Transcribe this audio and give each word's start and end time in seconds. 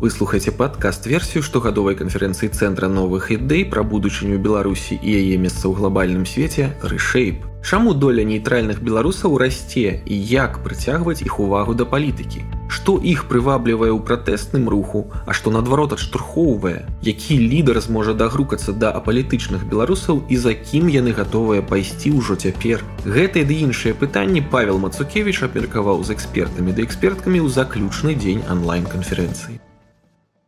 Вы 0.00 0.08
слухаеце 0.08 0.52
падкаст-версію 0.56 1.42
штогадовай 1.44 1.92
канферэнцыі 1.92 2.48
цэнтра 2.56 2.88
новых 2.88 3.26
ідэй 3.34 3.66
пра 3.68 3.82
будучыню 3.84 4.38
Беларусі 4.40 4.96
і 4.96 5.12
яе 5.12 5.36
месца 5.36 5.68
ў 5.68 5.76
глобальным 5.76 6.24
свеце 6.24 6.72
рэшэйп. 6.80 7.44
Чаму 7.60 7.92
доля 7.92 8.24
нейтральных 8.24 8.80
беларусаў 8.80 9.36
расце 9.36 10.00
і 10.00 10.16
як 10.32 10.64
прыцягваць 10.64 11.20
іх 11.20 11.36
увагу 11.44 11.76
да 11.76 11.84
палітыкі? 11.84 12.46
Што 12.72 12.96
іх 12.96 13.28
прываблівае 13.28 13.92
ў 13.92 14.00
пратэсным 14.00 14.72
руху, 14.72 15.04
а 15.28 15.36
што 15.36 15.52
наадварот 15.52 15.92
адштурхоўвае, 15.92 16.88
які 17.04 17.36
лідар 17.36 17.84
зможа 17.84 18.16
дагрукацца 18.16 18.72
да 18.72 18.96
апалітычных 18.96 19.68
беларусаў 19.68 20.24
і 20.32 20.40
за 20.40 20.56
кім 20.56 20.88
яны 20.88 21.12
гатовыя 21.12 21.60
пайсці 21.60 22.16
ўжо 22.16 22.40
цяпер. 22.40 22.80
Гэтыя 23.04 23.44
ды 23.44 23.60
іншыя 23.68 23.92
пытанні 23.92 24.40
Павел 24.40 24.80
Мацукевич 24.80 25.44
абмеркаваў 25.44 26.00
з 26.08 26.16
экспертамі 26.16 26.72
ды 26.72 26.88
эксперткамі 26.88 27.44
ў 27.44 27.52
заключны 27.52 28.16
дзень 28.16 28.48
онлайн-канферэнцыі. 28.48 29.60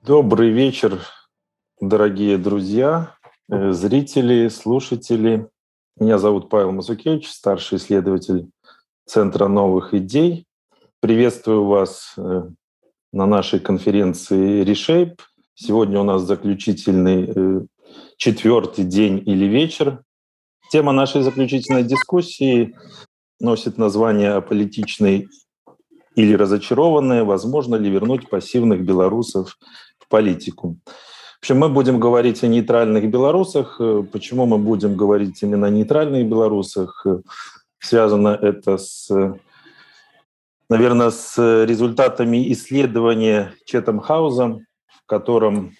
Добрый 0.04 0.50
вечер, 0.50 1.00
дорогие 1.80 2.36
друзья, 2.36 3.14
э, 3.48 3.70
зрители, 3.70 4.48
слушатели. 4.48 5.48
Меня 5.96 6.18
зовут 6.18 6.48
Павел 6.48 6.72
Мазукевич, 6.72 7.30
старший 7.30 7.78
исследователь 7.78 8.50
Центра 9.06 9.46
новых 9.46 9.94
идей. 9.94 10.44
Приветствую 10.98 11.66
вас 11.66 12.14
э, 12.16 12.42
на 13.12 13.26
нашей 13.26 13.60
конференции 13.60 14.64
Reshape. 14.64 15.20
Сегодня 15.54 16.00
у 16.00 16.04
нас 16.04 16.22
заключительный 16.22 17.32
э, 17.32 17.60
четвертый 18.16 18.84
день 18.84 19.22
или 19.24 19.44
вечер. 19.44 20.02
Тема 20.72 20.90
нашей 20.90 21.22
заключительной 21.22 21.84
дискуссии 21.84 22.74
носит 23.38 23.78
название 23.78 24.32
«Аполитичный 24.32 25.28
или 26.16 26.34
разочарованные, 26.34 27.22
возможно 27.22 27.76
ли 27.76 27.88
вернуть 27.88 28.28
пассивных 28.28 28.84
белорусов 28.84 29.56
политику». 30.12 30.76
В 31.42 31.44
общем, 31.44 31.58
мы 31.58 31.68
будем 31.68 31.98
говорить 31.98 32.44
о 32.44 32.46
нейтральных 32.46 33.10
белорусах. 33.10 33.76
Э, 33.80 34.04
почему 34.12 34.46
мы 34.46 34.58
будем 34.58 34.94
говорить 34.94 35.42
именно 35.42 35.66
о 35.68 35.70
нейтральных 35.70 36.28
белорусах? 36.28 37.02
Э, 37.06 37.20
связано 37.80 38.28
это 38.28 38.76
с, 38.78 39.10
наверное, 40.68 41.10
с 41.10 41.64
результатами 41.64 42.52
исследования 42.52 43.54
Четом 43.64 43.98
Хауза, 44.00 44.60
в 44.86 45.06
котором 45.06 45.72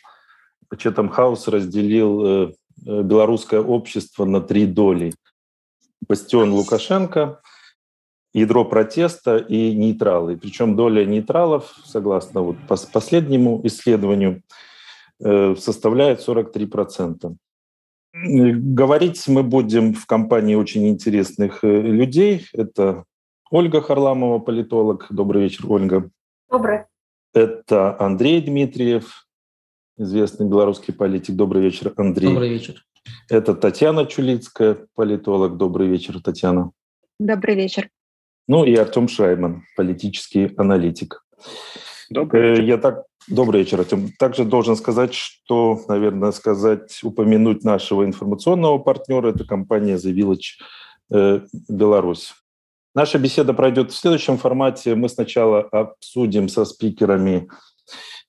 Четом 0.78 1.10
Хаус 1.10 1.48
разделил 1.48 2.24
э, 2.24 2.52
белорусское 2.84 3.60
общество 3.60 4.24
на 4.24 4.40
три 4.40 4.66
доли. 4.66 5.12
Бастион 6.08 6.52
Лукашенко, 6.52 7.41
ядро 8.34 8.64
протеста 8.64 9.36
и 9.36 9.74
нейтралы. 9.74 10.36
Причем 10.36 10.76
доля 10.76 11.04
нейтралов, 11.04 11.74
согласно 11.84 12.42
вот 12.42 12.56
последнему 12.92 13.60
исследованию, 13.64 14.42
Э, 15.24 15.54
составляет 15.56 16.20
43%. 16.20 17.36
Говорить 18.14 19.28
мы 19.28 19.42
будем 19.42 19.94
в 19.94 20.06
компании 20.06 20.54
очень 20.54 20.88
интересных 20.88 21.62
э, 21.62 21.80
людей. 21.80 22.46
Это 22.52 23.04
Ольга 23.50 23.80
Харламова, 23.80 24.38
политолог. 24.40 25.06
Добрый 25.10 25.42
вечер, 25.42 25.70
Ольга. 25.70 26.10
Добрый. 26.50 26.80
Это 27.32 27.98
Андрей 28.00 28.40
Дмитриев, 28.42 29.26
известный 29.96 30.48
белорусский 30.48 30.92
политик. 30.92 31.36
Добрый 31.36 31.62
вечер, 31.62 31.92
Андрей. 31.96 32.28
Добрый 32.28 32.48
вечер. 32.48 32.84
Это 33.30 33.54
Татьяна 33.54 34.06
Чулицкая, 34.06 34.86
политолог. 34.94 35.56
Добрый 35.56 35.86
вечер, 35.86 36.20
Татьяна. 36.20 36.72
Добрый 37.20 37.54
вечер. 37.54 37.88
Ну 38.48 38.64
и 38.64 38.74
Артем 38.74 39.08
Шайман, 39.08 39.64
политический 39.76 40.52
аналитик. 40.56 41.24
Добрый 42.10 42.42
э, 42.42 42.50
вечер. 42.50 42.64
Я 42.64 42.78
так 42.78 43.04
Добрый 43.28 43.60
вечер, 43.60 43.78
Артем. 43.78 44.10
Также 44.18 44.44
должен 44.44 44.74
сказать, 44.74 45.14
что, 45.14 45.80
наверное, 45.86 46.32
сказать, 46.32 46.98
упомянуть 47.04 47.62
нашего 47.62 48.04
информационного 48.04 48.78
партнера, 48.78 49.28
это 49.28 49.44
компания 49.44 49.94
The 49.94 50.12
Village 50.12 50.58
э, 51.14 51.40
Беларусь. 51.68 52.34
Наша 52.96 53.18
беседа 53.18 53.54
пройдет 53.54 53.92
в 53.92 53.96
следующем 53.96 54.38
формате. 54.38 54.96
Мы 54.96 55.08
сначала 55.08 55.60
обсудим 55.60 56.48
со 56.48 56.64
спикерами 56.64 57.48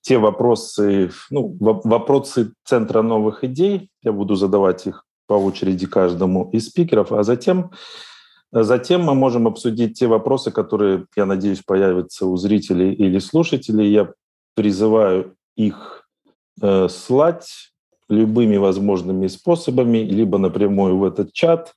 те 0.00 0.18
вопросы, 0.18 1.10
ну, 1.30 1.56
вопросы 1.58 2.52
Центра 2.64 3.02
новых 3.02 3.42
идей. 3.42 3.90
Я 4.02 4.12
буду 4.12 4.36
задавать 4.36 4.86
их 4.86 5.04
по 5.26 5.34
очереди 5.34 5.86
каждому 5.86 6.50
из 6.52 6.68
спикеров, 6.68 7.10
а 7.10 7.24
затем, 7.24 7.72
затем 8.62 9.02
мы 9.02 9.14
можем 9.14 9.46
обсудить 9.48 9.98
те 9.98 10.06
вопросы, 10.06 10.52
которые, 10.52 11.06
я 11.16 11.26
надеюсь, 11.26 11.62
появятся 11.62 12.26
у 12.26 12.36
зрителей 12.36 12.92
или 12.92 13.18
слушателей. 13.18 13.90
Я 13.90 14.12
призываю 14.54 15.34
их 15.56 16.08
э, 16.62 16.88
слать 16.88 17.72
любыми 18.08 18.56
возможными 18.56 19.26
способами, 19.26 19.98
либо 19.98 20.38
напрямую 20.38 20.98
в 20.98 21.04
этот 21.04 21.32
чат, 21.32 21.74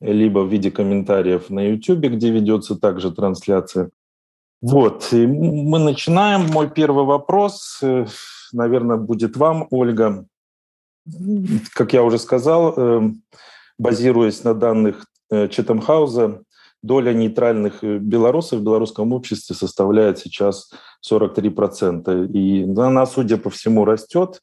либо 0.00 0.38
в 0.40 0.48
виде 0.48 0.70
комментариев 0.70 1.50
на 1.50 1.60
YouTube, 1.60 2.06
где 2.06 2.30
ведется 2.30 2.76
также 2.76 3.12
трансляция. 3.12 3.90
Вот, 4.62 5.12
и 5.12 5.26
мы 5.26 5.78
начинаем. 5.78 6.46
Мой 6.46 6.70
первый 6.70 7.04
вопрос, 7.04 7.78
э, 7.82 8.06
наверное, 8.52 8.96
будет 8.96 9.36
вам, 9.36 9.66
Ольга. 9.70 10.24
Как 11.74 11.92
я 11.92 12.02
уже 12.02 12.18
сказал, 12.18 12.74
э, 12.74 13.10
базируясь 13.78 14.44
на 14.44 14.54
данных 14.54 15.04
э, 15.30 15.48
Четамхауза, 15.48 16.42
доля 16.82 17.12
нейтральных 17.12 17.82
э, 17.82 17.98
белорусов 17.98 18.60
в 18.60 18.62
белорусском 18.62 19.12
обществе 19.12 19.54
составляет 19.54 20.18
сейчас 20.18 20.72
43%. 21.08 22.28
И 22.32 22.62
она, 22.78 23.06
судя 23.06 23.36
по 23.36 23.50
всему, 23.50 23.84
растет. 23.84 24.40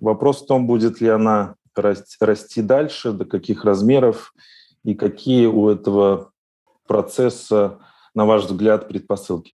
Вопрос 0.00 0.42
в 0.42 0.46
том, 0.46 0.66
будет 0.66 1.00
ли 1.00 1.08
она 1.08 1.54
расти 1.74 2.62
дальше, 2.62 3.12
до 3.12 3.24
каких 3.24 3.64
размеров 3.64 4.32
и 4.84 4.94
какие 4.94 5.46
у 5.46 5.68
этого 5.68 6.32
процесса, 6.86 7.78
на 8.14 8.26
ваш 8.26 8.44
взгляд, 8.44 8.88
предпосылки? 8.88 9.54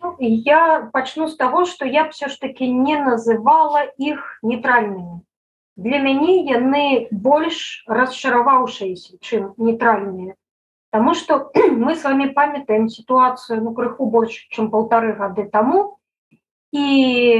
Ну, 0.00 0.16
я 0.18 0.90
начну 0.92 1.28
с 1.28 1.36
того, 1.36 1.64
что 1.64 1.86
я 1.86 2.10
все 2.10 2.28
ж 2.28 2.36
таки 2.36 2.68
не 2.68 2.96
называла 2.96 3.84
их 3.96 4.38
нейтральными. 4.42 5.22
Для 5.76 5.98
мяне 5.98 6.44
яны 6.44 7.08
больш 7.10 7.84
расчараваўшиеся, 7.88 9.16
чым 9.20 9.54
нейтральныя. 9.56 10.36
Таму 10.92 11.14
што 11.14 11.50
мы 11.84 11.96
с 11.96 12.04
вами 12.04 12.28
памятаем 12.28 12.88
сітуацыю 12.88 13.62
ну 13.62 13.72
крыху 13.72 14.06
больш 14.06 14.36
чым 14.52 14.70
полторы 14.70 15.14
гады 15.16 15.48
таму 15.48 15.96
і 16.72 16.88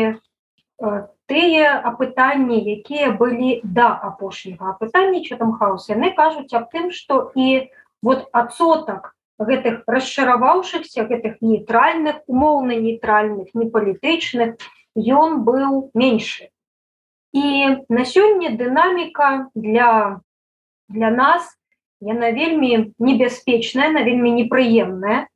э, 0.08 1.08
тыя 1.28 1.68
апытанні 1.92 2.60
якія 2.76 3.12
былі 3.20 3.60
да 3.64 3.92
апошняга 4.08 4.72
апытання 4.72 5.20
там 5.36 5.52
хаос 5.60 5.88
яны 5.92 6.12
кажуць 6.16 6.52
аб 6.56 6.72
тым 6.72 6.88
што 6.90 7.32
і 7.36 7.68
вот 8.00 8.28
адсотак 8.32 9.12
гэтых 9.38 9.84
расчараваўшихся 9.86 11.04
гэтых 11.04 11.44
нейтральных 11.44 12.24
умоўна 12.26 12.80
нейтральных 12.80 13.52
непалітычных 13.52 14.56
ён 14.96 15.44
быў 15.44 15.92
меншы 15.92 16.51
і 17.32 17.76
на 17.88 18.04
сёння 18.04 18.52
дынаміка 18.56 19.48
для 19.54 20.20
для 20.88 21.10
нас 21.10 21.48
яна 22.00 22.32
вельмі 22.32 22.92
небяспечная 22.98 23.90
на 23.90 24.02
вельмі 24.02 24.30
непрыемная 24.30 25.28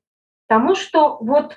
тому 0.49 0.75
что 0.75 1.19
вот 1.21 1.57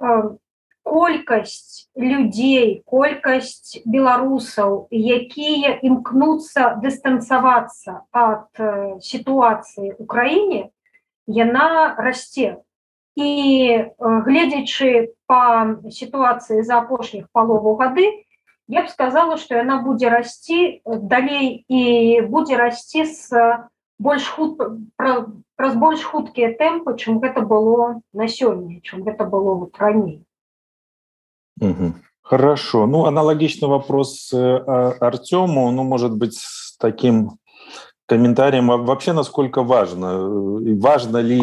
э, 0.00 0.36
колькасць 0.82 1.88
людзей 1.96 2.82
колькасць 2.86 3.78
беларусаў 3.86 4.88
якія 4.90 5.78
імкнуцца 5.78 6.82
дыстанцавацца 6.82 8.02
ад 8.10 8.50
э, 8.58 8.98
сітуацыі 9.00 9.94
украіне 10.02 10.70
яна 11.26 11.94
расце. 11.98 12.58
І 13.14 13.30
э, 13.78 13.86
гледзячы 13.98 15.14
по 15.26 15.78
сітуацыі 15.90 16.62
за 16.62 16.82
апошніх 16.82 17.28
палову 17.32 17.76
гады 17.76 18.24
я 18.67 18.83
б 18.83 18.89
сказала 18.89 19.37
что 19.37 19.55
яна 19.55 19.81
будзе 19.81 20.09
расці 20.09 20.81
далей 20.85 21.65
і 21.67 22.21
будзе 22.27 22.57
расці 22.57 23.05
с 23.05 23.31
больш 23.99 24.27
худ 24.27 24.59
пра, 24.95 25.25
праз 25.55 25.75
больш 25.75 26.03
хуткія 26.03 26.53
тэмпы 26.59 26.97
чым 26.97 27.19
гэта 27.23 27.41
было 27.41 28.01
на 28.13 28.27
сёння 28.27 28.81
чым 28.83 29.03
гэта 29.03 29.25
было 29.25 29.55
вот 29.55 29.77
раней 29.79 30.23
угу. 31.59 31.93
хорошо 32.21 32.85
ну 32.85 33.05
аналогичный 33.05 33.67
вопрос 33.67 34.31
э, 34.33 34.37
артему 34.99 35.71
ну 35.71 35.83
может 35.83 36.15
быть 36.15 36.35
с 36.35 36.77
таким 36.77 37.39
комментарием 38.05 38.69
а 38.71 38.77
вообще 38.77 39.13
насколько 39.13 39.63
важно 39.63 40.05
э, 40.05 40.75
важно 40.75 41.17
ли 41.17 41.41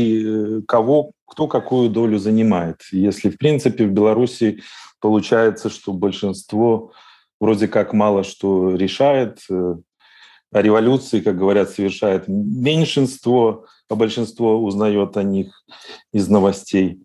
э, 0.59 0.63
кого 0.69 1.13
кто 1.27 1.49
какую 1.49 1.91
долю 1.91 2.19
занимает 2.19 2.83
если 2.93 3.31
в 3.31 3.39
принципе 3.39 3.87
в 3.87 3.91
беларуси 3.91 4.63
получается 5.01 5.71
что 5.71 5.93
большинство 5.93 6.93
вроде 7.40 7.68
как 7.68 7.94
мало 7.94 8.24
что 8.24 8.76
решает 8.76 9.40
о 9.50 10.62
революции, 10.62 11.20
как 11.20 11.38
говорят, 11.38 11.70
совершает 11.70 12.28
меньшинство, 12.28 13.66
а 13.90 13.96
большинство 13.96 14.58
узнает 14.62 15.16
о 15.18 15.24
них 15.24 15.64
из 16.12 16.28
новостей. 16.28 17.00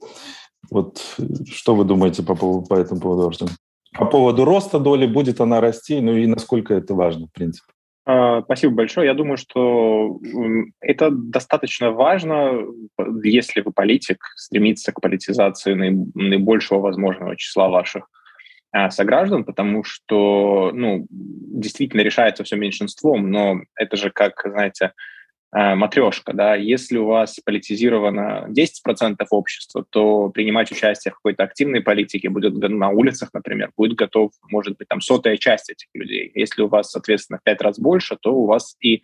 Вот 0.71 1.03
что 1.51 1.75
вы 1.75 1.85
думаете 1.85 2.23
по, 2.23 2.35
поводу, 2.35 2.67
по 2.67 2.75
этому 2.75 3.01
поводу, 3.01 3.29
Артем? 3.29 3.49
По 3.93 4.07
поводу 4.07 4.45
роста 4.45 4.79
доли, 4.79 5.07
будет 5.07 5.41
она 5.41 5.61
расти, 5.61 6.01
ну 6.01 6.17
и 6.17 6.27
насколько 6.27 6.75
это 6.75 6.95
важно, 6.95 7.27
в 7.27 7.33
принципе? 7.33 7.73
А, 8.07 8.43
спасибо 8.43 8.75
большое. 8.75 9.07
Я 9.07 9.15
думаю, 9.15 9.37
что 9.37 10.19
это 10.81 11.11
достаточно 11.11 11.91
важно, 11.91 12.65
если 13.23 13.61
вы 13.61 13.73
политик, 13.73 14.19
стремиться 14.37 14.93
к 14.93 15.01
политизации 15.01 15.75
наибольшего 15.75 16.81
возможного 16.81 17.37
числа 17.37 17.69
ваших 17.69 18.09
сограждан, 18.91 19.45
потому 19.45 19.85
что, 19.85 20.73
ну, 20.75 21.07
действительно 21.11 22.01
решается 22.01 22.43
все 22.43 22.57
меньшинством, 22.57 23.31
но 23.31 23.61
это 23.77 23.97
же 23.97 24.11
как, 24.11 24.43
знаете, 24.45 24.93
Э, 25.55 25.77
матрешка, 25.77 26.33
да, 26.33 26.57
если 26.57 26.99
у 26.99 27.07
вас 27.07 27.39
политизировано 27.45 28.47
10% 28.49 29.25
общества, 29.31 29.87
то 29.89 30.29
принимать 30.31 30.73
участие 30.73 31.13
в 31.13 31.15
какой-то 31.15 31.45
активной 31.45 31.81
политике 31.81 32.29
будет 32.29 32.55
на 32.55 32.89
улицах, 32.89 33.31
например, 33.33 33.71
будет 33.77 33.95
готов, 33.97 34.33
может 34.51 34.77
быть, 34.77 34.89
там 34.89 35.01
сотая 35.01 35.37
часть 35.37 35.71
этих 35.71 35.87
людей. 35.95 36.33
Если 36.35 36.63
у 36.63 36.67
вас, 36.67 36.91
соответственно, 36.91 37.39
в 37.39 37.45
пять 37.45 37.63
раз 37.63 37.79
больше, 37.79 38.17
то 38.21 38.35
у 38.35 38.47
вас 38.47 38.77
и 38.81 39.03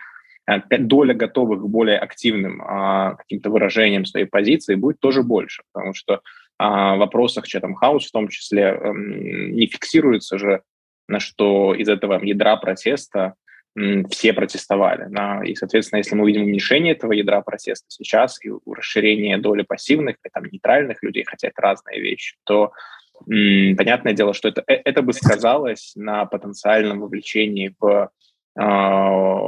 э, 0.49 0.78
доля 0.78 1.14
готовых 1.14 1.61
к 1.61 1.67
более 1.67 1.99
активным 1.99 2.61
а, 2.62 3.14
каким-то 3.14 3.50
выражениям 3.50 4.05
своей 4.05 4.26
позиции 4.26 4.75
будет 4.75 4.99
тоже 4.99 5.22
больше, 5.22 5.62
потому 5.72 5.94
что 5.94 6.20
а, 6.62 6.96
вопросах 6.96 7.46
Chatham 7.46 7.72
House 7.82 8.00
в 8.00 8.10
том 8.12 8.28
числе 8.28 8.64
эм, 8.64 9.52
не 9.52 9.66
фиксируется 9.66 10.36
же, 10.36 10.60
на 11.08 11.18
что 11.18 11.74
из 11.74 11.88
этого 11.88 12.22
ядра 12.22 12.54
протеста 12.56 13.34
все 14.10 14.32
протестовали. 14.34 15.08
И, 15.46 15.54
соответственно, 15.54 15.98
если 15.98 16.16
мы 16.16 16.24
увидим 16.24 16.42
уменьшение 16.42 16.92
этого 16.92 17.12
ядра 17.12 17.40
протеста 17.40 17.86
сейчас 17.88 18.44
и 18.44 18.50
расширение 18.66 19.38
доли 19.38 19.62
пассивных 19.62 20.16
и 20.22 20.28
там, 20.28 20.44
нейтральных 20.52 21.02
людей, 21.02 21.24
хотя 21.24 21.48
это 21.48 21.62
разные 21.62 22.00
вещи, 22.00 22.36
то 22.44 22.72
понятное 23.24 24.12
дело, 24.12 24.34
что 24.34 24.48
это, 24.48 24.62
э, 24.66 24.74
это 24.84 25.00
бы 25.00 25.14
сказалось 25.14 25.92
на 25.94 26.26
потенциальном 26.26 27.00
вовлечении 27.00 27.74
в 27.78 28.10
э, 28.58 28.60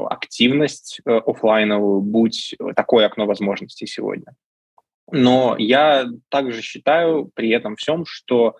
активность 0.08 1.00
э, 1.04 1.10
офлайновую, 1.10 2.00
будь 2.00 2.56
такое 2.74 3.06
окно 3.06 3.26
возможностей 3.26 3.86
сегодня. 3.86 4.34
Но 5.12 5.56
я 5.58 6.06
также 6.30 6.62
считаю 6.62 7.30
при 7.34 7.50
этом 7.50 7.76
всем, 7.76 8.06
что 8.06 8.56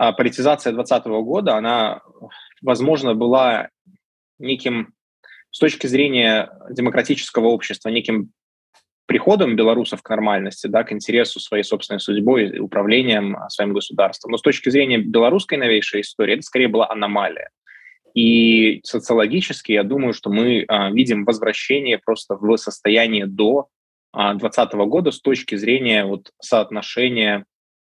э, 0.00 0.12
политизация 0.12 0.72
2020 0.72 1.06
года, 1.24 1.56
она, 1.56 2.02
возможно, 2.62 3.14
была 3.14 3.68
неким, 4.38 4.94
с 5.50 5.58
точки 5.58 5.88
зрения 5.88 6.50
демократического 6.70 7.48
общества, 7.48 7.88
неким 7.88 8.30
приходом 9.06 9.56
белорусов 9.56 10.02
к 10.02 10.08
нормальности, 10.08 10.68
да, 10.68 10.84
к 10.84 10.92
интересу 10.92 11.40
своей 11.40 11.64
собственной 11.64 11.98
судьбой 11.98 12.48
и 12.48 12.58
управлением 12.60 13.36
своим 13.48 13.74
государством. 13.74 14.30
Но 14.30 14.38
с 14.38 14.42
точки 14.42 14.70
зрения 14.70 14.98
белорусской 14.98 15.58
новейшей 15.58 16.02
истории, 16.02 16.34
это 16.34 16.42
скорее 16.42 16.68
была 16.68 16.88
аномалия. 16.88 17.50
И 18.14 18.80
социологически 18.84 19.72
я 19.72 19.82
думаю, 19.82 20.12
что 20.12 20.30
мы 20.30 20.64
а, 20.68 20.92
видим 20.92 21.24
возвращение 21.24 21.98
просто 21.98 22.36
в 22.36 22.56
состояние 22.56 23.26
до 23.26 23.68
2020 24.14 24.74
а, 24.74 24.76
года 24.84 25.10
с 25.10 25.20
точки 25.20 25.54
зрения 25.54 26.04
вот, 26.04 26.30
соотношения 26.40 27.44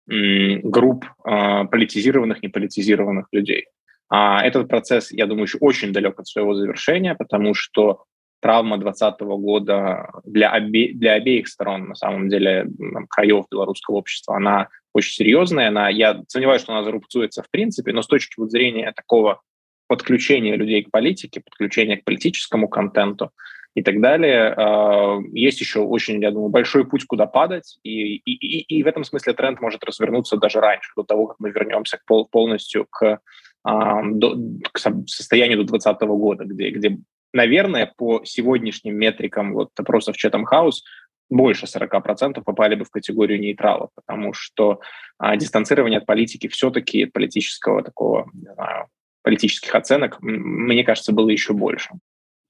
групп 0.07 1.05
а, 1.23 1.65
политизированных, 1.65 2.43
неполитизированных 2.43 3.27
людей. 3.31 3.65
А 4.09 4.43
этот 4.43 4.67
процесс, 4.67 5.11
я 5.11 5.25
думаю, 5.25 5.45
еще 5.45 5.57
очень 5.59 5.91
далек 5.91 6.19
от 6.19 6.27
своего 6.27 6.53
завершения, 6.53 7.15
потому 7.15 7.53
что 7.55 8.03
травма 8.39 8.77
2020 8.77 9.21
года 9.21 10.09
для, 10.23 10.53
обе, 10.53 10.93
для 10.93 11.13
обеих 11.13 11.47
сторон, 11.47 11.89
на 11.89 11.95
самом 11.95 12.29
деле, 12.29 12.67
краев 13.09 13.45
белорусского 13.49 13.95
общества, 13.95 14.37
она 14.37 14.67
очень 14.93 15.13
серьезная. 15.13 15.69
Она, 15.69 15.89
я 15.89 16.21
сомневаюсь, 16.27 16.61
что 16.61 16.73
она 16.73 16.83
зарубцуется 16.83 17.41
в 17.41 17.49
принципе, 17.49 17.91
но 17.91 18.03
с 18.03 18.07
точки 18.07 18.35
зрения 18.47 18.91
такого 18.95 19.41
подключения 19.87 20.55
людей 20.55 20.83
к 20.83 20.91
политике, 20.91 21.41
подключения 21.41 21.97
к 21.97 22.03
политическому 22.03 22.67
контенту 22.67 23.31
и 23.75 23.83
так 23.83 24.01
далее, 24.01 24.55
э, 24.55 25.17
есть 25.33 25.59
еще 25.59 25.81
очень, 25.81 26.21
я 26.21 26.31
думаю, 26.31 26.49
большой 26.49 26.85
путь, 26.85 27.05
куда 27.05 27.27
падать, 27.27 27.77
и, 27.83 28.15
и, 28.15 28.31
и, 28.31 28.79
и 28.79 28.83
в 28.83 28.87
этом 28.87 29.03
смысле 29.03 29.33
тренд 29.33 29.61
может 29.61 29.83
развернуться 29.83 30.37
даже 30.37 30.59
раньше, 30.59 30.91
до 30.95 31.03
того, 31.03 31.27
как 31.27 31.37
мы 31.39 31.51
вернемся 31.51 31.97
к 31.97 32.05
пол, 32.05 32.27
полностью 32.27 32.87
к 32.89 33.19
до, 33.65 34.37
к 34.71 34.77
состоянию 34.77 35.57
до 35.57 35.63
2020 35.63 36.01
года, 36.09 36.45
где, 36.45 36.69
где, 36.69 36.97
наверное, 37.33 37.91
по 37.97 38.23
сегодняшним 38.23 38.95
метрикам 38.95 39.53
вот 39.53 39.69
опросов 39.79 40.15
Chatham 40.23 40.43
House 40.51 40.81
больше 41.29 41.65
40% 41.65 42.43
попали 42.43 42.75
бы 42.75 42.85
в 42.85 42.91
категорию 42.91 43.39
нейтралов, 43.39 43.89
потому 43.95 44.33
что 44.33 44.81
а, 45.17 45.35
дистанцирование 45.35 45.99
от 45.99 46.05
политики 46.05 46.47
все-таки 46.47 47.05
политического 47.05 47.83
такого, 47.83 48.29
не 48.33 48.53
знаю, 48.53 48.87
политических 49.23 49.73
оценок, 49.73 50.17
мне 50.21 50.83
кажется, 50.83 51.11
было 51.11 51.29
еще 51.29 51.53
больше. 51.53 51.89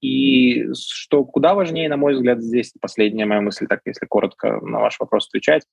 И 0.06 0.72
что 0.72 1.24
куда 1.24 1.54
важнее, 1.54 1.88
на 1.88 1.96
мой 1.96 2.14
взгляд, 2.14 2.40
здесь 2.40 2.72
последняя 2.80 3.26
моя 3.26 3.40
мысль, 3.40 3.66
так 3.66 3.80
если 3.84 4.06
коротко 4.06 4.60
на 4.60 4.78
ваш 4.78 5.00
вопрос 5.00 5.26
отвечать, 5.26 5.64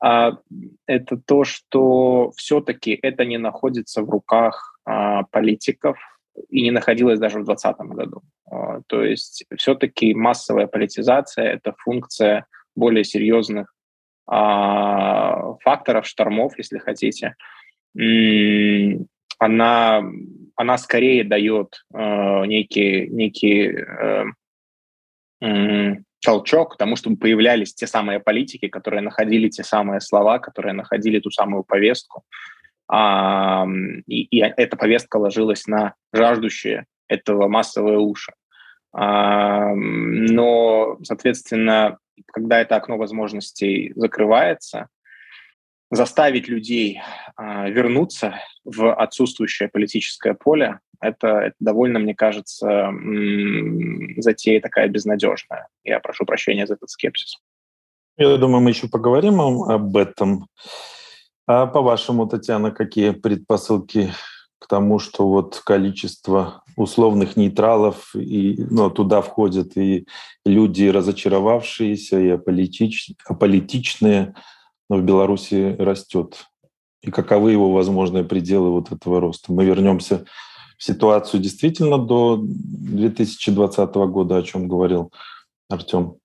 а, 0.00 0.38
это 0.86 1.16
то, 1.16 1.42
что 1.42 2.30
все-таки 2.36 2.96
это 3.02 3.24
не 3.24 3.36
находится 3.36 4.02
в 4.02 4.10
руках 4.10 4.78
а, 4.84 5.24
политиков 5.24 5.98
и 6.48 6.62
не 6.62 6.70
находилось 6.70 7.18
даже 7.18 7.40
в 7.40 7.44
2020 7.44 7.96
году. 7.96 8.22
А, 8.48 8.80
то 8.86 9.02
есть 9.02 9.44
все-таки 9.56 10.14
массовая 10.14 10.68
политизация— 10.68 11.44
это 11.52 11.74
функция 11.78 12.46
более 12.76 13.04
серьезных 13.04 13.74
факторов, 14.26 16.06
штормов, 16.06 16.56
если 16.56 16.78
хотите. 16.78 17.34
Она, 19.40 20.04
она 20.60 20.76
скорее 20.78 21.24
дает 21.24 21.84
некий, 21.90 23.08
некий 23.08 23.74
толчок 26.22 26.74
к 26.74 26.76
тому, 26.76 26.96
чтобы 26.96 27.16
появлялись 27.16 27.74
те 27.74 27.86
самые 27.86 28.20
политики, 28.20 28.68
которые 28.68 29.00
находили 29.00 29.48
те 29.48 29.64
самые 29.64 30.00
слова, 30.00 30.38
которые 30.38 30.74
находили 30.74 31.18
ту 31.18 31.30
самую 31.30 31.64
повестку. 31.64 32.24
А, 32.88 33.66
и, 34.06 34.22
и 34.24 34.38
эта 34.40 34.76
повестка 34.76 35.16
ложилась 35.16 35.66
на 35.66 35.94
жаждущие 36.12 36.86
этого 37.08 37.48
массовые 37.48 37.98
уши. 37.98 38.32
А, 38.92 39.72
но, 39.74 40.98
соответственно, 41.02 41.98
когда 42.32 42.60
это 42.60 42.76
окно 42.76 42.98
возможностей 42.98 43.92
закрывается, 43.94 44.88
заставить 45.90 46.48
людей 46.48 47.00
а, 47.36 47.68
вернуться 47.68 48.34
в 48.64 48.92
отсутствующее 48.94 49.68
политическое 49.68 50.34
поле, 50.34 50.80
это, 51.00 51.28
это 51.28 51.56
довольно, 51.60 51.98
мне 51.98 52.14
кажется, 52.14 52.92
затея 54.18 54.60
такая 54.60 54.88
безнадежная. 54.88 55.68
Я 55.82 55.98
прошу 55.98 56.26
прощения 56.26 56.66
за 56.66 56.74
этот 56.74 56.90
скепсис. 56.90 57.38
Я 58.18 58.36
думаю, 58.36 58.60
мы 58.60 58.70
еще 58.70 58.88
поговорим 58.88 59.40
об 59.40 59.96
этом. 59.96 60.46
А 61.46 61.66
по-вашему, 61.66 62.26
Татьяна, 62.26 62.70
какие 62.70 63.10
предпосылки 63.10 64.12
к 64.58 64.68
тому, 64.68 64.98
что 64.98 65.26
вот 65.26 65.60
количество 65.64 66.62
условных 66.76 67.36
нейтралов, 67.36 68.14
и, 68.14 68.62
ну, 68.70 68.90
туда 68.90 69.22
входят 69.22 69.76
и 69.76 70.06
люди 70.44 70.84
разочаровавшиеся, 70.84 72.20
и 72.20 72.28
аполитич, 72.28 73.12
аполитичные, 73.24 74.34
но 74.90 74.96
в 74.96 75.02
Беларуси 75.02 75.76
растет? 75.78 76.46
И 77.00 77.10
каковы 77.10 77.52
его 77.52 77.72
возможные 77.72 78.24
пределы 78.24 78.70
вот 78.72 78.92
этого 78.92 79.20
роста? 79.20 79.52
Мы 79.52 79.64
вернемся 79.64 80.26
ситуацию 80.76 81.40
действительно 81.40 81.96
до 81.96 82.38
2020 82.42 83.94
года, 83.94 84.36
о 84.36 84.42
чем 84.42 84.68
говорил 84.68 85.12
Артем? 85.70 86.16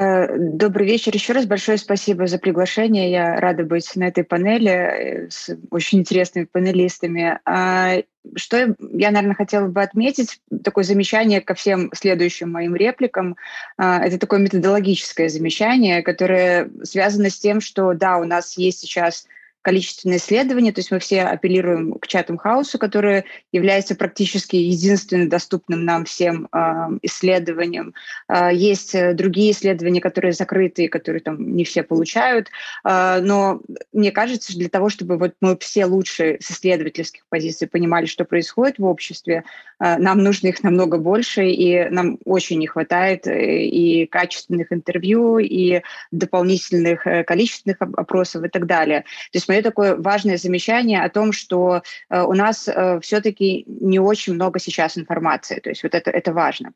Э, 0.00 0.34
добрый 0.34 0.86
вечер. 0.86 1.12
Еще 1.12 1.34
раз 1.34 1.44
большое 1.44 1.76
спасибо 1.76 2.26
за 2.26 2.38
приглашение. 2.38 3.10
Я 3.10 3.38
рада 3.38 3.64
быть 3.64 3.94
на 3.96 4.04
этой 4.04 4.24
панели 4.24 4.70
э, 4.70 5.28
с 5.28 5.54
очень 5.70 5.98
интересными 5.98 6.46
панелистами. 6.46 7.38
А, 7.44 7.96
что 8.34 8.74
я, 8.78 9.10
наверное, 9.10 9.34
хотела 9.34 9.66
бы 9.66 9.82
отметить, 9.82 10.40
такое 10.64 10.84
замечание 10.84 11.42
ко 11.42 11.52
всем 11.52 11.90
следующим 11.92 12.50
моим 12.50 12.74
репликам. 12.76 13.36
А, 13.76 14.02
это 14.02 14.18
такое 14.18 14.38
методологическое 14.38 15.28
замечание, 15.28 16.02
которое 16.02 16.70
связано 16.82 17.28
с 17.28 17.38
тем, 17.38 17.60
что, 17.60 17.92
да, 17.92 18.16
у 18.16 18.24
нас 18.24 18.56
есть 18.56 18.80
сейчас 18.80 19.26
количественные 19.62 20.18
исследования, 20.18 20.72
то 20.72 20.80
есть 20.80 20.90
мы 20.90 20.98
все 20.98 21.22
апеллируем 21.22 21.94
к 21.94 22.06
Чатам 22.06 22.38
Хаусу, 22.38 22.78
который 22.78 23.24
является 23.52 23.94
практически 23.94 24.56
единственным 24.56 25.28
доступным 25.28 25.84
нам 25.84 26.04
всем 26.04 26.48
э, 26.52 26.58
исследованием. 27.02 27.94
Э, 28.28 28.50
есть 28.52 28.96
другие 29.14 29.52
исследования, 29.52 30.00
которые 30.00 30.32
закрыты, 30.32 30.88
которые 30.88 31.20
там 31.20 31.56
не 31.56 31.64
все 31.64 31.82
получают, 31.82 32.48
э, 32.84 33.20
но 33.20 33.60
мне 33.92 34.12
кажется, 34.12 34.56
для 34.56 34.68
того, 34.68 34.88
чтобы 34.88 35.18
вот 35.18 35.34
мы 35.40 35.56
все 35.58 35.84
лучше 35.84 36.38
с 36.40 36.50
исследовательских 36.50 37.24
позиций 37.28 37.68
понимали, 37.68 38.06
что 38.06 38.24
происходит 38.24 38.78
в 38.78 38.84
обществе, 38.84 39.44
э, 39.78 39.96
нам 39.98 40.22
нужно 40.22 40.48
их 40.48 40.62
намного 40.62 40.98
больше, 40.98 41.46
и 41.46 41.88
нам 41.90 42.18
очень 42.24 42.58
не 42.58 42.66
хватает 42.66 43.26
э, 43.26 43.64
и 43.64 44.06
качественных 44.06 44.72
интервью, 44.72 45.38
и 45.38 45.82
дополнительных 46.10 47.06
э, 47.06 47.24
количественных 47.24 47.76
опросов 47.80 48.44
и 48.44 48.48
так 48.48 48.66
далее. 48.66 49.00
То 49.00 49.36
есть 49.36 49.49
мое 49.50 49.62
такое 49.62 49.96
важное 49.96 50.36
замечание 50.36 51.02
о 51.02 51.08
том, 51.08 51.32
что 51.32 51.82
э, 52.08 52.22
у 52.22 52.34
нас 52.34 52.68
э, 52.68 53.00
все-таки 53.02 53.64
не 53.66 53.98
очень 53.98 54.34
много 54.34 54.60
сейчас 54.60 54.96
информации, 54.96 55.58
то 55.58 55.70
есть 55.70 55.82
вот 55.82 55.94
это, 55.94 56.10
это 56.10 56.32
важно. 56.32 56.72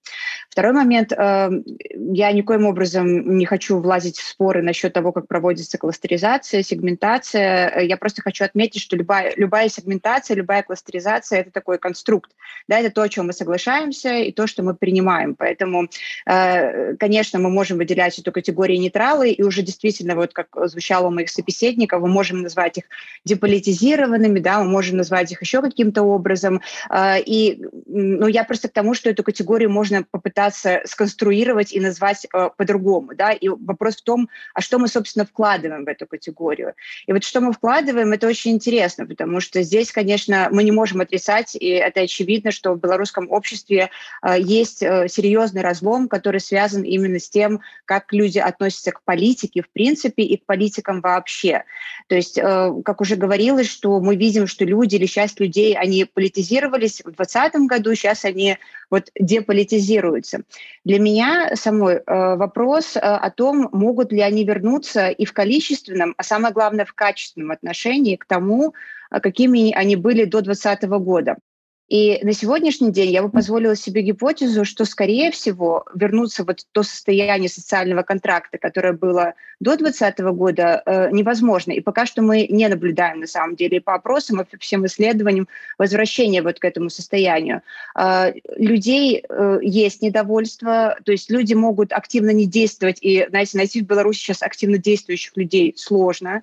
Второй 0.50 0.72
момент, 0.72 1.12
э, 1.12 1.50
я 1.94 2.32
никоим 2.32 2.66
образом 2.66 3.38
не 3.38 3.46
хочу 3.46 3.78
влазить 3.78 4.18
в 4.18 4.28
споры 4.28 4.60
насчет 4.62 4.92
того, 4.92 5.12
как 5.12 5.28
проводится 5.28 5.78
кластеризация, 5.78 6.64
сегментация. 6.64 7.80
Я 7.80 7.96
просто 7.96 8.22
хочу 8.22 8.44
отметить, 8.44 8.82
что 8.82 8.96
любая, 8.96 9.32
любая 9.36 9.68
сегментация, 9.68 10.36
любая 10.36 10.64
кластеризация– 10.64 11.40
это 11.42 11.52
такой 11.52 11.78
конструкт. 11.78 12.32
Да, 12.66 12.80
это 12.80 12.90
то, 12.90 13.02
о 13.02 13.08
чем 13.08 13.26
мы 13.26 13.32
соглашаемся, 13.32 14.16
и 14.18 14.32
то, 14.32 14.46
что 14.46 14.62
мы 14.62 14.74
принимаем. 14.74 15.34
Поэтому, 15.34 15.88
конечно, 16.98 17.38
мы 17.38 17.50
можем 17.50 17.78
выделять 17.78 18.18
эту 18.18 18.32
категорию 18.32 18.80
нейтралы, 18.80 19.30
и 19.30 19.42
уже 19.42 19.62
действительно, 19.62 20.14
вот 20.14 20.32
как 20.32 20.48
звучало 20.68 21.08
у 21.08 21.10
моих 21.10 21.30
собеседников, 21.30 22.00
мы 22.00 22.08
можем 22.08 22.42
назвать 22.42 22.63
их 22.66 22.84
деполитизированными, 23.24 24.38
да, 24.40 24.62
мы 24.62 24.70
можем 24.70 24.96
назвать 24.96 25.32
их 25.32 25.42
еще 25.42 25.62
каким-то 25.62 26.02
образом. 26.02 26.60
А, 26.88 27.18
и 27.18 27.60
ну, 27.86 28.26
я 28.26 28.44
просто 28.44 28.68
к 28.68 28.72
тому, 28.72 28.94
что 28.94 29.10
эту 29.10 29.22
категорию 29.22 29.70
можно 29.70 30.04
попытаться 30.10 30.82
сконструировать 30.84 31.72
и 31.72 31.80
назвать 31.80 32.26
а, 32.32 32.50
по-другому. 32.50 33.14
Да? 33.14 33.32
И 33.32 33.48
вопрос 33.48 33.96
в 33.96 34.02
том, 34.02 34.28
а 34.54 34.60
что 34.60 34.78
мы, 34.78 34.88
собственно, 34.88 35.24
вкладываем 35.24 35.84
в 35.84 35.88
эту 35.88 36.06
категорию. 36.06 36.74
И 37.06 37.12
вот 37.12 37.24
что 37.24 37.40
мы 37.40 37.52
вкладываем, 37.52 38.12
это 38.12 38.26
очень 38.26 38.52
интересно, 38.52 39.06
потому 39.06 39.40
что 39.40 39.62
здесь, 39.62 39.92
конечно, 39.92 40.48
мы 40.50 40.64
не 40.64 40.72
можем 40.72 41.00
отрицать, 41.00 41.54
и 41.54 41.68
это 41.68 42.00
очевидно, 42.00 42.50
что 42.50 42.74
в 42.74 42.80
белорусском 42.80 43.30
обществе 43.30 43.90
а, 44.20 44.36
есть 44.36 44.78
серьезный 44.78 45.62
разлом, 45.62 46.08
который 46.08 46.40
связан 46.40 46.82
именно 46.82 47.18
с 47.18 47.28
тем, 47.28 47.60
как 47.84 48.12
люди 48.12 48.38
относятся 48.38 48.92
к 48.92 49.02
политике 49.02 49.62
в 49.62 49.70
принципе 49.70 50.22
и 50.22 50.36
к 50.36 50.44
политикам 50.44 51.00
вообще. 51.00 51.64
То 52.08 52.14
есть, 52.14 52.38
э, 52.38 52.42
как 52.84 53.00
уже 53.00 53.16
говорилось, 53.16 53.68
что 53.68 54.00
мы 54.00 54.16
видим, 54.16 54.46
что 54.46 54.64
люди 54.64 54.96
или 54.96 55.06
часть 55.06 55.40
людей, 55.40 55.76
они 55.76 56.04
политизировались 56.04 57.00
в 57.00 57.14
2020 57.14 57.54
году, 57.66 57.94
сейчас 57.94 58.24
они 58.24 58.58
вот 58.90 59.10
деполитизируются. 59.18 60.42
Для 60.84 60.98
меня 60.98 61.56
самой 61.56 61.96
э, 61.96 62.02
вопрос 62.06 62.96
э, 62.96 63.00
о 63.00 63.30
том, 63.30 63.68
могут 63.72 64.12
ли 64.12 64.20
они 64.20 64.44
вернуться 64.44 65.08
и 65.08 65.24
в 65.24 65.32
количественном, 65.32 66.14
а 66.16 66.22
самое 66.22 66.52
главное 66.52 66.84
в 66.84 66.92
качественном 66.92 67.50
отношении 67.50 68.16
к 68.16 68.24
тому, 68.24 68.74
какими 69.10 69.72
они 69.72 69.96
были 69.96 70.24
до 70.24 70.40
2020 70.40 70.88
года. 71.04 71.36
И 71.88 72.18
на 72.24 72.32
сегодняшний 72.32 72.90
день 72.90 73.10
я 73.10 73.22
бы 73.22 73.28
позволила 73.28 73.76
себе 73.76 74.00
гипотезу, 74.00 74.64
что, 74.64 74.86
скорее 74.86 75.30
всего, 75.30 75.84
вернуться 75.94 76.42
вот 76.44 76.60
в 76.60 76.66
то 76.72 76.82
состояние 76.82 77.50
социального 77.50 78.02
контракта, 78.02 78.56
которое 78.56 78.94
было 78.94 79.34
до 79.60 79.76
2020 79.76 80.18
года, 80.34 80.82
э, 80.84 81.10
невозможно. 81.10 81.72
И 81.72 81.80
пока 81.80 82.06
что 82.06 82.22
мы 82.22 82.46
не 82.48 82.68
наблюдаем, 82.68 83.20
на 83.20 83.26
самом 83.26 83.54
деле, 83.54 83.76
и 83.76 83.80
по 83.80 83.94
опросам, 83.94 84.40
и 84.40 84.44
по 84.44 84.56
всем 84.58 84.86
исследованиям 84.86 85.46
возвращения 85.76 86.40
вот 86.40 86.58
к 86.58 86.64
этому 86.64 86.88
состоянию. 86.88 87.60
Э, 87.98 88.32
людей 88.56 89.22
э, 89.28 89.58
есть 89.60 90.00
недовольство, 90.00 90.96
то 91.04 91.12
есть 91.12 91.30
люди 91.30 91.52
могут 91.52 91.92
активно 91.92 92.30
не 92.30 92.46
действовать, 92.46 92.98
и, 93.02 93.26
знаете, 93.28 93.58
найти 93.58 93.82
в 93.82 93.86
Беларуси 93.86 94.20
сейчас 94.20 94.42
активно 94.42 94.78
действующих 94.78 95.36
людей 95.36 95.74
сложно. 95.76 96.40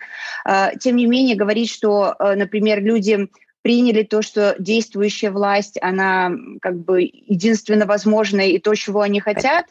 Э, 0.47 0.77
тем 0.79 0.97
не 0.97 1.07
менее, 1.07 1.35
говорить, 1.35 1.71
что, 1.71 2.15
э, 2.19 2.35
например, 2.35 2.83
люди 2.83 3.27
приняли 3.61 4.03
то, 4.03 4.21
что 4.21 4.55
действующая 4.59 5.31
власть, 5.31 5.77
она 5.81 6.31
как 6.61 6.79
бы 6.79 7.01
единственно 7.01 7.85
возможная 7.85 8.47
и 8.47 8.59
то, 8.59 8.73
чего 8.73 9.01
они 9.01 9.19
хотят, 9.19 9.67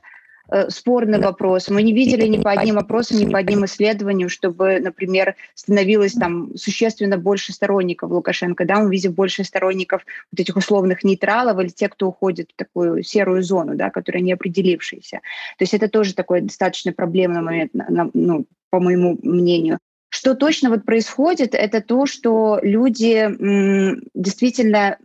э, 0.52 0.70
спорный 0.70 1.20
вопрос. 1.20 1.68
Мы 1.68 1.82
не 1.82 1.92
видели 1.92 2.26
ни 2.26 2.40
по 2.40 2.50
одним 2.52 2.76
вопросам, 2.76 3.18
ни 3.18 3.30
по 3.30 3.38
одним 3.38 3.64
исследованиям, 3.64 4.28
чтобы, 4.28 4.80
например, 4.80 5.34
становилось 5.54 6.12
там 6.12 6.56
существенно 6.56 7.18
больше 7.18 7.52
сторонников 7.52 8.10
Лукашенко. 8.10 8.64
Да, 8.64 8.80
мы 8.80 8.90
видим 8.90 9.12
больше 9.12 9.44
сторонников 9.44 10.04
вот 10.32 10.40
этих 10.40 10.56
условных 10.56 11.04
нейтралов 11.04 11.58
или 11.58 11.68
тех, 11.68 11.90
кто 11.90 12.08
уходит 12.08 12.50
в 12.52 12.56
такую 12.56 13.02
серую 13.02 13.42
зону, 13.42 13.76
да, 13.76 13.90
которая 13.90 14.22
не 14.22 14.32
определившаяся. 14.32 15.20
То 15.58 15.62
есть 15.62 15.74
это 15.74 15.88
тоже 15.88 16.14
такой 16.14 16.42
достаточно 16.42 16.92
проблемный 16.92 17.42
момент, 17.42 17.72
ну, 18.14 18.46
по 18.70 18.80
моему 18.80 19.18
мнению. 19.22 19.78
Что 20.20 20.34
точно 20.34 20.68
вот 20.68 20.84
происходит, 20.84 21.54
это 21.54 21.80
то, 21.80 22.04
что 22.04 22.58
люди 22.60 23.26
действительно 24.12 24.98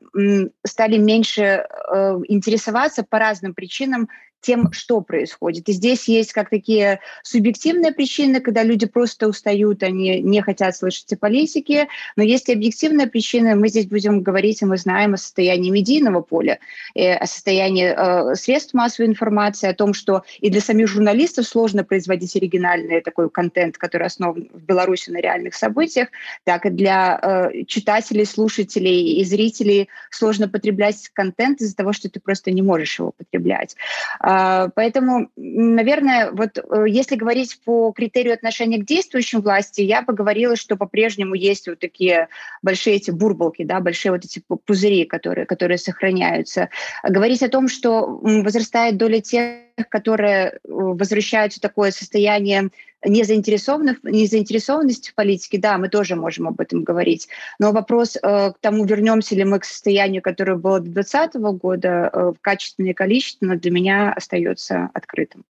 стали 0.66 0.98
меньше 0.98 1.42
э, 1.42 2.20
интересоваться 2.28 3.06
по 3.10 3.18
разным 3.18 3.54
причинам 3.54 4.10
тем, 4.46 4.72
что 4.72 5.02
происходит. 5.02 5.68
И 5.70 5.74
здесь 5.74 6.08
есть 6.08 6.32
как 6.32 6.50
такие 6.50 7.00
субъективные 7.24 7.92
причины, 7.92 8.40
когда 8.40 8.62
люди 8.62 8.86
просто 8.86 9.28
устают, 9.28 9.82
они 9.82 10.22
не 10.22 10.42
хотят 10.42 10.76
слышать 10.76 11.12
о 11.14 11.18
политике, 11.18 11.88
но 12.16 12.22
есть 12.22 12.48
и 12.50 12.54
объективные 12.54 13.08
причины. 13.08 13.56
Мы 13.56 13.70
здесь 13.70 13.88
будем 13.88 14.22
говорить, 14.22 14.62
и 14.62 14.66
мы 14.66 14.78
знаем 14.78 15.16
о 15.16 15.18
состоянии 15.18 15.72
медийного 15.72 16.22
поля, 16.22 16.60
э, 16.94 17.14
о 17.14 17.26
состоянии 17.26 17.88
э, 17.88 18.36
средств 18.36 18.76
массовой 18.76 19.08
информации, 19.08 19.68
о 19.68 19.74
том, 19.74 19.96
что 19.96 20.24
и 20.40 20.52
для 20.52 20.62
самих 20.62 20.88
журналистов 20.88 21.48
сложно 21.48 21.84
производить 21.84 22.36
оригинальный 22.36 23.02
такой 23.02 23.32
контент, 23.32 23.80
который 23.80 24.06
основан 24.06 24.48
в 24.54 24.62
Беларуси 24.62 25.10
на 25.10 25.18
реальных 25.18 25.56
событиях, 25.56 26.10
так 26.44 26.68
и 26.68 26.70
для 26.70 27.20
э, 27.20 27.64
читателей, 27.64 28.26
слушателей 28.26 29.20
и 29.20 29.24
зрителей 29.24 29.90
сложно 30.12 30.48
потреблять 30.48 31.10
контент 31.14 31.62
из-за 31.62 31.76
того, 31.76 31.94
что 31.94 32.10
ты 32.10 32.20
просто 32.20 32.52
не 32.52 32.62
можешь 32.62 33.00
его 33.00 33.12
потреблять. 33.12 33.76
А, 34.20 34.35
поэтому, 34.76 35.30
наверное, 35.36 36.32
вот 36.32 36.58
э, 36.58 36.86
если 36.88 37.16
говорить 37.16 37.60
по 37.64 37.92
критерию 37.92 38.34
отношения 38.34 38.78
к 38.78 38.86
действующим 38.86 39.42
власти, 39.42 39.82
я 39.82 40.02
бы 40.02 40.14
говорила, 40.14 40.56
что 40.56 40.76
по-прежнему 40.78 41.36
есть 41.36 41.68
вот 41.68 41.80
такие 41.80 42.30
большие 42.62 42.96
эти 42.96 43.12
бурбалки, 43.12 43.64
да, 43.64 43.80
большие 43.80 44.12
вот 44.12 44.26
эти 44.26 44.42
пузыри, 44.66 45.06
которые, 45.06 45.46
которые 45.46 45.78
сохраняются. 45.78 46.70
Говорить 47.04 47.44
о 47.44 47.50
том, 47.50 47.68
что 47.68 48.06
возрастает 48.22 48.98
доля 48.98 49.22
тех, 49.22 49.66
которые 49.90 50.48
э, 50.48 50.58
возвращаются 50.64 51.60
в 51.60 51.62
такое 51.62 51.92
состояние 51.92 52.70
незаинтересованных, 53.06 54.04
незаинтересованности 54.04 55.12
в 55.12 55.16
политике, 55.16 55.58
да, 55.58 55.78
мы 55.78 55.90
тоже 55.90 56.16
можем 56.16 56.48
об 56.48 56.60
этом 56.60 56.84
говорить. 56.84 57.28
Но 57.60 57.72
вопрос 57.72 58.16
э, 58.16 58.20
к 58.22 58.56
тому, 58.60 58.86
вернемся 58.86 59.36
ли 59.36 59.44
мы 59.44 59.60
к 59.60 59.66
состоянию, 59.66 60.22
которое 60.22 60.56
было 60.56 60.80
до 60.80 60.92
2020 60.92 61.36
года, 61.60 62.10
э, 62.12 62.34
качественно 62.42 62.90
и 62.90 62.94
количественно, 62.94 63.56
для 63.56 63.72
меня 63.72 64.14
остается 64.14 64.90
открытым. 64.94 65.44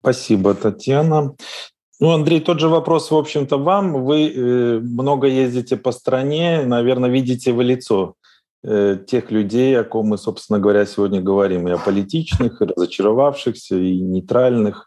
Спасибо, 0.00 0.54
Татьяна. 0.54 1.34
Ну, 2.00 2.10
Андрей, 2.10 2.40
тот 2.40 2.58
же 2.58 2.68
вопрос, 2.68 3.12
в 3.12 3.16
общем-то, 3.16 3.58
вам. 3.58 4.04
Вы 4.04 4.28
э, 4.28 4.80
много 4.80 5.28
ездите 5.28 5.76
по 5.76 5.92
стране, 5.92 6.62
наверное, 6.66 7.08
видите 7.08 7.52
в 7.52 7.60
лицо 7.60 8.16
э, 8.64 8.98
тех 9.06 9.30
людей, 9.30 9.78
о 9.78 9.84
ком 9.84 10.08
мы, 10.08 10.18
собственно 10.18 10.58
говоря, 10.58 10.84
сегодня 10.84 11.20
говорим, 11.20 11.68
и 11.68 11.70
о 11.70 11.78
политичных, 11.78 12.60
и 12.60 12.64
разочаровавшихся, 12.64 13.76
и 13.76 14.00
нейтральных. 14.00 14.86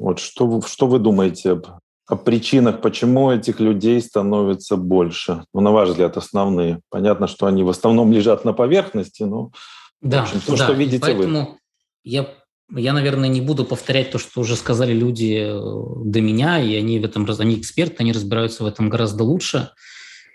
Вот 0.00 0.18
что, 0.18 0.62
что 0.62 0.86
вы 0.86 0.98
думаете 0.98 1.50
об, 1.50 1.66
о 2.06 2.16
причинах, 2.16 2.80
почему 2.80 3.30
этих 3.30 3.60
людей 3.60 4.00
становится 4.00 4.76
больше? 4.76 5.44
Ну, 5.52 5.60
на 5.60 5.72
ваш 5.72 5.90
взгляд, 5.90 6.16
основные. 6.16 6.80
Понятно, 6.88 7.26
что 7.28 7.44
они 7.44 7.62
в 7.62 7.68
основном 7.68 8.10
лежат 8.10 8.46
на 8.46 8.54
поверхности, 8.54 9.24
но 9.24 9.52
да, 10.00 10.22
общем, 10.22 10.40
то, 10.40 10.56
да. 10.56 10.64
что 10.64 10.72
видите 10.72 11.00
поэтому 11.00 11.40
вы. 11.40 11.58
Я, 12.02 12.26
я, 12.74 12.94
наверное, 12.94 13.28
не 13.28 13.42
буду 13.42 13.66
повторять 13.66 14.10
то, 14.10 14.18
что 14.18 14.40
уже 14.40 14.56
сказали 14.56 14.94
люди 14.94 15.38
э, 15.38 16.04
до 16.06 16.22
меня, 16.22 16.58
и 16.58 16.74
они 16.76 16.98
в 16.98 17.04
этом 17.04 17.28
они 17.38 17.60
эксперты, 17.60 17.96
они 17.98 18.14
разбираются 18.14 18.64
в 18.64 18.66
этом 18.66 18.88
гораздо 18.88 19.24
лучше. 19.24 19.68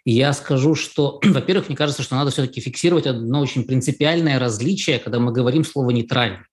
И 0.04 0.12
я 0.12 0.32
скажу, 0.34 0.76
что, 0.76 1.20
во-первых, 1.26 1.70
мне 1.70 1.76
кажется, 1.76 2.04
что 2.04 2.14
надо 2.14 2.30
все-таки 2.30 2.62
фиксировать 2.62 3.08
одно 3.08 3.40
очень 3.40 3.64
принципиальное 3.64 4.38
различие, 4.38 5.00
когда 5.00 5.18
мы 5.18 5.32
говорим 5.32 5.66
слово 5.66 5.90
«нейтральный». 5.90 6.46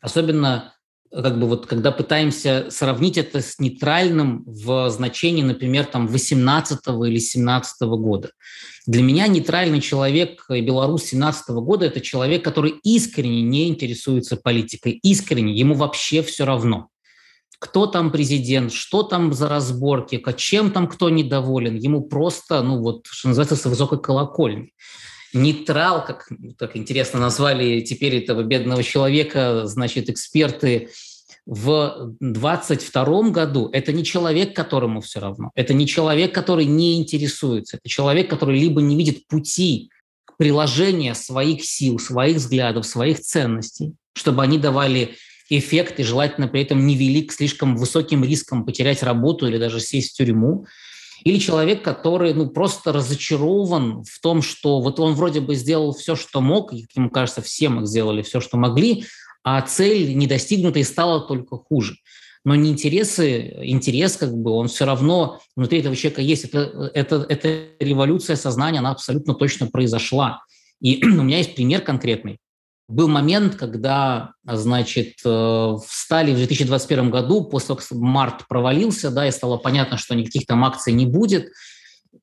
Особенно 0.00 0.73
как 1.22 1.38
бы 1.38 1.46
вот 1.46 1.66
когда 1.66 1.92
пытаемся 1.92 2.66
сравнить 2.70 3.16
это 3.16 3.40
с 3.40 3.58
нейтральным 3.58 4.42
в 4.46 4.90
значении, 4.90 5.42
например, 5.42 5.84
там 5.86 6.08
18 6.08 6.80
или 7.06 7.18
17 7.18 7.82
года. 7.82 8.30
Для 8.86 9.02
меня 9.02 9.28
нейтральный 9.28 9.80
человек, 9.80 10.44
э, 10.48 10.60
белорус 10.60 11.04
17 11.04 11.50
года, 11.60 11.86
это 11.86 12.00
человек, 12.00 12.44
который 12.44 12.74
искренне 12.82 13.42
не 13.42 13.68
интересуется 13.68 14.36
политикой, 14.36 14.92
искренне, 15.02 15.54
ему 15.54 15.74
вообще 15.74 16.22
все 16.22 16.44
равно. 16.44 16.88
Кто 17.60 17.86
там 17.86 18.10
президент, 18.10 18.72
что 18.72 19.04
там 19.04 19.32
за 19.32 19.48
разборки, 19.48 20.22
чем 20.36 20.70
там 20.70 20.88
кто 20.88 21.08
недоволен, 21.08 21.76
ему 21.76 22.02
просто, 22.02 22.62
ну 22.62 22.80
вот, 22.80 23.06
что 23.06 23.28
называется, 23.28 23.56
с 23.56 23.64
высокой 23.64 24.00
колокольни 24.00 24.72
нейтрал, 25.34 26.04
как 26.04 26.28
так 26.58 26.76
интересно 26.76 27.20
назвали 27.20 27.80
теперь 27.80 28.16
этого 28.16 28.42
бедного 28.42 28.82
человека, 28.82 29.66
значит, 29.66 30.08
эксперты 30.08 30.90
в 31.46 32.14
22 32.20 33.30
году, 33.30 33.68
это 33.72 33.92
не 33.92 34.04
человек, 34.04 34.56
которому 34.56 35.00
все 35.00 35.20
равно, 35.20 35.50
это 35.54 35.74
не 35.74 35.86
человек, 35.86 36.34
который 36.34 36.64
не 36.64 36.96
интересуется, 36.96 37.76
это 37.76 37.88
человек, 37.88 38.30
который 38.30 38.58
либо 38.58 38.80
не 38.80 38.96
видит 38.96 39.26
пути 39.26 39.90
к 40.24 40.36
приложению 40.38 41.14
своих 41.14 41.64
сил, 41.64 41.98
своих 41.98 42.36
взглядов, 42.36 42.86
своих 42.86 43.20
ценностей, 43.20 43.94
чтобы 44.14 44.42
они 44.42 44.58
давали 44.58 45.16
эффект 45.50 46.00
и 46.00 46.02
желательно 46.02 46.48
при 46.48 46.62
этом 46.62 46.86
не 46.86 46.96
вели 46.96 47.22
к 47.22 47.32
слишком 47.32 47.76
высоким 47.76 48.24
рискам 48.24 48.64
потерять 48.64 49.02
работу 49.02 49.46
или 49.46 49.58
даже 49.58 49.80
сесть 49.80 50.12
в 50.12 50.16
тюрьму, 50.16 50.66
Или 51.24 51.38
человек, 51.38 51.82
который 51.82 52.34
ну, 52.34 52.50
просто 52.50 52.92
разочарован 52.92 54.04
в 54.04 54.20
том, 54.20 54.42
что 54.42 54.80
вот 54.80 55.00
он 55.00 55.14
вроде 55.14 55.40
бы 55.40 55.54
сделал 55.54 55.92
все, 55.94 56.16
что 56.16 56.42
мог, 56.42 56.72
и, 56.74 56.86
ему 56.94 57.08
кажется, 57.08 57.40
все 57.40 57.70
мы 57.70 57.86
сделали 57.86 58.20
все, 58.22 58.40
что 58.40 58.58
могли, 58.58 59.04
а 59.42 59.60
цель 59.62 60.16
не 60.16 60.26
достигнута 60.26 60.78
и 60.78 60.84
стала 60.84 61.20
только 61.20 61.56
хуже. 61.56 61.96
Но 62.44 62.54
не 62.54 62.70
интересы, 62.70 63.54
интерес 63.62 64.18
как 64.18 64.36
бы, 64.36 64.50
он 64.50 64.68
все 64.68 64.84
равно 64.84 65.40
внутри 65.56 65.80
этого 65.80 65.96
человека 65.96 66.20
есть. 66.20 66.44
Это, 66.44 66.90
это, 66.92 67.26
это 67.26 67.68
революция 67.80 68.36
сознания, 68.36 68.80
она 68.80 68.90
абсолютно 68.90 69.34
точно 69.34 69.66
произошла. 69.66 70.42
И 70.80 71.02
у 71.04 71.22
меня 71.22 71.38
есть 71.38 71.54
пример 71.54 71.80
конкретный. 71.80 72.38
Был 72.86 73.08
момент, 73.08 73.56
когда, 73.56 74.32
значит, 74.44 75.14
э, 75.24 75.76
встали 75.86 76.32
в 76.32 76.36
2021 76.36 77.10
году, 77.10 77.44
после 77.44 77.68
того, 77.68 77.80
как 77.80 77.90
март 77.92 78.46
провалился, 78.46 79.10
да, 79.10 79.26
и 79.26 79.30
стало 79.30 79.56
понятно, 79.56 79.96
что 79.96 80.14
никаких 80.14 80.46
там 80.46 80.64
акций 80.64 80.92
не 80.92 81.06
будет, 81.06 81.50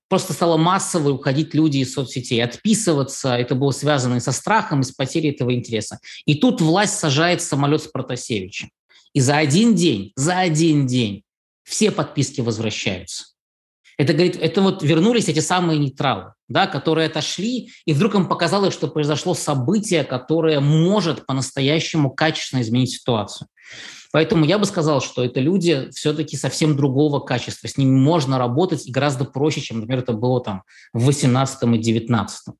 просто 0.08 0.34
стало 0.34 0.58
массово 0.58 1.10
уходить 1.12 1.56
люди 1.56 1.78
из 1.78 1.94
соцсетей, 1.94 2.44
отписываться. 2.44 3.36
Это 3.36 3.56
было 3.56 3.72
связано 3.72 4.16
и 4.16 4.20
со 4.20 4.32
страхом, 4.32 4.82
и 4.82 4.84
с 4.84 4.92
потерей 4.92 5.32
этого 5.32 5.54
интереса. 5.54 6.00
И 6.26 6.36
тут 6.36 6.62
власть 6.62 7.00
сажает 7.00 7.42
самолет 7.42 7.82
с 7.82 7.88
Протасевичем. 7.88 8.70
И 9.14 9.20
за 9.20 9.38
один 9.38 9.74
день, 9.74 10.12
за 10.16 10.40
один 10.40 10.86
день 10.86 11.24
все 11.64 11.92
подписки 11.92 12.42
возвращаются. 12.42 13.31
Это, 13.98 14.14
говорит, 14.14 14.38
это 14.40 14.62
вот 14.62 14.84
вернулись 14.84 15.28
эти 15.28 15.40
самые 15.40 15.78
нейтралы, 15.78 16.34
да, 16.48 16.68
которые 16.68 17.08
отошли, 17.08 17.72
и 17.86 17.94
вдруг 17.94 18.16
им 18.16 18.28
показалось, 18.28 18.74
что 18.74 18.88
произошло 18.88 19.34
событие, 19.34 20.04
которое 20.04 20.60
может 20.60 21.26
по-настоящему 21.26 22.12
качественно 22.12 22.62
изменить 22.62 22.92
ситуацию. 22.92 23.48
Поэтому 24.14 24.44
я 24.44 24.58
бы 24.58 24.66
сказал, 24.66 25.02
что 25.02 25.24
это 25.24 25.40
люди 25.40 25.90
все-таки 25.94 26.36
совсем 26.36 26.76
другого 26.76 27.20
качества. 27.20 27.68
С 27.68 27.78
ними 27.78 27.98
можно 27.98 28.38
работать 28.38 28.90
гораздо 28.90 29.24
проще, 29.24 29.62
чем, 29.62 29.80
например, 29.80 30.04
это 30.04 30.12
было 30.12 30.42
там 30.42 30.64
в 30.92 31.06
18 31.06 31.64
и 31.64 31.78
19. 31.78 32.56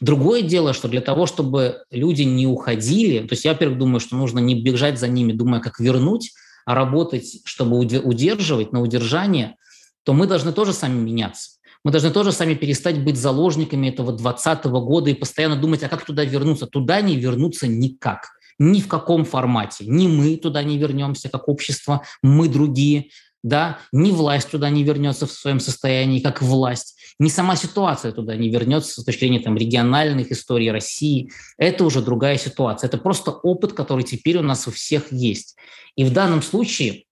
Другое 0.00 0.42
дело, 0.42 0.72
что 0.72 0.86
для 0.86 1.00
того, 1.00 1.26
чтобы 1.26 1.82
люди 1.90 2.22
не 2.22 2.46
уходили, 2.46 3.26
то 3.26 3.32
есть 3.32 3.44
я, 3.44 3.52
во-первых, 3.52 3.78
думаю, 3.78 3.98
что 3.98 4.14
нужно 4.14 4.38
не 4.38 4.60
бежать 4.60 5.00
за 5.00 5.08
ними, 5.08 5.32
думая, 5.32 5.60
как 5.60 5.80
вернуть, 5.80 6.32
а 6.66 6.76
работать, 6.76 7.40
чтобы 7.44 7.78
удерживать 7.78 8.72
на 8.72 8.80
удержание– 8.80 9.56
то 10.04 10.12
мы 10.12 10.26
должны 10.26 10.52
тоже 10.52 10.72
сами 10.72 10.98
меняться. 10.98 11.58
Мы 11.84 11.90
должны 11.90 12.10
тоже 12.10 12.32
сами 12.32 12.54
перестать 12.54 13.02
быть 13.02 13.16
заложниками 13.16 13.88
этого 13.88 14.12
2020 14.12 14.64
года 14.66 15.10
и 15.10 15.14
постоянно 15.14 15.56
думать, 15.56 15.82
а 15.82 15.88
как 15.88 16.04
туда 16.04 16.24
вернуться? 16.24 16.66
Туда 16.66 17.00
не 17.00 17.16
вернуться 17.16 17.66
никак. 17.66 18.30
Ни 18.58 18.80
в 18.80 18.86
каком 18.86 19.24
формате. 19.24 19.84
Ни 19.86 20.06
мы 20.06 20.36
туда 20.36 20.62
не 20.62 20.78
вернемся 20.78 21.28
как 21.28 21.48
общество, 21.48 22.02
мы 22.22 22.48
другие. 22.48 23.08
Да? 23.42 23.78
Ни 23.90 24.12
власть 24.12 24.50
туда 24.50 24.70
не 24.70 24.84
вернется 24.84 25.26
в 25.26 25.32
своем 25.32 25.58
состоянии 25.58 26.20
как 26.20 26.40
власть. 26.40 26.96
Ни 27.18 27.28
сама 27.28 27.56
ситуация 27.56 28.12
туда 28.12 28.36
не 28.36 28.48
вернется 28.48 29.00
с 29.00 29.04
точки 29.04 29.20
зрения 29.20 29.40
там, 29.40 29.56
региональных 29.56 30.30
историй 30.30 30.70
России. 30.70 31.30
Это 31.58 31.84
уже 31.84 32.00
другая 32.00 32.38
ситуация. 32.38 32.86
Это 32.86 32.98
просто 32.98 33.32
опыт, 33.32 33.72
который 33.72 34.04
теперь 34.04 34.38
у 34.38 34.42
нас 34.42 34.68
у 34.68 34.70
всех 34.70 35.10
есть. 35.10 35.56
И 35.96 36.04
в 36.04 36.12
данном 36.12 36.42
случае 36.42 37.04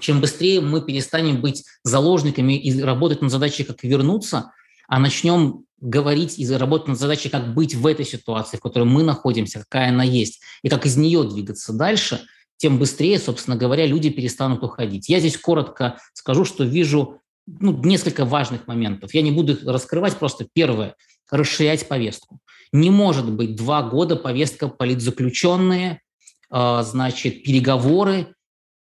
чем 0.00 0.20
быстрее 0.20 0.60
мы 0.60 0.82
перестанем 0.82 1.40
быть 1.40 1.64
заложниками 1.84 2.58
и 2.58 2.80
работать 2.80 3.22
над 3.22 3.30
задачей, 3.30 3.64
как 3.64 3.82
вернуться, 3.82 4.52
а 4.88 4.98
начнем 4.98 5.64
говорить 5.80 6.38
и 6.38 6.48
работать 6.50 6.88
над 6.88 6.98
задачей, 6.98 7.28
как 7.28 7.54
быть 7.54 7.74
в 7.74 7.86
этой 7.86 8.04
ситуации, 8.04 8.56
в 8.56 8.60
которой 8.60 8.84
мы 8.84 9.02
находимся, 9.02 9.60
какая 9.60 9.88
она 9.88 10.04
есть, 10.04 10.40
и 10.62 10.68
как 10.68 10.86
из 10.86 10.96
нее 10.96 11.24
двигаться 11.24 11.72
дальше, 11.72 12.20
тем 12.56 12.78
быстрее, 12.78 13.18
собственно 13.18 13.56
говоря, 13.56 13.86
люди 13.86 14.08
перестанут 14.10 14.62
уходить. 14.62 15.08
Я 15.08 15.18
здесь 15.18 15.36
коротко 15.36 15.98
скажу, 16.12 16.44
что 16.44 16.62
вижу 16.62 17.18
ну, 17.46 17.76
несколько 17.82 18.24
важных 18.24 18.68
моментов. 18.68 19.12
Я 19.14 19.22
не 19.22 19.32
буду 19.32 19.54
их 19.54 19.66
раскрывать, 19.66 20.16
просто 20.16 20.46
первое– 20.52 20.94
расширять 21.32 21.88
повестку. 21.88 22.38
Не 22.72 22.90
может 22.90 23.30
быть 23.30 23.56
два 23.56 23.82
года 23.82 24.16
повестка 24.16 24.68
политзаключенные, 24.68 26.02
а, 26.50 26.82
значит, 26.82 27.42
переговоры 27.42 28.34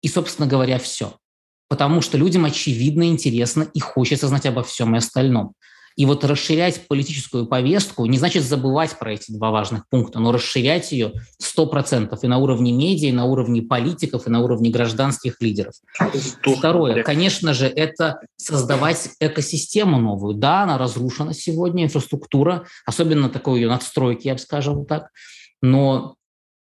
и, 0.02 0.08
собственно 0.08 0.48
говоря, 0.48 0.80
все. 0.80 1.16
Потому 1.68 2.02
что 2.02 2.18
людям 2.18 2.46
очевидно 2.46 3.08
интересно 3.10 3.68
и 3.74 3.80
хочется 3.80 4.28
знать 4.28 4.46
обо 4.46 4.64
всем 4.64 4.96
и 4.96 4.98
остальном. 4.98 5.54
И 6.00 6.06
вот 6.06 6.24
расширять 6.24 6.88
политическую 6.88 7.46
повестку 7.46 8.06
не 8.06 8.18
значит 8.18 8.44
забывать 8.44 8.98
про 8.98 9.14
эти 9.14 9.34
два 9.34 9.52
важных 9.52 9.84
пункта, 9.90 10.20
но 10.20 10.32
расширять 10.32 10.94
ее 10.94 11.12
100% 11.44 12.18
и 12.22 12.28
на 12.28 12.38
уровне 12.38 12.72
медиа, 12.72 13.10
и 13.10 13.12
на 13.12 13.26
уровне 13.26 13.62
политиков, 13.62 14.26
и 14.26 14.30
на 14.30 14.40
уровне 14.40 14.70
гражданских 14.70 15.42
лидеров. 15.42 15.74
Второе, 16.42 17.04
конечно 17.04 17.54
же, 17.54 17.66
это 17.66 18.22
создавать 18.38 19.10
экосистему 19.20 20.00
новую. 20.00 20.36
Да, 20.36 20.64
она 20.64 20.78
разрушена 20.78 21.34
сегодня, 21.34 21.84
инфраструктура, 21.84 22.66
особенно 22.86 23.30
такой 23.30 23.60
ее 23.60 23.68
надстройки, 23.68 24.28
я 24.28 24.36
бы 24.36 24.40
скажем 24.40 24.86
так, 24.86 25.10
но 25.62 26.16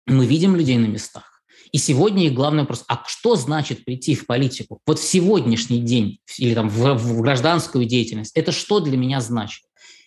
мы 0.08 0.26
видим 0.26 0.56
людей 0.56 0.80
на 0.80 0.88
местах. 0.88 1.29
И 1.72 1.78
сегодня 1.78 2.26
их 2.26 2.34
главный 2.34 2.62
вопрос, 2.62 2.84
а 2.88 3.04
что 3.08 3.36
значит 3.36 3.86
прийти 3.86 4.16
в 4.16 4.26
политику? 4.26 4.80
Вот 4.86 5.00
в 5.00 5.04
сегодняшний 5.04 5.80
день 5.80 6.20
или 6.38 6.54
там 6.54 6.70
в, 6.70 6.94
в 6.96 7.22
гражданскую 7.22 7.86
деятельность, 7.86 8.36
это 8.36 8.52
что 8.52 8.80
для 8.80 8.98
меня 8.98 9.22
значит? 9.22 9.64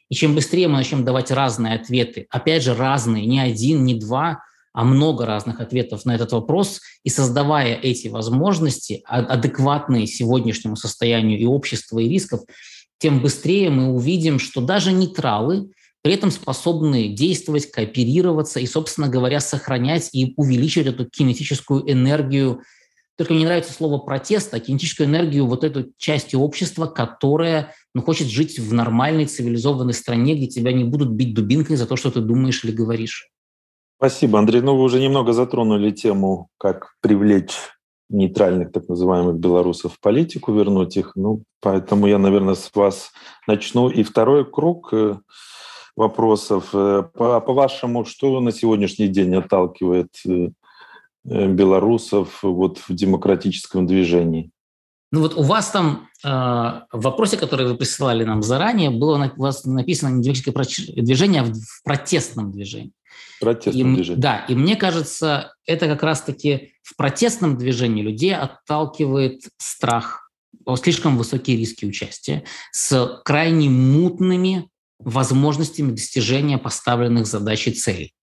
И 0.09 0.15
чем 0.15 0.35
быстрее 0.35 0.69
мы 0.69 0.75
начнем 0.75 1.05
давать 1.05 1.31
разные 1.31 1.75
ответы, 1.75 2.27
опять 2.31 2.63
же 2.63 2.75
разные, 2.75 3.27
не 3.27 3.41
один, 3.41 3.85
не 3.85 3.95
два, 3.95 4.43
а 4.75 4.85
много 4.85 5.27
разных 5.27 5.61
ответов 5.61 6.05
на 6.05 6.15
этот 6.15 6.33
вопрос, 6.33 6.81
и 7.05 7.11
создавая 7.11 7.75
эти 7.75 8.09
возможности, 8.09 9.03
а, 9.07 9.19
адекватные 9.19 10.07
сегодняшнему 10.07 10.77
состоянию 10.77 11.39
и 11.39 11.45
общества, 11.45 11.99
и 11.99 12.09
рисков, 12.09 12.41
тем 12.99 13.21
быстрее 13.21 13.71
мы 13.71 13.93
увидим, 13.93 14.39
что 14.39 14.61
даже 14.61 14.93
нейтралы– 14.93 15.71
при 16.03 16.15
этом 16.15 16.33
способны 16.33 17.09
действовать, 17.09 17.71
кооперироваться 17.71 18.59
и, 18.59 18.67
собственно 18.67 19.09
говоря, 19.09 19.41
сохранять 19.41 20.11
и 20.13 20.35
увеличивать 20.37 20.89
эту 20.89 21.07
кинетическую 21.07 21.91
энергию. 21.91 22.63
Только 23.17 23.35
мне 23.35 23.45
нравится 23.45 23.73
слово 23.73 23.99
протест, 23.99 24.53
а 24.53 24.59
кинетическую 24.59 25.09
энергию 25.09 25.47
вот 25.47 25.63
эту 25.63 25.93
части 25.99 26.35
общества, 26.35 26.87
которая 26.87 27.73
ну, 27.95 28.03
хочет 28.03 28.27
жить 28.27 28.59
в 28.59 28.75
нормальной 28.75 29.27
цивилизованной 29.27 29.95
стране, 29.95 30.35
где 30.35 30.49
тебя 30.49 30.73
не 30.73 30.83
будут 30.83 31.11
бить 31.11 31.35
дубинкой 31.35 31.77
за 31.77 31.87
то, 31.87 31.95
что 31.95 32.11
ты 32.11 32.21
думаешь 32.21 32.65
или 32.65 32.73
говоришь. 32.73 33.31
Спасибо, 33.99 34.41
Андрей. 34.41 34.61
Ну, 34.61 34.77
вы 34.77 34.83
уже 34.83 34.99
немного 34.99 35.33
затронули 35.33 35.93
тему, 35.93 36.49
как 36.59 36.95
привлечь 37.01 37.55
нейтральных 38.09 38.73
так 38.73 38.89
называемых 38.89 39.37
белорусов 39.37 39.95
в 39.95 40.01
политику, 40.01 40.53
вернуть 40.53 40.97
их. 40.97 41.13
Ну, 41.15 41.45
поэтому 41.61 42.09
я, 42.09 42.19
наверное, 42.19 42.55
с 42.55 42.69
вас 42.75 43.13
начну. 43.47 43.89
И 43.89 44.03
второй 44.03 44.51
круг 44.51 44.93
э,– 44.93 45.15
вопросов. 45.97 46.71
Э, 46.73 47.05
по, 47.15 47.41
по-вашему, 47.41 48.05
что 48.05 48.41
на 48.41 48.53
сегодняшний 48.53 49.09
день 49.09 49.35
отталкивает 49.35 50.15
э, 50.27 50.51
э, 51.25 51.47
белорусов 51.49 52.43
вот 52.43 52.79
в 52.79 52.95
демократическом 52.95 53.87
движении? 53.87 54.51
Ну 55.13 55.21
вот 55.21 55.35
у 55.35 55.43
вас 55.43 55.71
там 55.71 56.09
э, 56.25 56.29
в 56.29 56.87
вопросе, 56.93 57.37
который 57.37 57.67
вы 57.67 57.77
присылали 57.77 58.25
нам 58.25 58.43
заранее, 58.43 58.91
было 58.91 59.31
у 59.37 59.43
вас 59.43 59.65
написано 59.67 60.09
не 60.09 60.23
демократическое 60.23 61.03
движение, 61.03 61.43
а 61.43 61.45
в 61.45 61.83
протестном 61.85 62.51
движении. 62.51 62.93
Протестном 63.39 63.93
и, 63.93 63.97
движении. 63.97 64.21
Да, 64.21 64.47
и 64.49 64.55
мне 64.55 64.75
кажется, 64.75 65.55
это 65.67 65.87
как 65.87 66.03
раз-таки 66.03 66.73
в 66.83 66.97
протестном 66.97 67.59
движении 67.59 68.03
людей 68.03 68.35
отталкивает 68.35 69.43
страх, 69.59 70.31
слишком 70.77 71.19
высокие 71.19 71.59
риски 71.59 71.85
участия, 71.85 72.45
с 72.73 73.21
крайне 73.23 73.69
мутными 73.69 74.71
возможностями 75.05 75.93
достижения 75.93 76.59
поставленных 76.59 77.27
задач 77.27 77.69
и 77.69 77.73
целей. 77.73 78.15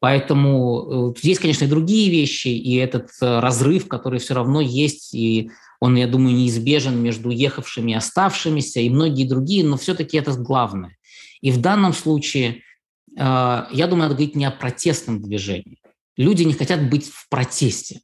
Поэтому 0.00 1.12
э, 1.14 1.20
есть, 1.22 1.40
конечно, 1.40 1.64
и 1.64 1.68
другие 1.68 2.10
вещи, 2.10 2.48
и 2.48 2.74
этот 2.74 3.10
э, 3.20 3.38
разрыв, 3.38 3.86
который 3.86 4.18
все 4.18 4.34
равно 4.34 4.60
есть, 4.60 5.14
и 5.14 5.50
он, 5.78 5.94
я 5.94 6.08
думаю, 6.08 6.34
неизбежен 6.34 7.00
между 7.00 7.30
ехавшими 7.30 7.92
и 7.92 7.94
оставшимися, 7.94 8.80
и 8.80 8.90
многие 8.90 9.28
другие, 9.28 9.64
но 9.64 9.76
все-таки 9.76 10.16
это 10.16 10.32
главное. 10.32 10.96
И 11.40 11.52
в 11.52 11.60
данном 11.60 11.92
случае, 11.92 12.62
э, 13.16 13.20
я 13.20 13.86
думаю, 13.86 14.08
надо 14.08 14.14
говорить 14.14 14.34
не 14.34 14.44
о 14.44 14.50
протестном 14.50 15.22
движении. 15.22 15.78
Люди 16.16 16.42
не 16.42 16.54
хотят 16.54 16.90
быть 16.90 17.06
в 17.06 17.28
протесте. 17.28 18.00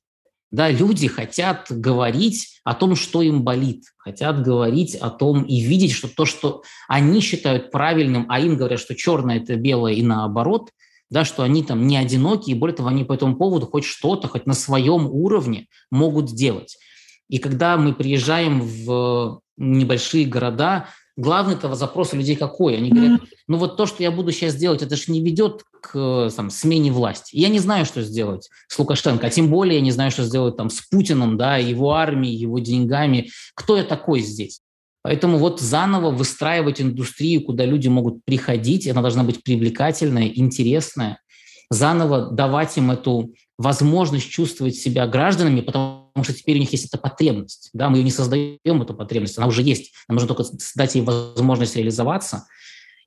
Да, 0.50 0.70
люди 0.70 1.08
хотят 1.08 1.66
говорить 1.68 2.60
о 2.64 2.74
том, 2.74 2.96
что 2.96 3.20
им 3.20 3.42
болит, 3.42 3.84
хотят 3.98 4.42
говорить 4.42 4.94
о 4.94 5.10
том 5.10 5.42
и 5.42 5.60
видеть, 5.60 5.92
что 5.92 6.08
то, 6.08 6.24
что 6.24 6.62
они 6.88 7.20
считают 7.20 7.70
правильным, 7.70 8.24
а 8.30 8.40
им 8.40 8.56
говорят, 8.56 8.80
что 8.80 8.94
черное– 8.94 9.36
это 9.42 9.56
белое 9.56 9.92
и 9.92 10.02
наоборот, 10.02 10.70
да, 11.10 11.24
что 11.24 11.42
они 11.42 11.62
там 11.62 11.86
не 11.86 11.98
одиноки, 11.98 12.50
и 12.50 12.54
более 12.54 12.76
того, 12.76 12.88
они 12.88 13.04
по 13.04 13.12
этому 13.12 13.36
поводу 13.36 13.66
хоть 13.66 13.84
что-то, 13.84 14.28
хоть 14.28 14.46
на 14.46 14.54
своем 14.54 15.06
уровне 15.06 15.66
могут 15.90 16.30
сделать. 16.30 16.78
И 17.28 17.38
когда 17.38 17.76
мы 17.76 17.92
приезжаем 17.92 18.62
в 18.62 19.40
небольшие 19.58 20.24
города, 20.24 20.88
главный 21.18 21.54
этого 21.54 21.74
запрос 21.74 22.12
людей 22.12 22.36
какой? 22.36 22.76
Они 22.76 22.90
говорят, 22.90 23.20
ну 23.48 23.58
вот 23.58 23.76
то, 23.76 23.86
что 23.86 24.02
я 24.02 24.10
буду 24.10 24.32
сейчас 24.32 24.54
делать, 24.54 24.82
это 24.82 24.96
же 24.96 25.12
не 25.12 25.20
ведет 25.20 25.64
к 25.82 26.30
там, 26.34 26.48
смене 26.48 26.92
власти. 26.92 27.36
Я 27.36 27.48
не 27.48 27.58
знаю, 27.58 27.84
что 27.84 28.02
сделать 28.02 28.48
с 28.68 28.78
Лукашенко, 28.78 29.26
а 29.26 29.30
тем 29.30 29.50
более 29.50 29.76
я 29.76 29.80
не 29.80 29.90
знаю, 29.90 30.10
что 30.10 30.22
сделать 30.22 30.56
там 30.56 30.70
с 30.70 30.80
Путиным, 30.80 31.36
да, 31.36 31.56
его 31.56 31.92
армией, 31.92 32.36
его 32.36 32.60
деньгами. 32.60 33.28
Кто 33.54 33.76
я 33.76 33.84
такой 33.84 34.20
здесь? 34.20 34.60
Поэтому 35.02 35.38
вот 35.38 35.60
заново 35.60 36.10
выстраивать 36.10 36.80
индустрию, 36.80 37.42
куда 37.42 37.64
люди 37.64 37.88
могут 37.88 38.24
приходить, 38.24 38.88
она 38.88 39.02
должна 39.02 39.24
быть 39.24 39.42
привлекательная, 39.42 40.28
интересная, 40.28 41.20
заново 41.70 42.30
давать 42.30 42.76
им 42.76 42.90
эту 42.90 43.34
возможность 43.58 44.28
чувствовать 44.30 44.76
себя 44.76 45.06
гражданами, 45.06 45.60
потому 45.60 46.07
что 46.24 46.32
теперь 46.32 46.56
у 46.56 46.60
них 46.60 46.72
есть 46.72 46.86
эта 46.86 46.98
потребность. 46.98 47.70
Да? 47.72 47.88
Мы 47.88 47.98
ее 47.98 48.04
не 48.04 48.10
создаем, 48.10 48.82
эту 48.82 48.94
потребность, 48.94 49.38
она 49.38 49.46
уже 49.46 49.62
есть. 49.62 49.92
Нам 50.08 50.16
нужно 50.16 50.34
только 50.34 50.50
дать 50.74 50.94
ей 50.94 51.02
возможность 51.02 51.76
реализоваться 51.76 52.46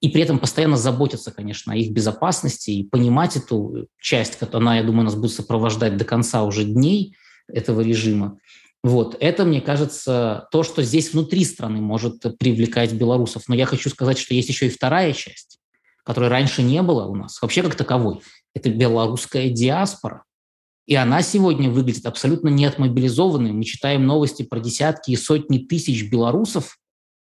и 0.02 0.10
при 0.10 0.24
этом 0.24 0.40
постоянно 0.40 0.78
заботиться, 0.78 1.32
конечно, 1.32 1.74
о 1.74 1.76
их 1.76 1.92
безопасности 1.92 2.72
и 2.72 2.84
понимать 2.84 3.38
эту 3.38 3.88
часть, 4.00 4.38
которая, 4.38 4.80
я 4.80 4.84
думаю, 4.84 5.06
нас 5.06 5.16
будет 5.16 5.32
сопровождать 5.32 5.96
до 5.96 6.06
конца 6.06 6.44
уже 6.44 6.64
дней 6.64 7.16
этого 7.48 7.82
режима. 7.82 8.40
Вот, 8.84 9.16
это, 9.20 9.46
мне 9.46 9.62
кажется, 9.62 10.48
то, 10.52 10.64
что 10.64 10.82
здесь 10.82 11.14
внутри 11.14 11.46
страны 11.46 11.82
может 11.82 12.24
привлекать 12.40 12.94
белорусов. 12.94 13.44
Но 13.48 13.54
я 13.54 13.68
хочу 13.68 13.92
сказать, 13.92 14.18
что 14.18 14.34
есть 14.34 14.50
еще 14.50 14.66
и 14.66 14.72
вторая 14.72 15.14
часть, 15.14 15.60
которой 16.04 16.30
раньше 16.30 16.64
не 16.64 16.82
было 16.82 17.06
у 17.06 17.16
нас, 17.16 17.40
вообще 17.40 17.62
как 17.62 17.76
таковой. 17.76 18.22
Это 18.56 18.72
белорусская 18.72 19.50
диаспора. 19.50 20.24
И 20.88 20.96
она 20.96 21.22
сегодня 21.22 21.70
выглядит 21.70 22.06
абсолютно 22.06 22.50
неотмобилизованной. 22.50 23.52
Мы 23.52 23.64
читаем 23.64 24.06
новости 24.06 24.44
про 24.44 24.60
десятки 24.60 25.12
и 25.12 25.16
сотни 25.16 25.60
тысяч 25.60 26.10
белорусов, 26.10 26.78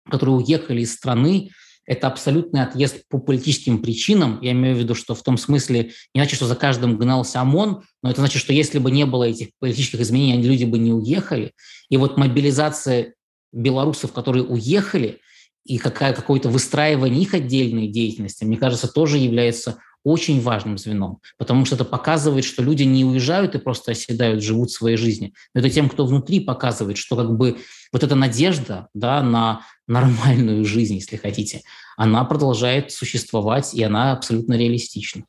которые 0.10 0.36
уехали 0.36 0.82
из 0.82 0.93
страны, 0.93 1.52
это 1.86 2.08
абсолютный 2.08 2.62
отъезд 2.62 3.04
по 3.10 3.17
политическим 3.17 3.82
причинам. 3.82 4.39
Я 4.41 4.52
имею 4.52 4.76
в 4.76 4.80
виду, 4.80 4.95
что 4.95 5.15
в 5.15 5.24
том 5.24 5.38
смысле 5.38 5.91
не 6.13 6.21
значит, 6.21 6.36
что 6.36 6.45
за 6.45 6.56
каждым 6.56 6.97
гнался 6.97 7.41
ОМОН, 7.41 7.84
но 8.04 8.10
это 8.10 8.21
значит, 8.21 8.41
что 8.41 8.54
если 8.54 8.80
бы 8.80 8.91
не 8.91 9.06
было 9.06 9.26
этих 9.26 9.50
политических 9.60 10.00
изменений, 10.02 10.43
люди 10.43 10.63
бы 10.63 10.78
не 10.78 10.93
уехали. 10.93 11.54
И 11.89 11.97
вот 11.97 12.17
мобилизация 12.17 13.15
белорусов, 13.52 14.13
которые 14.13 14.45
уехали, 14.45 15.19
и 15.65 15.78
какая, 15.78 16.13
какое-то 16.13 16.50
выстраивание 16.50 17.21
их 17.21 17.34
отдельной 17.34 17.88
деятельности, 17.88 18.43
мне 18.43 18.58
кажется, 18.58 18.88
тоже 18.88 19.17
является 19.17 19.78
очень 20.04 20.42
важным 20.42 20.78
звеном, 20.78 21.20
потому 21.38 21.66
что 21.66 21.76
это 21.76 21.86
показывает, 21.86 22.44
что 22.44 22.64
люди 22.64 22.84
не 22.84 23.06
уезжают 23.06 23.56
и 23.56 23.60
просто 23.60 23.92
оседают, 23.92 24.44
живут 24.44 24.72
своей 24.72 24.98
жизнью. 24.98 25.32
Это 25.54 25.70
тем, 25.70 25.90
кто 25.90 26.06
внутри 26.06 26.40
показывает, 26.40 26.98
что 26.98 27.16
как 27.16 27.36
бы 27.36 27.58
вот 27.92 28.04
эта 28.04 28.16
надежда 28.16 28.88
да, 28.94 29.22
на 29.22 29.62
нормальную 29.88 30.66
жизнь, 30.66 30.96
если 30.96 31.18
хотите, 31.18 31.62
она 31.98 32.24
продолжает 32.26 32.92
существовать, 32.92 33.74
и 33.74 33.84
она 33.84 34.14
абсолютно 34.14 34.54
реалистична. 34.54 35.26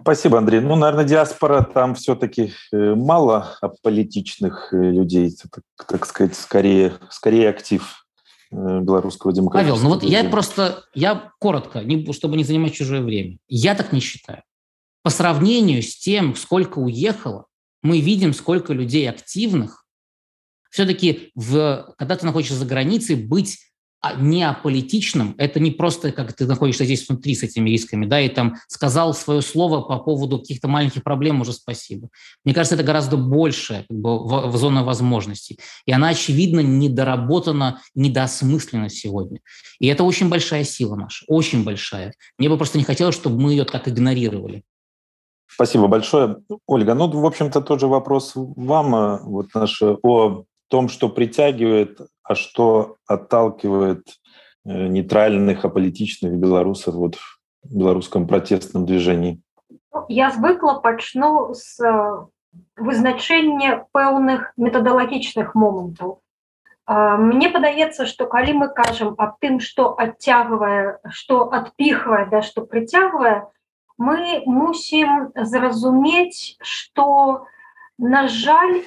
Спасибо, 0.00 0.38
Андрей. 0.38 0.60
Ну, 0.60 0.74
наверное, 0.74 1.04
диаспора 1.04 1.62
там 1.62 1.94
все-таки 1.94 2.52
э, 2.72 2.94
мало 2.96 3.56
политичных 3.82 4.72
э, 4.72 4.76
людей, 4.76 5.30
так, 5.30 5.62
так 5.86 6.06
сказать, 6.06 6.34
скорее, 6.34 6.94
скорее 7.08 7.50
актив 7.50 8.05
белорусского 8.50 9.32
демократического. 9.32 9.76
Павел, 9.76 9.88
ну 9.88 9.94
вот 9.94 10.02
я 10.02 10.28
просто, 10.28 10.84
я 10.94 11.32
коротко, 11.40 11.80
не, 11.82 12.12
чтобы 12.12 12.36
не 12.36 12.44
занимать 12.44 12.74
чужое 12.74 13.02
время. 13.02 13.38
Я 13.48 13.74
так 13.74 13.92
не 13.92 14.00
считаю. 14.00 14.42
По 15.02 15.10
сравнению 15.10 15.82
с 15.82 15.96
тем, 15.96 16.34
сколько 16.34 16.78
уехало, 16.78 17.46
мы 17.82 18.00
видим, 18.00 18.32
сколько 18.34 18.72
людей 18.72 19.08
активных. 19.08 19.84
Все-таки, 20.70 21.30
в, 21.34 21.94
когда 21.96 22.16
ты 22.16 22.26
находишься 22.26 22.56
за 22.56 22.66
границей, 22.66 23.16
быть 23.16 23.58
не 24.14 24.42
аполитичным, 24.42 25.34
это 25.38 25.60
не 25.60 25.70
просто, 25.70 26.12
как 26.12 26.32
ты 26.32 26.46
находишься 26.46 26.84
здесь 26.84 27.08
внутри 27.08 27.34
с 27.34 27.42
этими 27.42 27.70
рисками, 27.70 28.06
да, 28.06 28.20
и 28.20 28.28
там 28.28 28.56
сказал 28.68 29.14
свое 29.14 29.42
слово 29.42 29.80
по 29.82 29.98
поводу 29.98 30.38
каких-то 30.38 30.68
маленьких 30.68 31.02
проблем, 31.02 31.40
уже 31.40 31.52
спасибо. 31.52 32.08
Мне 32.44 32.54
кажется, 32.54 32.74
это 32.74 32.84
гораздо 32.84 33.16
больше 33.16 33.84
как 33.88 33.98
бы, 33.98 34.18
в, 34.18 34.50
в 34.50 34.56
зона 34.56 34.84
возможностей. 34.84 35.58
И 35.86 35.92
она, 35.92 36.08
очевидно, 36.08 36.60
недоработана, 36.60 37.80
недоосмыслена 37.94 38.88
сегодня. 38.88 39.40
И 39.78 39.86
это 39.86 40.04
очень 40.04 40.28
большая 40.28 40.64
сила 40.64 40.96
наша, 40.96 41.24
очень 41.28 41.64
большая. 41.64 42.14
Мне 42.38 42.48
бы 42.48 42.56
просто 42.56 42.78
не 42.78 42.84
хотелось, 42.84 43.14
чтобы 43.14 43.40
мы 43.40 43.52
ее 43.52 43.64
так 43.64 43.88
игнорировали. 43.88 44.62
Спасибо 45.46 45.86
большое. 45.86 46.36
Ольга, 46.66 46.94
ну, 46.94 47.08
в 47.08 47.24
общем-то, 47.24 47.62
тоже 47.62 47.86
вопрос 47.86 48.32
вам 48.34 48.94
э, 48.94 49.18
вот 49.22 49.54
наш, 49.54 49.80
о 49.82 50.44
том, 50.68 50.88
что 50.88 51.08
притягивает 51.08 52.00
а 52.25 52.35
что 52.35 52.97
отталкивает 53.07 54.07
э, 54.65 54.87
нейтральных, 54.87 55.65
аполитичных 55.65 56.33
белорусов 56.33 56.95
вот 56.95 57.15
в 57.15 57.75
белорусском 57.75 58.27
протестном 58.27 58.85
движении? 58.85 59.41
Я 60.07 60.31
звыкла 60.31 60.79
пачну 60.79 61.53
з 61.53 62.27
вызначэння 62.75 63.87
пэўных 63.91 64.51
метадалагічных 64.57 65.55
момантаў. 65.55 66.19
Мне 66.87 67.47
падаецца, 67.49 68.05
што 68.09 68.25
калі 68.27 68.53
мы 68.65 68.67
кажам 68.75 69.15
аб 69.17 69.37
тым, 69.39 69.59
што 69.63 69.93
адцягвае, 69.95 70.99
што 71.09 71.47
адпіхвае, 71.47 72.25
да 72.31 72.41
што 72.41 72.65
прыцягвае, 72.65 73.47
мы 73.97 74.41
мусім 74.45 75.31
зразумець, 75.35 76.57
што 76.59 77.45
на 77.97 78.27
жаль, 78.27 78.81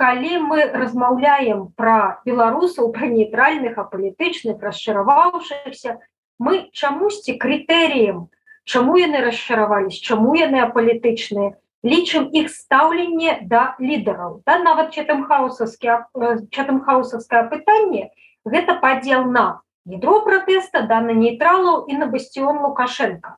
калі 0.00 0.36
мы 0.48 0.64
размаўляем 0.80 1.64
пра 1.76 2.20
беларусаў 2.24 2.88
пра 2.96 3.08
нейтральных 3.14 3.76
апалітычных 3.82 4.62
расчараваўшихся 4.68 5.96
мы 6.46 6.60
чамусьці 6.72 7.36
крытэрыем 7.42 8.22
чаму 8.64 8.96
яны 9.00 9.20
расчаравались 9.26 9.98
чаму 10.00 10.36
яны 10.40 10.62
апалітычныя 10.64 11.52
лічым 11.92 12.30
іх 12.40 12.48
стаўленне 12.54 13.34
да 13.52 13.64
лідараў 13.90 14.40
да 14.48 14.56
нават 14.62 14.96
чатам 14.96 15.26
хаусаўскі 15.28 15.98
чатам 16.48 16.80
хаусаўскае 16.88 17.44
пытанне 17.52 18.08
гэта 18.54 18.78
падзел 18.86 19.28
на 19.36 19.44
ядро 19.98 20.16
пратэста 20.30 20.84
да 20.94 21.02
на 21.10 21.20
нейтралаў 21.20 21.84
і 21.92 22.00
на 22.00 22.08
басціон 22.16 22.64
лукашенко 22.64 23.36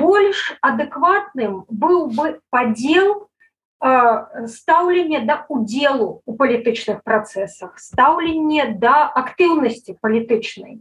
больш 0.00 0.48
адэкватным 0.72 1.62
быў 1.84 2.02
бы 2.16 2.28
падзел 2.48 3.14
на 3.14 3.33
стаўленне 3.82 5.20
да 5.26 5.44
удзелу 5.48 6.22
у 6.24 6.36
палітычных 6.36 7.02
працэсах 7.04 7.78
стаўленне 7.78 8.78
да 8.80 9.10
актыўнасці 9.12 9.98
палітычнай 10.00 10.80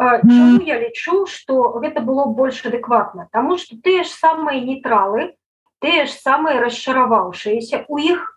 Чаму 0.00 0.64
я 0.64 0.80
лічу 0.80 1.26
што 1.28 1.76
гэта 1.80 2.00
было 2.00 2.24
больш 2.24 2.64
адэкватна 2.64 3.28
Таму 3.32 3.56
што 3.60 3.76
тыя 3.80 4.04
ж 4.04 4.08
самыя 4.08 4.60
нейтралы 4.60 5.36
тыя 5.80 6.04
ж 6.04 6.12
самыя 6.12 6.60
расчараваўшыеся 6.60 7.84
у 7.88 7.96
іх 8.00 8.36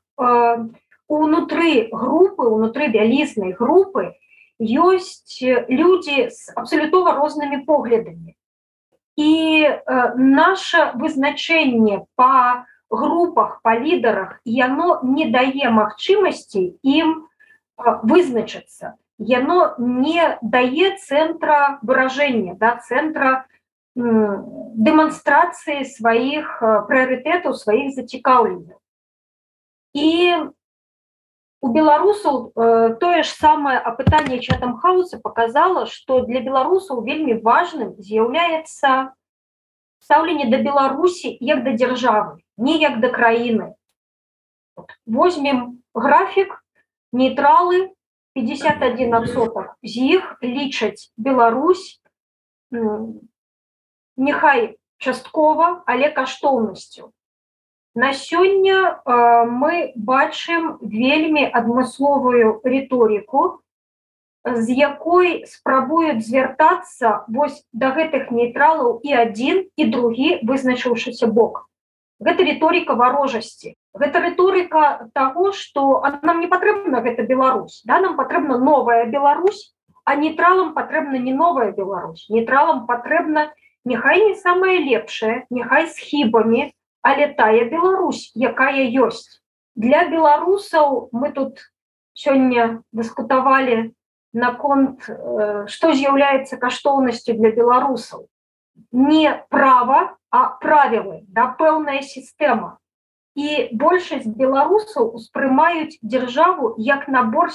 унутры 1.08 1.88
групы 1.92 2.48
унутры 2.48 2.88
вялізнай 2.88 3.52
групы 3.52 4.16
ёсць 4.60 5.44
людзі 5.44 6.30
з 6.32 6.56
абсалютова 6.56 7.20
рознымі 7.20 7.64
поглядамі 7.68 8.36
і 9.20 9.32
наше 10.16 10.92
вызначэнне 10.96 12.06
по 12.16 12.24
па 12.24 12.66
групах 12.93 13.61
па 13.63 13.77
лідарах 13.79 14.41
яно 14.45 15.01
не 15.03 15.29
дае 15.31 15.71
магчымасці 15.71 16.63
ім 16.83 17.29
вызначыцца 18.03 18.97
яно 19.19 19.75
не 19.79 20.39
дае 20.43 20.97
цэнтра 20.97 21.79
выраження 21.83 22.57
да 22.59 22.79
цэнтра 22.81 23.45
дэманстрацыі 23.99 25.85
сваіх 25.85 26.63
прыярытэтаў 26.89 27.53
сваіх 27.61 27.93
зацікаўленняў 27.99 28.79
і 29.93 30.09
у 31.61 31.69
беларусаў 31.75 32.53
тое 33.03 33.23
ж 33.23 33.29
самае 33.29 33.79
апытанне 33.83 34.39
чатам 34.41 34.79
хауса 34.79 35.19
показала 35.19 35.87
што 35.91 36.23
для 36.25 36.41
беларусаў 36.41 37.03
вельмі 37.05 37.41
важным 37.43 37.97
з'яўляецца 37.99 39.13
стаўленне 40.07 40.47
да 40.53 40.63
беларусі 40.63 41.37
як 41.41 41.65
да 41.67 41.75
дзяржавы 41.75 42.39
не 42.58 42.78
як 42.78 43.00
да 43.00 43.10
краіны. 43.10 43.74
Возьмем 45.06 45.82
графік 45.94 46.64
нейтралы 47.12 47.94
51соток 48.36 49.78
з 49.84 49.98
іх 50.18 50.38
лічаць 50.42 51.12
Беларусь 51.18 52.02
няхай 54.18 54.78
часткова 54.98 55.84
але 55.86 56.10
каштоўнасцю. 56.10 57.12
На 57.96 58.14
сёння 58.14 59.02
мы 59.46 59.94
бачым 59.96 60.78
вельмі 60.82 61.46
адмысловую 61.46 62.62
рыторыку 62.64 63.62
з 64.44 64.74
якой 64.74 65.46
спрабуюць 65.48 66.26
звяртацца 66.26 67.24
вось 67.28 67.62
да 67.72 67.94
гэтых 67.94 68.32
нейтралаў 68.32 69.00
і 69.04 69.14
адзін 69.14 69.70
і 69.78 69.86
другі 69.94 70.42
вызначыўшыся 70.42 71.28
бок. 71.28 71.70
Гэта 72.24 72.46
рыторыка 72.48 72.96
варожасці. 72.96 73.76
Гэта 73.94 74.22
рыторыка 74.24 75.10
таго, 75.14 75.52
што 75.52 76.02
нам 76.24 76.40
не 76.40 76.48
патрэбна 76.48 77.02
гэта 77.04 77.24
Беларусь. 77.24 77.82
Да? 77.86 78.00
нам 78.00 78.16
патрэбна 78.16 78.58
новая 78.58 79.06
Беларусь, 79.06 79.74
а 80.06 80.16
нейтралам 80.16 80.74
патрэбна 80.74 81.20
не 81.20 81.34
новая 81.34 81.72
Беларусь. 81.72 82.26
Нейтралам 82.30 82.88
патрэбна 82.88 83.52
няхай 83.86 84.24
не 84.24 84.36
самае 84.36 84.80
лепшае, 84.80 85.46
няхай 85.50 85.88
з 85.88 85.96
хібамі, 86.00 86.72
але 87.02 87.28
тая 87.36 87.68
Беларусь, 87.70 88.32
якая 88.36 88.88
ёсць. 88.88 89.44
Для 89.76 90.06
беларусаў 90.08 91.10
мы 91.12 91.34
тут 91.34 91.60
сёння 92.14 92.84
дыскутавалі 92.94 93.94
наконт 94.34 95.06
што 95.70 95.94
з'яўляецца 95.94 96.58
каштоўнасцю 96.62 97.34
для 97.38 97.50
беларусаў 97.54 98.30
не 98.92 99.34
права 99.50 100.18
правілы 100.34 101.22
да 101.30 101.46
пэўная 101.60 102.02
сістэма 102.02 102.78
і 103.38 103.50
большасць 103.86 104.30
беларусаў 104.42 105.10
успрымаюць 105.20 105.98
дзяржаву 106.02 106.74
як 106.78 107.08
набор 107.16 107.50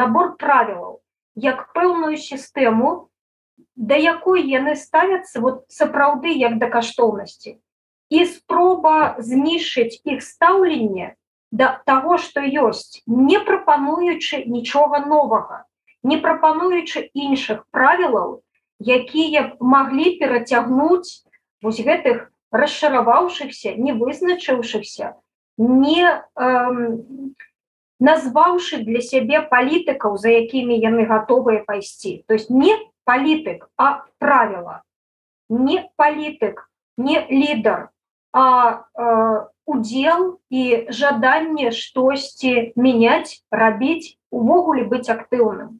набор 0.00 0.36
правілаў 0.40 1.00
як 1.46 1.64
пэўную 1.76 2.16
сістэму 2.16 2.92
да 3.76 3.96
якой 3.96 4.44
яны 4.48 4.76
ставяцца 4.76 5.40
вот 5.40 5.64
сапраўды 5.68 6.32
як 6.36 6.56
да 6.62 6.68
каштоўнасці 6.72 7.58
і 8.12 8.24
спроба 8.28 9.16
знішчыць 9.18 10.00
іх 10.04 10.24
стаўленне 10.24 11.16
да 11.52 11.68
таго 11.88 12.16
што 12.16 12.44
ёсць 12.64 13.00
не 13.06 13.40
прапануючы 13.48 14.44
нічога 14.56 15.04
новага 15.04 15.64
не 16.02 16.16
прапануючы 16.24 17.04
іншых 17.12 17.64
правілаў 17.76 18.40
якія 18.80 19.44
маглі 19.60 20.16
перацягнуць 20.20 21.24
вось 21.62 21.80
гэтых 21.80 22.30
расшараваўшыхся 22.52 23.74
не 23.76 23.92
вызначыўшыхся 23.96 25.14
не 25.58 26.04
эм, 26.36 27.34
назваўшы 28.02 28.82
для 28.82 29.00
сябе 29.00 29.42
палітыкаў 29.52 30.16
за 30.18 30.34
якімі 30.42 30.74
яны 30.74 31.06
гатовыя 31.06 31.62
пайсці. 31.64 32.24
То 32.26 32.34
есть 32.34 32.50
не 32.50 32.74
палітык 33.04 33.68
а 33.76 34.04
правіла. 34.18 34.82
Не 35.48 35.88
палітык 35.96 36.68
не 36.96 37.26
лідар 37.30 37.90
а 38.32 38.84
э, 38.96 39.46
удзел 39.66 40.40
і 40.50 40.86
жаданне 40.88 41.70
штосьці 41.70 42.72
мяняць 42.76 43.44
рабіць 43.50 44.16
увогуле 44.30 44.84
быць 44.88 45.08
актыўным 45.12 45.78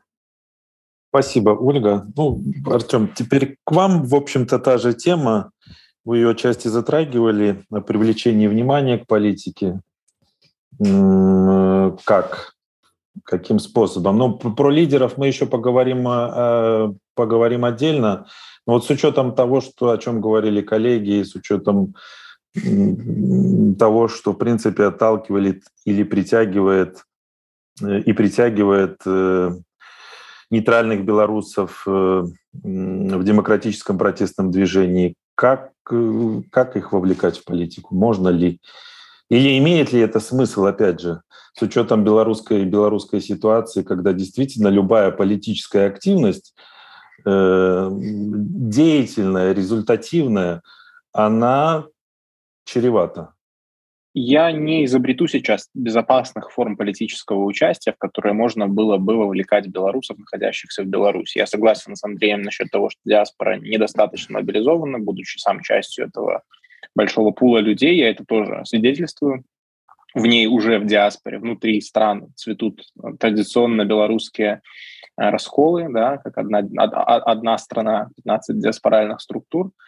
Спасибо, 1.13 1.51
Ольга. 1.51 2.07
Ну, 2.17 2.43
Артем, 2.65 3.07
теперь 3.15 3.59
к 3.65 3.73
вам, 3.73 4.03
в 4.05 4.15
общем-то, 4.15 4.59
та 4.59 4.79
же 4.79 4.95
тема. 4.95 5.51
Вы 6.07 6.17
ее 6.17 6.31
отчасти 6.31 6.69
затрагивали 6.69 7.63
о 7.71 7.83
привлечении 7.83 8.47
внимания 8.47 8.97
к 8.97 9.07
политике. 9.07 9.83
Как? 10.79 12.55
Каким 13.25 13.59
способом? 13.59 14.17
Ну, 14.17 14.39
про 14.39 14.71
лидеров 14.71 15.19
мы 15.19 15.27
еще 15.27 15.45
поговорим, 15.45 16.09
э, 16.09 16.95
поговорим 17.15 17.67
отдельно. 17.67 18.25
Но 18.67 18.73
вот 18.73 18.87
с 18.87 18.91
учетом 18.91 19.35
того, 19.35 19.61
что, 19.61 19.91
о 19.91 19.99
чем 19.99 20.23
говорили 20.23 20.63
коллеги, 20.63 21.25
с 21.25 21.35
учетом 21.35 21.95
того, 22.55 24.09
что, 24.09 24.33
в 24.33 24.39
принципе, 24.39 24.85
отталкивает 24.85 25.65
или 25.85 26.05
притягивает 26.05 27.03
э, 27.83 28.01
и 28.01 28.15
притягивает 28.15 28.97
э, 29.05 29.51
нейтральных 30.53 31.05
белорусов 31.05 31.83
в 31.87 32.31
демократическом 33.25 33.99
протестном 33.99 34.51
движении, 34.51 35.15
как, 35.35 35.73
как 35.83 36.77
их 36.77 36.93
вовлекать 36.93 37.39
в 37.39 37.45
политику? 37.45 37.95
Можно 37.95 38.29
ли? 38.29 38.61
Или 39.31 39.59
имеет 39.59 39.93
ли 39.93 40.01
это 40.01 40.21
смысл, 40.21 40.67
опять 40.67 41.01
же, 41.01 41.23
с 41.55 41.63
учетом 41.63 42.05
белорусской, 42.05 42.65
белорусской 42.65 43.21
ситуации, 43.21 43.83
когда 43.83 44.13
действительно 44.13 44.69
любая 44.69 45.11
политическая 45.11 45.87
активность, 45.87 46.55
э, 47.25 47.89
деятельная, 47.91 49.53
результативная, 49.53 50.63
она 51.13 51.87
чревата 52.65 53.33
я 54.15 54.53
не 54.53 54.85
изобрету 54.85 55.27
сейчас 55.27 55.71
безопасных 55.75 56.51
форм 56.53 56.77
политического 56.77 57.45
участия, 57.45 57.93
в 57.93 57.99
которые 57.99 58.35
можно 58.35 58.69
было 58.69 58.99
бы 58.99 59.17
вовлекать 59.17 59.69
белорусов, 59.69 60.19
находящихся 60.19 60.83
в 60.83 60.87
Беларуси. 60.87 61.39
Я 61.39 61.47
согласен 61.47 61.97
с 61.97 62.05
Андреем 62.05 62.43
насчет 62.43 62.71
того, 62.71 62.91
что 62.91 63.01
диаспора 63.05 63.57
недостаточно 63.59 64.35
мобилизована, 64.35 64.99
будучи 64.99 65.39
сам 65.39 65.63
частью 65.63 66.07
этого 66.07 66.43
большого 66.95 67.31
пула 67.31 67.59
людей. 67.59 67.97
Я 67.97 68.11
это 68.11 68.25
тоже 68.27 68.63
свидетельствую. 68.67 69.45
В 70.15 70.27
ней 70.27 70.47
уже 70.47 70.79
в 70.79 70.85
диаспоре, 70.85 71.39
внутри 71.39 71.81
стран 71.81 72.35
цветут 72.37 72.83
традиционно 73.19 73.87
белорусские 73.87 74.61
э, 75.17 75.31
расколы, 75.31 75.89
да, 75.91 76.19
как 76.19 76.37
одна, 76.37 76.59
одна 76.59 77.57
страна, 77.57 78.11
15 78.17 78.59
диаспоральных 78.59 79.23
структур– 79.23 79.71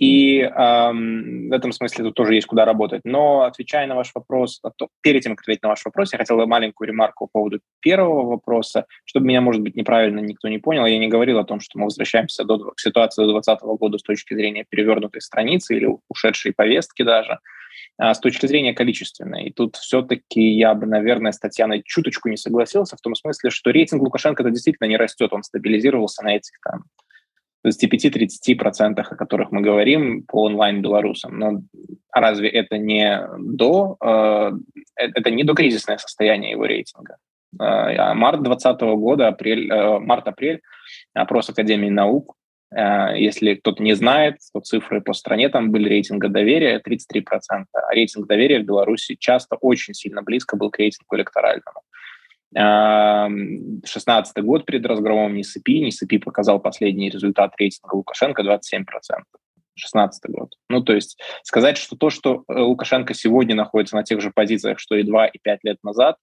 и 0.00 0.40
эм, 0.40 1.50
в 1.50 1.52
этом 1.52 1.72
смысле 1.72 2.04
тут 2.04 2.14
тоже 2.14 2.34
есть 2.34 2.46
куда 2.46 2.64
работать. 2.64 3.02
Но 3.04 3.42
отвечая 3.42 3.86
на 3.86 3.94
ваш 3.94 4.12
вопрос, 4.14 4.58
а 4.64 4.70
перед 5.02 5.22
тем, 5.22 5.36
как 5.36 5.42
ответить 5.44 5.62
на 5.62 5.68
ваш 5.68 5.84
вопрос, 5.84 6.14
я 6.14 6.18
хотел 6.18 6.38
бы 6.38 6.46
маленькую 6.46 6.88
ремарку 6.88 7.26
по 7.26 7.32
поводу 7.40 7.60
первого 7.80 8.22
вопроса, 8.22 8.86
чтобы 9.04 9.26
меня, 9.26 9.42
может 9.42 9.60
быть, 9.60 9.76
неправильно 9.76 10.20
никто 10.20 10.48
не 10.48 10.56
понял. 10.56 10.86
Я 10.86 10.98
не 10.98 11.08
говорил 11.08 11.38
о 11.38 11.44
том, 11.44 11.60
что 11.60 11.78
мы 11.78 11.84
возвращаемся 11.84 12.44
до, 12.44 12.70
к 12.70 12.80
ситуации 12.80 13.20
до 13.24 13.32
2020 13.32 13.62
года 13.78 13.98
с 13.98 14.02
точки 14.02 14.32
зрения 14.32 14.64
перевернутой 14.66 15.20
страницы 15.20 15.76
или 15.76 15.86
ушедшей 16.08 16.54
повестки 16.54 17.02
даже, 17.02 17.38
а 17.98 18.14
с 18.14 18.20
точки 18.20 18.46
зрения 18.46 18.72
количественной. 18.72 19.48
И 19.48 19.52
тут 19.52 19.76
все-таки 19.76 20.40
я 20.40 20.72
бы, 20.72 20.86
наверное, 20.86 21.32
с 21.32 21.38
Татьяной 21.38 21.82
чуточку 21.84 22.30
не 22.30 22.38
согласился 22.38 22.96
в 22.96 23.02
том 23.02 23.14
смысле, 23.14 23.50
что 23.50 23.70
рейтинг 23.70 24.02
Лукашенко 24.02 24.42
это 24.44 24.50
действительно 24.50 24.88
не 24.88 24.96
растет, 24.96 25.34
он 25.34 25.42
стабилизировался 25.42 26.24
на 26.24 26.36
этих 26.36 26.58
там 26.64 26.84
25-30%, 27.66 29.00
о 29.00 29.16
которых 29.16 29.52
мы 29.52 29.60
говорим 29.60 30.22
по 30.22 30.44
онлайн-белорусам. 30.44 31.38
Но 31.38 31.62
разве 32.12 32.48
это 32.48 32.78
не 32.78 33.28
до, 33.38 33.96
э, 34.02 34.52
это 34.96 35.30
не 35.30 35.44
до 35.44 35.54
кризисное 35.54 35.98
состояние 35.98 36.52
его 36.52 36.64
рейтинга? 36.64 37.16
Э, 37.58 37.64
а 37.96 38.14
март 38.14 38.42
2020 38.42 38.80
года, 38.96 39.28
апрель, 39.28 39.70
э, 39.70 39.98
март-апрель, 39.98 40.60
опрос 41.14 41.50
Академии 41.50 41.90
наук, 41.90 42.34
э, 42.74 43.18
если 43.18 43.54
кто-то 43.54 43.82
не 43.82 43.94
знает, 43.94 44.36
то 44.52 44.60
цифры 44.60 45.00
по 45.00 45.12
стране 45.12 45.48
там 45.48 45.70
были 45.70 45.88
рейтинга 45.88 46.28
доверия 46.28 46.80
33%, 46.80 47.66
а 47.72 47.94
рейтинг 47.94 48.26
доверия 48.26 48.60
в 48.60 48.64
Беларуси 48.64 49.16
часто 49.18 49.56
очень 49.56 49.94
сильно 49.94 50.22
близко 50.22 50.56
был 50.56 50.70
к 50.70 50.78
рейтингу 50.78 51.16
электоральному. 51.16 51.82
16 52.54 54.44
год 54.44 54.66
перед 54.66 54.84
разгромом 54.86 55.34
НИСПИ. 55.34 55.80
НИСПИ 55.80 56.18
показал 56.18 56.60
последний 56.60 57.10
результат 57.10 57.52
рейтинга 57.58 57.94
Лукашенко 57.94 58.42
27%. 58.42 58.84
16 59.76 60.30
год. 60.30 60.50
Ну, 60.68 60.82
то 60.82 60.92
есть 60.92 61.18
сказать, 61.42 61.78
что 61.78 61.96
то, 61.96 62.10
что 62.10 62.44
э, 62.48 62.60
Лукашенко 62.60 63.14
сегодня 63.14 63.54
находится 63.54 63.96
на 63.96 64.02
тех 64.02 64.20
же 64.20 64.30
позициях, 64.30 64.78
что 64.78 64.94
и 64.94 65.04
2, 65.04 65.28
и 65.28 65.38
5 65.38 65.60
лет 65.62 65.78
назад, 65.82 66.16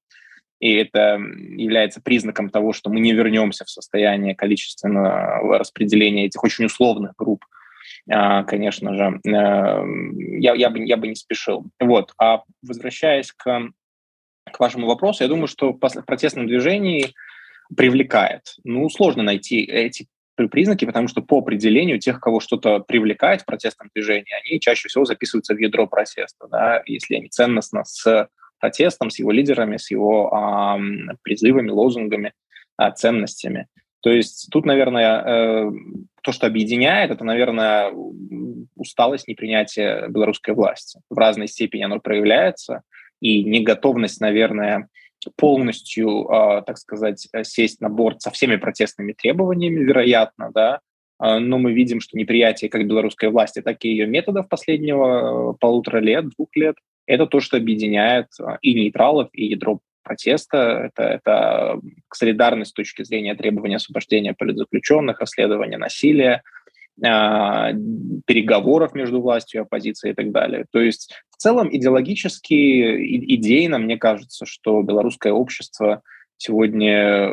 и 0.60 0.74
это 0.76 1.18
является 1.56 2.02
признаком 2.02 2.50
того, 2.50 2.74
что 2.74 2.92
мы 2.92 3.00
не 3.00 3.13
вернемся 3.13 3.66
в 3.66 3.70
состояние 3.70 4.36
количественного 4.36 5.58
распределения 5.58 6.26
этих 6.26 6.44
очень 6.44 6.66
условных 6.66 7.13
групп, 7.18 7.44
а, 8.10 8.44
конечно 8.44 8.94
же, 8.96 9.20
э, 9.26 9.30
я, 10.40 10.54
я, 10.54 10.70
бы, 10.70 10.80
я 10.80 10.98
бы 10.98 11.08
не 11.08 11.16
спешил. 11.16 11.66
Вот. 11.80 12.13
А 12.18 12.44
возвращаясь 12.62 13.32
к 13.32 13.70
к 14.51 14.60
вашему 14.60 14.88
вопросу, 14.88 15.23
я 15.23 15.29
думаю, 15.29 15.47
что 15.47 15.73
в 15.73 15.77
протестном 15.77 16.47
движении 16.47 17.13
привлекает. 17.75 18.55
Ну, 18.63 18.89
сложно 18.89 19.23
найти 19.23 19.62
эти 19.63 20.07
признаки, 20.36 20.86
потому 20.86 21.07
что 21.07 21.21
по 21.21 21.39
определению 21.39 21.99
тех, 21.99 22.19
кого 22.19 22.39
что-то 22.39 22.79
привлекает 22.79 23.41
в 23.41 23.45
протестном 23.45 23.89
движении, 23.93 24.33
они 24.45 24.60
чаще 24.60 24.88
всего 24.88 25.03
записываются 25.03 25.55
в 25.55 25.57
ядро 25.57 25.88
протеста, 25.88 26.47
да, 26.47 26.83
если 26.86 27.15
они 27.15 27.27
ценностно 27.27 27.83
с 27.83 28.29
протестом, 28.60 29.10
с 29.10 29.19
его 29.19 29.31
лидерами, 29.31 29.77
с 29.77 29.89
его 29.89 30.33
а, 30.33 30.79
призывами, 31.23 31.69
лозунгами, 31.69 32.33
а, 32.77 32.91
ценностями. 32.91 33.67
То 34.01 34.12
есть 34.12 34.49
тут, 34.51 34.65
наверное, 34.65 35.23
э, 35.25 35.71
то, 36.21 36.31
что 36.31 36.45
объединяет, 36.45 37.10
это, 37.10 37.25
наверное, 37.25 37.91
усталость 38.75 39.27
непринятия 39.27 40.07
белорусской 40.07 40.53
власти. 40.53 41.01
В 41.10 41.17
разной 41.17 41.47
степени 41.47 41.81
оно 41.81 41.99
проявляется– 41.99 42.83
и 43.21 43.43
неготовность, 43.43 44.21
наверное, 44.21 44.89
полностью, 45.36 46.27
э, 46.30 46.62
так 46.65 46.77
сказать, 46.77 47.27
сесть 47.43 47.82
на 47.82 47.89
борт 47.89 48.21
со 48.21 48.32
всеми 48.32 48.56
протестными 48.56 49.13
требованиями, 49.13 49.84
вероятно, 49.84 50.51
да, 50.53 50.80
а, 51.19 51.39
но 51.39 51.58
мы 51.58 51.73
видим, 51.73 51.99
что 51.99 52.17
неприятие 52.17 52.69
как 52.69 52.86
белорусской 52.86 53.30
власти, 53.30 53.62
так 53.62 53.84
и 53.84 53.89
ее 53.89 54.06
методов 54.06 54.47
последнего 54.47 55.53
э, 55.53 55.58
полутора 55.60 55.97
лет, 55.99 56.30
двух 56.30 56.49
лет, 56.56 56.75
это 57.08 57.25
то, 57.25 57.39
что 57.39 57.58
объединяет 57.58 58.27
и 58.62 58.73
нейтралов, 58.73 59.30
и 59.32 59.45
ядро 59.45 59.80
протеста. 60.03 60.91
Это, 60.91 61.03
это 61.03 61.80
солидарность 62.13 62.71
с 62.71 62.73
точки 62.73 63.03
зрения 63.03 63.36
требования 63.36 63.77
освобождения 63.77 64.34
политзаключенных, 64.34 65.19
расследования 65.19 65.77
насилия, 65.77 66.43
а, 66.43 66.57
переговоров 66.99 68.95
между 68.95 69.21
властью 69.21 69.62
и 69.62 69.63
оппозицией 69.63 70.13
и 70.13 70.15
так 70.15 70.31
далее. 70.31 70.65
То 70.71 70.79
есть 70.79 71.13
в 71.29 71.38
целом 71.38 71.69
идеологически, 71.71 72.55
идейно, 73.36 73.77
мне 73.77 73.97
кажется, 73.97 74.45
что 74.47 74.81
белорусское 74.81 75.31
общество 75.31 76.01
сегодня 76.38 77.31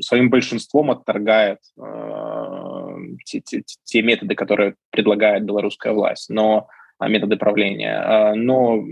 своим 0.00 0.30
большинством 0.30 0.90
отторгает 0.90 1.58
э, 1.78 2.96
те, 3.24 3.40
те, 3.40 3.62
те 3.84 4.02
методы, 4.02 4.34
которые 4.34 4.74
предлагает 4.90 5.44
белорусская 5.44 5.92
власть, 5.92 6.28
но 6.28 6.68
а, 6.98 7.08
методы 7.08 7.36
правления. 7.36 7.98
А, 7.98 8.34
но 8.34 8.82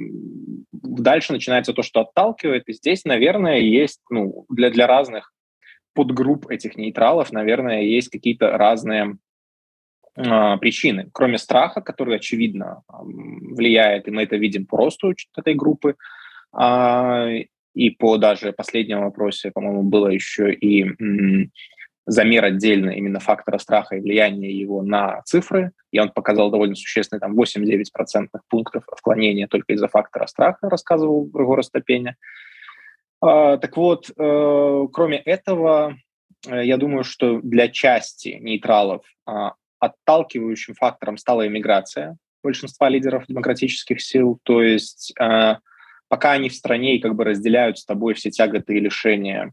дальше 0.73 1.33
начинается 1.33 1.73
то, 1.73 1.83
что 1.83 2.01
отталкивает, 2.01 2.69
и 2.69 2.73
здесь, 2.73 3.05
наверное, 3.05 3.59
есть 3.59 4.01
ну, 4.11 4.45
для, 4.49 4.71
для 4.71 4.87
разных 4.87 5.33
подгрупп 5.95 6.49
этих 6.49 6.77
нейтралов, 6.77 7.33
наверное, 7.33 7.83
есть 7.83 8.09
какие-то 8.09 8.57
разные 8.57 9.17
причины. 10.15 11.09
Кроме 11.13 11.39
страха, 11.39 11.81
который, 11.81 12.17
очевидно, 12.17 12.83
влияет, 12.89 14.09
и 14.09 14.11
мы 14.11 14.25
это 14.25 14.37
видим 14.37 14.67
по 14.67 14.77
росту 14.77 15.15
этой 15.37 15.55
группы, 15.55 15.97
э, 16.59 17.45
и 17.75 17.91
по 17.91 18.19
даже 18.19 18.53
последнему 18.53 19.05
вопросе, 19.05 19.51
по-моему, 19.51 19.83
было 19.83 20.09
еще 20.09 20.53
и 20.53 20.85
замер 22.07 22.45
отдельно 22.45 22.91
именно 22.91 23.21
фактора 23.21 23.59
страха 23.59 23.97
и 23.97 24.01
влияния 24.01 24.51
его 24.51 24.83
на 24.83 25.23
цифры, 25.23 25.73
и 25.91 25.99
он 26.01 26.11
показал 26.11 26.51
довольно 26.51 26.75
существенный 26.75 27.21
там 27.21 27.39
8-9 27.39 27.85
процентных 27.93 28.43
пунктов 28.49 28.85
отклонения 28.91 29.47
только 29.47 29.73
из-за 29.75 29.89
фактора 29.89 30.27
страха, 30.27 30.69
рассказывал 30.69 31.25
Григор 31.27 31.61
Остапеня. 31.61 32.17
А, 33.21 33.57
так 33.57 33.77
вот, 33.77 34.11
э, 34.11 34.87
кроме 34.93 35.19
этого, 35.19 35.97
э, 36.49 36.65
я 36.65 36.77
думаю, 36.77 37.05
что 37.05 37.41
для 37.41 37.69
части 37.69 38.37
нейтралов 38.41 39.05
а, 39.25 39.53
отталкивающим 39.83 40.75
фактором 40.75 41.17
стала 41.17 41.47
иммиграция 41.47 42.17
большинства 42.43 42.89
лидеров 42.89 43.27
демократических 43.29 44.01
сил, 44.01 44.39
то 44.43 44.63
есть 44.63 45.13
а, 45.19 45.59
пока 46.09 46.33
они 46.33 46.49
в 46.49 46.55
стране 46.55 46.97
и 46.97 47.01
как 47.01 47.15
бы 47.15 47.25
разделяют 47.25 47.79
с 47.79 47.85
тобой 47.85 48.15
все 48.15 48.31
тяготы 48.31 48.77
и 48.77 48.81
лишения 48.81 49.53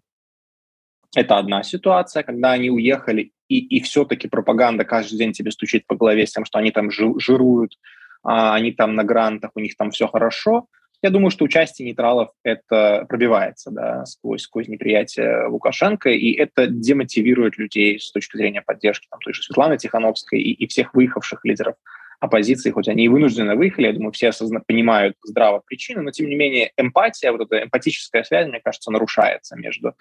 это 1.16 1.38
одна 1.38 1.64
ситуация, 1.64 2.24
когда 2.24 2.52
они 2.52 2.70
уехали, 2.70 3.32
и, 3.48 3.60
и 3.60 3.82
все-таки 3.82 4.28
пропаганда 4.28 4.86
каждый 4.86 5.18
день 5.18 5.34
тебе 5.34 5.52
стучит 5.52 5.88
по 5.88 5.96
голове 5.96 6.28
с 6.28 6.32
тем, 6.32 6.46
что 6.46 6.60
они 6.60 6.72
там 6.72 6.92
жируют, 6.92 7.78
а 8.24 8.54
они 8.54 8.72
там 8.72 8.96
на 8.96 9.04
грантах, 9.04 9.52
у 9.56 9.60
них 9.60 9.76
там 9.76 9.92
все 9.92 10.08
хорошо. 10.08 10.68
Я 11.02 11.12
думаю, 11.12 11.32
что 11.32 11.46
участие 11.46 11.88
нейтралов 11.88 12.32
это 12.44 13.06
пробивается 13.08 13.72
да, 13.72 14.06
сквозь, 14.06 14.42
сквозь 14.42 14.68
неприятие 14.68 15.48
Лукашенко, 15.48 16.10
и 16.10 16.34
это 16.34 16.68
демотивирует 16.68 17.58
людей 17.58 18.00
с 18.00 18.12
точки 18.12 18.36
зрения 18.36 18.62
поддержки 18.62 19.08
там, 19.10 19.20
той 19.22 19.34
же 19.34 19.42
Светланы 19.42 19.78
Тихановской 19.78 20.42
и, 20.42 20.52
и 20.52 20.68
всех 20.68 20.94
выехавших 20.94 21.46
лидеров 21.46 21.76
оппозиции, 22.20 22.72
хоть 22.72 22.90
они 22.90 23.06
и 23.06 23.08
вынуждены 23.08 23.56
выехали, 23.56 23.88
я 23.88 23.94
думаю, 23.94 24.12
все 24.12 24.28
осозна- 24.28 24.62
понимают 24.66 25.16
здраво 25.24 25.62
причины, 25.66 26.02
но 26.02 26.12
тем 26.12 26.28
не 26.28 26.36
менее 26.36 26.72
эмпатия, 26.76 27.32
вот 27.32 27.42
эта 27.42 27.64
эмпатическая 27.64 28.24
связь, 28.24 28.48
мне 28.48 28.60
кажется, 28.60 28.92
нарушается 28.92 29.56
между 29.56 29.94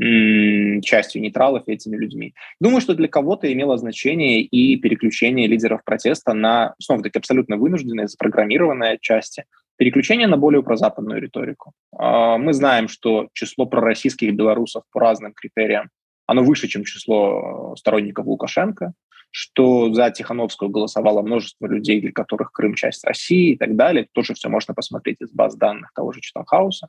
м- 0.00 0.80
частью 0.82 1.22
нейтралов 1.22 1.62
и 1.68 1.72
этими 1.72 1.96
людьми. 1.96 2.34
Думаю, 2.60 2.80
что 2.80 2.94
для 2.94 3.06
кого-то 3.06 3.52
имело 3.52 3.78
значение 3.78 4.42
и 4.42 4.76
переключение 4.76 5.46
лидеров 5.46 5.84
протеста 5.84 6.34
на, 6.34 6.74
снова-таки, 6.80 7.18
абсолютно 7.18 7.56
вынужденные, 7.56 8.08
запрограммированные 8.08 8.98
части, 9.00 9.44
переключение 9.80 10.26
на 10.26 10.36
более 10.36 10.62
прозападную 10.62 11.22
риторику. 11.22 11.72
А, 11.96 12.36
мы 12.36 12.52
знаем, 12.52 12.86
что 12.86 13.28
число 13.32 13.64
пророссийских 13.64 14.34
белорусов 14.34 14.82
по 14.92 15.00
разным 15.00 15.32
критериям 15.32 15.88
оно 16.26 16.44
выше, 16.44 16.68
чем 16.68 16.84
число 16.84 17.74
сторонников 17.76 18.26
Лукашенко 18.26 18.92
что 19.32 19.92
за 19.92 20.10
Тихановскую 20.10 20.70
голосовало 20.70 21.22
множество 21.22 21.66
людей, 21.66 22.00
для 22.00 22.10
которых 22.10 22.50
Крым 22.50 22.74
часть 22.74 23.04
России 23.04 23.52
и 23.52 23.56
так 23.56 23.76
далее. 23.76 24.08
Тоже 24.12 24.34
все 24.34 24.48
можно 24.48 24.74
посмотреть 24.74 25.18
из 25.20 25.30
баз 25.30 25.54
данных 25.54 25.92
того 25.94 26.10
же 26.10 26.20
Читанхауса. 26.20 26.88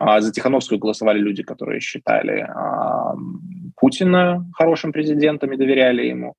А 0.00 0.20
за 0.20 0.32
Тихановскую 0.32 0.80
голосовали 0.80 1.20
люди, 1.20 1.44
которые 1.44 1.78
считали 1.78 2.48
Путина 3.76 4.44
хорошим 4.54 4.92
президентом 4.92 5.52
и 5.52 5.56
доверяли 5.56 6.06
ему. 6.06 6.34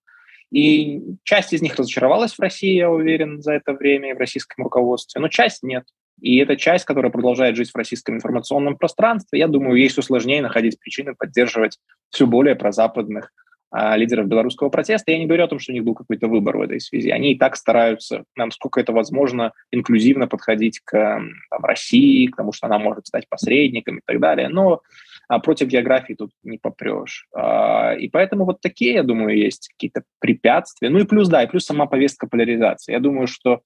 И 0.51 1.01
часть 1.23 1.53
из 1.53 1.61
них 1.61 1.75
разочаровалась 1.75 2.33
в 2.33 2.39
России, 2.39 2.75
я 2.75 2.89
уверен, 2.89 3.41
за 3.41 3.53
это 3.53 3.73
время 3.73 4.11
и 4.11 4.13
в 4.13 4.17
российском 4.17 4.63
руководстве, 4.63 5.19
но 5.19 5.27
часть 5.27 5.63
нет. 5.63 5.83
И 6.21 6.37
эта 6.37 6.55
часть, 6.55 6.85
которая 6.85 7.11
продолжает 7.11 7.55
жить 7.55 7.71
в 7.71 7.75
российском 7.75 8.15
информационном 8.15 8.77
пространстве, 8.77 9.39
я 9.39 9.47
думаю, 9.47 9.77
ей 9.77 9.87
все 9.87 10.01
сложнее 10.01 10.41
находить 10.41 10.79
причины 10.79 11.13
поддерживать 11.13 11.77
все 12.09 12.25
более 12.25 12.55
прозападных 12.55 13.31
а, 13.69 13.97
лидеров 13.97 14.27
белорусского 14.27 14.69
протеста. 14.69 15.11
Я 15.11 15.19
не 15.19 15.25
говорю 15.25 15.43
о 15.43 15.47
том, 15.47 15.59
что 15.59 15.73
у 15.73 15.75
них 15.75 15.83
был 15.83 15.93
какой-то 15.93 16.27
выбор 16.27 16.57
в 16.57 16.61
этой 16.61 16.79
связи. 16.79 17.09
Они 17.09 17.33
и 17.33 17.37
так 17.37 17.55
стараются, 17.55 18.23
насколько 18.35 18.79
это 18.79 18.93
возможно, 18.93 19.51
инклюзивно 19.71 20.27
подходить 20.27 20.79
к 20.83 20.91
там, 21.49 21.65
России, 21.65 22.27
к 22.27 22.35
тому, 22.37 22.53
что 22.53 22.67
она 22.67 22.79
может 22.79 23.07
стать 23.07 23.27
посредником 23.27 23.97
и 23.97 24.01
так 24.05 24.19
далее. 24.19 24.47
Но 24.47 24.81
а, 25.27 25.39
против 25.39 25.67
географии 25.67 26.13
тут 26.13 26.31
не 26.43 26.57
попрешь. 26.57 27.27
А, 27.35 27.93
и 27.93 28.07
поэтому 28.07 28.45
вот 28.45 28.61
такие, 28.61 28.93
я 28.93 29.03
думаю, 29.03 29.37
есть 29.37 29.69
какие-то 29.69 30.03
препятствия. 30.19 30.89
Ну 30.89 30.99
и 30.99 31.05
плюс, 31.05 31.27
да, 31.27 31.43
и 31.43 31.47
плюс 31.47 31.65
сама 31.65 31.85
повестка 31.85 32.27
поляризации. 32.27 32.93
Я 32.93 32.99
думаю, 32.99 33.27
что 33.27 33.61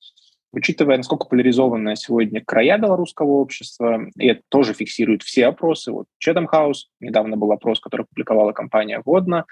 учитывая, 0.54 0.97
насколько 0.97 1.28
поляризованное 1.28 1.95
сегодня 1.95 2.43
края 2.43 2.78
белорусского 2.78 3.32
общества, 3.34 4.08
и 4.17 4.28
это 4.28 4.41
тоже 4.50 4.74
фиксирует 4.74 5.24
все 5.24 5.47
опросы. 5.47 5.91
Вот 5.91 6.08
Четам 6.17 6.47
Хаус, 6.47 6.89
недавно 7.00 7.38
был 7.38 7.52
опрос, 7.52 7.80
который 7.80 8.06
публиковала 8.06 8.52
компания 8.52 9.02
«Водно», 9.06 9.45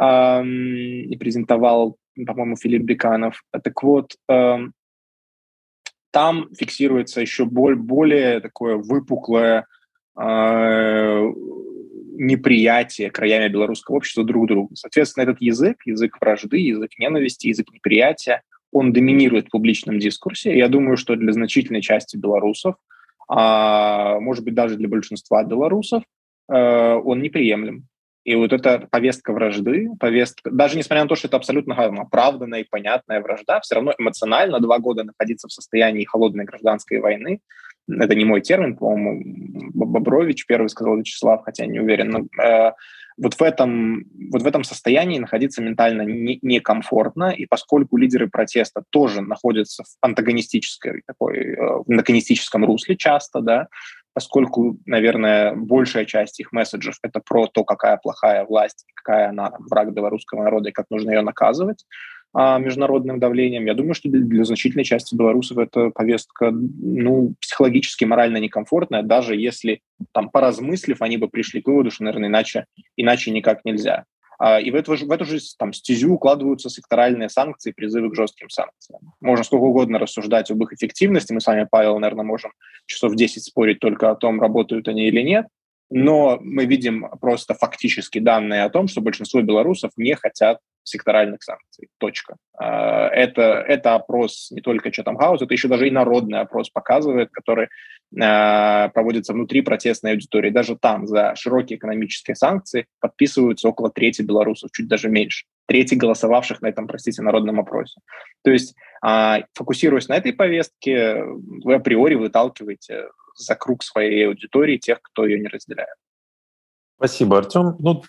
и 0.00 1.16
презентовал, 1.18 1.96
по-моему, 2.24 2.54
Филипп 2.54 2.82
Беканов. 2.82 3.42
Так 3.50 3.82
вот, 3.82 4.14
там 6.12 6.48
фиксируется 6.56 7.20
еще 7.20 7.44
более 7.46 8.38
такое 8.38 8.76
выпуклое 8.76 9.66
неприятие 12.18 13.10
краями 13.10 13.48
белорусского 13.48 13.96
общества 13.96 14.24
друг 14.24 14.48
другу. 14.48 14.74
Соответственно, 14.74 15.22
этот 15.22 15.40
язык, 15.40 15.82
язык 15.84 16.18
вражды, 16.20 16.58
язык 16.58 16.90
ненависти, 16.98 17.46
язык 17.46 17.68
неприятия, 17.72 18.42
он 18.72 18.92
доминирует 18.92 19.46
в 19.46 19.50
публичном 19.50 19.98
дискурсе. 19.98 20.56
Я 20.56 20.68
думаю, 20.68 20.96
что 20.96 21.16
для 21.16 21.32
значительной 21.32 21.80
части 21.80 22.16
белорусов, 22.16 22.74
а, 23.28 24.20
может 24.20 24.44
быть, 24.44 24.54
даже 24.54 24.76
для 24.76 24.88
большинства 24.88 25.42
белорусов, 25.44 26.02
э, 26.50 26.54
он 26.54 27.22
неприемлем. 27.22 27.86
И 28.24 28.34
вот 28.34 28.52
эта 28.52 28.86
повестка 28.90 29.32
вражды, 29.32 29.88
повестка, 29.98 30.50
даже 30.50 30.76
несмотря 30.76 31.04
на 31.04 31.08
то, 31.08 31.14
что 31.14 31.28
это 31.28 31.38
абсолютно 31.38 31.74
оправданная 31.74 32.60
и 32.60 32.68
понятная 32.68 33.22
вражда, 33.22 33.60
все 33.60 33.76
равно 33.76 33.94
эмоционально 33.96 34.60
два 34.60 34.78
года 34.78 35.04
находиться 35.04 35.48
в 35.48 35.52
состоянии 35.52 36.04
холодной 36.04 36.44
гражданской 36.44 37.00
войны, 37.00 37.40
это 37.88 38.14
не 38.14 38.24
мой 38.24 38.40
термин, 38.40 38.76
по-моему, 38.76 39.22
Бобрович 39.74 40.46
первый 40.46 40.68
сказал 40.68 40.96
Вячеслав, 40.96 41.42
хотя 41.44 41.66
не 41.66 41.80
уверен, 41.80 42.10
но 42.10 42.42
э, 42.42 42.72
вот 43.16 43.34
в 43.34 43.42
этом, 43.42 44.04
вот 44.30 44.42
в 44.42 44.46
этом 44.46 44.64
состоянии 44.64 45.18
находиться 45.18 45.62
ментально 45.62 46.02
не, 46.02 46.38
некомфортно, 46.42 47.30
и 47.30 47.46
поскольку 47.46 47.96
лидеры 47.96 48.28
протеста 48.28 48.84
тоже 48.90 49.22
находятся 49.22 49.84
в 49.84 49.88
антагонистической 50.00 51.02
такой, 51.06 51.38
э, 51.38 51.82
антагонистическом 51.88 52.64
русле 52.64 52.96
часто, 52.96 53.40
да, 53.40 53.68
поскольку, 54.12 54.78
наверное, 54.84 55.54
большая 55.54 56.04
часть 56.04 56.40
их 56.40 56.52
месседжев— 56.52 56.96
это 57.02 57.20
про 57.20 57.46
то, 57.46 57.64
какая 57.64 57.96
плохая 57.96 58.44
власть, 58.44 58.84
какая 58.94 59.30
она 59.30 59.52
враг 59.58 59.92
белорусского 59.92 60.42
народа 60.42 60.70
и 60.70 60.72
как 60.72 60.86
нужно 60.90 61.10
ее 61.10 61.22
наказывать 61.22 61.84
международным 62.34 63.18
давлением. 63.18 63.66
Я 63.66 63.74
думаю, 63.74 63.94
что 63.94 64.08
для, 64.08 64.20
для 64.20 64.44
значительной 64.44 64.84
части 64.84 65.14
белорусов 65.14 65.58
эта 65.58 65.90
повестка 65.90 66.50
ну, 66.50 67.34
психологически, 67.40 68.04
морально 68.04 68.36
некомфортная, 68.36 69.02
даже 69.02 69.34
если, 69.34 69.80
там, 70.12 70.28
поразмыслив, 70.28 71.00
они 71.00 71.16
бы 71.16 71.28
пришли 71.28 71.62
к 71.62 71.66
выводу, 71.66 71.90
что, 71.90 72.04
наверное, 72.04 72.28
иначе, 72.28 72.66
иначе 72.96 73.30
никак 73.30 73.64
нельзя. 73.64 74.04
А, 74.38 74.60
и 74.60 74.70
в 74.70 74.76
эту, 74.76 74.94
в 74.94 75.10
эту 75.10 75.24
же 75.24 75.38
там, 75.58 75.72
стезю 75.72 76.14
укладываются 76.14 76.70
секторальные 76.70 77.28
санкции, 77.28 77.72
призывы 77.72 78.10
к 78.10 78.14
жестким 78.14 78.48
санкциям. 78.50 79.00
Можно 79.20 79.44
сколько 79.44 79.64
угодно 79.64 79.98
рассуждать 79.98 80.50
об 80.50 80.62
их 80.62 80.72
эффективности. 80.72 81.32
Мы 81.32 81.40
с 81.40 81.46
вами, 81.46 81.66
Павел, 81.68 81.98
наверное, 81.98 82.24
можем 82.24 82.52
часов 82.86 83.16
10 83.16 83.42
спорить 83.42 83.80
только 83.80 84.10
о 84.10 84.14
том, 84.14 84.40
работают 84.40 84.86
они 84.86 85.08
или 85.08 85.22
нет. 85.22 85.46
Но 85.90 86.38
мы 86.40 86.66
видим 86.66 87.08
просто 87.20 87.54
фактически 87.54 88.18
данные 88.18 88.62
о 88.62 88.70
том, 88.70 88.88
что 88.88 89.00
большинство 89.00 89.40
белорусов 89.40 89.90
не 89.96 90.14
хотят 90.14 90.60
секторальных 90.88 91.42
санкций. 91.42 91.88
Точка. 91.98 92.36
А, 92.58 93.08
это, 93.08 93.42
это 93.42 93.94
опрос 93.94 94.50
не 94.50 94.60
только 94.60 94.88
House, 94.88 95.38
это 95.40 95.52
еще 95.52 95.68
даже 95.68 95.88
и 95.88 95.90
народный 95.90 96.40
опрос 96.40 96.70
показывает, 96.70 97.30
который 97.30 97.68
а, 98.20 98.88
проводится 98.88 99.32
внутри 99.32 99.62
протестной 99.62 100.12
аудитории. 100.12 100.50
Даже 100.50 100.76
там 100.76 101.06
за 101.06 101.34
широкие 101.36 101.78
экономические 101.78 102.34
санкции 102.34 102.86
подписываются 103.00 103.68
около 103.68 103.90
трети 103.90 104.22
белорусов, 104.22 104.70
чуть 104.72 104.88
даже 104.88 105.08
меньше. 105.08 105.46
Трети 105.66 105.94
голосовавших 105.94 106.62
на 106.62 106.68
этом, 106.68 106.86
простите, 106.86 107.22
народном 107.22 107.60
опросе. 107.60 108.00
То 108.42 108.50
есть, 108.50 108.74
а, 109.02 109.40
фокусируясь 109.54 110.08
на 110.08 110.16
этой 110.16 110.32
повестке, 110.32 111.22
вы 111.24 111.74
априори 111.74 112.14
выталкиваете 112.14 113.08
за 113.36 113.54
круг 113.54 113.82
своей 113.82 114.26
аудитории 114.26 114.78
тех, 114.78 115.00
кто 115.02 115.26
ее 115.26 115.38
не 115.38 115.48
разделяет. 115.48 115.96
Спасибо, 116.98 117.38
Артем. 117.38 117.76
Ну, 117.78 118.02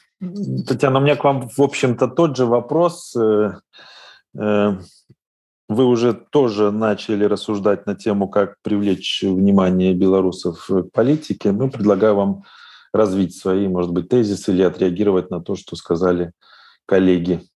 Татьяна, 0.65 0.97
у 0.97 1.01
меня 1.03 1.15
к 1.15 1.23
вам, 1.23 1.47
в 1.47 1.61
общем-то, 1.61 2.07
тот 2.07 2.35
же 2.35 2.47
вопрос. 2.47 3.15
Э, 3.15 3.53
э, 4.35 4.77
вы 5.69 5.85
уже 5.85 6.13
тоже 6.13 6.71
начали 6.71 7.23
рассуждать 7.23 7.85
на 7.85 7.93
тему, 7.93 8.27
как 8.27 8.55
привлечь 8.63 9.21
внимание 9.21 9.93
белорусов 9.93 10.65
к 10.67 10.89
политике. 10.91 11.51
Мы 11.51 11.69
предлагаю 11.69 12.15
вам 12.15 12.43
развить 12.91 13.37
свои, 13.37 13.67
может 13.67 13.91
быть, 13.91 14.09
тезисы 14.09 14.51
или 14.51 14.63
отреагировать 14.63 15.29
на 15.29 15.39
то, 15.39 15.55
что 15.55 15.75
сказали 15.75 16.31
коллеги. 16.87 17.47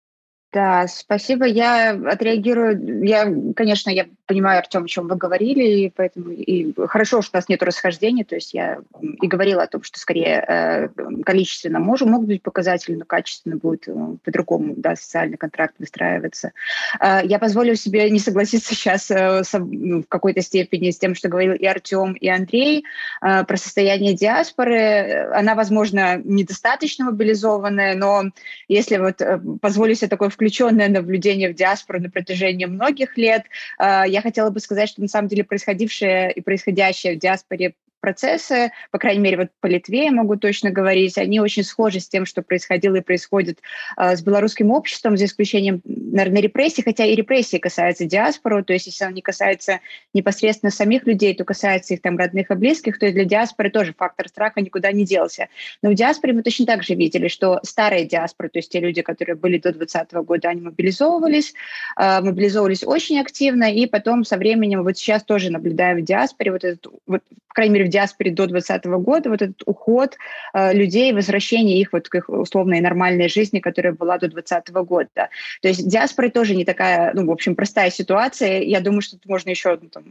Да, 0.53 0.87
спасибо. 0.87 1.45
Я 1.45 1.91
отреагирую. 1.91 3.03
Я, 3.03 3.25
конечно, 3.55 3.89
я 3.89 4.05
понимаю, 4.27 4.59
Артем, 4.59 4.83
о 4.83 4.87
чем 4.87 5.07
вы 5.07 5.15
говорили, 5.15 5.63
и 5.63 5.89
поэтому 5.89 6.29
и 6.29 6.71
хорошо, 6.87 7.23
что 7.23 7.35
у 7.35 7.37
нас 7.37 7.49
нет 7.49 7.63
расхождений. 7.63 8.23
То 8.23 8.35
есть 8.35 8.53
я 8.53 8.77
и 9.01 9.27
говорила 9.27 9.63
о 9.63 9.67
том, 9.67 9.81
что 9.81 9.99
скорее 9.99 10.45
э, 10.47 10.89
количественно 11.25 11.79
может, 11.79 12.07
могут 12.07 12.27
быть 12.27 12.43
показатели, 12.43 12.95
но 12.95 13.05
качественно 13.05 13.57
будет 13.57 13.87
э, 13.87 13.93
по-другому, 14.23 14.75
да, 14.77 14.95
социальный 14.95 15.37
контракт 15.37 15.73
выстраиваться. 15.79 16.51
Э, 16.99 17.21
я 17.23 17.39
позволю 17.39 17.75
себе 17.75 18.07
не 18.11 18.19
согласиться 18.19 18.75
сейчас 18.75 19.09
ну, 19.09 20.03
в 20.03 20.07
какой-то 20.07 20.41
степени 20.41 20.91
с 20.91 20.99
тем, 20.99 21.15
что 21.15 21.29
говорил 21.29 21.53
и 21.53 21.65
Артем, 21.65 22.13
и 22.13 22.27
Андрей 22.27 22.85
про 23.21 23.57
состояние 23.57 24.13
диаспоры. 24.13 25.29
Она, 25.33 25.55
возможно, 25.55 26.21
недостаточно 26.23 27.05
мобилизованная, 27.05 27.95
но 27.95 28.25
если 28.67 28.97
вот 28.97 29.19
позволю 29.61 29.95
себе 29.95 30.09
такое 30.09 30.29
включенное 30.43 30.89
наблюдение 30.89 31.49
в 31.49 31.55
диаспору 31.55 32.01
на 32.01 32.09
протяжении 32.09 32.65
многих 32.65 33.17
лет, 33.17 33.43
я 33.79 34.21
хотела 34.21 34.49
бы 34.49 34.59
сказать, 34.59 34.89
что 34.89 35.01
на 35.01 35.07
самом 35.07 35.29
деле 35.29 35.45
происходившее 35.45 36.33
и 36.33 36.41
происходящее 36.41 37.15
в 37.15 37.19
диаспоре 37.19 37.75
процессы, 38.03 38.73
по 38.91 38.99
крайней 38.99 39.21
мере, 39.21 39.37
вот 39.37 39.47
по 39.61 39.67
Литве 39.67 40.03
я 40.03 40.11
могу 40.11 40.35
точно 40.35 40.71
говорить, 40.71 41.17
они 41.17 41.39
очень 41.39 41.63
схожи 41.63 42.01
с 42.01 42.09
тем, 42.09 42.25
что 42.25 42.41
происходило 42.41 42.97
и 42.97 43.01
происходит 43.01 43.59
э, 43.95 44.17
с 44.17 44.21
белорусским 44.21 44.71
обществом, 44.71 45.15
за 45.15 45.23
исключением, 45.23 45.81
наверное, 45.85 46.41
репрессий, 46.41 46.81
хотя 46.81 47.05
и 47.05 47.15
репрессии 47.15 47.55
касаются 47.55 48.03
диаспору, 48.03 48.61
то 48.61 48.73
есть 48.73 48.87
если 48.87 49.09
не 49.13 49.21
касается 49.21 49.79
непосредственно 50.13 50.69
самих 50.69 51.07
людей, 51.07 51.33
то 51.33 51.45
касается 51.45 51.93
их 51.93 52.01
там 52.01 52.17
родных 52.17 52.51
и 52.51 52.55
близких, 52.55 52.99
то 52.99 53.05
и 53.05 53.13
для 53.13 53.23
диаспоры 53.23 53.69
тоже 53.69 53.93
фактор 53.97 54.27
страха 54.27 54.59
никуда 54.59 54.91
не 54.91 55.05
делся. 55.05 55.47
Но 55.81 55.89
в 55.89 55.93
диаспоре 55.93 56.33
мы 56.33 56.43
точно 56.43 56.65
так 56.65 56.83
же 56.83 56.95
видели, 56.95 57.29
что 57.29 57.61
старые 57.63 58.05
диаспоры, 58.05 58.49
то 58.49 58.59
есть 58.59 58.69
те 58.69 58.81
люди, 58.81 59.01
которые 59.01 59.37
были 59.37 59.59
до 59.59 59.71
2020 59.71 60.13
года, 60.27 60.49
они 60.49 60.59
мобилизовывались, 60.59 61.53
э, 61.97 62.19
мобилизовывались 62.19 62.83
очень 62.83 63.21
активно, 63.21 63.73
и 63.73 63.85
потом 63.85 64.25
со 64.25 64.35
временем, 64.35 64.83
вот 64.83 64.97
сейчас 64.97 65.23
тоже 65.23 65.51
наблюдаем 65.51 65.99
в 65.99 66.01
диаспоре 66.01 66.51
вот 66.51 66.65
этот, 66.65 66.87
вот, 67.07 67.21
по 67.47 67.53
крайней 67.53 67.75
мере, 67.75 67.85
в 67.85 67.92
диаспоре 67.93 68.31
до 68.31 68.47
2020 68.47 68.85
года, 69.03 69.29
вот 69.29 69.41
этот 69.41 69.61
уход 69.65 70.17
э, 70.53 70.73
людей, 70.73 71.13
возвращение 71.13 71.79
их 71.79 71.93
вот 71.93 72.09
к 72.09 72.15
их 72.15 72.29
условной 72.29 72.81
нормальной 72.81 73.29
жизни, 73.29 73.59
которая 73.59 73.93
была 73.93 74.17
до 74.17 74.27
2020 74.27 74.73
года. 74.87 75.29
То 75.61 75.67
есть 75.67 75.87
диаспора 75.87 76.29
тоже 76.29 76.55
не 76.55 76.65
такая, 76.65 77.13
ну, 77.13 77.25
в 77.25 77.31
общем, 77.31 77.55
простая 77.55 77.89
ситуация. 77.89 78.61
Я 78.61 78.79
думаю, 78.81 79.01
что 79.01 79.17
тут 79.17 79.27
можно 79.27 79.49
еще 79.49 79.77
ну, 79.81 79.89
там, 79.89 80.03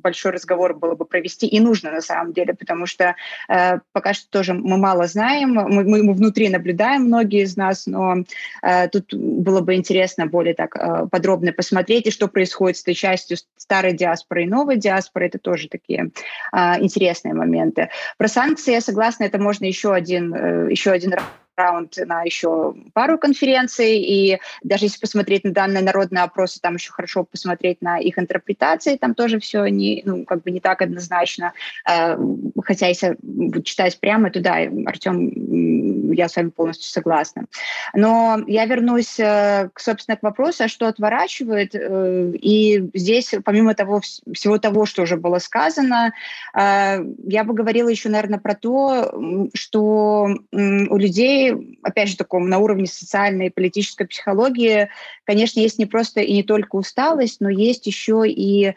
большой 0.00 0.32
разговор 0.32 0.74
было 0.74 0.94
бы 0.94 1.04
провести, 1.04 1.46
и 1.46 1.60
нужно 1.60 1.90
на 1.90 2.00
самом 2.00 2.32
деле, 2.32 2.54
потому 2.54 2.86
что 2.86 3.14
э, 3.48 3.78
пока 3.92 4.14
что 4.14 4.28
тоже 4.30 4.54
мы 4.54 4.76
мало 4.76 5.06
знаем, 5.06 5.52
мы, 5.52 5.84
мы, 5.84 6.12
внутри 6.12 6.48
наблюдаем 6.48 7.02
многие 7.04 7.42
из 7.42 7.56
нас, 7.56 7.86
но 7.86 8.24
э, 8.62 8.88
тут 8.88 9.14
было 9.14 9.60
бы 9.60 9.74
интересно 9.74 10.26
более 10.26 10.54
так 10.54 10.76
э, 10.76 11.06
подробно 11.10 11.52
посмотреть, 11.52 12.06
и 12.06 12.10
что 12.10 12.28
происходит 12.28 12.78
с 12.78 12.82
той 12.82 12.94
частью 12.94 13.36
старой 13.56 13.92
диаспоры 13.92 14.44
и 14.44 14.48
новой 14.48 14.76
диаспоры, 14.76 15.26
это 15.26 15.38
тоже 15.38 15.68
такие 15.68 16.10
э, 16.52 16.58
интересные 16.80 17.29
моменты. 17.34 17.90
Про 18.18 18.28
санкции 18.28 18.72
я 18.72 18.80
согласна, 18.80 19.24
это 19.24 19.38
можно 19.38 19.64
еще 19.64 19.92
один, 19.92 20.34
э, 20.34 20.70
еще 20.70 20.90
один 20.90 21.12
раунд 21.60 21.96
на 22.06 22.22
еще 22.22 22.74
пару 22.92 23.18
конференций, 23.18 23.98
и 23.98 24.38
даже 24.62 24.86
если 24.86 25.00
посмотреть 25.00 25.44
на 25.44 25.52
данные 25.52 25.82
народные 25.82 26.24
опросы, 26.24 26.60
там 26.60 26.74
еще 26.74 26.92
хорошо 26.92 27.24
посмотреть 27.24 27.82
на 27.82 27.98
их 27.98 28.18
интерпретации, 28.18 28.96
там 28.96 29.14
тоже 29.14 29.38
все 29.38 29.66
не, 29.66 30.02
ну, 30.04 30.24
как 30.24 30.42
бы 30.42 30.50
не 30.50 30.60
так 30.60 30.82
однозначно. 30.82 31.52
Э, 31.88 32.16
хотя 32.64 32.88
если 32.88 33.16
читать 33.62 33.98
прямо, 34.00 34.30
то 34.30 34.40
да, 34.40 34.56
Артем, 34.86 36.12
я 36.12 36.28
с 36.28 36.36
вами 36.36 36.50
полностью 36.50 36.90
согласна. 36.90 37.46
Но 37.94 38.40
я 38.46 38.64
вернусь, 38.66 39.18
э, 39.20 39.70
собственно, 39.76 40.16
к 40.16 40.22
вопросу, 40.22 40.64
а 40.64 40.68
что 40.68 40.88
отворачивает. 40.88 41.74
Э, 41.74 42.32
и 42.34 42.90
здесь, 42.94 43.34
помимо 43.44 43.74
того, 43.74 44.00
всего 44.32 44.58
того, 44.58 44.86
что 44.86 45.02
уже 45.02 45.16
было 45.16 45.38
сказано, 45.38 46.12
я 46.54 47.44
бы 47.44 47.54
говорила 47.54 47.88
еще, 47.88 48.08
наверное, 48.08 48.38
про 48.38 48.54
то, 48.54 49.48
что 49.54 50.28
у 50.52 50.96
людей 50.96 51.49
опять 51.82 52.08
же, 52.08 52.16
таком 52.16 52.48
на 52.48 52.58
уровне 52.58 52.86
социальной 52.86 53.46
и 53.46 53.50
политической 53.50 54.06
психологии, 54.06 54.88
конечно, 55.24 55.60
есть 55.60 55.78
не 55.78 55.86
просто 55.86 56.20
и 56.20 56.32
не 56.32 56.42
только 56.42 56.76
усталость, 56.76 57.40
но 57.40 57.48
есть 57.48 57.86
еще 57.86 58.24
и 58.26 58.74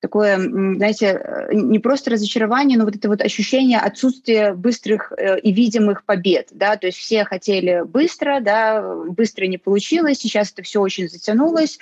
такое, 0.00 0.36
знаете, 0.36 1.48
не 1.52 1.78
просто 1.78 2.10
разочарование, 2.10 2.76
но 2.76 2.84
вот 2.84 2.96
это 2.96 3.08
вот 3.08 3.20
ощущение 3.20 3.78
отсутствия 3.78 4.52
быстрых 4.52 5.12
э, 5.16 5.38
и 5.38 5.52
видимых 5.52 6.04
побед, 6.04 6.48
да, 6.50 6.76
то 6.76 6.88
есть 6.88 6.98
все 6.98 7.24
хотели 7.24 7.82
быстро, 7.86 8.40
да, 8.40 8.82
быстро 9.06 9.46
не 9.46 9.58
получилось, 9.58 10.18
сейчас 10.18 10.50
это 10.50 10.62
все 10.62 10.80
очень 10.80 11.08
затянулось, 11.08 11.78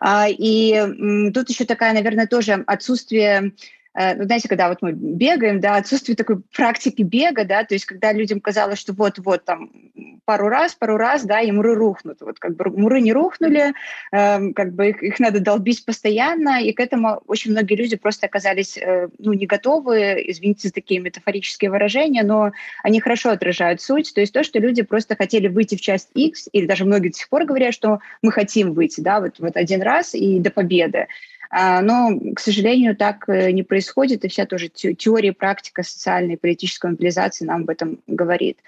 а, 0.00 0.26
и 0.28 1.32
тут 1.32 1.50
еще 1.50 1.64
такая, 1.64 1.94
наверное, 1.94 2.28
тоже 2.28 2.62
отсутствие 2.64 3.24
Э, 3.44 3.50
ну, 3.94 4.24
знаете, 4.24 4.48
когда 4.48 4.68
вот 4.68 4.82
мы 4.82 4.92
бегаем, 4.92 5.60
да, 5.60 5.76
отсутствие 5.76 6.16
такой 6.16 6.40
практики 6.40 7.02
бега, 7.02 7.44
да, 7.44 7.64
то 7.64 7.74
есть 7.74 7.86
когда 7.86 8.12
людям 8.12 8.40
казалось, 8.40 8.78
что 8.78 8.92
вот-вот 8.92 9.44
там 9.44 9.70
пару 10.24 10.48
раз, 10.48 10.74
пару 10.74 10.96
раз, 10.96 11.24
да, 11.24 11.40
и 11.40 11.50
муры 11.52 11.74
рухнут. 11.74 12.20
Вот 12.20 12.38
как 12.38 12.56
бы 12.56 12.70
муры 12.70 13.00
не 13.00 13.12
рухнули, 13.12 13.72
э, 14.12 14.52
как 14.52 14.74
бы 14.74 14.88
их, 14.88 15.02
их 15.02 15.20
надо 15.20 15.40
долбить 15.40 15.84
постоянно, 15.84 16.62
и 16.62 16.72
к 16.72 16.80
этому 16.80 17.22
очень 17.26 17.50
многие 17.50 17.74
люди 17.74 17.96
просто 17.96 18.26
оказались, 18.26 18.76
э, 18.76 19.08
ну, 19.18 19.32
не 19.32 19.46
готовы, 19.46 20.24
извините 20.26 20.68
за 20.68 20.74
такие 20.74 21.00
метафорические 21.00 21.70
выражения, 21.70 22.22
но 22.22 22.52
они 22.82 23.00
хорошо 23.00 23.30
отражают 23.30 23.80
суть, 23.80 24.12
то 24.14 24.20
есть 24.20 24.32
то, 24.32 24.44
что 24.44 24.58
люди 24.58 24.82
просто 24.82 25.16
хотели 25.16 25.48
выйти 25.48 25.76
в 25.76 25.80
часть 25.80 26.10
X, 26.14 26.48
или 26.52 26.66
даже 26.66 26.84
многие 26.84 27.08
до 27.08 27.16
сих 27.16 27.28
пор 27.28 27.44
говорят, 27.44 27.74
что 27.74 28.00
мы 28.22 28.32
хотим 28.32 28.74
выйти, 28.74 29.00
да, 29.00 29.20
вот, 29.20 29.38
вот 29.38 29.56
один 29.56 29.82
раз 29.82 30.14
и 30.14 30.40
до 30.40 30.50
победы. 30.50 31.06
А, 31.56 31.82
но, 31.82 32.18
к 32.34 32.40
сожалению, 32.40 32.96
так 32.96 33.28
э, 33.28 33.52
не 33.52 33.62
происходит, 33.62 34.24
и 34.24 34.28
вся 34.28 34.44
тоже 34.44 34.68
теория, 34.68 35.32
практика 35.32 35.84
социальной 35.84 36.34
и 36.34 36.36
политической 36.36 36.90
мобилизации 36.90 37.44
нам 37.44 37.62
об 37.62 37.70
этом 37.70 38.00
говорит. 38.08 38.58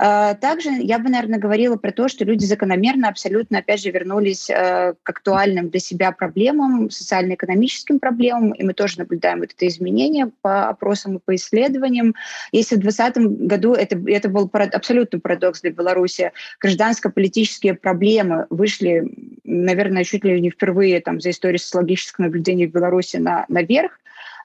А, 0.00 0.34
также 0.34 0.70
я 0.70 0.98
бы, 0.98 1.10
наверное, 1.10 1.38
говорила 1.38 1.76
про 1.76 1.92
то, 1.92 2.08
что 2.08 2.24
люди 2.24 2.44
закономерно 2.44 3.08
абсолютно, 3.08 3.58
опять 3.58 3.80
же, 3.80 3.92
вернулись 3.92 4.50
э, 4.50 4.94
к 5.00 5.10
актуальным 5.10 5.68
для 5.68 5.78
себя 5.78 6.10
проблемам, 6.10 6.90
социально-экономическим 6.90 8.00
проблемам, 8.00 8.50
и 8.50 8.64
мы 8.64 8.74
тоже 8.74 8.98
наблюдаем 8.98 9.38
вот 9.38 9.52
это 9.56 9.68
изменение 9.68 10.32
по 10.42 10.68
опросам 10.68 11.18
и 11.18 11.20
по 11.24 11.36
исследованиям. 11.36 12.16
Если 12.50 12.74
в 12.74 12.80
2020 12.80 13.46
году 13.46 13.74
это, 13.74 13.96
это 14.08 14.28
был 14.28 14.50
абсолютный 14.52 15.20
парадокс 15.20 15.60
для 15.60 15.70
Беларуси, 15.70 16.32
гражданско-политические 16.58 17.74
проблемы 17.74 18.48
вышли, 18.50 19.04
наверное, 19.44 20.02
чуть 20.02 20.24
ли 20.24 20.40
не 20.40 20.50
впервые 20.50 21.00
там, 21.00 21.20
за 21.20 21.30
историю 21.30 21.60
социологического 21.60 22.23
наблюдений 22.24 22.66
в 22.66 22.72
Беларуси 22.72 23.16
на, 23.16 23.44
наверх, 23.48 23.92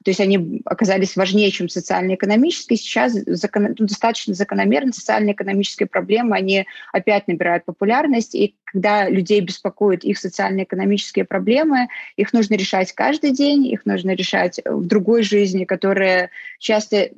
то 0.03 0.11
есть 0.11 0.21
они 0.21 0.61
оказались 0.65 1.15
важнее, 1.17 1.51
чем 1.51 1.67
социально-экономические. 1.67 2.77
Сейчас 2.77 3.13
закон, 3.13 3.73
достаточно 3.77 4.33
закономерно 4.33 4.93
социально-экономические 4.93 5.87
проблемы, 5.87 6.37
они 6.37 6.65
опять 6.93 7.27
набирают 7.27 7.65
популярность, 7.65 8.33
и 8.33 8.55
когда 8.73 9.09
людей 9.09 9.41
беспокоят 9.41 10.03
их 10.03 10.17
социально-экономические 10.17 11.25
проблемы, 11.25 11.87
их 12.15 12.33
нужно 12.33 12.55
решать 12.55 12.93
каждый 12.93 13.31
день, 13.31 13.67
их 13.67 13.85
нужно 13.85 14.11
решать 14.11 14.59
в 14.65 14.85
другой 14.85 15.23
жизни, 15.23 15.65
которая 15.65 16.29
часто 16.59 16.97
э, 16.97 17.11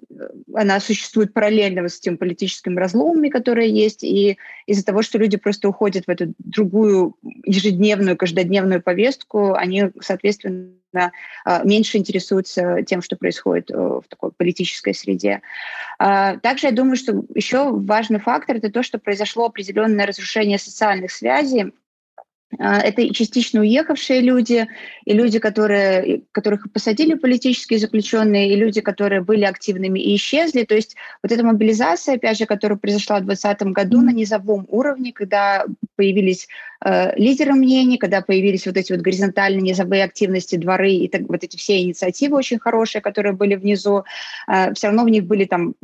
она 0.53 0.79
существует 0.79 1.33
параллельно 1.33 1.87
с 1.87 1.99
тем 1.99 2.17
политическим 2.17 2.77
разломами, 2.77 3.29
которые 3.29 3.69
есть, 3.69 4.03
и 4.03 4.37
из-за 4.65 4.85
того, 4.85 5.01
что 5.01 5.17
люди 5.17 5.37
просто 5.37 5.69
уходят 5.69 6.05
в 6.05 6.09
эту 6.09 6.33
другую 6.39 7.15
ежедневную, 7.43 8.17
каждодневную 8.17 8.81
повестку, 8.81 9.53
они, 9.53 9.91
соответственно, 10.01 10.71
а, 10.93 11.63
меньше 11.63 11.97
интересуются 11.97 12.83
тем, 12.83 13.01
что 13.01 13.15
происходит 13.15 13.71
э, 13.71 13.75
в 13.75 14.03
такой 14.09 14.31
политической 14.31 14.93
среде. 14.93 15.41
А, 15.99 16.37
также 16.37 16.67
я 16.67 16.73
думаю, 16.73 16.97
что 16.97 17.23
еще 17.33 17.71
важный 17.71 18.19
фактор– 18.19 18.55
это 18.57 18.71
то, 18.71 18.83
что 18.83 18.99
произошло 18.99 19.45
определенное 19.45 20.05
разрушение 20.05 20.57
социальных 20.57 21.11
связей 21.11 21.40
а, 22.59 22.79
это 22.79 23.13
частично 23.13 23.61
уехавшие 23.61 24.21
люди, 24.21 24.67
и 25.05 25.13
люди, 25.13 25.39
которые, 25.39 26.23
которых 26.31 26.71
посадили 26.71 27.13
политические 27.13 27.79
заключенные, 27.79 28.51
и 28.51 28.55
люди, 28.55 28.81
которые 28.81 29.21
были 29.21 29.45
активными 29.45 29.99
и 29.99 30.15
исчезли. 30.15 30.63
То 30.63 30.75
есть 30.75 30.95
вот 31.23 31.31
эта 31.31 31.43
мобилизация, 31.43 32.15
опять 32.15 32.37
же, 32.37 32.45
которая 32.45 32.77
произошла 32.77 33.19
в 33.19 33.25
2020 33.25 33.73
году 33.73 34.01
на 34.01 34.11
низовом 34.11 34.65
уровне, 34.69 35.13
когда 35.13 35.65
появились 35.95 36.47
э, 36.83 37.15
лидеры 37.17 37.53
мнений, 37.53 37.97
когда 37.97 38.21
появились 38.21 38.65
вот 38.65 38.75
эти 38.75 38.91
вот 38.91 39.01
горизонтальные 39.01 39.61
низовые 39.61 40.03
активности, 40.03 40.57
дворы 40.57 40.91
и 40.91 41.07
так, 41.07 41.21
вот 41.29 41.43
эти 41.43 41.55
все 41.55 41.81
инициативы 41.81 42.37
очень 42.37 42.59
хорошие, 42.59 43.01
которые 43.01 43.33
были 43.33 43.55
внизу, 43.55 44.03
э, 44.47 44.73
все 44.73 44.87
равно 44.87 45.05
в 45.05 45.09
них 45.09 45.25
были 45.25 45.45
там 45.45 45.75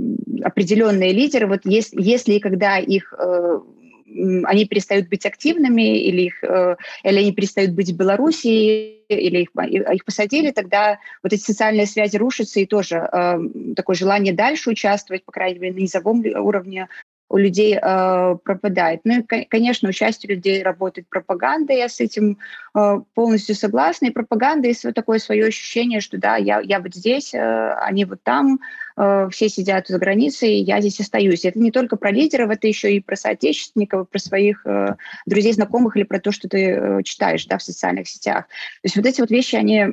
определенные 0.43 1.14
лидеры. 1.14 1.47
Вот 1.47 1.62
если, 1.64 2.01
если 2.01 2.34
и 2.34 2.39
когда 2.39 2.78
их 2.78 3.14
э, 3.18 3.60
они 4.45 4.66
перестают 4.66 5.10
быть 5.10 5.26
активными, 5.26 5.99
или, 5.99 6.22
их, 6.24 6.43
э, 6.43 6.76
или 7.03 7.20
они 7.20 7.34
перестают 7.34 7.72
быть 7.72 7.91
в 7.91 7.97
Беларуси, 7.97 8.47
или 9.08 9.43
их, 9.43 9.49
их 9.93 10.05
посадили, 10.05 10.51
тогда 10.51 10.99
вот 11.24 11.34
эти 11.34 11.41
социальные 11.41 11.88
связи 11.88 12.18
рушатся, 12.18 12.60
и 12.60 12.66
тоже 12.66 12.97
э, 12.97 13.39
такое 13.76 13.95
желание 13.95 14.34
дальше 14.34 14.70
участвовать, 14.70 15.24
по 15.26 15.32
крайней 15.32 15.60
мере, 15.60 15.76
на 15.76 15.80
низовом 15.80 16.24
уровне 16.26 16.88
у 17.30 17.38
людей 17.38 17.78
э, 17.82 18.38
пропадает. 18.43 19.01
Ну 19.03 19.20
и, 19.20 19.45
конечно, 19.45 19.89
участие 19.89 20.36
людей 20.36 20.64
работает 20.64 21.10
пропаганда, 21.10 21.74
я 21.74 21.89
с 21.89 21.99
этим 21.99 22.38
э, 22.74 23.01
полностью 23.14 23.55
согласна. 23.55 24.08
И 24.08 24.12
пропаганда 24.12 24.68
есть 24.68 24.86
вот 24.86 24.95
такое 24.95 25.20
свое 25.20 25.45
ощущение, 25.45 25.99
что 25.99 26.18
да, 26.18 26.38
я, 26.38 26.62
я 26.62 26.80
вот 26.80 26.95
здесь, 26.95 27.34
э, 27.34 27.74
они 27.82 28.05
вот 28.05 28.20
там, 28.24 28.60
все 29.32 29.50
сидят 29.50 29.88
за 29.88 30.00
границей, 30.00 30.56
я 30.62 30.82
здесь 30.82 31.00
остаюсь. 31.00 31.45
Это 31.45 31.60
не 31.60 31.72
только 31.72 31.98
про 31.98 32.12
лидеров, 32.12 32.50
это 32.50 32.68
еще 32.68 32.93
и 32.93 33.00
про 33.00 33.16
соотечественников, 33.16 34.10
про 34.10 34.20
своих 34.20 34.66
э, 34.66 34.95
друзей, 35.26 35.54
знакомых 35.54 35.95
или 35.95 36.04
про 36.04 36.20
то, 36.20 36.32
что 36.32 36.50
ты 36.50 36.72
э, 36.72 37.04
читаешь 37.04 37.45
да, 37.45 37.58
в 37.58 37.64
социальных 37.64 38.08
сетях. 38.08 38.48
То 38.48 38.86
есть 38.86 38.95
вот 38.95 39.06
эти 39.06 39.22
вот 39.22 39.30
вещи, 39.30 39.56
они, 39.56 39.86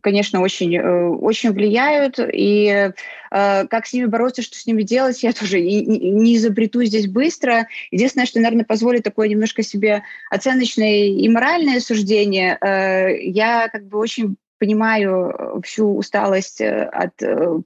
конечно, 0.00 0.40
очень, 0.40 0.76
э, 0.76 1.08
очень 1.08 1.52
влияют. 1.52 2.18
И 2.20 2.92
э, 3.30 3.66
как 3.66 3.86
с 3.86 3.92
ними 3.92 4.06
бороться, 4.06 4.42
что 4.42 4.56
с 4.56 4.66
ними 4.66 4.82
делать, 4.82 5.22
я 5.22 5.32
тоже 5.40 5.60
не 5.60 6.36
изобрету 6.36 6.84
здесь 6.84 7.08
быстро. 7.08 7.66
Единственное, 7.90 8.26
что, 8.26 8.40
наверное, 8.40 8.64
позволит 8.64 9.02
такое 9.02 9.28
немножко 9.28 9.62
себе 9.62 10.02
оценочное 10.30 11.06
и 11.06 11.28
моральное 11.28 11.80
суждение. 11.80 12.58
Э, 12.60 13.18
я 13.20 13.68
как 13.68 13.86
бы 13.86 13.98
очень 13.98 14.36
понимаю 14.58 15.60
всю 15.64 15.96
усталость 15.96 16.60
от 16.60 17.14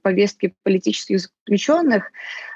повестки 0.01 0.53
политических 0.63 1.19
заключенных, 1.19 2.11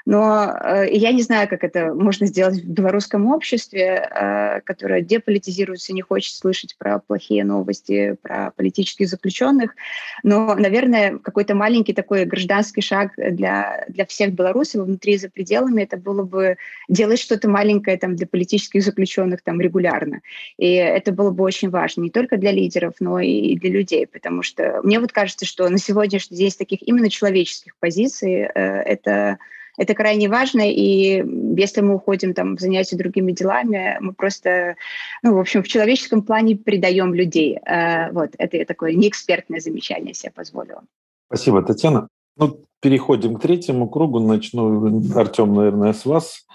но 0.06 0.56
э, 0.62 0.86
я 0.92 1.10
не 1.12 1.22
знаю, 1.22 1.48
как 1.48 1.64
это 1.64 1.92
можно 1.92 2.26
сделать 2.26 2.62
в 2.62 2.68
белорусском 2.68 3.26
обществе, 3.26 4.08
э, 4.08 4.60
которое 4.60 5.02
деполитизируется, 5.02 5.92
не 5.92 6.00
хочет 6.00 6.32
слышать 6.32 6.76
про 6.78 7.00
плохие 7.00 7.44
новости, 7.44 8.16
про 8.22 8.52
политических 8.52 9.08
заключенных. 9.08 9.74
Но, 10.22 10.54
наверное, 10.54 11.18
какой-то 11.18 11.56
маленький 11.56 11.92
такой 11.92 12.24
гражданский 12.24 12.82
шаг 12.82 13.12
для, 13.16 13.84
для 13.88 14.06
всех 14.06 14.32
белорусов 14.32 14.86
внутри 14.86 15.14
и 15.14 15.18
за 15.18 15.28
пределами 15.28 15.82
это 15.82 15.96
было 15.96 16.22
бы 16.22 16.56
делать 16.88 17.18
что-то 17.18 17.48
маленькое 17.48 17.98
там, 17.98 18.14
для 18.14 18.28
политических 18.28 18.84
заключенных 18.84 19.42
там, 19.42 19.60
регулярно. 19.60 20.20
И 20.56 20.72
это 20.72 21.10
было 21.10 21.32
бы 21.32 21.42
очень 21.42 21.68
важно 21.68 22.02
не 22.02 22.10
только 22.10 22.36
для 22.36 22.52
лидеров, 22.52 22.94
но 23.00 23.18
и 23.18 23.56
для 23.56 23.70
людей, 23.70 24.06
потому 24.06 24.42
что 24.42 24.80
мне 24.84 25.00
вот 25.00 25.10
кажется, 25.10 25.44
что 25.46 25.68
на 25.68 25.78
сегодняшний 25.78 26.36
день 26.36 26.46
таких 26.56 26.86
именно 26.86 27.10
человеческих 27.10 27.74
позиций 27.80 28.42
э, 28.42 28.48
это 28.54 29.38
это 29.76 29.94
крайне 29.94 30.28
важно, 30.28 30.62
и 30.70 31.24
если 31.56 31.82
мы 31.82 31.94
уходим 31.96 32.34
там 32.34 32.56
в 32.56 32.60
занятия 32.60 32.96
другими 32.96 33.32
делами, 33.32 33.98
мы 34.00 34.12
просто, 34.12 34.76
ну, 35.22 35.34
в 35.34 35.38
общем, 35.38 35.62
в 35.62 35.68
человеческом 35.68 36.22
плане 36.22 36.56
предаем 36.56 37.14
людей. 37.14 37.58
Э, 37.58 38.10
вот, 38.12 38.30
это 38.38 38.64
такое 38.64 38.94
неэкспертное 38.94 39.60
замечание 39.60 40.14
себе 40.14 40.32
позволила. 40.34 40.82
Спасибо, 41.26 41.62
Татьяна. 41.62 42.08
Ну, 42.36 42.60
переходим 42.80 43.36
к 43.36 43.42
третьему 43.42 43.88
кругу. 43.88 44.20
Начну, 44.20 45.02
Артем, 45.14 45.54
наверное, 45.54 45.92
с 45.92 46.04
вас. 46.04 46.46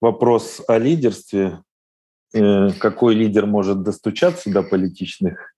Вопрос 0.00 0.62
о 0.68 0.78
лидерстве. 0.78 1.60
Э, 2.34 2.70
какой 2.78 3.14
лидер 3.14 3.46
может 3.46 3.82
достучаться 3.82 4.50
до 4.50 4.62
политичных 4.62 5.54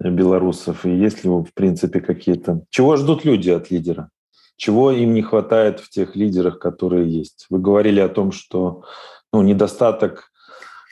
белорусов? 0.00 0.86
И 0.86 0.90
есть 0.90 1.24
ли, 1.24 1.30
в 1.30 1.52
принципе, 1.54 2.00
какие-то... 2.00 2.62
Чего 2.70 2.96
ждут 2.96 3.24
люди 3.24 3.50
от 3.50 3.70
лидера? 3.70 4.10
Чего 4.56 4.90
им 4.90 5.14
не 5.14 5.22
хватает 5.22 5.80
в 5.80 5.90
тех 5.90 6.16
лидерах, 6.16 6.58
которые 6.58 7.08
есть? 7.08 7.46
Вы 7.50 7.58
говорили 7.58 8.00
о 8.00 8.08
том, 8.08 8.32
что 8.32 8.84
ну, 9.32 9.42
недостаток 9.42 10.30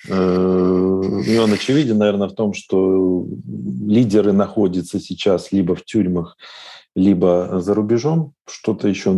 э, 0.09 0.13
и 0.13 1.39
он 1.39 1.53
очевиден, 1.53 1.99
наверное, 1.99 2.29
в 2.29 2.35
том, 2.35 2.53
что 2.53 3.27
лидеры 3.87 4.33
находятся 4.33 5.01
сейчас 5.01 5.51
либо 5.53 5.75
в 5.75 5.85
тюрьмах, 5.85 6.37
либо 6.95 7.59
за 7.61 7.75
рубежом. 7.75 8.35
Что-то 8.47 8.89
еще 8.89 9.15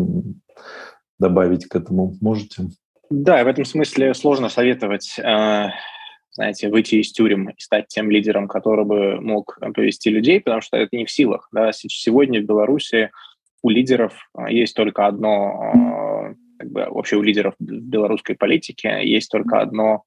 добавить 1.18 1.66
к 1.66 1.74
этому 1.74 2.14
можете? 2.20 2.68
Да, 3.11 3.42
в 3.44 3.49
этом 3.49 3.64
смысле 3.64 4.14
сложно 4.14 4.49
советовать, 4.49 5.18
э, 5.18 5.68
знаете, 6.30 6.68
выйти 6.68 6.97
из 6.97 7.12
тюрем 7.12 7.51
и 7.51 7.55
стать 7.59 7.88
тем 7.88 8.11
лидером, 8.11 8.47
который 8.47 8.84
бы 8.84 9.20
мог 9.20 9.59
повести 9.74 10.11
людей, 10.11 10.40
потому 10.40 10.61
что 10.61 10.76
это 10.76 10.97
не 10.97 11.05
в 11.05 11.11
силах. 11.11 11.49
Да? 11.53 11.72
Сегодня 11.72 12.40
в 12.40 12.44
Беларуси 12.44 13.11
у 13.66 13.68
лидеров 13.68 14.12
а, 14.32 14.48
есть 14.48 14.76
только 14.76 15.06
одно, 15.06 15.60
а, 15.60 16.34
как 16.58 16.70
бы 16.70 16.86
вообще 16.88 17.16
у 17.16 17.22
лидеров 17.22 17.54
белорусской 17.58 18.36
политики 18.36 18.86
есть 18.86 19.28
только 19.28 19.60
одно 19.60 20.04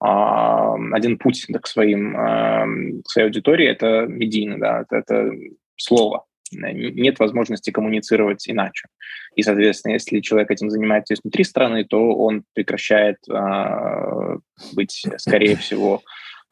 а, 0.00 0.74
один 0.92 1.18
путь 1.18 1.46
к 1.46 1.66
своим 1.66 3.02
к 3.02 3.10
своей 3.10 3.28
аудитории 3.28 3.66
это 3.66 4.06
медийный, 4.08 4.58
да, 4.58 4.80
это, 4.80 4.96
это 4.96 5.30
слово. 5.76 6.24
Нет 6.52 7.18
возможности 7.18 7.70
коммуницировать 7.70 8.48
иначе. 8.48 8.86
И, 9.34 9.42
соответственно, 9.42 9.94
если 9.94 10.20
человек 10.20 10.50
этим 10.50 10.70
занимается 10.70 11.14
внутри 11.22 11.42
страны, 11.42 11.84
то 11.84 12.14
он 12.14 12.44
прекращает 12.54 13.16
быть, 14.72 15.04
скорее 15.16 15.56
всего, 15.56 16.02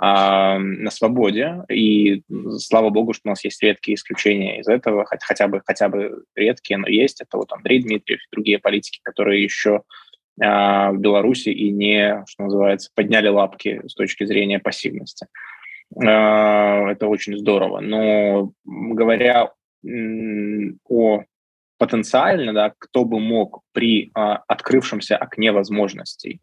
на 0.04 0.90
свободе. 0.90 1.62
И 1.70 2.22
слава 2.58 2.90
богу, 2.90 3.12
что 3.12 3.22
у 3.26 3.28
нас 3.28 3.44
есть 3.44 3.62
редкие 3.62 3.94
исключения 3.94 4.58
из 4.58 4.66
этого, 4.66 5.04
хотя, 5.04 5.24
хотя 5.24 5.46
бы 5.46 5.62
хотя 5.64 5.88
бы 5.88 6.24
редкие, 6.34 6.78
но 6.78 6.88
есть. 6.88 7.20
Это 7.20 7.36
вот 7.36 7.52
Андрей 7.52 7.80
Дмитриев 7.80 8.18
и 8.18 8.34
другие 8.34 8.58
политики, 8.58 8.98
которые 9.04 9.44
еще 9.44 9.82
а, 10.40 10.90
в 10.90 10.98
Беларуси 10.98 11.50
и 11.50 11.70
не, 11.70 12.24
что 12.26 12.44
называется, 12.44 12.90
подняли 12.94 13.28
лапки 13.28 13.80
с 13.86 13.94
точки 13.94 14.24
зрения 14.24 14.58
пассивности. 14.58 15.28
А, 16.04 16.90
это 16.90 17.06
очень 17.06 17.38
здорово. 17.38 17.78
Но 17.78 18.52
говоря 18.64 19.52
о 20.88 21.22
потенциально, 21.78 22.52
да, 22.52 22.72
кто 22.78 23.04
бы 23.04 23.20
мог 23.20 23.62
при 23.72 24.10
а, 24.14 24.42
открывшемся 24.48 25.16
окне 25.16 25.52
возможностей 25.52 26.40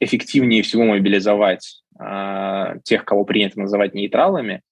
эффективнее 0.00 0.62
всего 0.62 0.84
мобилизовать 0.84 1.82
э, 1.98 2.78
тех, 2.84 3.04
кого 3.04 3.24
принято 3.24 3.60
называть 3.60 3.94
нейтралами, 3.94 4.62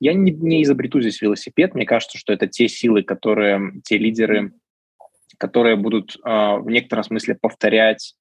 я 0.00 0.12
не, 0.12 0.30
не 0.30 0.62
изобрету 0.62 1.00
здесь 1.00 1.22
велосипед. 1.22 1.74
Мне 1.74 1.86
кажется, 1.86 2.18
что 2.18 2.32
это 2.32 2.46
те 2.46 2.68
силы, 2.68 3.02
которые, 3.02 3.72
те 3.84 3.98
лидеры, 3.98 4.52
которые 5.38 5.76
будут 5.76 6.16
э, 6.16 6.18
в 6.28 6.66
некотором 6.66 7.04
смысле 7.04 7.36
повторять 7.40 8.14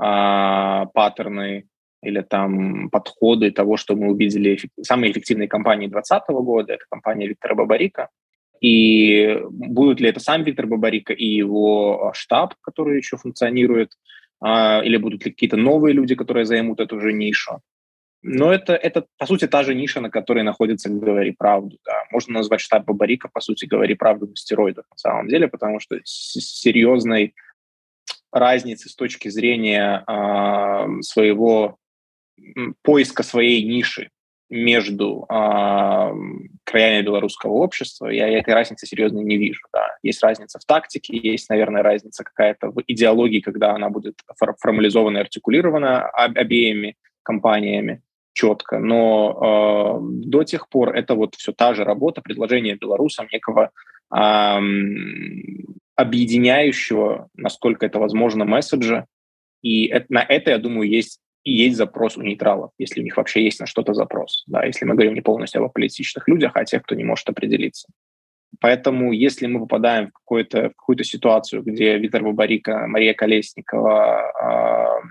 э, 0.00 0.86
паттерны 0.92 1.66
или 2.02 2.22
там 2.22 2.88
подходы 2.90 3.50
того, 3.50 3.76
что 3.76 3.94
мы 3.94 4.10
увидели 4.10 4.58
самые 4.82 5.12
эффективные 5.12 5.48
компании 5.48 5.86
2020 5.86 6.28
года, 6.44 6.72
это 6.74 6.84
компания 6.90 7.28
Виктора 7.28 7.54
Бабарика. 7.54 8.08
И 8.60 9.38
будут 9.50 10.00
ли 10.00 10.08
это 10.08 10.20
сам 10.20 10.44
Виктор 10.44 10.66
Бабарика 10.66 11.12
и 11.12 11.24
его 11.24 12.12
штаб, 12.14 12.54
который 12.60 12.98
еще 12.98 13.16
функционирует, 13.16 13.92
а, 14.40 14.80
или 14.82 14.96
будут 14.96 15.24
ли 15.24 15.30
какие-то 15.30 15.56
новые 15.56 15.94
люди, 15.94 16.14
которые 16.14 16.46
займут 16.46 16.80
эту 16.80 17.00
же 17.00 17.12
нишу. 17.12 17.60
Но 18.22 18.52
это, 18.52 18.74
это, 18.74 19.06
по 19.16 19.26
сути, 19.26 19.46
та 19.46 19.62
же 19.62 19.74
ниша, 19.74 20.00
на 20.00 20.10
которой 20.10 20.42
находится 20.42 20.90
«Говори 20.90 21.32
правду». 21.32 21.78
Да. 21.84 22.04
Можно 22.10 22.34
назвать 22.34 22.60
штаб 22.60 22.84
Бабарика, 22.84 23.28
по 23.32 23.40
сути, 23.40 23.64
«Говори 23.64 23.94
правду» 23.94 24.26
на 24.26 24.36
стероидах 24.36 24.84
на 24.90 24.98
самом 24.98 25.28
деле, 25.28 25.48
потому 25.48 25.80
что 25.80 25.98
серьезной 26.04 27.34
разницы 28.30 28.88
с 28.90 28.94
точки 28.94 29.28
зрения 29.28 30.04
э, 30.06 31.00
своего 31.00 31.78
поиска 32.82 33.22
своей 33.22 33.64
ниши 33.64 34.10
между 34.50 35.26
э, 35.28 36.12
краями 36.64 37.02
белорусского 37.02 37.52
общества, 37.52 38.08
я 38.08 38.28
этой 38.28 38.52
разницы 38.52 38.86
серьезно 38.86 39.20
не 39.20 39.36
вижу. 39.36 39.62
Да. 39.72 39.96
Есть 40.02 40.22
разница 40.22 40.58
в 40.58 40.64
тактике, 40.64 41.16
есть, 41.16 41.48
наверное, 41.48 41.82
разница 41.82 42.24
какая-то 42.24 42.70
в 42.70 42.82
идеологии, 42.86 43.40
когда 43.40 43.74
она 43.74 43.88
будет 43.90 44.16
формализована 44.58 45.18
и 45.18 45.20
артикулирована 45.20 46.08
обеими 46.08 46.96
компаниями 47.22 48.02
четко, 48.32 48.78
но 48.78 50.00
э, 50.00 50.26
до 50.26 50.44
тех 50.44 50.68
пор 50.68 50.96
это 50.96 51.14
вот 51.14 51.34
все 51.36 51.52
та 51.52 51.74
же 51.74 51.84
работа, 51.84 52.22
предложение 52.22 52.76
белорусам 52.76 53.28
некого 53.32 53.70
э, 54.14 54.58
объединяющего, 55.96 57.28
насколько 57.34 57.86
это 57.86 57.98
возможно, 57.98 58.44
месседжа, 58.44 59.06
и 59.62 59.86
это, 59.86 60.06
на 60.08 60.22
это, 60.22 60.50
я 60.50 60.58
думаю, 60.58 60.88
есть 60.88 61.20
есть 61.52 61.76
запрос 61.76 62.16
у 62.16 62.22
нейтралов, 62.22 62.70
если 62.78 63.00
у 63.00 63.04
них 63.04 63.16
вообще 63.16 63.44
есть 63.44 63.60
на 63.60 63.66
что-то 63.66 63.94
запрос. 63.94 64.44
Да, 64.46 64.64
если 64.64 64.84
мы 64.84 64.94
говорим 64.94 65.14
не 65.14 65.20
полностью 65.20 65.60
об 65.60 65.66
аполитичных 65.66 66.28
людях, 66.28 66.52
а 66.54 66.60
о 66.60 66.64
тех, 66.64 66.82
кто 66.82 66.94
не 66.94 67.04
может 67.04 67.28
определиться. 67.28 67.88
Поэтому, 68.60 69.12
если 69.12 69.46
мы 69.46 69.60
попадаем 69.60 70.08
в, 70.08 70.12
какую-то, 70.12 70.70
какую-то 70.70 71.04
ситуацию, 71.04 71.62
где 71.62 71.98
Виктор 71.98 72.22
Бабарика, 72.22 72.86
Мария 72.88 73.14
Колесникова 73.14 75.00
э, 75.02 75.08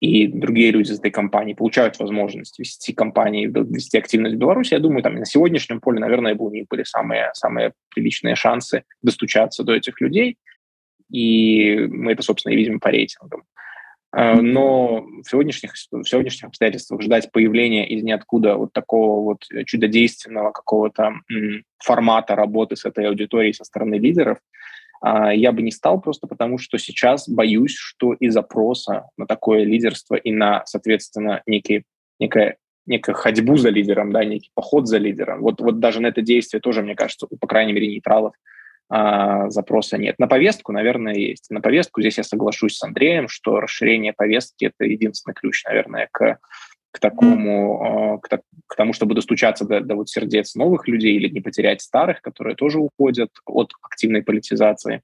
и 0.00 0.26
другие 0.26 0.72
люди 0.72 0.90
из 0.90 0.98
этой 0.98 1.10
компании 1.10 1.54
получают 1.54 1.98
возможность 1.98 2.58
вести 2.58 2.92
компании, 2.92 3.46
вести 3.46 3.96
активность 3.96 4.34
в 4.34 4.38
Беларуси, 4.38 4.74
я 4.74 4.80
думаю, 4.80 5.02
там 5.02 5.14
на 5.14 5.24
сегодняшнем 5.24 5.80
поле, 5.80 6.00
наверное, 6.00 6.34
у 6.34 6.50
них 6.50 6.66
были 6.68 6.82
самые, 6.82 7.30
самые 7.34 7.72
приличные 7.94 8.34
шансы 8.34 8.84
достучаться 9.02 9.62
до 9.62 9.74
этих 9.74 10.00
людей. 10.00 10.36
И 11.10 11.76
мы 11.88 12.12
это, 12.12 12.22
собственно, 12.22 12.52
и 12.52 12.56
видим 12.56 12.80
по 12.80 12.88
рейтингам. 12.88 13.44
Э, 14.12 14.34
но 14.40 15.02
в 15.02 15.28
сегодняшних, 15.28 15.72
в 15.74 16.04
сегодняшних 16.04 16.48
обстоятельствах 16.48 17.00
ждать 17.02 17.30
появления 17.32 17.88
из 17.88 18.02
ниоткуда 18.02 18.56
вот 18.56 18.72
такого 18.72 19.22
вот 19.22 19.44
чудодейственного 19.66 20.50
какого-то 20.52 21.12
формата 21.78 22.34
работы 22.34 22.76
с 22.76 22.84
этой 22.84 23.06
аудиторией 23.08 23.54
со 23.54 23.64
стороны 23.64 23.96
лидеров, 23.96 24.38
А, 25.02 25.32
я 25.32 25.52
бы 25.52 25.62
не 25.62 25.70
стал 25.70 26.00
просто 26.00 26.26
потому, 26.26 26.58
что 26.58 26.78
сейчас 26.78 27.28
боюсь, 27.28 27.74
что 27.74 28.12
и 28.12 28.28
запроса 28.28 29.08
на 29.16 29.26
такое 29.26 29.64
лидерство 29.64 30.14
и 30.14 30.30
на, 30.30 30.62
соответственно, 30.66 31.42
некий, 31.46 31.84
некое 32.18 32.56
некая 32.86 33.14
ходьбу 33.14 33.56
за 33.56 33.70
лидером, 33.70 34.12
да, 34.12 34.24
некий 34.24 34.50
поход 34.54 34.88
за 34.88 34.98
лидером. 34.98 35.40
Вот, 35.42 35.60
вот 35.60 35.78
даже 35.80 36.00
на 36.00 36.08
это 36.08 36.22
действие 36.22 36.60
тоже, 36.60 36.82
мне 36.82 36.94
кажется, 36.94 37.26
по 37.26 37.46
крайней 37.46 37.72
мере, 37.72 37.86
нейтралов 37.86 38.34
а, 38.92 39.48
запроса 39.50 39.98
нет. 39.98 40.16
На 40.18 40.26
повестку, 40.26 40.72
наверное, 40.72 41.14
есть. 41.14 41.48
На 41.48 41.60
повестку 41.60 42.00
здесь 42.00 42.18
я 42.18 42.24
соглашусь 42.24 42.76
с 42.76 42.82
Андреем, 42.82 43.28
что 43.28 43.60
расширение 43.60 44.12
повестки– 44.12 44.64
это 44.66 44.84
единственный 44.84 45.32
ключ, 45.32 45.62
наверное, 45.64 46.08
к, 46.10 46.38
к 46.90 46.98
такому, 46.98 48.18
к, 48.20 48.40
к 48.66 48.76
тому, 48.76 48.92
чтобы 48.92 49.14
достучаться 49.14 49.64
до, 49.64 49.80
до 49.80 49.94
вот 49.94 50.08
сердец 50.08 50.56
новых 50.56 50.88
людей 50.88 51.14
или 51.14 51.28
не 51.28 51.40
потерять 51.40 51.82
старых, 51.82 52.20
которые 52.20 52.56
тоже 52.56 52.80
уходят 52.80 53.30
от 53.46 53.70
активной 53.80 54.24
политизации. 54.24 55.02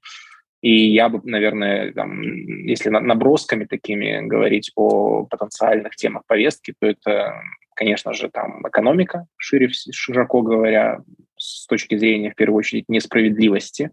И 0.61 0.91
я 0.91 1.07
бы, 1.07 1.21
наверное, 1.23 1.93
там, 1.93 2.21
если 2.65 2.89
набросками 2.89 3.63
такими 3.63 4.19
говорить 4.27 4.69
о 4.75 5.23
потенциальных 5.27 5.95
темах 5.95 6.23
повестки, 6.27 6.73
то 6.77 6.87
это, 6.87 7.41
конечно 7.73 8.11
же, 8.11 8.27
там 8.27 8.67
экономика, 8.67 9.27
шире, 9.37 9.69
широко 9.69 10.41
говоря, 10.41 10.99
с 11.37 11.65
точки 11.67 11.97
зрения, 11.97 12.31
в 12.31 12.35
первую 12.35 12.59
очередь, 12.59 12.85
несправедливости 12.87 13.91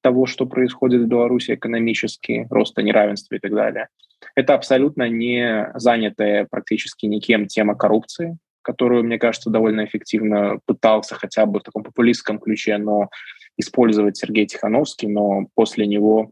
того, 0.00 0.26
что 0.26 0.46
происходит 0.46 1.02
в 1.02 1.06
Беларуси 1.06 1.54
экономически, 1.54 2.46
роста 2.50 2.82
неравенства 2.82 3.34
и 3.34 3.38
так 3.38 3.52
далее. 3.52 3.88
Это 4.34 4.54
абсолютно 4.54 5.08
не 5.08 5.70
занятая 5.74 6.46
практически 6.48 7.06
никем 7.06 7.46
тема 7.46 7.74
коррупции, 7.74 8.38
которую, 8.62 9.04
мне 9.04 9.18
кажется, 9.18 9.50
довольно 9.50 9.84
эффективно 9.84 10.58
пытался 10.66 11.14
хотя 11.14 11.46
бы 11.46 11.60
в 11.60 11.62
таком 11.62 11.82
популистском 11.82 12.38
ключе, 12.38 12.78
но 12.78 13.08
использовать 13.56 14.16
Сергей 14.16 14.46
Тихановский, 14.46 15.08
но 15.08 15.46
после 15.54 15.86
него 15.86 16.30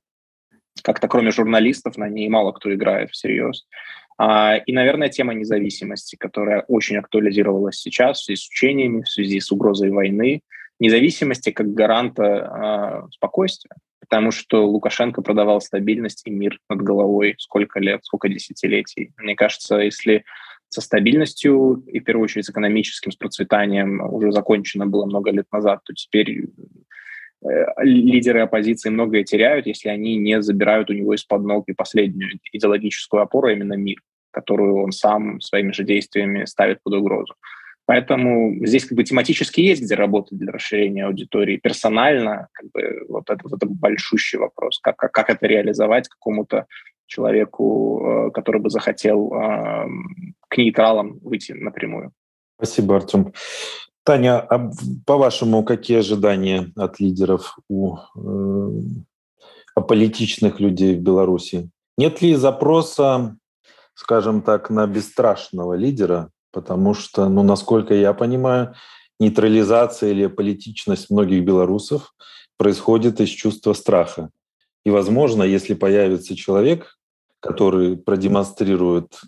как-то 0.83 1.09
кроме 1.09 1.31
журналистов 1.31 1.97
на 1.97 2.09
ней 2.09 2.29
мало 2.29 2.53
кто 2.53 2.73
играет 2.75 3.11
всерьез. 3.11 3.67
А, 4.17 4.57
и, 4.57 4.73
наверное, 4.73 5.09
тема 5.09 5.35
независимости, 5.35 6.17
которая 6.17 6.63
очень 6.69 6.97
актуализировалась 6.97 7.77
сейчас 7.77 8.21
в 8.21 8.25
связи 8.25 8.41
с 8.41 8.49
учениями, 8.49 9.03
в 9.03 9.09
связи 9.09 9.41
с 9.41 9.51
угрозой 9.51 9.91
войны. 9.91 10.43
Независимости 10.81 11.51
как 11.51 11.73
гаранта 11.73 12.25
а, 12.25 13.09
спокойствия, 13.11 13.75
потому 14.01 14.31
что 14.31 14.67
Лукашенко 14.67 15.23
продавал 15.23 15.61
стабильность 15.61 16.23
и 16.27 16.31
мир 16.31 16.59
над 16.69 16.83
головой 16.83 17.35
сколько 17.39 17.81
лет, 17.81 18.05
сколько 18.05 18.29
десятилетий. 18.29 19.13
Мне 19.17 19.35
кажется, 19.35 19.79
если 19.79 20.25
со 20.69 20.81
стабильностью 20.81 21.85
и, 21.87 22.01
в 22.01 22.05
первую 22.05 22.25
очередь, 22.25 22.47
с 22.47 22.51
экономическим, 22.51 23.13
с 23.13 23.17
процветанием 23.17 24.01
уже 24.13 24.33
закончено 24.33 24.87
было 24.87 25.07
много 25.07 25.31
лет 25.31 25.47
назад, 25.53 25.81
то 25.85 25.93
теперь 25.95 26.49
лидеры 27.79 28.41
оппозиции 28.41 28.91
многое 28.91 29.25
теряют, 29.25 29.67
если 29.67 29.89
они 29.89 30.17
не 30.17 30.41
забирают 30.43 30.91
у 30.91 30.95
него 30.95 31.15
из-под 31.15 31.43
ног 31.43 31.69
и 31.69 31.75
последнюю 31.75 32.39
идеологическую 32.53 33.23
опору, 33.23 33.49
а 33.49 33.53
именно 33.53 33.75
мир, 33.75 33.99
которую 34.31 34.83
он 34.83 34.93
сам 34.93 35.41
своими 35.41 35.73
же 35.73 35.85
действиями 35.85 36.45
ставит 36.45 36.83
под 36.83 36.95
угрозу. 36.95 37.35
Поэтому 37.87 38.65
здесь 38.65 38.87
как 38.87 38.97
бы 38.97 39.05
тематически 39.05 39.61
есть 39.61 39.83
где 39.83 39.95
работать 39.95 40.39
для 40.39 40.53
расширения 40.53 41.05
аудитории. 41.05 41.59
Персонально 41.59 42.49
как 42.53 42.71
бы 42.71 43.05
вот 43.09 43.29
это, 43.29 43.41
вот 43.45 43.53
это 43.53 43.67
большущий 43.67 44.39
вопрос. 44.39 44.81
Как, 44.81 44.97
как, 44.97 45.13
как 45.13 45.29
это 45.29 45.47
реализовать 45.47 46.09
какому-то 46.09 46.67
человеку, 47.07 48.29
э, 48.29 48.31
который 48.31 48.63
бы 48.63 48.71
захотел 48.71 49.33
э, 49.35 49.87
к 50.49 50.57
нейтралам 50.57 51.19
выйти 51.19 51.53
напрямую. 51.53 52.13
Спасибо, 52.57 52.97
Артем. 52.97 53.33
Таня, 54.05 54.41
а 54.41 54.71
по-вашему, 55.07 55.65
какие 55.65 55.99
ожидания 55.99 56.71
от 56.77 57.01
лидеров 57.01 57.59
у 57.71 57.97
э, 57.97 58.71
аполитичных 59.75 60.61
людей 60.61 60.95
в 60.95 61.01
Беларуси? 61.01 61.71
Нет 61.97 62.21
ли 62.21 62.35
запроса, 62.35 63.37
скажем 63.95 64.43
так, 64.43 64.69
на 64.69 64.87
бесстрашного 64.87 65.73
лидера? 65.75 66.31
Потому 66.53 66.93
что, 66.93 67.31
ну, 67.31 67.43
насколько 67.43 67.95
я 67.95 68.13
понимаю, 68.13 68.75
нейтрализация 69.19 70.11
или 70.11 70.27
политичность 70.27 71.09
многих 71.09 71.43
белорусов 71.43 72.15
происходит 72.59 73.21
из 73.21 73.31
чувства 73.31 73.73
страха. 73.73 74.29
И, 74.85 74.91
возможно, 74.91 75.43
если 75.43 75.73
появится 75.73 76.37
человек, 76.37 76.99
который 77.41 77.97
продемонстрирует 77.97 79.21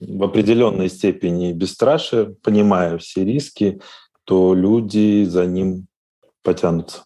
в 0.00 0.22
определенной 0.24 0.88
степени 0.88 1.52
бесстрашие, 1.52 2.34
понимая 2.42 2.98
все 2.98 3.24
риски, 3.24 3.80
то 4.26 4.54
люди 4.54 5.24
за 5.24 5.46
ним 5.46 5.86
потянутся. 6.42 7.04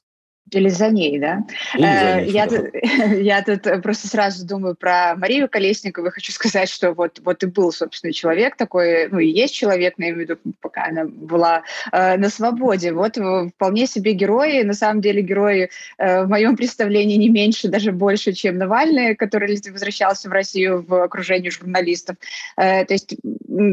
Или 0.51 0.68
за 0.68 0.88
ней, 0.88 1.18
да? 1.18 1.44
Или 1.74 1.82
за 1.82 1.88
э, 1.88 2.24
ней, 2.24 2.32
я. 2.32 2.46
Тут, 2.46 2.66
я 3.20 3.42
тут 3.42 3.82
просто 3.82 4.09
сразу 4.09 4.46
думаю 4.46 4.74
про 4.74 5.14
Марию 5.16 5.48
Колесникову. 5.48 6.11
Хочу 6.11 6.32
сказать, 6.32 6.68
что 6.68 6.92
вот, 6.92 7.20
вот 7.24 7.42
и 7.42 7.46
был, 7.46 7.72
собственно, 7.72 8.12
человек 8.12 8.57
такой, 8.57 9.09
ну 9.09 9.18
и 9.18 9.28
есть 9.28 9.55
человек, 9.55 9.94
я 9.98 10.05
имею 10.05 10.16
в 10.16 10.18
виду, 10.18 10.36
пока 10.61 10.86
она 10.86 11.05
была 11.05 11.62
э, 11.92 12.16
на 12.16 12.28
свободе. 12.30 12.92
Вот 12.92 13.16
вполне 13.55 13.86
себе 13.86 14.12
герои. 14.12 14.62
На 14.62 14.74
самом 14.74 15.01
деле 15.01 15.22
герои 15.22 15.70
э, 15.98 16.24
в 16.24 16.28
моем 16.28 16.57
представлении 16.57 17.16
не 17.16 17.28
меньше, 17.28 17.68
даже 17.68 17.92
больше, 17.92 18.32
чем 18.32 18.59
Навальный, 18.59 19.14
который 19.14 19.61
возвращался 19.70 20.28
в 20.28 20.32
Россию 20.32 20.84
в 20.86 21.03
окружении 21.03 21.51
журналистов. 21.51 22.16
Э, 22.57 22.84
то 22.84 22.94
есть 22.94 23.16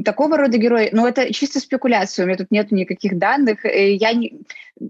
такого 0.06 0.38
рода 0.38 0.58
герои, 0.58 0.90
но 0.92 1.08
это 1.08 1.34
чисто 1.34 1.60
спекуляция, 1.60 2.24
у 2.24 2.28
меня 2.28 2.38
тут 2.38 2.52
нет 2.52 2.72
никаких 2.72 3.18
данных. 3.18 3.66
Э, 3.66 3.94
я 3.94 4.14
не, 4.14 4.40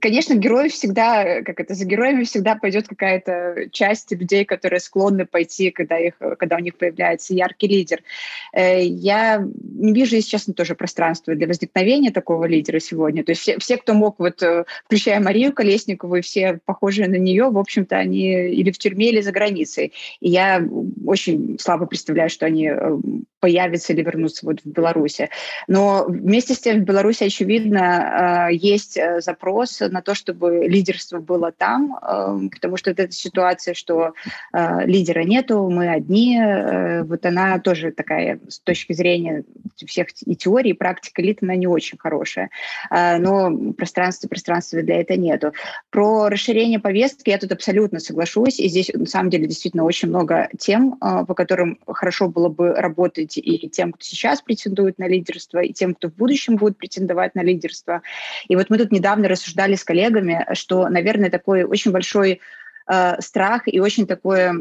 конечно, 0.02 0.34
герои 0.34 0.70
всегда, 0.70 1.42
как 1.42 1.60
это, 1.60 1.74
за 1.78 1.86
героями 1.86 2.24
всегда 2.24 2.56
пойдет 2.56 2.88
какая-то 2.88 3.70
часть 3.72 4.12
людей, 4.12 4.46
которые 4.46 4.80
склонны 4.80 5.26
пойти, 5.26 5.72
когда, 5.72 5.98
их, 5.98 6.16
когда 6.40 6.56
у 6.56 6.60
них 6.60 6.76
появляется 6.76 7.34
яркий 7.34 7.68
лидер. 7.68 8.02
Э, 8.54 8.84
я 8.84 9.38
не 9.40 9.94
вижу, 9.94 10.16
если 10.16 10.30
честно, 10.30 10.54
тоже 10.54 10.76
пространства 10.76 11.36
для 11.36 11.48
возникновения 11.48 12.12
такого 12.12 12.46
лидера 12.46 12.80
сегодня. 12.80 13.24
То 13.24 13.32
есть 13.32 13.42
все, 13.42 13.60
все 13.60 13.78
кто 13.78 13.94
мог, 13.94 14.20
вот, 14.20 14.42
э, 14.42 14.66
включая 14.86 15.20
Марию 15.20 15.54
Колесникову 15.54 16.18
и 16.18 16.22
все 16.22 16.60
похожие 16.66 17.08
на 17.08 17.18
нее, 17.18 17.50
в 17.50 17.58
общем-то, 17.58 17.96
они 17.96 18.50
или 18.50 18.72
в 18.72 18.78
тюрьме, 18.78 19.10
или 19.10 19.22
за 19.22 19.32
границей. 19.32 19.94
И 20.20 20.30
я 20.30 20.68
очень 21.06 21.58
слабо 21.60 21.86
представляю, 21.86 22.30
что 22.30 22.46
они 22.46 22.70
э, 22.70 22.98
появятся 23.40 23.94
или 23.94 24.02
вернутся 24.02 24.46
вот 24.46 24.62
в 24.64 24.66
Беларуси. 24.66 25.30
Но 25.68 26.06
вместе 26.08 26.54
с 26.54 26.60
тем 26.60 26.82
в 26.82 26.86
Беларуси, 26.86 27.24
очевидно, 27.24 28.50
есть 28.52 28.98
запрос 29.20 29.80
на 29.80 30.02
то, 30.02 30.16
чтобы 30.16 30.68
лидерство 30.68 31.20
было 31.20 31.52
там, 31.52 31.67
там, 31.68 31.98
эм, 32.02 32.50
потому 32.50 32.78
что 32.78 32.92
вот 32.92 33.00
эта 33.00 33.12
ситуация, 33.12 33.74
что 33.74 34.14
э, 34.54 34.86
лидера 34.86 35.24
нету, 35.24 35.70
мы 35.70 35.90
одни, 35.90 36.40
э, 36.40 37.04
вот 37.04 37.26
она 37.26 37.60
тоже 37.60 37.92
такая 37.92 38.40
с 38.48 38.60
точки 38.60 38.94
зрения 38.94 39.44
всех 39.86 40.08
и 40.26 40.36
теорий, 40.38 40.72
и 40.72 40.74
практики 40.74 41.20
элит, 41.20 41.40
она 41.42 41.56
не 41.56 41.68
очень 41.68 41.98
хорошая. 41.98 42.50
Э, 42.90 43.18
но 43.18 43.74
пространства, 43.74 44.30
пространства 44.30 44.82
для 44.82 45.02
этого 45.02 45.18
нету. 45.18 45.52
Про 45.90 46.30
расширение 46.30 46.80
повестки 46.80 47.30
я 47.30 47.38
тут 47.38 47.52
абсолютно 47.52 48.00
соглашусь, 48.00 48.60
и 48.62 48.70
здесь 48.70 48.90
на 48.94 49.06
самом 49.06 49.30
деле 49.30 49.48
действительно 49.48 49.84
очень 49.84 50.08
много 50.08 50.48
тем, 50.58 50.98
по 51.00 51.34
которым 51.34 51.80
хорошо 51.86 52.30
было 52.30 52.48
бы 52.48 52.74
работать 52.74 53.38
и 53.38 53.68
тем, 53.70 53.92
кто 53.92 54.04
сейчас 54.04 54.42
претендует 54.42 55.00
на 55.00 55.08
лидерство, 55.08 55.60
и 55.60 55.74
тем, 55.74 55.96
кто 55.96 56.10
в 56.10 56.16
будущем 56.16 56.56
будет 56.56 56.78
претендовать 56.78 57.36
на 57.36 57.44
лидерство. 57.44 58.02
И 58.48 58.56
вот 58.56 58.70
мы 58.70 58.78
тут 58.78 58.92
недавно 58.92 59.28
рассуждали 59.28 59.76
с 59.76 59.84
коллегами, 59.84 60.46
что, 60.54 60.88
наверное, 60.90 61.30
такой 61.30 61.57
очень 61.66 61.92
большой 61.92 62.42
э, 62.88 63.22
страх 63.22 63.64
и 63.66 63.80
очень 63.80 64.08
такое 64.08 64.54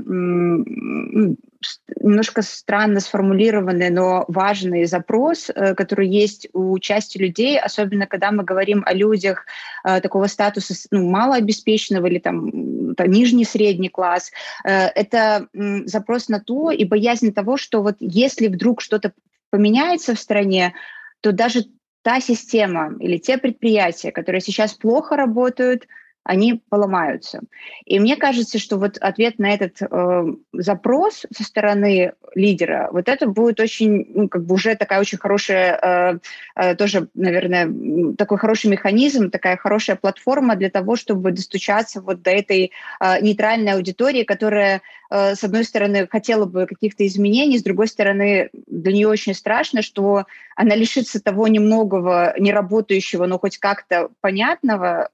немножко 2.00 2.42
странно 2.42 3.00
сформулированный, 3.00 3.90
но 3.90 4.24
важный 4.28 4.84
запрос, 4.86 5.50
э, 5.50 5.74
который 5.74 6.08
есть 6.08 6.48
у 6.52 6.78
части 6.78 7.18
людей, 7.18 7.58
особенно 7.58 8.06
когда 8.06 8.30
мы 8.30 8.44
говорим 8.44 8.82
о 8.86 8.92
людях 8.94 9.46
э, 9.84 10.00
такого 10.00 10.26
статуса 10.26 10.74
ну, 10.90 11.08
малообеспеченного 11.10 12.06
или 12.06 12.18
там, 12.18 12.94
там 12.94 13.10
нижний 13.10 13.44
средний 13.44 13.88
класс. 13.88 14.30
Э, 14.64 14.86
это 14.94 15.48
запрос 15.86 16.28
на 16.28 16.40
то 16.40 16.70
и 16.70 16.84
боязнь 16.84 17.32
того, 17.32 17.56
что 17.56 17.82
вот 17.82 17.96
если 18.00 18.48
вдруг 18.48 18.80
что-то 18.80 19.12
поменяется 19.50 20.14
в 20.14 20.18
стране, 20.18 20.74
то 21.20 21.32
даже 21.32 21.64
та 22.02 22.20
система 22.20 22.94
или 23.00 23.18
те 23.18 23.38
предприятия, 23.38 24.12
которые 24.12 24.40
сейчас 24.40 24.74
плохо 24.74 25.16
работают, 25.16 25.86
они 26.26 26.60
поломаются. 26.68 27.40
И 27.84 28.00
мне 28.00 28.16
кажется, 28.16 28.58
что 28.58 28.78
вот 28.78 28.98
ответ 28.98 29.38
на 29.38 29.54
этот 29.54 29.80
э, 29.80 30.24
запрос 30.52 31.24
со 31.32 31.44
стороны 31.44 32.12
лидера, 32.34 32.88
вот 32.92 33.08
это 33.08 33.26
будет 33.28 33.60
очень, 33.60 34.06
ну, 34.12 34.28
как 34.28 34.44
бы 34.44 34.54
уже 34.54 34.74
такая 34.74 35.00
очень 35.00 35.18
хорошая, 35.18 35.78
э, 35.80 36.18
э, 36.56 36.74
тоже, 36.74 37.08
наверное, 37.14 38.14
такой 38.16 38.38
хороший 38.38 38.70
механизм, 38.70 39.30
такая 39.30 39.56
хорошая 39.56 39.96
платформа 39.96 40.56
для 40.56 40.68
того, 40.68 40.96
чтобы 40.96 41.30
достучаться 41.30 42.00
вот 42.00 42.22
до 42.22 42.30
этой 42.30 42.72
э, 43.00 43.20
нейтральной 43.20 43.74
аудитории, 43.74 44.24
которая, 44.24 44.82
э, 45.10 45.36
с 45.36 45.44
одной 45.44 45.62
стороны, 45.62 46.08
хотела 46.10 46.46
бы 46.46 46.66
каких-то 46.66 47.06
изменений, 47.06 47.58
с 47.58 47.62
другой 47.62 47.86
стороны, 47.86 48.50
для 48.66 48.92
нее 48.92 49.06
очень 49.06 49.34
страшно, 49.34 49.80
что 49.82 50.24
она 50.56 50.74
лишится 50.74 51.22
того 51.22 51.46
немногого, 51.46 52.34
неработающего, 52.36 53.26
но 53.26 53.38
хоть 53.38 53.58
как-то 53.58 54.08
понятного, 54.20 55.08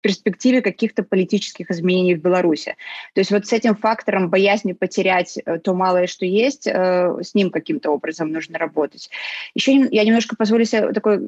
перспективе 0.00 0.62
каких-то 0.62 1.02
политических 1.02 1.70
изменений 1.70 2.14
в 2.14 2.22
Беларуси. 2.22 2.76
То 3.14 3.20
есть 3.20 3.30
вот 3.30 3.46
с 3.46 3.52
этим 3.52 3.74
фактором 3.74 4.30
боязни 4.30 4.72
потерять 4.72 5.38
э, 5.44 5.58
то 5.58 5.74
малое, 5.74 6.06
что 6.06 6.24
есть, 6.24 6.66
э, 6.66 7.18
с 7.22 7.34
ним 7.34 7.50
каким-то 7.50 7.90
образом 7.90 8.30
нужно 8.32 8.58
работать. 8.58 9.10
Еще 9.54 9.88
я 9.90 10.04
немножко 10.04 10.36
позволю 10.36 10.64
себе 10.64 10.92
такое 10.92 11.20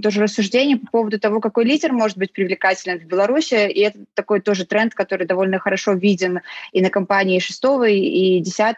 тоже 0.00 0.22
рассуждение 0.22 0.76
по 0.76 0.90
поводу 0.90 1.20
того, 1.20 1.40
какой 1.40 1.64
лидер 1.64 1.92
может 1.92 2.18
быть 2.18 2.32
привлекателен 2.32 2.98
в 2.98 3.04
Беларуси, 3.04 3.68
и 3.68 3.80
это 3.80 4.00
такой 4.14 4.40
тоже 4.40 4.66
тренд, 4.66 4.94
который 4.94 5.26
довольно 5.26 5.58
хорошо 5.58 5.92
виден 5.92 6.40
и 6.72 6.82
на 6.82 6.90
кампании 6.90 7.38
6 7.38 7.62
и 7.88 8.40
10 8.40 8.76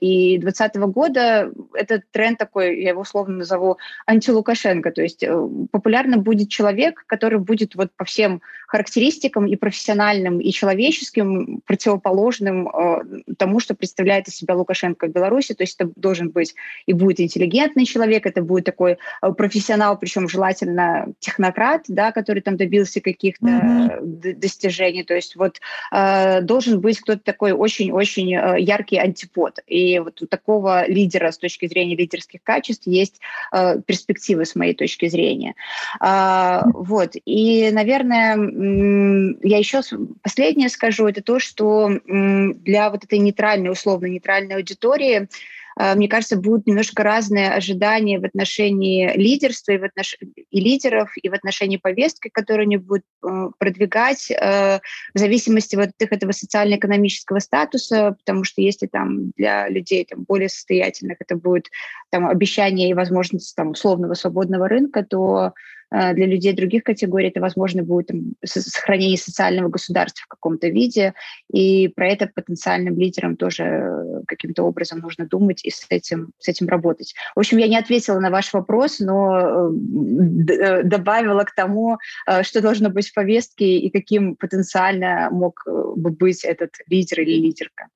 и 0.00 0.38
20 0.38 0.76
года. 0.76 1.52
Это 1.74 2.02
тренд 2.10 2.38
такой, 2.38 2.82
я 2.82 2.90
его 2.90 3.02
условно 3.02 3.38
назову 3.38 3.78
антилукашенко, 4.06 4.90
то 4.90 5.02
есть 5.02 5.22
э, 5.22 5.48
популярно 5.70 6.16
будет 6.16 6.48
человек, 6.48 7.04
который 7.06 7.38
будет 7.38 7.74
вот 7.74 7.90
по 7.96 8.04
всем 8.04 8.42
характеристикам 8.70 9.46
и 9.48 9.56
профессиональным, 9.56 10.38
и 10.38 10.52
человеческим 10.52 11.60
противоположным 11.66 12.68
э, 12.68 13.34
тому, 13.36 13.58
что 13.58 13.74
представляет 13.74 14.28
из 14.28 14.36
себя 14.36 14.54
Лукашенко 14.54 15.08
в 15.08 15.10
Беларуси. 15.10 15.54
То 15.54 15.64
есть 15.64 15.74
это 15.76 15.90
должен 15.96 16.30
быть 16.30 16.54
и 16.86 16.92
будет 16.92 17.18
интеллигентный 17.18 17.84
человек, 17.84 18.26
это 18.26 18.42
будет 18.42 18.66
такой 18.66 18.92
э, 19.22 19.32
профессионал, 19.32 19.98
причем 19.98 20.28
желательно 20.28 21.08
технократ, 21.18 21.82
да, 21.88 22.12
который 22.12 22.42
там 22.42 22.56
добился 22.56 23.00
каких-то 23.00 23.44
mm-hmm. 23.44 24.34
достижений. 24.34 25.02
То 25.02 25.14
есть 25.14 25.34
вот 25.34 25.60
э, 25.90 26.40
должен 26.42 26.80
быть 26.80 27.00
кто-то 27.00 27.22
такой 27.24 27.50
очень-очень 27.50 28.36
э, 28.36 28.60
яркий 28.60 28.98
антипод. 28.98 29.58
И 29.66 29.98
вот 29.98 30.22
у 30.22 30.28
такого 30.28 30.88
лидера 30.88 31.32
с 31.32 31.38
точки 31.38 31.66
зрения 31.66 31.96
лидерских 31.96 32.40
качеств 32.44 32.86
есть 32.86 33.20
э, 33.52 33.80
перспективы 33.84 34.44
с 34.44 34.54
моей 34.54 34.74
точки 34.74 35.08
зрения. 35.08 35.54
Э, 36.00 36.60
вот. 36.72 37.16
И, 37.24 37.68
наверное, 37.72 38.59
я 38.62 39.58
еще 39.58 39.80
последнее 40.22 40.68
скажу, 40.68 41.06
это 41.06 41.22
то, 41.22 41.38
что 41.38 41.88
для 42.06 42.90
вот 42.90 43.04
этой 43.04 43.18
нейтральной, 43.18 43.70
условно 43.70 44.06
нейтральной 44.06 44.56
аудитории 44.56 45.28
а, 45.76 45.94
мне 45.94 46.08
кажется, 46.08 46.36
будут 46.36 46.66
немножко 46.66 47.02
разные 47.02 47.50
ожидания 47.50 48.18
в 48.18 48.24
отношении 48.24 49.16
лидерства 49.16 49.72
и, 49.72 49.78
в 49.78 49.84
отнош... 49.84 50.16
и 50.20 50.60
лидеров, 50.60 51.10
и 51.16 51.28
в 51.28 51.32
отношении 51.32 51.78
повестки, 51.78 52.28
которую 52.28 52.64
они 52.64 52.76
будут 52.76 53.04
э, 53.24 53.48
продвигать 53.58 54.30
э, 54.30 54.80
в 55.14 55.18
зависимости 55.18 55.76
вот 55.76 55.88
от 55.88 56.02
их 56.02 56.12
этого 56.12 56.32
социально-экономического 56.32 57.38
статуса, 57.38 58.16
потому 58.18 58.44
что 58.44 58.60
если 58.60 58.88
там 58.88 59.30
для 59.30 59.68
людей 59.68 60.04
там, 60.04 60.24
более 60.24 60.50
состоятельных 60.50 61.16
это 61.20 61.36
будет 61.36 61.68
там, 62.10 62.26
обещание 62.26 62.90
и 62.90 62.94
возможность 62.94 63.56
там, 63.56 63.70
условного 63.70 64.12
свободного 64.14 64.68
рынка, 64.68 65.02
то 65.02 65.54
Э, 65.54 65.54
для 65.90 66.26
людей 66.26 66.52
других 66.52 66.84
категорий 66.84 67.28
это, 67.28 67.40
возможно, 67.40 67.82
будет 67.82 68.08
там, 68.08 68.34
сохранение 68.44 69.18
социального 69.18 69.68
государства 69.68 70.24
в 70.24 70.28
каком-то 70.28 70.68
виде, 70.68 71.14
и 71.52 71.88
про 71.88 72.08
это 72.08 72.30
потенциальным 72.32 72.98
лидерам 72.98 73.36
тоже 73.36 73.64
э, 73.64 74.22
каким-то 74.26 74.62
образом 74.62 75.00
нужно 75.00 75.26
думать 75.26 75.64
и 75.64 75.70
с 75.70 75.86
этим, 75.90 76.32
с 76.38 76.48
этим 76.48 76.68
работать. 76.68 77.14
В 77.34 77.40
общем, 77.40 77.58
я 77.58 77.68
не 77.68 77.78
ответила 77.78 78.20
на 78.20 78.30
ваш 78.30 78.52
вопрос, 78.52 79.00
но 79.00 79.70
э, 79.70 80.82
добавила 80.84 81.44
к 81.44 81.54
тому, 81.54 81.98
что 82.42 82.60
должно 82.60 82.90
быть 82.90 83.08
в 83.08 83.14
повестке 83.14 83.78
и 83.78 83.90
каким 83.90 84.36
потенциально 84.36 85.28
мог 85.30 85.62
бы 85.66 86.10
быть 86.10 86.44
этот 86.44 86.70
лидер 86.88 87.20
или 87.20 87.40
лидерка. 87.40 87.88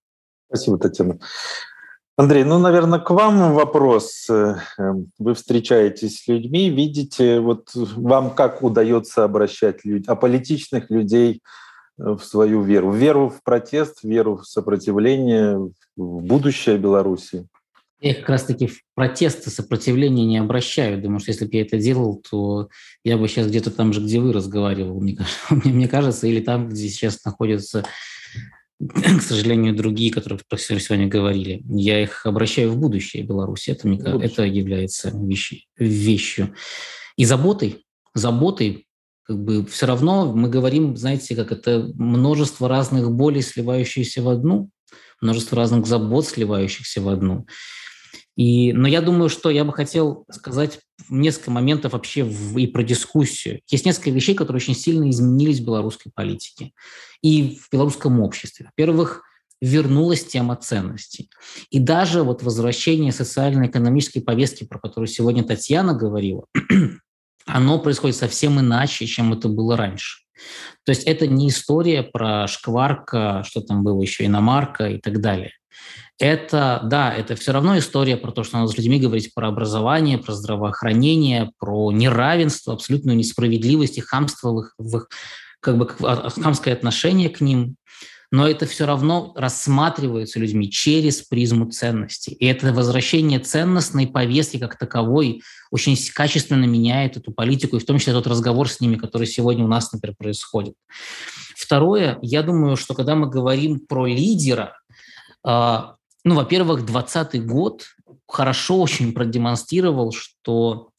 Спасибо, 0.49 0.79
Татьяна. 0.79 1.19
Андрей, 2.17 2.45
ну, 2.45 2.59
наверное, 2.59 3.01
к 3.01 3.11
вам 3.11 3.55
вопрос. 3.55 4.27
Э, 4.31 4.57
эм, 4.79 5.11
вы 5.19 5.35
встречаетесь 5.35 6.21
с 6.21 6.29
людьми, 6.29 6.71
видите, 6.71 7.41
вот 7.41 7.71
вам 7.75 8.31
как 8.35 8.63
удается 8.63 9.25
обращать 9.25 9.85
людей, 9.85 10.07
аполитичных 10.07 10.91
людей 10.91 11.43
в 11.97 12.21
свою 12.21 12.63
веру? 12.63 12.93
Веру 12.93 13.31
в 13.31 13.43
протест, 13.43 14.05
веру 14.05 14.37
в 14.37 14.47
сопротивление, 14.47 15.59
в 15.97 16.23
будущее 16.23 16.79
Беларуси? 16.79 17.49
Я 18.01 18.15
как 18.15 18.29
раз-таки 18.29 18.67
в 18.67 18.83
протест 18.95 19.47
и 19.47 19.51
сопротивление 19.51 20.27
не 20.27 20.39
обращаю. 20.39 21.01
Думаю, 21.01 21.21
что 21.21 21.33
если 21.33 21.47
бы 21.47 21.57
я 21.57 21.63
это 21.63 21.79
делал, 21.79 22.23
то 22.31 22.69
я 23.03 23.17
бы 23.17 23.27
сейчас 23.27 23.47
где-то 23.47 23.71
там 23.71 23.93
же, 23.93 24.01
где 24.01 24.21
вы 24.21 24.33
разговаривал, 24.33 25.01
мне 25.51 25.89
кажется, 25.89 26.27
или 26.29 26.41
там, 26.41 26.69
где 26.69 26.89
сейчас 26.89 27.25
находятся 27.25 27.85
к 28.89 29.23
сожалению, 29.23 29.75
другие, 29.75 30.13
которые 30.13 30.39
про 30.49 30.59
сегодня 30.59 31.07
говорили, 31.07 31.63
я 31.69 32.03
их 32.03 32.27
обращаю 32.27 32.71
в 32.71 32.79
будущее 32.79 33.23
Беларуси. 33.23 33.71
Это, 33.71 33.89
мне, 33.89 33.99
будущее. 33.99 34.27
это 34.27 34.43
является 34.45 35.11
вещи, 35.11 35.67
вещью. 35.79 36.55
И 37.17 37.25
заботой, 37.25 37.85
заботой, 38.15 38.87
как 39.23 39.43
бы 39.43 39.65
все 39.67 39.87
равно 39.87 40.33
мы 40.33 40.49
говорим, 40.49 40.97
знаете, 40.97 41.35
как 41.35 41.53
это 41.53 41.91
множество 41.95 42.69
разных 42.69 43.11
болей, 43.11 43.43
сливающихся 43.43 44.23
в 44.23 44.29
одну, 44.29 44.71
множество 45.21 45.57
разных 45.57 45.87
забот, 45.87 46.27
сливающихся 46.27 47.01
в 47.01 47.09
одну. 47.09 47.47
И, 48.37 48.73
но 48.73 48.89
я 48.89 49.01
думаю, 49.01 49.29
что 49.29 49.51
я 49.51 49.65
бы 49.65 49.73
хотел 49.73 50.25
сказать 50.31 50.81
несколько 51.09 51.51
моментов 51.51 51.93
вообще 51.93 52.25
в, 52.25 52.59
и 52.59 52.67
про 52.67 52.83
дискуссию. 52.83 53.61
Есть 53.69 53.87
несколько 53.87 54.11
вещей, 54.11 54.35
которые 54.35 54.61
очень 54.61 54.75
сильно 54.75 55.09
изменились 55.09 55.61
в 55.61 55.65
белорусской 55.65 56.11
политике 56.15 56.73
и 57.23 57.59
в 57.61 57.73
белорусском 57.73 58.21
обществе. 58.21 58.67
Во-первых, 58.67 59.23
вернулась 59.61 60.25
тема 60.25 60.57
ценностей. 60.57 61.31
И 61.71 61.79
даже 61.79 62.23
вот 62.23 62.43
возвращение 62.43 63.13
социально-экономической 63.13 64.21
повестки, 64.21 64.65
про 64.65 64.79
которую 64.79 65.09
сегодня 65.09 65.45
Татьяна 65.45 65.95
говорила, 65.95 66.47
оно 67.47 67.79
происходит 67.79 68.17
совсем 68.17 68.59
иначе, 68.61 69.07
чем 69.07 69.33
это 69.33 69.49
было 69.49 69.77
раньше. 69.77 70.24
То 70.85 70.91
есть 70.91 71.05
это 71.05 71.27
не 71.27 71.49
история 71.49 72.03
про 72.03 72.47
шкварка, 72.47 73.43
что 73.45 73.61
там 73.61 73.83
было 73.83 74.01
еще, 74.03 74.27
иномарка 74.27 74.89
и 74.89 74.99
так 74.99 75.21
далее 75.21 75.53
это, 76.19 76.81
да, 76.85 77.13
это 77.13 77.35
все 77.35 77.53
равно 77.53 77.77
история 77.79 78.17
про 78.17 78.31
то, 78.31 78.45
что 78.45 78.59
надо 78.59 78.71
с 78.71 78.77
людьми 78.77 79.01
говорить 79.01 79.35
про 79.35 79.49
образование, 79.49 80.19
про 80.19 80.33
здравоохранение, 80.33 81.51
про 81.59 81.91
неравенство, 81.91 82.75
абсолютную 82.75 83.17
несправедливость 83.17 83.99
и 83.99 84.03
хамство 84.03 84.53
в 84.53 84.61
их, 84.61 84.75
в 84.79 84.97
их 84.97 85.09
как 85.61 85.77
бы 85.77 85.91
а, 86.03 86.31
хамское 86.31 86.73
отношение 86.75 87.31
к 87.31 87.41
ним. 87.41 87.77
Но 88.31 88.49
это 88.49 88.67
все 88.67 88.87
равно 88.87 89.33
рассматривается 89.37 90.39
людьми 90.39 90.71
через 90.71 91.23
призму 91.23 91.71
ценностей. 91.71 92.33
И 92.33 92.47
это 92.47 92.73
возвращение 92.73 93.39
ценностной 93.39 94.07
повестки 94.07 94.59
как 94.59 94.79
таковой 94.79 95.43
очень 95.71 95.97
качественно 96.13 96.65
меняет 96.65 97.17
эту 97.17 97.33
политику, 97.33 97.77
и 97.77 97.81
в 97.81 97.87
том 97.87 97.99
числе 97.99 98.13
тот 98.13 98.27
разговор 98.27 98.69
с 98.69 98.81
ними, 98.81 98.97
который 98.97 99.27
сегодня 99.27 99.65
у 99.65 99.69
нас, 99.69 99.93
например, 99.93 100.17
происходит. 100.17 100.75
Второе, 101.57 102.19
я 102.23 102.43
думаю, 102.43 102.77
что 102.77 102.95
когда 102.95 103.15
мы 103.15 103.29
говорим 103.29 103.81
про 103.81 104.07
лидера, 104.07 104.77
а, 105.45 105.97
ну, 106.25 106.35
во-первых, 106.35 106.87
2020 106.87 107.47
год 107.47 107.87
хорошо 108.27 108.81
очень 108.81 109.13
продемонстрировал, 109.13 110.13
что 110.13 110.91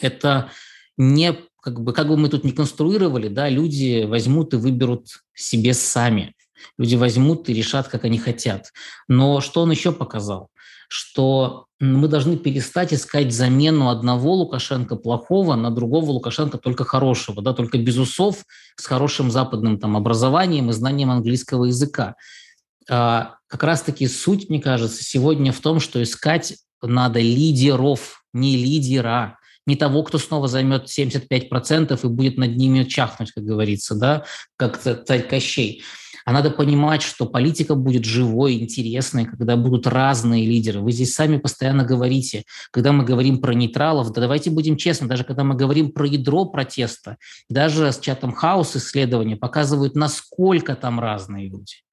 это 0.00 0.50
не 0.96 1.36
как 1.64 1.80
бы, 1.80 1.94
как 1.94 2.08
бы 2.08 2.18
мы 2.18 2.28
тут 2.28 2.44
не 2.44 2.52
конструировали, 2.52 3.28
да, 3.28 3.48
люди 3.48 4.04
возьмут 4.04 4.52
и 4.52 4.58
выберут 4.58 5.06
себе 5.32 5.72
сами. 5.72 6.34
Люди 6.78 6.96
возьмут 6.96 7.48
и 7.48 7.54
решат, 7.54 7.88
как 7.88 8.04
они 8.04 8.18
хотят. 8.18 8.72
Но 9.08 9.40
что 9.40 9.62
он 9.62 9.70
еще 9.70 9.92
показал? 9.92 10.48
Что 10.88 11.66
мы 11.80 12.08
должны 12.08 12.36
перестать 12.36 12.92
искать 12.92 13.32
замену 13.32 13.88
одного 13.88 14.34
Лукашенко 14.34 14.96
плохого 14.96 15.54
на 15.54 15.70
другого 15.70 16.10
Лукашенко 16.10 16.58
только 16.58 16.84
хорошего, 16.84 17.42
да, 17.42 17.52
только 17.52 17.78
без 17.78 17.98
усов, 17.98 18.44
с 18.76 18.86
хорошим 18.86 19.30
западным 19.30 19.78
там, 19.78 19.96
образованием 19.96 20.70
и 20.70 20.72
знанием 20.72 21.10
английского 21.10 21.66
языка. 21.66 22.14
А, 22.88 23.36
как 23.46 23.62
раз-таки 23.62 24.06
суть, 24.08 24.48
мне 24.48 24.60
кажется, 24.60 25.02
сегодня 25.02 25.52
в 25.52 25.60
том, 25.60 25.80
что 25.80 26.02
искать 26.02 26.56
надо 26.82 27.20
лидеров, 27.20 28.24
не 28.32 28.56
лидера, 28.56 29.38
не 29.66 29.76
того, 29.76 30.02
кто 30.02 30.18
снова 30.18 30.48
займет 30.48 30.86
75% 30.86 31.98
и 32.02 32.08
будет 32.08 32.38
над 32.38 32.56
ними 32.56 32.84
чахнуть, 32.84 33.32
как 33.32 33.44
говорится, 33.44 33.94
да, 33.94 34.24
как 34.56 34.78
царь 34.78 35.26
Кощей. 35.26 35.82
А 36.24 36.32
надо 36.32 36.50
понимать, 36.50 37.02
что 37.02 37.26
политика 37.26 37.74
будет 37.74 38.04
живой, 38.04 38.54
интересной, 38.54 39.26
когда 39.26 39.56
будут 39.56 39.86
разные 39.86 40.46
лидеры. 40.46 40.80
Вы 40.80 40.92
здесь 40.92 41.14
сами 41.14 41.36
постоянно 41.36 41.84
говорите, 41.84 42.44
когда 42.70 42.92
мы 42.92 43.04
говорим 43.04 43.38
про 43.38 43.52
нейтралов, 43.52 44.10
да 44.12 44.22
давайте 44.22 44.50
будем 44.50 44.78
честны, 44.78 45.06
даже 45.06 45.24
когда 45.24 45.44
мы 45.44 45.54
говорим 45.54 45.92
про 45.92 46.06
ядро 46.06 46.46
протеста, 46.46 47.18
даже 47.50 47.92
с 47.92 47.98
чатом 47.98 48.32
хаус 48.32 48.74
исследования 48.74 49.36
показывают, 49.36 49.94
насколько 49.94 50.74
там 50.76 50.98
разные 50.98 51.48
люди 51.48 51.83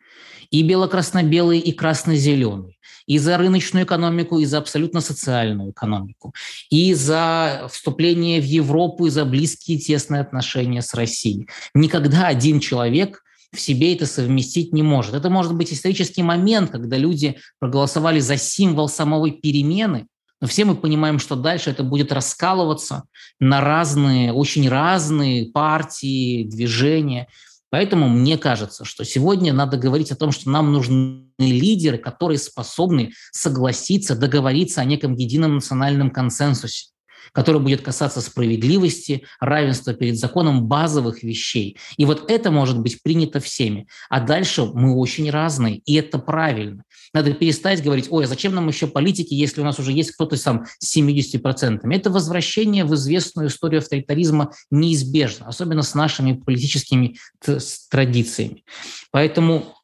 и 0.51 0.63
бело-красно-белый, 0.63 1.59
и 1.59 1.71
красно-зеленый, 1.71 2.77
и 3.07 3.17
за 3.17 3.37
рыночную 3.37 3.85
экономику, 3.85 4.37
и 4.37 4.45
за 4.45 4.59
абсолютно 4.59 5.01
социальную 5.01 5.71
экономику, 5.71 6.33
и 6.69 6.93
за 6.93 7.67
вступление 7.71 8.39
в 8.41 8.45
Европу, 8.45 9.07
и 9.07 9.09
за 9.09 9.25
близкие 9.25 9.79
тесные 9.79 10.21
отношения 10.21 10.81
с 10.81 10.93
Россией. 10.93 11.47
Никогда 11.73 12.27
один 12.27 12.59
человек 12.59 13.23
в 13.53 13.59
себе 13.59 13.93
это 13.93 14.05
совместить 14.05 14.71
не 14.73 14.83
может. 14.83 15.13
Это 15.13 15.29
может 15.29 15.55
быть 15.55 15.73
исторический 15.73 16.23
момент, 16.23 16.71
когда 16.71 16.97
люди 16.97 17.37
проголосовали 17.59 18.19
за 18.19 18.37
символ 18.37 18.87
самой 18.87 19.31
перемены, 19.31 20.07
Но 20.41 20.47
все 20.47 20.65
мы 20.65 20.75
понимаем, 20.75 21.19
что 21.19 21.35
дальше 21.35 21.69
это 21.69 21.83
будет 21.83 22.11
раскалываться 22.11 23.03
на 23.39 23.61
разные, 23.61 24.33
очень 24.33 24.67
разные 24.67 25.45
партии, 25.45 26.43
движения. 26.43 27.27
Поэтому 27.71 28.09
мне 28.09 28.37
кажется, 28.37 28.83
что 28.83 29.05
сегодня 29.05 29.53
надо 29.53 29.77
говорить 29.77 30.11
о 30.11 30.17
том, 30.17 30.31
что 30.31 30.49
нам 30.49 30.73
нужны 30.73 31.31
лидеры, 31.39 31.97
которые 31.97 32.37
способны 32.37 33.13
согласиться, 33.31 34.15
договориться 34.15 34.81
о 34.81 34.85
неком 34.85 35.15
едином 35.15 35.55
национальном 35.55 36.11
консенсусе 36.11 36.91
который 37.33 37.61
будет 37.61 37.81
касаться 37.81 38.21
справедливости, 38.21 39.23
равенства 39.39 39.93
перед 39.93 40.17
законом, 40.17 40.67
базовых 40.67 41.23
вещей. 41.23 41.77
И 41.97 42.05
вот 42.05 42.29
это 42.29 42.51
может 42.51 42.79
быть 42.79 43.01
принято 43.01 43.39
всеми. 43.39 43.87
А 44.09 44.19
дальше 44.19 44.65
мы 44.65 44.95
очень 44.95 45.29
разные, 45.29 45.77
и 45.77 45.95
это 45.95 46.19
правильно. 46.19 46.83
Надо 47.13 47.33
перестать 47.33 47.83
говорить, 47.83 48.07
ой, 48.09 48.25
а 48.25 48.27
зачем 48.27 48.55
нам 48.55 48.67
еще 48.67 48.87
политики, 48.87 49.33
если 49.33 49.61
у 49.61 49.63
нас 49.65 49.79
уже 49.79 49.91
есть 49.91 50.11
кто-то 50.11 50.37
сам 50.37 50.65
с 50.79 50.95
70%. 50.95 51.79
Это 51.93 52.09
возвращение 52.09 52.85
в 52.85 52.93
известную 52.95 53.49
историю 53.49 53.79
авторитаризма 53.79 54.51
неизбежно, 54.69 55.47
особенно 55.47 55.83
с 55.83 55.93
нашими 55.93 56.33
политическими 56.33 57.17
традициями. 57.89 58.63
Поэтому 59.11 59.75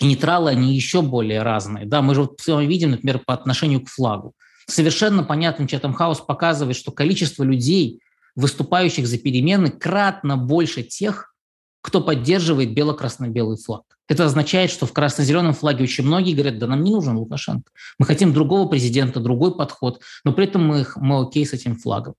нейтралы, 0.00 0.50
они 0.50 0.74
еще 0.74 1.02
более 1.02 1.42
разные. 1.42 1.86
Да, 1.86 2.02
мы 2.02 2.14
же 2.14 2.22
вот 2.22 2.40
видим, 2.46 2.90
например, 2.90 3.20
по 3.24 3.34
отношению 3.34 3.84
к 3.84 3.88
флагу 3.88 4.34
совершенно 4.66 5.22
понятным 5.22 5.66
Четом 5.66 5.92
Хаус 5.92 6.20
показывает, 6.20 6.76
что 6.76 6.92
количество 6.92 7.42
людей, 7.44 8.00
выступающих 8.34 9.06
за 9.06 9.18
перемены, 9.18 9.70
кратно 9.70 10.36
больше 10.36 10.82
тех, 10.82 11.34
кто 11.82 12.00
поддерживает 12.00 12.72
бело-красно-белый 12.74 13.56
флаг. 13.56 13.82
Это 14.08 14.24
означает, 14.24 14.70
что 14.70 14.86
в 14.86 14.92
красно-зеленом 14.92 15.54
флаге 15.54 15.84
очень 15.84 16.04
многие 16.04 16.34
говорят, 16.34 16.58
да 16.58 16.66
нам 16.66 16.82
не 16.82 16.90
нужен 16.90 17.16
Лукашенко. 17.16 17.70
Мы 17.98 18.06
хотим 18.06 18.32
другого 18.32 18.68
президента, 18.68 19.20
другой 19.20 19.56
подход, 19.56 20.00
но 20.24 20.32
при 20.32 20.44
этом 20.44 20.64
мы, 20.66 20.86
мы 20.96 21.22
окей 21.22 21.46
с 21.46 21.52
этим 21.52 21.76
флагом. 21.76 22.14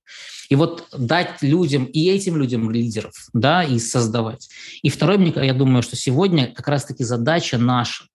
И 0.49 0.55
вот 0.55 0.87
дать 0.97 1.41
людям, 1.41 1.85
и 1.85 2.09
этим 2.09 2.37
людям 2.37 2.69
лидеров, 2.71 3.13
да, 3.33 3.63
и 3.63 3.79
создавать. 3.79 4.49
И 4.81 4.89
второй, 4.89 5.17
мне, 5.17 5.33
я 5.35 5.53
думаю, 5.53 5.83
что 5.83 5.95
сегодня 5.95 6.51
как 6.53 6.67
раз-таки 6.67 7.03
задача 7.03 7.57
наша 7.57 8.05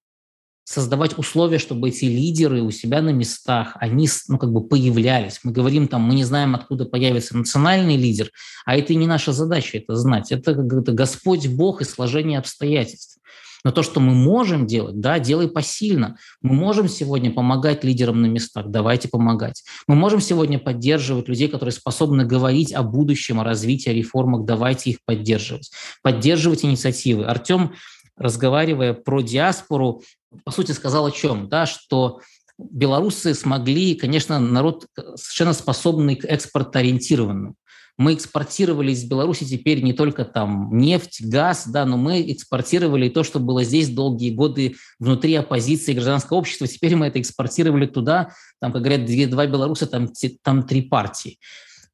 создавать 0.69 1.17
условия, 1.17 1.59
чтобы 1.59 1.89
эти 1.89 2.05
лидеры 2.05 2.61
у 2.61 2.71
себя 2.71 3.01
на 3.01 3.09
местах, 3.09 3.75
они 3.81 4.07
ну, 4.29 4.37
как 4.37 4.53
бы 4.53 4.69
появлялись. 4.69 5.41
Мы 5.43 5.51
говорим 5.51 5.89
там, 5.89 6.03
мы 6.03 6.15
не 6.15 6.25
знаем, 6.25 6.55
откуда 6.55 6.85
появится 6.85 7.35
национальный 7.35 7.97
лидер, 7.97 8.31
а 8.67 8.77
это 8.77 8.95
не 8.95 9.07
наша 9.07 9.33
задача 9.33 9.79
это 9.79 9.97
знать. 9.97 10.31
Это, 10.31 10.51
это 10.51 10.93
Господь 10.93 11.49
Бог 11.49 11.81
и 11.81 11.87
сложение 11.87 12.39
обстоятельств. 12.39 13.17
Но 13.65 13.73
то, 13.73 13.83
что 13.83 13.99
мы 13.99 14.15
можем 14.15 14.67
делать, 14.67 15.01
да, 15.01 15.19
делай 15.19 15.49
посильно. 15.49 16.17
Мы 16.43 16.55
можем 16.55 16.87
сегодня 16.87 17.33
помогать 17.33 17.83
лидерам 17.83 18.21
на 18.21 18.27
местах, 18.27 18.67
давайте 18.69 19.09
помогать. 19.09 19.65
Мы 19.87 19.95
можем 19.95 20.21
сегодня 20.21 20.59
поддерживать 20.59 21.29
людей, 21.29 21.49
которые 21.49 21.73
способны 21.73 22.27
говорить 22.27 22.75
о 22.75 22.83
будущем, 22.83 23.41
о 23.41 23.45
развитии, 23.45 23.89
о 23.89 23.95
реформах, 23.95 24.45
давайте 24.45 24.91
их 24.91 24.99
поддерживать. 25.07 25.71
Поддерживать 26.03 26.65
инициативы. 26.65 27.25
Артем 27.25 27.73
разговаривая 28.19 28.95
про 28.95 29.23
диаспору, 29.23 30.03
по 30.45 30.51
сути, 30.51 30.73
сказал 30.73 31.07
о 31.07 31.11
чем? 31.11 31.49
Да, 31.49 31.67
что 31.67 32.21
белорусы 32.59 33.35
смогли, 33.35 33.95
конечно, 33.95 34.39
народ 34.39 34.87
совершенно 35.15 35.53
способный 35.53 36.17
к 36.17 36.25
экспортоориентированному. 36.25 37.55
Мы 37.97 38.15
экспортировали 38.15 38.93
из 38.93 39.05
Беларуси 39.05 39.45
теперь 39.45 39.83
не 39.83 39.93
только 39.93 40.25
там 40.25 40.79
нефть, 40.79 41.21
газ, 41.21 41.67
да, 41.67 41.85
но 41.85 41.97
мы 41.97 42.31
экспортировали 42.31 43.09
то, 43.09 43.25
что 43.25 43.41
было 43.41 43.65
здесь 43.65 43.89
долгие 43.89 44.31
годы 44.31 44.77
внутри 45.01 45.35
оппозиции 45.35 45.95
гражданского 45.95 46.39
общества. 46.39 46.69
Теперь 46.69 46.95
мы 46.95 47.07
это 47.07 47.21
экспортировали 47.21 47.87
туда, 47.87 48.31
там, 48.61 48.73
как 48.73 48.83
говорят, 48.83 49.05
две, 49.05 49.27
два 49.27 49.47
белоруса, 49.47 49.89
там, 49.89 50.13
там 50.45 50.63
три 50.63 50.83
партии. 50.83 51.39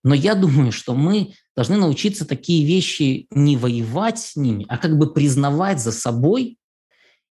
Но 0.02 0.14
я 0.14 0.34
думаю, 0.34 0.72
что 0.72 0.94
мы 0.94 1.32
должны 1.56 1.78
научиться 1.78 2.26
такие 2.26 2.66
вещи 2.66 3.26
не 3.30 3.56
воевать 3.56 4.18
с 4.18 4.36
ними, 4.36 4.66
а 4.68 4.76
как 4.76 4.98
бы 4.98 5.10
признавать 5.10 5.80
за 5.80 5.92
собой 5.92 6.58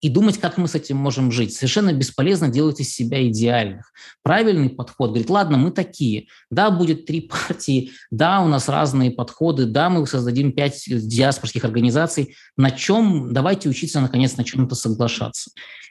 и 0.00 0.08
думать, 0.08 0.38
как 0.38 0.56
мы 0.56 0.66
с 0.66 0.74
этим 0.74 0.96
можем 0.96 1.30
жить. 1.30 1.54
Совершенно 1.54 1.92
бесполезно 1.92 2.48
делать 2.48 2.80
из 2.80 2.94
себя 2.94 3.26
идеальных. 3.28 3.92
Правильный 4.22 4.70
подход 4.70 5.10
говорит, 5.10 5.30
ладно, 5.30 5.58
мы 5.58 5.70
такие. 5.70 6.28
Да, 6.50 6.70
будет 6.70 7.06
три 7.06 7.20
партии, 7.48 7.92
да, 8.10 8.40
у 8.40 8.48
нас 8.48 8.68
разные 8.68 9.10
подходы, 9.10 9.66
да, 9.66 9.90
мы 9.90 10.06
создадим 10.06 10.52
пять 10.52 10.82
диаспорских 10.86 11.64
организаций. 11.64 12.36
На 12.56 12.70
чем? 12.70 13.32
Давайте 13.32 13.68
учиться, 13.68 14.00
наконец, 14.00 14.36
на 14.36 14.44
чем-то 14.44 14.74
соглашаться. 14.74 15.50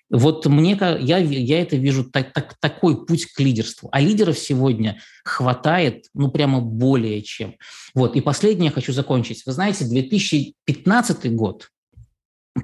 Вот 0.09 0.45
мне, 0.47 0.75
я, 1.01 1.17
я 1.19 1.61
это 1.61 1.75
вижу 1.75 2.03
так, 2.03 2.33
так, 2.33 2.55
такой 2.59 3.05
путь 3.05 3.25
к 3.25 3.39
лидерству. 3.39 3.89
А 3.91 4.01
лидеров 4.01 4.39
сегодня 4.39 4.99
хватает, 5.23 6.05
ну, 6.15 6.31
прямо 6.31 6.61
более 6.61 7.21
чем. 7.21 7.55
Вот. 7.93 8.15
И 8.15 8.21
последнее 8.21 8.71
хочу 8.71 8.91
закончить. 8.91 9.45
Вы 9.45 9.51
знаете, 9.51 9.85
2015 9.85 11.31
год, 11.35 11.69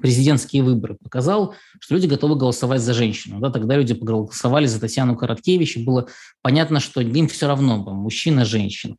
президентские 0.00 0.62
выборы 0.62 0.96
показал, 1.02 1.54
что 1.80 1.94
люди 1.94 2.06
готовы 2.06 2.36
голосовать 2.36 2.80
за 2.80 2.94
женщину. 2.94 3.40
Да, 3.40 3.50
тогда 3.50 3.76
люди 3.76 3.92
голосовали 3.92 4.66
за 4.66 4.80
Татьяну 4.80 5.16
Короткевич, 5.16 5.76
и 5.76 5.84
было 5.84 6.08
понятно, 6.42 6.80
что 6.80 7.00
им 7.00 7.28
все 7.28 7.46
равно, 7.46 7.78
мужчина, 7.78 8.44
женщина. 8.44 8.96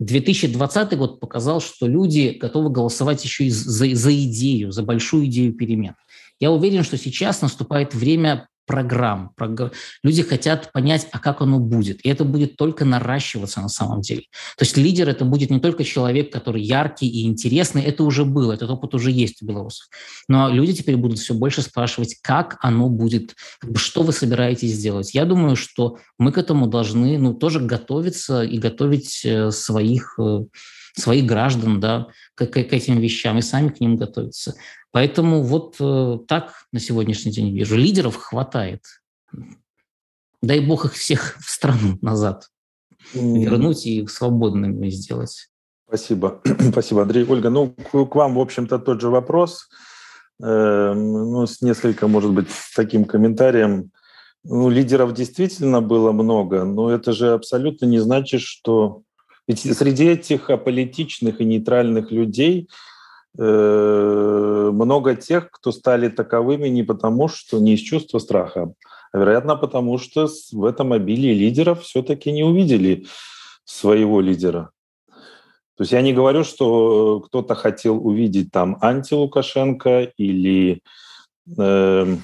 2020 0.00 0.96
год 0.96 1.20
показал, 1.20 1.60
что 1.60 1.86
люди 1.86 2.36
готовы 2.40 2.70
голосовать 2.70 3.24
еще 3.24 3.44
и 3.44 3.50
за, 3.50 3.94
за 3.94 4.24
идею, 4.24 4.70
за 4.70 4.82
большую 4.82 5.26
идею 5.26 5.54
перемен. 5.54 5.94
Я 6.40 6.52
уверен, 6.52 6.84
что 6.84 6.96
сейчас 6.96 7.42
наступает 7.42 7.94
время 7.94 8.48
программ. 8.68 9.32
Люди 10.04 10.22
хотят 10.22 10.70
понять, 10.72 11.08
а 11.10 11.18
как 11.18 11.40
оно 11.40 11.58
будет. 11.58 12.04
И 12.04 12.08
это 12.08 12.24
будет 12.24 12.56
только 12.56 12.84
наращиваться 12.84 13.60
на 13.60 13.68
самом 13.68 14.02
деле. 14.02 14.22
То 14.56 14.64
есть 14.64 14.76
лидер– 14.76 15.08
это 15.10 15.24
будет 15.24 15.50
не 15.50 15.58
только 15.58 15.82
человек, 15.82 16.32
который 16.32 16.62
яркий 16.62 17.08
и 17.08 17.26
интересный, 17.26 17.82
это 17.82 18.04
уже 18.04 18.24
было, 18.24 18.52
этот 18.52 18.70
опыт 18.70 18.94
уже 18.94 19.10
есть 19.10 19.42
у 19.42 19.46
белорусов. 19.46 19.88
Но 20.28 20.48
люди 20.50 20.74
теперь 20.74 20.96
будут 20.96 21.18
все 21.18 21.34
больше 21.34 21.62
спрашивать, 21.62 22.16
как 22.22 22.58
оно 22.60 22.88
будет, 22.88 23.34
что 23.74 24.02
вы 24.02 24.12
собираетесь 24.12 24.74
сделать. 24.74 25.14
Я 25.14 25.24
думаю, 25.24 25.56
что 25.56 25.96
мы 26.18 26.30
к 26.30 26.38
этому 26.38 26.68
должны 26.68 27.18
ну, 27.18 27.34
тоже 27.34 27.60
готовиться 27.60 28.42
и 28.42 28.58
готовить 28.58 29.24
э, 29.24 29.50
своих 29.50 30.18
э, 30.20 30.44
своих 30.94 31.26
граждан 31.26 31.80
да, 31.80 32.08
к, 32.34 32.46
к, 32.46 32.52
к 32.52 32.72
этим 32.72 32.98
вещам 32.98 33.38
и 33.38 33.42
сами 33.42 33.68
к 33.68 33.80
ним 33.80 33.96
готовиться. 33.96 34.54
Поэтому 34.98 35.42
вот 35.44 35.76
э, 35.78 36.18
так 36.26 36.66
на 36.72 36.80
сегодняшний 36.80 37.30
день 37.30 37.56
вижу. 37.56 37.76
Лидеров 37.76 38.16
хватает. 38.16 38.82
Дай 40.42 40.58
бог 40.58 40.86
их 40.86 40.94
всех 40.94 41.36
в 41.38 41.48
страну 41.48 41.98
назад 42.02 42.48
вернуть 43.14 43.86
и 43.86 44.04
свободными 44.08 44.88
сделать. 44.88 45.50
Спасибо. 45.86 46.42
Спасибо, 46.72 47.02
Андрей. 47.02 47.24
Ольга, 47.28 47.48
ну, 47.48 47.76
к, 47.92 48.12
вам, 48.16 48.34
в 48.34 48.40
общем-то, 48.40 48.80
тот 48.80 49.00
же 49.00 49.08
вопрос. 49.08 49.68
Э, 50.42 50.94
ну, 50.94 51.46
с 51.46 51.62
несколько, 51.62 52.08
может 52.08 52.32
быть, 52.32 52.48
таким 52.74 53.04
комментарием. 53.04 53.92
Ну, 54.42 54.68
лидеров 54.68 55.14
действительно 55.14 55.80
было 55.80 56.10
много, 56.10 56.64
но 56.64 56.90
это 56.90 57.12
же 57.12 57.34
абсолютно 57.34 57.86
не 57.86 58.00
значит, 58.00 58.40
что... 58.40 59.02
Ведь 59.46 59.60
среди 59.60 60.06
этих 60.06 60.50
аполитичных 60.50 61.40
и 61.40 61.44
нейтральных 61.44 62.10
людей– 62.10 62.68
много 63.36 65.14
тех, 65.14 65.50
кто 65.50 65.70
стали 65.72 66.08
таковыми 66.08 66.68
не 66.68 66.82
потому, 66.82 67.28
что 67.28 67.58
не 67.58 67.74
из 67.74 67.80
чувства 67.80 68.18
страха, 68.18 68.72
а 69.12 69.18
вероятно 69.18 69.56
потому, 69.56 69.98
что 69.98 70.28
в 70.52 70.64
этом 70.64 70.92
обилии 70.92 71.34
лидеров 71.34 71.82
все-таки 71.82 72.32
не 72.32 72.42
увидели 72.42 73.06
своего 73.64 74.20
лидера. 74.20 74.70
То 75.76 75.82
есть 75.82 75.92
я 75.92 76.02
не 76.02 76.12
говорю, 76.12 76.42
что 76.42 77.20
кто-то 77.20 77.54
хотел 77.54 78.04
увидеть 78.04 78.50
там 78.50 78.78
анти-Лукашенко 78.80 80.12
или, 80.16 80.82
э, 81.56 82.16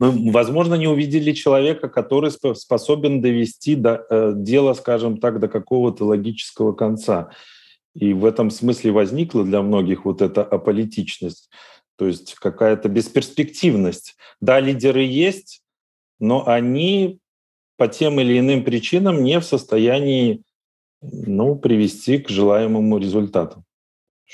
ну, 0.00 0.32
возможно, 0.32 0.74
не 0.74 0.88
увидели 0.88 1.30
человека, 1.32 1.88
который 1.88 2.32
способен 2.32 3.20
довести 3.20 3.76
до, 3.76 4.04
э, 4.10 4.32
дело, 4.34 4.72
скажем 4.72 5.18
так, 5.18 5.38
до 5.38 5.46
какого-то 5.46 6.04
логического 6.04 6.72
конца. 6.72 7.30
И 7.93 8.13
в 8.13 8.25
этом 8.25 8.49
смысле 8.49 8.91
возникла 8.91 9.43
для 9.43 9.61
многих 9.61 10.05
вот 10.05 10.21
эта 10.21 10.43
аполитичность, 10.43 11.49
то 11.95 12.07
есть 12.07 12.35
какая-то 12.35 12.89
бесперспективность. 12.89 14.17
Да, 14.41 14.59
лидеры 14.59 15.01
есть, 15.01 15.61
но 16.19 16.47
они 16.47 17.19
по 17.77 17.87
тем 17.87 18.19
или 18.19 18.37
иным 18.39 18.63
причинам 18.63 19.23
не 19.23 19.39
в 19.39 19.45
состоянии 19.45 20.43
ну, 21.01 21.55
привести 21.55 22.17
к 22.17 22.29
желаемому 22.29 22.97
результату. 22.97 23.63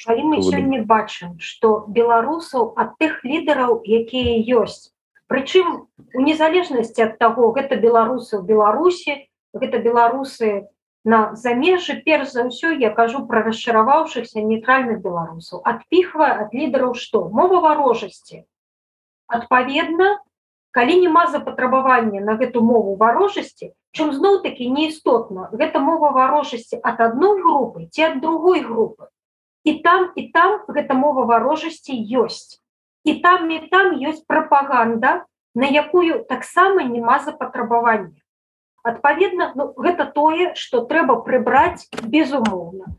Але 0.07 0.23
мы 0.23 0.41
сёння 0.41 0.83
бачым, 0.87 1.35
што 1.39 1.85
беларусаў 1.87 2.73
ад 2.79 2.95
тых 2.97 3.25
лідараў, 3.27 3.83
якія 3.83 4.39
ёсць. 4.39 4.95
Прычым 5.27 5.91
у 6.15 6.19
незалежнасці 6.23 7.11
ад 7.11 7.19
таго, 7.19 7.51
гэта 7.51 7.75
беларусы 7.75 8.39
ў 8.39 8.43
Беларусі, 8.47 9.27
гэта 9.51 9.83
беларусы 9.83 10.71
На 11.06 11.18
замежжы 11.38 11.94
перш 12.06 12.34
за 12.34 12.44
ўсё 12.50 12.74
я 12.82 12.90
кажу 12.94 13.22
пра 13.30 13.42
расчараваўшыхся 13.46 14.42
нейтральных 14.42 14.98
беларусаў 15.06 15.62
адпіхвае 15.72 16.30
ад 16.44 16.56
лідараў 16.60 16.98
што 17.02 17.20
мова 17.40 17.60
варожасці 17.66 18.42
адпаведна 19.38 20.08
калі 20.78 20.96
няма 21.06 21.22
запатрабавання 21.34 22.24
на 22.30 22.34
гэту 22.42 22.64
мову 22.70 22.96
варожасці 23.02 23.72
Чым 23.96 24.10
зноў-такі 24.12 24.66
неістотна 24.72 25.46
гэта 25.60 25.80
мова 25.84 26.10
варожасці 26.18 26.82
ад 26.90 26.98
адной 27.04 27.38
групы 27.44 27.86
ці 27.86 28.02
ад 28.10 28.20
другой 28.26 28.66
групы 28.66 29.08
і 29.64 29.78
там 29.86 30.10
і 30.20 30.28
там 30.34 30.58
гэта 30.66 30.98
мова 31.06 31.24
варожасці 31.30 31.96
ёсць 32.26 32.58
і 33.06 33.14
там 33.22 33.48
і 33.54 33.62
там 33.72 33.96
ёсць 34.10 34.26
прапаганда 34.26 35.16
на 35.54 35.70
якую 35.70 36.22
таксама 36.34 36.84
няма 36.92 37.22
запатрабавання 37.30 38.25
адпаведна 38.86 39.52
ну, 39.54 39.72
гэта 39.76 40.06
тое 40.06 40.54
что 40.54 40.84
трэба 40.86 41.20
прыбраць 41.26 41.88
безумоўна 42.02 42.94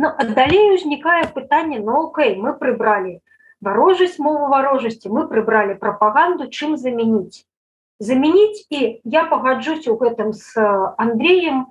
Ну 0.00 0.08
а 0.08 0.24
далей 0.24 0.72
узнікае 0.72 1.28
пытанне 1.34 1.78
ну, 1.78 2.12
мы 2.16 2.52
прыбралі 2.56 3.20
варожасць 3.60 4.18
мову 4.18 4.48
варожасці 4.48 5.10
мы 5.12 5.26
прыбралі 5.28 5.74
прапаганду 5.80 6.48
чым 6.48 6.76
замяніць 6.76 7.44
замяніць 8.00 8.64
і 8.70 9.00
я 9.04 9.24
пагаджусь 9.28 9.88
у 9.88 9.96
гэтым 10.00 10.32
з 10.32 10.56
Андреем 10.96 11.66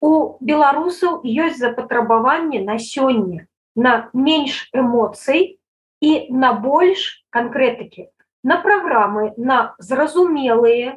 у 0.00 0.38
беларусаў 0.40 1.20
ёсць 1.24 1.60
запатрабаванне 1.60 2.64
на 2.64 2.78
сёння 2.78 3.44
на 3.76 4.08
менш 4.12 4.70
эмоцый 4.72 5.60
і 6.00 6.12
на 6.32 6.52
больш 6.64 7.24
канкрэтыкі 7.28 8.08
на 8.42 8.60
праграмы 8.64 9.32
на 9.36 9.74
зразумелыя 9.78 10.96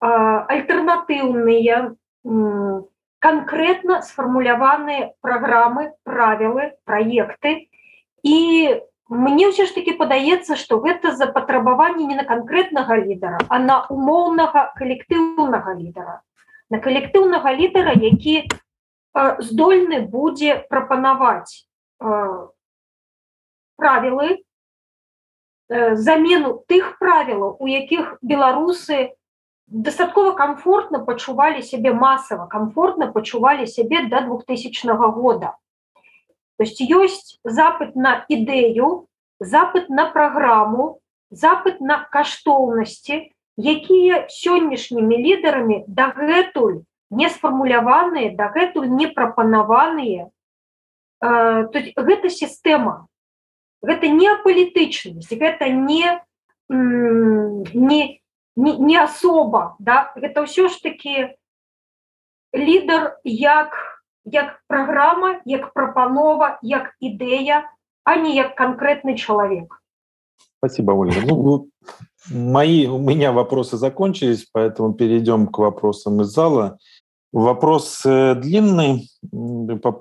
альтэрнатыўныя 0.00 1.94
конкретно 3.24 4.02
сфармуляваныя 4.02 5.12
праграмы 5.20 5.92
правілы 6.04 6.72
праекты 6.84 7.68
і 8.22 8.36
мне 9.08 9.48
ўсё 9.48 9.64
ж 9.68 9.74
таки 9.76 9.92
падаецца 9.96 10.56
что 10.60 10.80
гэта 10.80 11.12
запатрабаванне 11.16 12.06
не 12.10 12.16
на 12.20 12.24
конкретнага 12.24 13.00
лідара 13.00 13.40
а 13.48 13.58
на 13.58 13.84
умоўнага 13.88 14.72
калектыўнага 14.76 15.76
лідара 15.80 16.20
на 16.70 16.80
калектыўнага 16.84 17.52
лідара 17.56 17.96
які 17.96 18.48
здольны 19.40 20.00
будзе 20.04 20.60
прапанаваць 20.68 21.64
правілы 23.76 24.44
замену 25.68 26.64
тых 26.68 26.96
правілаў 27.00 27.56
у 27.60 27.66
якіх 27.68 28.16
беларусы 28.20 29.12
дастаткова 29.66 30.32
комфортна 30.32 30.98
пачувалі 30.98 31.62
сябе 31.62 31.94
масава 31.94 32.46
комфортна 32.46 33.06
пачувалі 33.12 33.66
сябе 33.66 34.06
до 34.08 34.20
2000 34.20 34.94
года 34.94 35.56
То 36.56 36.64
есть 36.64 36.80
ёсць 36.80 37.40
запыт 37.42 37.96
на 37.96 38.24
ідэю, 38.28 39.08
запыт 39.40 39.88
на 39.88 40.06
праграму, 40.06 41.00
запыт 41.30 41.80
на 41.80 41.98
каштоўнасці, 42.14 43.34
якія 43.58 44.26
сённяшнімі 44.30 45.18
лідарамі 45.18 45.82
дагэтуль 45.88 46.86
не 47.10 47.28
сфармуляваныя, 47.28 48.34
дагэтуль 48.38 48.86
не 48.86 49.10
прапанаваныя. 49.10 50.30
Гэта 51.20 52.30
сістэма. 52.30 53.06
Гэта 53.82 54.08
не 54.08 54.30
апалітычнасць, 54.30 55.34
гэта 55.34 55.68
не, 55.68 56.22
не, 56.70 58.02
не, 58.55 58.77
не 58.77 58.97
асоба. 58.97 59.75
Да? 59.79 60.11
Гэта 60.15 60.43
ўсё 60.43 60.67
ж 60.69 60.81
такі 60.83 61.35
лідар 62.53 63.19
як 63.23 63.77
як 64.25 64.61
праграма 64.67 65.41
як 65.45 65.73
прапанова 65.73 66.59
як 66.61 66.93
ідэя 66.99 67.69
а 68.03 68.15
не 68.15 68.35
як 68.35 68.57
конкретный 68.57 69.17
человек 69.17 69.81
спасибо 70.57 70.91
ольга 70.91 71.21
ну, 71.25 71.69
мои 72.31 72.87
у 72.87 72.97
меня 72.97 73.31
вопросы 73.31 73.77
закончились 73.77 74.47
поэтому 74.51 74.93
перейдем 74.93 75.47
к 75.47 75.59
вопросам 75.59 76.21
из 76.21 76.27
зала 76.27 76.77
вопрос 77.34 78.02
э, 78.06 78.34
длинный. 78.36 79.10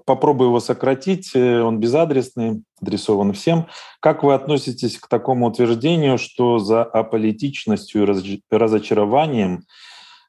Попробую 0.05 0.49
его 0.49 0.59
сократить. 0.59 1.31
Э, 1.35 1.61
он 1.61 1.79
безадресный 1.79 2.63
адресован 2.81 3.33
всем. 3.33 3.67
Как 3.99 4.23
вы 4.23 4.35
относитесь 4.35 4.97
к 4.99 5.07
такому 5.07 5.47
утверждению 5.47 6.17
что 6.17 6.59
за 6.59 6.83
аполитичностью 6.83 8.03
и 8.03 8.55
разочарованием 8.55 9.63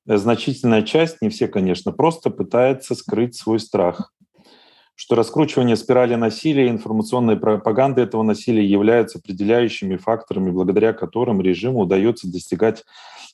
и 0.06 0.16
значительная 0.16 0.82
часть, 0.82 1.20
не 1.20 1.28
все, 1.28 1.46
конечно, 1.46 1.92
просто 1.92 2.30
пытается 2.30 2.94
скрыть 2.94 3.36
свой 3.36 3.60
страх? 3.60 4.12
Что 4.96 5.16
раскручивание 5.16 5.76
спирали 5.76 6.14
насилия 6.14 6.66
и 6.66 6.70
информационной 6.70 7.36
пропаганды 7.36 8.00
этого 8.00 8.22
насилия 8.22 8.64
являются 8.64 9.18
определяющими 9.18 9.96
факторами, 9.96 10.50
благодаря 10.50 10.92
которым 10.92 11.40
режиму 11.40 11.80
удается 11.80 12.30
достигать 12.30 12.84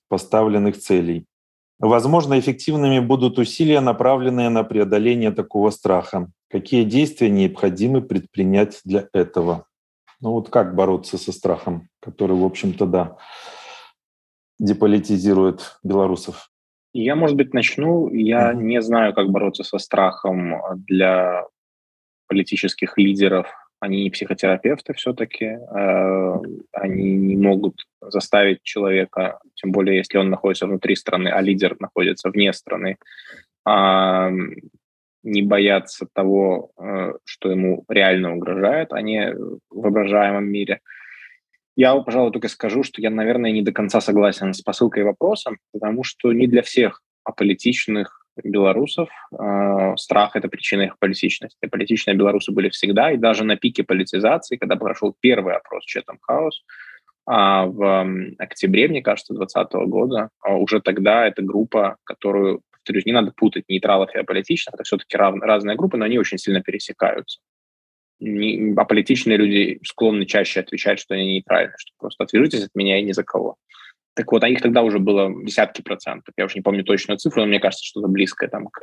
поставленных 0.09 0.79
целей. 0.79 1.27
Возможно, 1.81 2.39
эффективными 2.39 2.99
будут 2.99 3.39
усилия, 3.39 3.81
направленные 3.81 4.51
на 4.51 4.65
преодоление 4.65 5.31
такого 5.31 5.71
страха. 5.71 6.31
Какие 6.51 6.85
действия 6.85 7.31
необходимы 7.31 8.03
предпринять 8.03 8.81
для 8.85 9.09
этого? 9.15 9.67
Ну 10.21 10.33
вот 10.33 10.51
как 10.51 10.75
бороться 10.75 11.17
со 11.17 11.33
страхом, 11.33 11.89
который, 12.01 12.37
в 12.37 12.45
общем-то, 12.45 12.85
да, 12.85 13.17
деполитизирует 14.59 15.79
белорусов? 15.83 16.51
Я, 16.93 17.17
может 17.17 17.37
быть, 17.37 17.55
начну. 17.55 18.13
Я 18.13 18.53
не 18.53 18.83
знаю, 18.83 19.15
как 19.15 19.31
бороться 19.31 19.65
со 19.65 19.79
страхом 19.79 20.57
для 20.77 21.47
политических 22.29 22.99
лидеров. 22.99 23.47
Они 23.81 24.05
не 24.05 24.11
психотерапевты 24.11 24.93
все-таки. 24.95 25.47
Э, 25.47 26.35
они 26.73 27.13
не 27.15 27.37
могут 27.37 27.87
заставить 28.01 28.63
человека, 28.63 29.41
тем 29.55 29.73
более 29.73 29.97
если 29.97 30.19
он 30.19 30.31
находится 30.31 30.67
внутри 30.67 30.97
страны, 30.97 31.29
а 31.29 31.41
лидер 31.41 31.77
находится 31.81 32.31
вне 32.31 32.53
страны, 32.53 32.97
не 35.23 35.43
бояться 35.43 36.07
того, 36.13 36.71
э, 36.79 37.13
что 37.25 37.51
ему 37.51 37.85
реально 37.89 38.35
угрожает, 38.35 38.93
а 38.93 39.03
не 39.03 39.33
в 39.35 39.61
воображаемом 39.71 40.47
мире. 40.47 40.81
Я, 41.77 41.95
пожалуй, 41.97 42.33
только 42.33 42.49
скажу, 42.49 42.83
что 42.83 43.01
я, 43.01 43.11
наверное, 43.11 43.53
не 43.53 43.63
до 43.63 43.73
конца 43.73 44.01
согласен 44.01 44.53
с 44.55 44.63
посылкой 44.63 45.05
вопроса, 45.05 45.53
потому 45.73 46.05
что 46.05 46.33
не 46.33 46.47
для 46.47 46.63
всех 46.63 47.03
аполитичных 47.25 48.20
белорусов 48.43 49.09
э, 49.33 49.97
страх– 49.97 50.33
это 50.35 50.49
причина 50.49 50.83
их 50.83 50.99
политичности. 50.99 51.69
Политичные 51.71 52.17
белорусы 52.17 52.53
были 52.53 52.69
всегда, 52.69 53.13
и 53.13 53.17
даже 53.17 53.45
на 53.45 53.57
пике 53.57 53.85
политизации, 53.85 54.57
когда 54.57 54.77
прошел 54.77 55.15
первый 55.21 55.55
опрос 55.55 55.85
Четом 55.85 56.19
Хаус, 56.21 56.65
а 57.27 57.67
в 57.67 58.07
октябре, 58.39 58.89
мне 58.89 59.03
кажется, 59.03 59.35
2020 59.35 59.73
года, 59.89 60.31
а 60.41 60.57
уже 60.57 60.81
тогда 60.81 61.27
эта 61.27 61.43
группа, 61.43 61.97
которую, 62.05 62.63
повторюсь, 62.71 63.07
не 63.07 63.13
надо 63.13 63.33
путать 63.37 63.65
нейтралов 63.69 64.15
и 64.15 64.19
аполитичных, 64.19 64.75
это 64.75 64.85
все-таки 64.85 65.17
рав, 65.17 65.35
разные 65.41 65.77
группы, 65.77 65.97
но 65.97 66.07
они 66.07 66.19
очень 66.19 66.39
сильно 66.39 66.63
пересекаются 66.63 67.41
не, 68.21 68.75
аполитичные 68.77 69.37
люди 69.37 69.81
склонны 69.85 70.27
чаще 70.27 70.61
отвечать, 70.61 71.01
что 71.01 71.15
они 71.15 71.35
нейтральны, 71.35 71.73
что 71.79 71.93
просто 71.99 72.25
отвяжитесь 72.25 72.65
от 72.65 72.75
меня 72.75 72.99
и 72.99 73.03
ни 73.03 73.13
за 73.13 73.25
кого. 73.25 73.57
Так 74.15 74.33
вот, 74.33 74.43
а 74.43 74.49
их 74.49 74.61
тогда 74.61 74.83
уже 74.83 74.99
было 74.99 75.33
десятки 75.45 75.83
процентов. 75.83 76.35
Я 76.37 76.45
уже 76.47 76.57
не 76.57 76.63
помню 76.63 76.85
точную 76.85 77.19
цифру, 77.19 77.43
но 77.43 77.49
мне 77.49 77.61
кажется, 77.61 77.85
что-то 77.85 78.09
близкое 78.09 78.49
там 78.49 78.67
к 78.67 78.81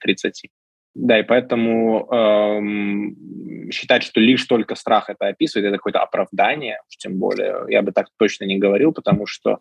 30. 0.00 0.48
Да, 0.94 1.20
и 1.20 1.22
поэтому 1.22 2.08
эм, 2.10 3.70
считать, 3.70 4.02
что 4.02 4.20
лишь 4.20 4.44
только 4.44 4.74
страх 4.74 5.08
это 5.08 5.28
описывает, 5.28 5.68
это 5.68 5.76
какое-то 5.76 6.00
оправдание, 6.00 6.80
тем 6.88 7.16
более, 7.16 7.64
я 7.68 7.82
бы 7.82 7.92
так 7.92 8.08
точно 8.18 8.44
не 8.44 8.58
говорил, 8.58 8.92
потому 8.92 9.26
что 9.26 9.60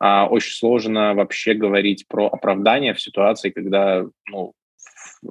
э, 0.00 0.22
очень 0.22 0.52
сложно 0.52 1.14
вообще 1.14 1.54
говорить 1.54 2.06
про 2.06 2.28
оправдание 2.28 2.94
в 2.94 3.00
ситуации, 3.00 3.50
когда 3.50 4.06
ну, 4.30 4.54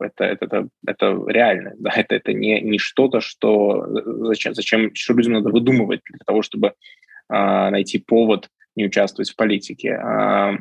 это, 0.01 0.25
это, 0.25 0.45
это, 0.45 0.67
это 0.85 1.23
реально, 1.27 1.73
да, 1.79 1.91
это, 1.95 2.15
это 2.15 2.33
не, 2.33 2.59
не 2.59 2.77
что-то, 2.77 3.21
что 3.21 3.87
зачем, 4.27 4.53
зачем, 4.53 4.93
что 4.93 5.13
людям 5.13 5.33
надо 5.33 5.51
выдумывать 5.51 6.01
для 6.03 6.19
того, 6.25 6.41
чтобы 6.41 6.67
э, 6.67 6.73
найти 7.29 7.97
повод 7.99 8.49
не 8.79 8.85
участвовать 8.85 9.29
в 9.29 9.35
политике. 9.35 9.89
Э, 9.89 10.57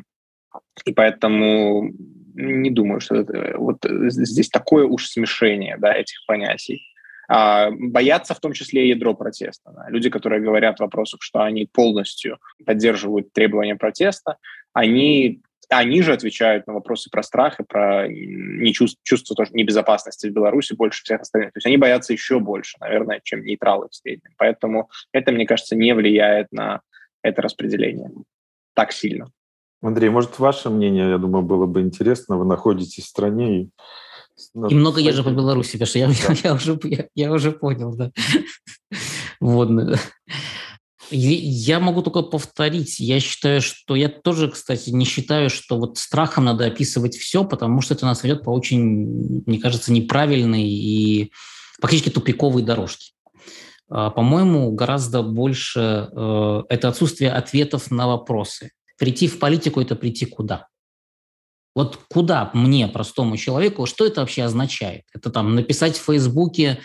и 0.85 0.93
поэтому 0.93 1.91
не 2.35 2.69
думаю, 2.69 3.01
что 3.01 3.15
это, 3.15 3.55
вот 3.57 3.77
здесь 3.83 4.49
такое 4.49 4.85
уж 4.85 5.07
смешение 5.07 5.77
да, 5.77 5.93
этих 5.93 6.17
понятий. 6.27 6.81
А, 7.27 7.69
боятся 7.71 8.33
в 8.33 8.39
том 8.39 8.53
числе 8.53 8.89
ядро 8.89 9.13
протеста. 9.13 9.71
Да. 9.71 9.85
Люди, 9.89 10.09
которые 10.09 10.41
говорят 10.41 10.77
в 10.77 10.81
вопросах, 10.81 11.21
что 11.21 11.43
они 11.43 11.67
полностью 11.71 12.39
поддерживают 12.65 13.31
требования 13.33 13.75
протеста, 13.75 14.37
они 14.73 15.41
они 15.71 16.01
же 16.01 16.13
отвечают 16.13 16.65
на 16.65 16.73
вопросы 16.73 17.11
про 17.11 17.21
страх 17.21 17.59
и 17.59 17.63
про 17.63 18.07
не 18.07 18.73
чувство, 18.73 18.99
чувство 19.03 19.35
тоже 19.35 19.51
небезопасности 19.53 20.27
в 20.27 20.33
Беларуси 20.33 20.73
больше 20.73 21.03
всех 21.03 21.21
остальных. 21.21 21.53
То 21.53 21.57
есть 21.57 21.67
они 21.67 21.77
боятся 21.77 22.11
еще 22.11 22.39
больше, 22.39 22.77
наверное, 22.79 23.21
чем 23.23 23.43
нейтралы 23.43 23.87
в 23.87 23.95
среднем. 23.95 24.31
Поэтому 24.37 24.89
это, 25.11 25.31
мне 25.31 25.45
кажется, 25.45 25.75
не 25.75 25.93
влияет 25.93 26.47
на 26.51 26.81
это 27.23 27.41
распределение 27.41 28.11
так 28.73 28.91
сильно. 28.91 29.31
Андрей, 29.81 30.09
может, 30.09 30.39
ваше 30.39 30.69
мнение, 30.69 31.09
я 31.09 31.17
думаю, 31.17 31.43
было 31.43 31.65
бы 31.65 31.81
интересно. 31.81 32.37
Вы 32.37 32.45
находитесь 32.45 33.05
в 33.05 33.07
стране 33.07 33.61
и 33.61 33.69
и 34.69 34.75
много 34.75 35.01
езжу 35.01 35.23
по 35.23 35.31
Беларуси, 35.31 35.73
потому 35.73 35.87
что 35.87 35.99
я, 35.99 36.07
да. 36.07 36.13
я, 36.29 36.35
я, 36.43 36.53
уже, 36.53 36.79
я, 36.83 37.07
я 37.13 37.31
уже 37.33 37.51
понял, 37.51 37.93
да. 37.93 38.11
Водно. 39.39 39.97
Я 41.11 41.79
могу 41.79 42.01
только 42.03 42.21
повторить. 42.21 42.99
Я 42.99 43.19
считаю, 43.19 43.61
что 43.61 43.95
я 43.95 44.09
тоже, 44.09 44.49
кстати, 44.49 44.91
не 44.91 45.05
считаю, 45.05 45.49
что 45.49 45.77
вот 45.77 45.97
страхом 45.97 46.45
надо 46.45 46.65
описывать 46.65 47.17
все, 47.17 47.43
потому 47.43 47.81
что 47.81 47.95
это 47.95 48.05
нас 48.05 48.23
ведет 48.23 48.43
по 48.43 48.51
очень, 48.51 49.43
мне 49.45 49.59
кажется, 49.59 49.91
неправильной 49.91 50.69
и 50.69 51.31
фактически 51.81 52.09
тупиковой 52.09 52.61
дорожке. 52.61 53.11
А, 53.89 54.09
по-моему, 54.09 54.71
гораздо 54.71 55.23
больше 55.23 56.09
э, 56.11 56.63
это 56.69 56.89
отсутствие 56.89 57.31
ответов 57.31 57.91
на 57.91 58.07
вопросы. 58.07 58.71
Прийти 58.97 59.27
в 59.27 59.39
политику– 59.39 59.81
это 59.81 59.95
прийти 59.95 60.25
куда? 60.25 60.67
Вот 61.75 61.99
куда 62.09 62.51
мне, 62.53 62.87
простому 62.87 63.37
человеку, 63.37 63.85
что 63.85 64.05
это 64.05 64.21
вообще 64.21 64.43
означает? 64.43 65.03
Это 65.13 65.29
там 65.29 65.55
написать 65.55 65.97
в 65.97 66.03
Фейсбуке, 66.03 66.79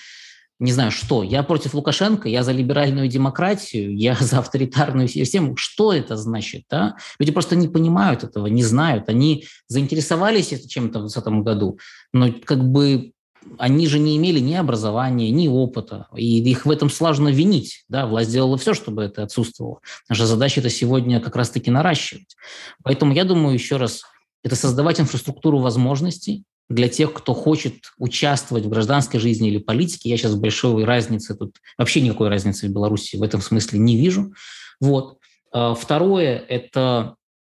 не 0.61 0.71
знаю, 0.71 0.93
что, 0.93 1.25
я 1.25 1.43
против 1.43 1.75
Лукашенко, 1.75 2.29
я 2.29 2.45
за 2.45 2.53
либеральную 2.53 3.09
демократию, 3.09 3.97
я 3.97 4.15
за 4.21 4.39
авторитарную 4.39 5.09
систему. 5.09 5.57
Что 5.57 5.93
это 5.93 6.17
значит? 6.17 6.63
Да? 6.71 6.97
Люди 7.19 7.33
просто 7.33 7.57
не 7.57 7.69
понимают 7.69 8.23
этого, 8.23 8.47
не 8.47 8.63
знают. 8.63 9.09
Они 9.09 9.47
заинтересовались 9.67 10.49
чем-то 10.69 11.01
в 11.01 11.03
2020 11.03 11.45
году, 11.45 11.79
но 12.13 12.33
как 12.33 12.65
бы 12.65 13.14
они 13.59 13.87
же 13.87 13.99
не 13.99 14.17
имели 14.17 14.41
ни 14.41 14.55
образования, 14.55 15.31
ни 15.31 15.49
опыта, 15.49 16.09
и 16.15 16.39
их 16.39 16.67
в 16.67 16.71
этом 16.71 16.91
сложно 16.91 17.29
винить. 17.29 17.85
Да? 17.89 18.07
Власть 18.07 18.31
сделала 18.31 18.59
все, 18.59 18.75
чтобы 18.75 19.03
это 19.03 19.23
отсутствовало. 19.23 19.81
Наша 20.09 20.27
задача 20.27 20.61
это 20.61 20.71
сегодня 20.71 21.21
как 21.21 21.37
раз-таки 21.37 21.71
наращивать. 21.71 22.37
Поэтому 22.83 23.13
я 23.13 23.25
думаю, 23.25 23.55
еще 23.55 23.77
раз, 23.77 24.05
это 24.43 24.57
создавать 24.57 25.01
инфраструктуру 25.01 25.59
возможностей 25.59 26.45
для 26.69 26.89
тех, 26.89 27.13
кто 27.13 27.35
хочет 27.35 27.93
участвовать 27.99 28.65
в 28.65 28.69
гражданской 28.69 29.21
жизни 29.21 29.49
или 29.49 29.59
политике. 29.59 30.09
Я 30.09 30.17
сейчас 30.17 30.35
большой 30.35 30.85
разницы 30.85 31.35
тут, 31.35 31.57
вообще 31.77 32.01
никакой 32.01 32.29
разницы 32.29 32.69
в 32.69 32.73
Беларуси 32.73 33.17
в 33.17 33.23
этом 33.23 33.41
смысле 33.41 33.79
не 33.79 33.97
вижу. 33.97 34.33
Вот. 34.81 35.19
А, 35.53 35.75
второе– 35.75 36.39
это 36.49 37.17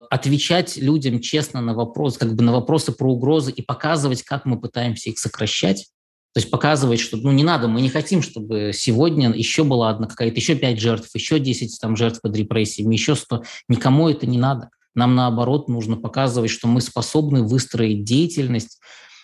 отвечать 0.10 0.78
людям 0.78 1.20
честно 1.20 1.62
на 1.62 1.74
вопросы, 1.74 2.20
как 2.20 2.36
бы 2.36 2.43
на 2.43 2.51
вопросы 2.51 2.91
про 2.91 3.12
угрозы 3.12 3.51
и 3.51 3.62
показывать, 3.62 4.24
как 4.24 4.45
мы 4.45 4.60
пытаемся 4.60 5.10
их 5.10 5.20
сокращать. 5.20 5.88
То 6.34 6.39
есть 6.39 6.51
показывать, 6.51 6.99
что 6.99 7.16
ну, 7.16 7.32
не 7.32 7.43
надо, 7.43 7.70
мы 7.70 7.80
не 7.80 7.88
хотим, 7.88 8.22
чтобы 8.22 8.72
сегодня 8.74 9.32
еще 9.32 9.64
была 9.64 9.89
одна 9.89 10.08
какая-то, 10.08 10.36
еще 10.36 10.56
пять 10.56 10.82
жертв, 10.82 11.10
еще 11.14 11.39
10 11.39 11.80
там, 11.80 11.95
жертв 11.95 12.20
под 12.22 12.36
репрессиями, 12.36 12.93
еще 12.93 13.16
100. 13.16 13.43
Никому 13.70 14.10
это 14.10 14.28
не 14.28 14.38
надо. 14.38 14.70
Нам, 14.95 15.16
наоборот, 15.16 15.70
нужно 15.70 15.95
показывать, 15.95 16.51
что 16.51 16.68
мы 16.68 16.82
способны 16.82 17.43
выстроить 17.43 18.03
деятельность, 18.03 18.80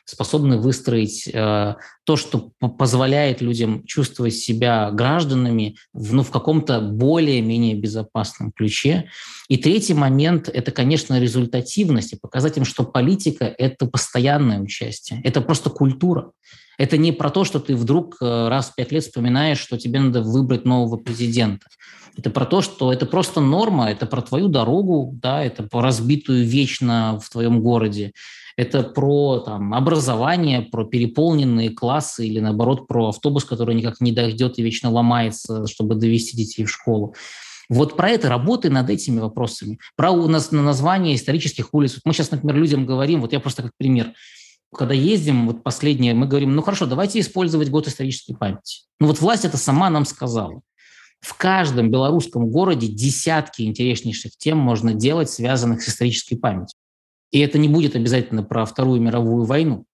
способны 0.06 0.58
выстроить 0.58 1.28
э, 1.28 1.76
то, 2.04 2.16
что 2.16 2.52
позволяет 2.60 3.42
людям 3.42 3.86
чувствовать 3.86 4.36
себя 4.36 4.92
гражданами 4.92 5.78
в, 5.94 6.14
ну, 6.14 6.24
в 6.24 6.32
каком-то 6.32 6.82
более-менее 6.82 7.76
безопасном 7.76 8.52
ключе. 8.52 9.10
И 9.48 9.58
третий 9.58 9.94
момент– 9.94 10.50
это, 10.54 10.72
конечно, 10.72 11.20
результативность 11.20 12.14
и 12.14 12.18
показать 12.18 12.58
им, 12.58 12.66
что 12.66 12.84
политика– 12.84 13.46
это 13.58 13.86
постоянное 13.86 14.60
участие, 14.60 15.22
это 15.24 15.42
просто 15.42 15.70
культура. 15.70 16.32
Это 16.78 16.98
не 16.98 17.12
про 17.12 17.30
то, 17.30 17.44
что 17.44 17.60
ты 17.60 17.76
вдруг 17.76 18.18
э, 18.22 18.48
раз 18.48 18.70
в 18.70 18.76
пять 18.76 18.92
лет 18.92 19.04
вспоминаешь, 19.04 19.60
что 19.60 19.78
тебе 19.78 20.00
надо 20.00 20.22
выбрать 20.22 20.66
нового 20.66 20.98
президента. 20.98 21.68
Это 22.18 22.30
про 22.30 22.46
то, 22.46 22.62
что 22.62 22.92
это 22.92 23.06
просто 23.06 23.40
норма, 23.40 23.90
это 23.90 24.06
про 24.06 24.22
твою 24.22 24.48
дорогу, 24.48 25.12
да, 25.22 25.44
это 25.44 25.64
про 25.64 25.82
разбитую 25.82 26.46
вечно 26.46 27.20
в 27.24 27.30
твоем 27.30 27.62
городе, 27.62 28.12
это 28.58 28.84
про 28.84 29.40
там, 29.40 29.74
образование, 29.74 30.62
про 30.62 30.86
переполненные 30.86 31.70
классы 31.70 32.28
или, 32.28 32.40
наоборот, 32.40 32.88
про 32.88 33.10
автобус, 33.10 33.46
который 33.46 33.76
никак 33.76 34.02
не 34.02 34.12
дойдет 34.12 34.60
и 34.60 34.64
вечно 34.64 34.90
ломается, 34.90 35.68
чтобы 35.68 35.96
довести 35.96 36.38
детей 36.38 36.66
в 36.66 36.72
школу. 36.72 37.16
Вот 37.70 37.96
про 37.96 38.10
это 38.10 38.28
работы 38.28 38.70
над 38.70 38.90
этими 38.90 39.20
вопросами. 39.20 39.80
Про 39.96 40.12
у 40.12 40.28
нас 40.28 40.52
на 40.52 40.62
название 40.62 41.16
исторических 41.16 41.74
улиц. 41.74 41.94
Вот 41.94 42.02
мы 42.06 42.14
сейчас, 42.14 42.32
например, 42.32 42.58
людям 42.58 42.86
говорим, 42.86 43.22
вот 43.22 43.32
я 43.32 43.40
просто 43.40 43.64
как 43.64 43.72
пример, 43.78 44.14
когда 44.76 44.94
ездим, 44.94 45.48
вот 45.48 45.64
последнее, 45.64 46.14
мы 46.14 46.28
говорим, 46.28 46.56
ну 46.56 46.62
хорошо, 46.62 46.86
давайте 46.86 47.20
использовать 47.20 47.70
год 47.70 47.88
исторической 47.88 48.34
памяти. 48.34 48.84
Ну 49.00 49.08
вот 49.08 49.20
власть 49.20 49.46
это 49.46 49.58
сама 49.58 49.90
нам 49.90 50.06
сказала. 50.06 50.62
В 51.20 51.36
каждом 51.36 51.92
белорусском 51.92 52.50
городе 52.50 52.88
десятки 52.88 53.62
интереснейших 53.62 54.36
тем 54.38 54.58
можно 54.58 54.94
делать, 54.94 55.30
связанных 55.30 55.82
с 55.82 55.90
исторической 55.90 56.36
памятью. 56.36 56.78
И 57.32 57.40
это 57.40 57.58
не 57.58 57.68
будет 57.68 57.96
обязательно 57.96 58.44
про 58.44 58.66
Вторую 58.66 59.02
мировую 59.02 59.46
войну. 59.46 59.86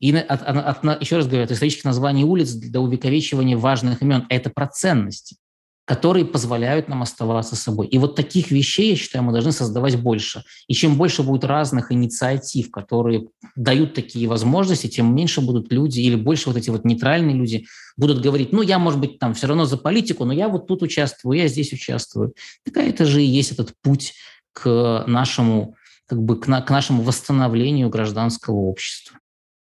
И 0.00 0.12
от, 0.14 0.42
от, 0.42 0.84
от, 0.84 1.00
еще 1.00 1.16
раз 1.16 1.26
говорю, 1.26 1.44
от 1.44 1.52
исторических 1.52 1.84
названий 1.84 2.24
улиц 2.24 2.52
до 2.52 2.80
увековечивания 2.80 3.56
важных 3.56 4.02
имен– 4.02 4.26
это 4.28 4.50
про 4.50 4.66
ценности, 4.66 5.36
которые 5.84 6.24
позволяют 6.24 6.88
нам 6.88 7.02
оставаться 7.02 7.54
собой. 7.54 7.86
И 7.86 7.98
вот 7.98 8.16
таких 8.16 8.50
вещей, 8.50 8.90
я 8.90 8.96
считаю, 8.96 9.22
мы 9.22 9.32
должны 9.32 9.52
создавать 9.52 10.00
больше. 10.00 10.42
И 10.66 10.74
чем 10.74 10.96
больше 10.96 11.22
будет 11.22 11.44
разных 11.44 11.92
инициатив, 11.92 12.72
которые 12.72 13.28
дают 13.54 13.94
такие 13.94 14.28
возможности, 14.28 14.88
тем 14.88 15.14
меньше 15.14 15.40
будут 15.40 15.72
люди 15.72 16.00
или 16.00 16.16
больше 16.16 16.48
вот 16.48 16.56
эти 16.56 16.70
вот 16.70 16.84
нейтральные 16.84 17.36
люди 17.36 17.66
будут 17.96 18.20
говорить, 18.20 18.52
ну, 18.52 18.62
я, 18.62 18.80
может 18.80 18.98
быть, 18.98 19.20
там 19.20 19.34
все 19.34 19.46
равно 19.46 19.66
за 19.66 19.76
политику, 19.76 20.24
но 20.24 20.32
я 20.32 20.48
вот 20.48 20.66
тут 20.66 20.82
участвую, 20.82 21.38
я 21.38 21.46
здесь 21.46 21.72
участвую. 21.72 22.34
Такая 22.64 22.88
это 22.88 23.04
же 23.04 23.22
и 23.22 23.26
есть 23.26 23.52
этот 23.52 23.72
путь 23.82 24.14
к 24.52 25.04
нашему 25.06 25.76
как 26.12 26.20
бы 26.20 26.38
к, 26.38 26.46
на, 26.46 26.60
к 26.60 26.68
нашему 26.68 27.02
восстановлению 27.02 27.88
гражданского 27.88 28.56
общества. 28.56 29.18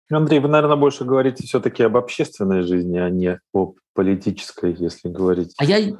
Андрей, 0.08 0.38
вы, 0.38 0.46
наверное, 0.46 0.76
больше 0.76 1.04
говорите 1.04 1.42
все-таки 1.42 1.82
об 1.82 1.96
общественной 1.96 2.62
жизни, 2.62 2.98
а 2.98 3.10
не 3.10 3.40
о 3.52 3.72
политической, 3.94 4.72
если 4.78 5.08
говорить. 5.08 5.54
А 5.58 5.64
я 5.64 5.92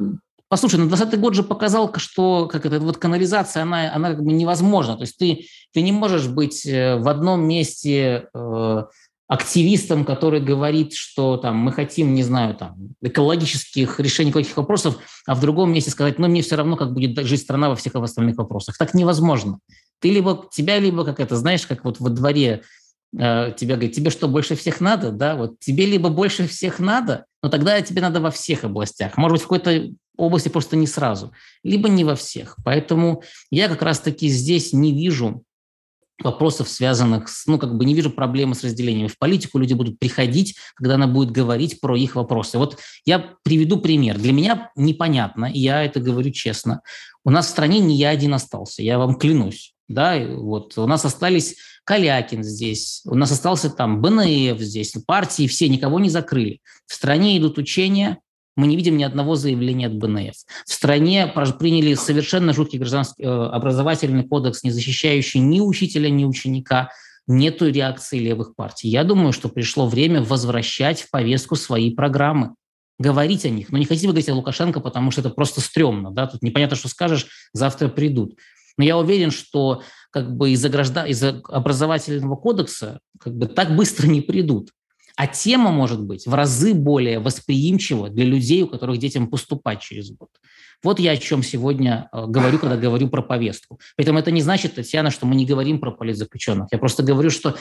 Послушай, 0.49 0.78
ну 0.78 0.86
20 0.86 1.18
год 1.18 1.34
же 1.34 1.42
показал, 1.42 1.92
что 1.97 2.47
как 2.47 2.64
это, 2.64 2.78
вот 2.78 2.99
канализация, 2.99 3.64
она, 3.64 3.92
она 3.92 4.11
как 4.11 4.22
бы 4.22 4.32
невозможна. 4.32 4.94
То 4.94 5.01
есть 5.01 5.18
ты, 5.18 5.47
ты 5.72 5.82
не 5.82 5.90
можешь 5.90 6.28
быть 6.28 6.64
э, 6.64 6.94
в 6.94 7.09
одном 7.09 7.40
месте 7.40 8.28
э, 8.32 8.82
активистом, 9.26 10.05
который 10.05 10.40
говорит, 10.40 10.92
что 10.92 11.36
там 11.36 11.57
мы 11.57 11.72
хотим, 11.72 12.14
не 12.14 12.22
знаю, 12.22 12.55
там 12.55 12.76
экологических 13.03 13.99
решений 13.99 14.30
каких 14.30 14.57
вопросов, 14.57 14.99
а 15.26 15.34
в 15.34 15.40
другом 15.40 15.72
месте 15.72 15.90
сказать, 15.90 16.20
ну 16.20 16.28
мне 16.28 16.42
все 16.42 16.55
равно, 16.55 16.76
как 16.76 16.92
будет 16.92 17.18
жить 17.26 17.40
страна 17.40 17.68
во 17.68 17.74
всех 17.74 17.97
остальных 17.97 18.36
вопросах. 18.36 18.78
Так 18.78 18.94
невозможно. 18.94 19.59
Ты 20.01 20.11
либо 20.11 20.49
тебя, 20.53 20.78
либо 20.78 21.05
как 21.05 21.20
это, 21.20 21.36
знаешь, 21.36 21.66
как 21.66 21.84
вот 21.84 22.01
во 22.01 22.11
дворе 22.11 22.62
э, 23.16 23.53
тебя 23.57 23.74
говорит, 23.76 23.94
тебе 23.94 24.11
что, 24.11 24.28
больше 24.28 24.57
всех 24.57 24.80
надо, 24.80 25.11
да, 25.11 25.36
вот 25.36 25.59
тебе 25.59 25.86
либо 25.86 26.09
больше 26.09 26.47
всех 26.47 26.78
надо, 26.78 27.24
но 27.42 27.49
тогда 27.49 27.80
тебе 27.80 28.01
надо 28.01 28.20
во 28.20 28.30
всех 28.30 28.64
областях, 28.64 29.16
может 29.16 29.34
быть, 29.34 29.42
в 29.42 29.44
какой-то 29.44 29.94
области 30.16 30.49
просто 30.49 30.76
не 30.76 30.86
сразу, 30.86 31.32
либо 31.62 31.88
не 31.88 32.05
во 32.05 32.16
всех. 32.16 32.57
Поэтому 32.64 33.22
я 33.51 33.68
как 33.68 33.82
раз-таки 33.82 34.28
здесь 34.28 34.72
не 34.72 34.92
вижу 34.92 35.44
вопросов, 36.22 36.68
связанных 36.68 37.28
с, 37.28 37.47
ну, 37.47 37.59
как 37.59 37.76
бы 37.76 37.84
не 37.84 37.94
вижу 37.94 38.11
проблемы 38.11 38.55
с 38.55 38.64
разделением. 38.64 39.09
В 39.09 39.18
политику 39.18 39.59
люди 39.59 39.74
будут 39.74 39.99
приходить, 39.99 40.57
когда 40.74 40.94
она 40.94 41.07
будет 41.07 41.30
говорить 41.30 41.80
про 41.80 41.97
их 41.97 42.16
вопросы. 42.16 42.59
Вот 42.59 42.78
я 43.05 43.34
приведу 43.42 43.78
пример. 43.78 44.18
Для 44.18 44.32
меня 44.32 44.70
непонятно, 44.76 45.47
и 45.47 45.59
я 45.59 45.84
это 45.84 46.01
говорю 46.01 46.30
честно. 46.30 46.80
У 47.24 47.30
нас 47.30 47.47
в 47.47 47.51
стране 47.51 47.80
не 47.80 47.97
я 47.97 48.11
один 48.11 48.32
остался, 48.34 48.82
я 48.82 48.99
вам 48.99 49.16
клянусь. 49.16 49.76
Да, 49.89 50.18
вот 50.18 50.76
у 50.78 50.87
нас 50.87 51.05
остались 51.05 51.57
Калякин 51.84 52.43
здесь, 52.43 53.03
у 53.05 53.14
нас 53.14 53.30
остался 53.30 53.70
там 53.70 54.01
БНФ 54.01 54.59
здесь, 54.59 54.95
партии 55.07 55.47
все, 55.47 55.68
никого 55.68 56.01
не 56.01 56.11
закрыли. 56.11 56.61
В 56.87 56.95
стране 56.95 57.39
идут 57.39 57.59
учения, 57.59 58.18
мы 58.57 58.66
не 58.66 58.76
видим 58.76 58.97
ни 58.97 59.05
одного 59.05 59.37
заявления 59.37 59.87
от 59.87 59.97
БНФ. 59.97 60.34
В 60.67 60.72
стране 60.72 61.26
приняли 61.58 61.95
совершенно 61.95 62.53
жуткий 62.53 62.79
гражданский 62.79 63.22
э, 63.22 63.29
образовательный 63.29 64.25
кодекс, 64.25 64.64
не 64.64 64.71
защищающий 64.71 65.41
ни 65.41 65.61
учителя, 65.61 66.08
ни 66.08 66.25
ученика. 66.25 66.91
Нету 67.29 67.68
реакции 67.68 68.18
левых 68.18 68.54
партий. 68.54 68.88
Я 68.88 69.03
думаю, 69.04 69.33
что 69.33 69.49
пришло 69.49 69.87
время 69.88 70.22
возвращать 70.22 71.03
в 71.03 71.11
повестку 71.11 71.57
свои 71.57 71.91
программы 71.91 72.54
говорить 72.99 73.45
о 73.45 73.50
них. 73.50 73.71
Но 73.71 73.79
не 73.79 73.84
хотите 73.84 74.07
говорить 74.07 74.29
о 74.29 74.34
Лукашенко, 74.34 74.80
потому 74.80 75.11
что 75.11 75.21
это 75.21 75.30
просто 75.30 75.61
стрёмно. 75.61 76.11
Да? 76.13 76.26
Тут 76.26 76.42
непонятно, 76.42 76.76
что 76.76 76.88
скажешь, 76.88 77.26
завтра 77.53 77.88
придут. 77.88 78.38
Но 78.76 78.84
я 78.84 78.98
уверен, 78.98 79.30
что 79.30 79.82
как 80.11 80.34
бы 80.34 80.50
из-за, 80.50 80.68
граждан, 80.68 81.07
из-за 81.07 81.42
образовательного 81.48 82.36
кодекса 82.36 83.00
как 83.20 83.34
бы 83.34 83.46
так 83.46 83.74
быстро 83.76 84.07
не 84.07 84.20
придут. 84.20 84.70
А 85.16 85.26
тема 85.26 85.70
может 85.70 86.03
быть 86.03 86.26
в 86.26 86.34
разы 86.34 86.74
более 86.74 87.18
восприимчива 87.18 88.11
для 88.11 88.24
людей, 88.24 88.62
у 88.62 88.68
которых 88.68 88.98
детям 88.98 89.28
поступать 89.28 89.80
через 89.80 90.11
год. 90.11 90.28
Вот 90.82 91.00
я 91.00 91.12
о 91.12 91.16
чем 91.16 91.42
сегодня 91.42 92.11
э, 92.12 92.26
говорю, 92.26 92.58
когда 92.58 92.76
говорю 92.76 93.08
про 93.08 93.22
повестку. 93.22 93.80
Поэтому 93.96 94.18
это 94.18 94.30
не 94.30 94.42
значит, 94.42 94.74
Татьяна, 94.74 95.11
что 95.11 95.24
мы 95.24 95.34
не 95.34 95.46
говорим 95.46 95.80
про 95.80 95.90
политзаключенных. 95.90 96.68
Я 96.70 96.78
просто 96.78 97.03
говорю, 97.03 97.30
что 97.30 97.57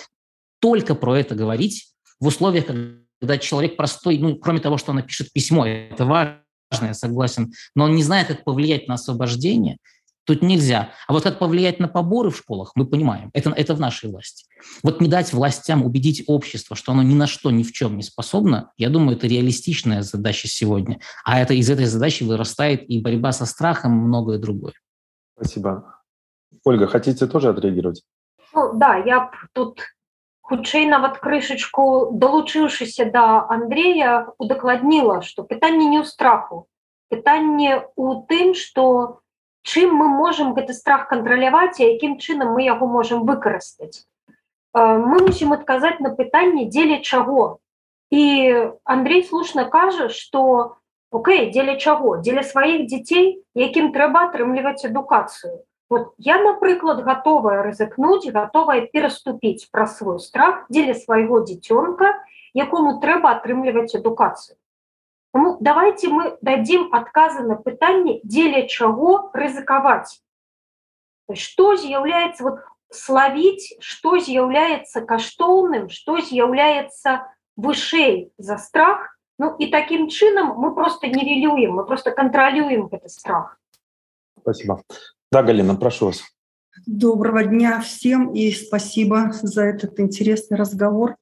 только 0.59 0.95
про 0.95 1.15
это 1.17 1.33
говорить 1.33 1.87
в 2.19 2.27
условиях, 2.27 2.65
когда 2.65 3.37
человек 3.37 3.77
простой, 3.77 4.17
ну, 4.17 4.35
кроме 4.35 4.59
того, 4.59 4.77
что 4.77 4.91
он 4.91 4.97
напишет 4.97 5.31
письмо, 5.31 5.65
это 5.65 6.03
важно, 6.03 6.41
я 6.81 6.93
согласен, 6.93 7.53
но 7.73 7.85
он 7.85 7.95
не 7.95 8.03
знает, 8.03 8.27
как 8.27 8.43
повлиять 8.43 8.87
на 8.87 8.95
освобождение, 8.95 9.77
Тут 10.24 10.42
нельзя. 10.42 10.90
А 11.08 11.12
вот 11.12 11.24
как 11.24 11.38
повлиять 11.38 11.80
на 11.80 11.88
поборы 11.88 12.30
в 12.30 12.36
школах, 12.36 12.72
мы 12.76 12.86
понимаем. 12.86 13.30
Это, 13.32 13.50
это 13.50 13.74
в 13.74 13.80
нашей 13.80 14.10
власти. 14.10 14.44
Вот 14.82 15.00
не 15.00 15.08
дать 15.08 15.32
властям 15.32 15.84
убедить 15.84 16.22
общество, 16.26 16.76
что 16.76 16.92
оно 16.92 17.02
ни 17.02 17.14
на 17.14 17.26
что, 17.26 17.50
ни 17.50 17.62
в 17.62 17.72
чем 17.72 17.96
не 17.96 18.02
способно, 18.02 18.70
я 18.76 18.90
думаю, 18.90 19.16
это 19.16 19.26
реалистичная 19.26 20.02
задача 20.02 20.46
сегодня. 20.46 21.00
А 21.24 21.40
это 21.40 21.54
из 21.54 21.68
этой 21.68 21.86
задачи 21.86 22.22
вырастает 22.22 22.88
и 22.88 23.00
борьба 23.00 23.32
со 23.32 23.46
страхом, 23.46 23.92
и 23.92 24.06
многое 24.06 24.38
другое. 24.38 24.74
Спасибо. 25.36 25.96
Ольга, 26.64 26.86
хотите 26.86 27.26
тоже 27.26 27.48
отреагировать? 27.48 28.02
Ну, 28.54 28.74
да, 28.74 28.96
я 28.96 29.30
тут 29.52 29.80
хутчэй 30.50 30.86
нават 30.86 31.18
крышачку 31.18 32.10
далучыўшыся 32.12 33.06
да 33.14 33.46
Андрея 33.46 34.34
удакладніла 34.38 35.22
што 35.22 35.46
пытанне 35.46 35.86
не 35.86 36.02
ў 36.02 36.06
страху 36.10 36.66
пытанне 37.06 37.86
у 37.94 38.26
тым 38.26 38.58
што 38.58 39.22
чым 39.64 39.94
мы 39.94 40.08
можем 40.08 40.54
гэты 40.54 40.74
страх 40.74 41.08
кантраляваць 41.08 41.80
і 41.80 41.88
якім 41.88 42.16
чынам 42.18 42.54
мы 42.56 42.64
яго 42.66 42.86
можем 42.86 43.24
выкарыстаць 43.28 44.04
мы 44.74 45.22
мусім 45.26 45.52
адказаць 45.52 45.98
на 46.00 46.14
пытанне 46.14 46.66
дзеля 46.70 47.00
чаго 47.02 47.58
і 48.10 48.22
Андрей 48.84 49.24
слушна 49.24 49.64
кажа 49.64 50.08
што 50.08 50.76
Окей 51.10 51.50
дзеля 51.50 51.74
чаго 51.74 52.18
дзеля 52.22 52.42
сваіх 52.46 52.86
дзяцей 52.86 53.42
якім 53.58 53.90
трэба 53.94 54.30
атрымліваць 54.30 54.86
адукацыю 54.86 55.66
вот 55.90 56.14
я 56.18 56.38
напрыклад 56.42 57.02
готовая 57.02 57.62
рызыкнуць 57.66 58.30
готовая 58.30 58.86
пераступіць 58.94 59.66
пра 59.74 59.86
свой 59.90 60.20
страх 60.22 60.64
дзеля 60.70 60.94
свайго 60.94 61.42
дзіцёнка 61.42 62.14
якому 62.54 63.00
трэба 63.02 63.34
атрымліваць 63.38 63.98
адукацыю 63.98 64.54
Тому 65.34 65.58
давайте 65.60 66.08
мы 66.08 66.36
дадим 66.40 66.92
отказы 66.92 67.42
на 67.42 67.54
пытанне, 67.54 68.20
дзеля 68.24 68.66
чаго 68.66 69.30
рызыкаваць. 69.32 70.18
Што 71.30 71.76
з'яўляецца 71.76 72.42
вот, 72.42 72.58
славіць, 72.90 73.78
што 73.78 74.18
з'яўляецца 74.18 75.06
каштоўным, 75.06 75.88
што 75.88 76.18
з'яўляецца 76.18 77.30
вышэй 77.56 78.32
за 78.38 78.58
страх. 78.58 79.16
Ну 79.38 79.54
і 79.56 79.70
такім 79.70 80.10
чынам 80.10 80.58
мы 80.58 80.74
просто 80.74 81.06
нівелюем, 81.06 81.78
мы 81.78 81.86
просто 81.86 82.10
кантралюем 82.10 82.88
гэты 82.88 83.08
страх. 83.08 83.56
Спасибо. 84.40 84.82
Да, 85.30 85.42
Галина, 85.42 85.76
прошу 85.76 86.06
вас. 86.06 86.22
Доброго 86.86 87.44
дня 87.44 87.80
всем 87.80 88.32
и 88.32 88.50
спасибо 88.52 89.32
за 89.32 89.64
этот 89.64 90.00
интересный 90.00 90.56
разговор. 90.56 91.16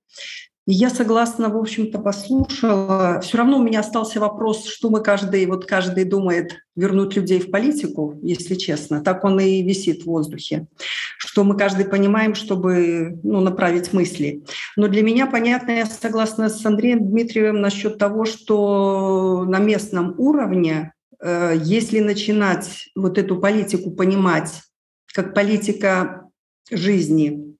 Я 0.65 0.89
согласна, 0.89 1.49
в 1.49 1.57
общем-то, 1.57 1.99
послушала. 1.99 3.19
Все 3.21 3.37
равно 3.37 3.57
у 3.57 3.63
меня 3.63 3.81
остался 3.81 4.21
вопрос, 4.21 4.65
что 4.65 4.89
мы 4.89 5.03
каждый, 5.03 5.45
вот 5.45 5.65
каждый 5.65 6.05
думает 6.05 6.53
вернуть 6.77 7.17
людей 7.17 7.41
в 7.41 7.51
политику, 7.51 8.17
если 8.21 8.55
честно. 8.55 9.01
Так 9.01 9.25
он 9.25 9.41
и 9.41 9.61
висит 9.61 10.03
в 10.03 10.05
воздухе. 10.05 10.67
Что 11.17 11.43
мы 11.43 11.57
каждый 11.57 11.83
понимаем, 11.83 12.33
чтобы 12.33 13.19
ну, 13.23 13.41
направить 13.41 13.91
мысли. 13.91 14.45
Но 14.77 14.87
для 14.87 15.03
меня 15.03 15.27
понятно, 15.27 15.71
я 15.71 15.85
согласна 15.85 16.47
с 16.47 16.65
Андреем 16.65 17.09
Дмитриевым 17.09 17.59
насчет 17.59 17.97
того, 17.97 18.23
что 18.23 19.43
на 19.45 19.59
местном 19.59 20.15
уровне, 20.17 20.93
э, 21.19 21.55
если 21.61 21.99
начинать 21.99 22.89
вот 22.95 23.17
эту 23.17 23.37
политику 23.37 23.91
понимать 23.91 24.61
как 25.13 25.33
политика 25.33 26.29
жизни, 26.71 27.53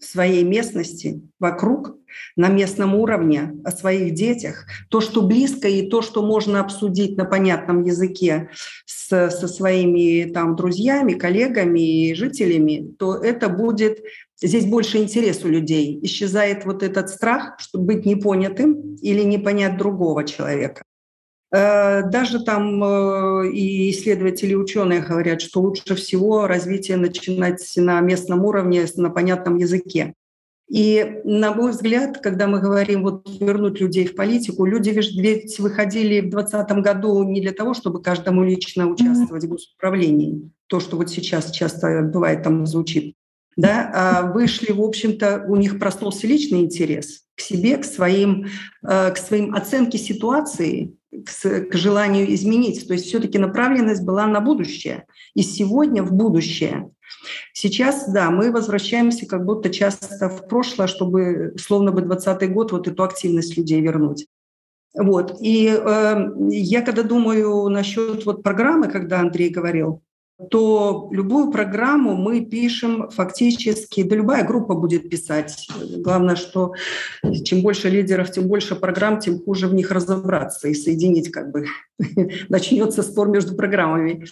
своей 0.00 0.44
местности, 0.44 1.22
вокруг, 1.38 1.96
на 2.36 2.48
местном 2.48 2.94
уровне, 2.94 3.54
о 3.64 3.70
своих 3.70 4.14
детях, 4.14 4.66
то, 4.88 5.00
что 5.00 5.22
близко 5.22 5.68
и 5.68 5.88
то, 5.88 6.02
что 6.02 6.22
можно 6.22 6.60
обсудить 6.60 7.16
на 7.16 7.24
понятном 7.24 7.82
языке 7.82 8.50
с, 8.86 9.30
со 9.30 9.48
своими 9.48 10.30
там, 10.30 10.56
друзьями, 10.56 11.14
коллегами 11.14 12.08
и 12.08 12.14
жителями, 12.14 12.94
то 12.98 13.14
это 13.14 13.48
будет... 13.48 14.02
Здесь 14.42 14.64
больше 14.64 14.96
интерес 14.96 15.44
у 15.44 15.48
людей. 15.48 15.98
Исчезает 16.02 16.64
вот 16.64 16.82
этот 16.82 17.10
страх, 17.10 17.56
чтобы 17.58 17.94
быть 17.94 18.06
непонятым 18.06 18.96
или 19.02 19.20
не 19.22 19.36
понять 19.36 19.76
другого 19.76 20.24
человека. 20.24 20.82
Э, 21.52 22.02
даже 22.08 22.44
там 22.44 22.82
э, 22.82 23.50
и 23.52 23.90
исследователи, 23.90 24.54
ученые 24.54 25.00
говорят, 25.00 25.40
что 25.40 25.60
лучше 25.60 25.94
всего 25.96 26.46
развитие 26.46 26.96
начинать 26.96 27.60
на 27.76 28.00
местном 28.00 28.44
уровне, 28.44 28.86
на 28.96 29.10
понятном 29.10 29.56
языке. 29.56 30.14
И, 30.70 31.20
на 31.24 31.52
мой 31.52 31.72
взгляд, 31.72 32.18
когда 32.18 32.46
мы 32.46 32.60
говорим 32.60 33.02
вот 33.02 33.28
вернуть 33.40 33.80
людей 33.80 34.06
в 34.06 34.14
политику, 34.14 34.64
люди 34.64 34.90
ведь 34.90 35.58
выходили 35.58 36.20
в 36.20 36.30
2020 36.30 36.70
году 36.84 37.24
не 37.24 37.40
для 37.40 37.50
того, 37.50 37.74
чтобы 37.74 38.00
каждому 38.00 38.44
лично 38.44 38.86
участвовать 38.86 39.44
в 39.44 39.48
госуправлении, 39.48 40.48
то, 40.68 40.78
что 40.78 40.96
вот 40.96 41.10
сейчас 41.10 41.50
часто 41.50 42.02
бывает 42.02 42.44
там 42.44 42.66
звучит, 42.66 43.16
да, 43.56 43.90
а 43.92 44.32
вышли, 44.32 44.70
в 44.70 44.80
общем-то, 44.80 45.44
у 45.48 45.56
них 45.56 45.80
проснулся 45.80 46.28
личный 46.28 46.60
интерес 46.60 47.24
к 47.34 47.40
себе, 47.40 47.76
к 47.76 47.84
своим, 47.84 48.46
э, 48.86 49.10
к 49.10 49.16
своим 49.16 49.56
оценке 49.56 49.98
ситуации, 49.98 50.94
к, 51.10 51.62
к 51.68 51.74
желанию 51.74 52.32
изменить. 52.32 52.86
То 52.86 52.94
есть 52.94 53.06
все-таки 53.06 53.38
направленность 53.38 54.04
была 54.04 54.28
на 54.28 54.40
будущее. 54.40 55.06
И 55.34 55.42
сегодня 55.42 56.04
в 56.04 56.12
будущее. 56.12 56.90
Сейчас, 57.52 58.08
да, 58.10 58.30
мы 58.30 58.50
возвращаемся 58.50 59.26
как 59.26 59.44
будто 59.44 59.70
часто 59.70 60.28
в 60.28 60.48
прошлое, 60.48 60.86
чтобы, 60.86 61.54
словно 61.58 61.92
бы 61.92 62.02
20 62.02 62.52
год, 62.52 62.72
вот 62.72 62.88
эту 62.88 63.02
активность 63.02 63.56
людей 63.56 63.80
вернуть. 63.80 64.26
Вот. 64.94 65.36
И 65.40 65.68
э, 65.68 66.26
я 66.50 66.82
когда 66.82 67.02
думаю 67.02 67.68
насчет 67.68 68.26
вот 68.26 68.42
программы, 68.42 68.88
когда 68.88 69.20
Андрей 69.20 69.50
говорил, 69.50 70.02
то 70.48 71.08
любую 71.12 71.50
программу 71.50 72.16
мы 72.16 72.40
пишем 72.40 73.10
фактически, 73.10 74.02
да 74.02 74.16
любая 74.16 74.44
группа 74.44 74.74
будет 74.74 75.10
писать. 75.10 75.68
Главное, 75.98 76.36
что 76.36 76.74
чем 77.44 77.62
больше 77.62 77.90
лидеров, 77.90 78.30
тем 78.30 78.48
больше 78.48 78.74
программ, 78.74 79.20
тем 79.20 79.40
хуже 79.42 79.68
в 79.68 79.74
них 79.74 79.90
разобраться 79.90 80.68
и 80.68 80.74
соединить 80.74 81.30
как 81.30 81.50
бы. 81.50 81.66
Начнется 82.48 83.02
спор 83.02 83.28
между 83.28 83.54
программами. 83.54 84.24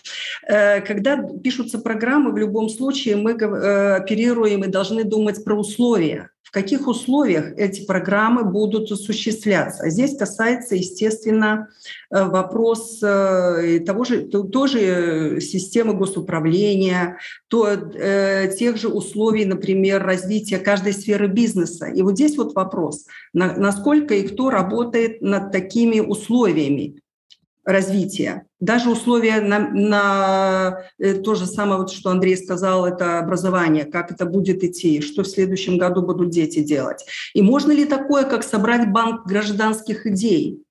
Э, 0.48 0.80
когда 0.80 1.22
пишутся 1.22 1.78
программы, 1.78 2.32
в 2.32 2.38
любом 2.38 2.68
случае 2.68 3.16
мы 3.16 3.32
э, 3.32 3.96
оперируем 3.96 4.64
и 4.64 4.68
должны 4.68 5.04
думать 5.04 5.44
про 5.44 5.54
условия 5.54 6.30
в 6.48 6.50
каких 6.50 6.88
условиях 6.88 7.52
эти 7.58 7.84
программы 7.84 8.42
будут 8.42 8.90
осуществляться. 8.90 9.90
Здесь 9.90 10.16
касается, 10.16 10.76
естественно, 10.76 11.68
э, 12.10 12.24
вопрос 12.24 13.00
э, 13.02 13.80
того 13.80 14.04
же, 14.04 14.22
тоже 14.22 15.42
системы 15.42 15.92
госуправления, 15.92 17.18
то, 17.48 17.68
э, 17.68 18.50
тех 18.58 18.78
же 18.78 18.88
условий, 18.88 19.44
например, 19.44 20.02
развития 20.02 20.58
каждой 20.58 20.94
сферы 20.94 21.28
бизнеса. 21.28 21.84
И 21.88 22.00
вот 22.00 22.14
здесь 22.14 22.38
вот 22.38 22.54
вопрос, 22.54 23.04
насколько 23.34 24.14
и 24.14 24.26
кто 24.26 24.48
работает 24.48 25.20
над 25.20 25.52
такими 25.52 26.00
условиями 26.00 27.02
развития. 27.68 28.46
Даже 28.60 28.90
условия 28.90 29.40
на, 29.42 29.58
на 29.58 30.84
э, 30.98 31.14
то 31.14 31.34
же 31.34 31.44
самое, 31.44 31.80
вот, 31.80 31.90
что 31.90 32.10
Андрей 32.10 32.36
сказал, 32.36 32.86
это 32.86 33.18
образование, 33.18 33.84
как 33.84 34.10
это 34.10 34.24
будет 34.24 34.64
идти, 34.64 35.02
что 35.02 35.22
в 35.22 35.28
следующем 35.28 35.76
году 35.76 36.00
будут 36.02 36.30
дети 36.30 36.60
делать. 36.60 37.04
И 37.34 37.42
можно 37.42 37.70
ли 37.72 37.84
такое, 37.84 38.24
как 38.24 38.42
собрать 38.42 38.90
банк 38.90 39.26
гражданских 39.26 40.06
идей? 40.06 40.62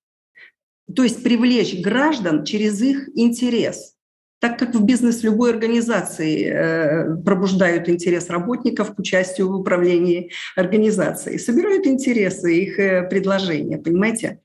То 0.95 1.03
есть 1.03 1.21
привлечь 1.21 1.79
граждан 1.79 2.43
через 2.45 2.81
их 2.81 3.09
интерес– 3.15 3.93
так 4.39 4.59
как 4.59 4.75
в 4.75 4.83
бизнес 4.83 5.23
любой 5.23 5.51
организации 5.51 6.45
э, 6.45 7.15
пробуждают 7.23 7.89
интерес 7.89 8.29
работников 8.29 8.93
к 8.93 8.99
участию 8.99 9.49
в 9.49 9.55
управлении 9.55 10.31
организацией, 10.55 11.39
собирают 11.39 11.87
интересы, 11.87 12.55
их 12.55 12.79
э, 12.79 13.07
предложения, 13.09 13.77
понимаете? 13.77 14.41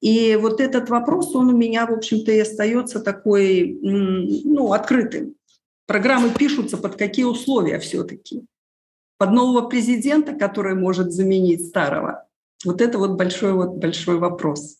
И 0.00 0.36
вот 0.40 0.60
этот 0.60 0.88
вопрос, 0.88 1.34
он 1.34 1.50
у 1.50 1.56
меня, 1.56 1.86
в 1.86 1.92
общем-то, 1.92 2.32
и 2.32 2.40
остается 2.40 3.00
такой, 3.00 3.78
ну, 3.82 4.72
открытым. 4.72 5.34
Программы 5.86 6.30
пишутся 6.30 6.78
под 6.78 6.96
какие 6.96 7.26
условия 7.26 7.78
все-таки? 7.78 8.44
Под 9.18 9.32
нового 9.32 9.68
президента, 9.68 10.32
который 10.32 10.74
может 10.74 11.12
заменить 11.12 11.66
старого? 11.66 12.26
Вот 12.64 12.80
это 12.80 12.98
вот 12.98 13.12
большой, 13.12 13.52
вот 13.52 13.76
большой 13.76 14.18
вопрос. 14.18 14.78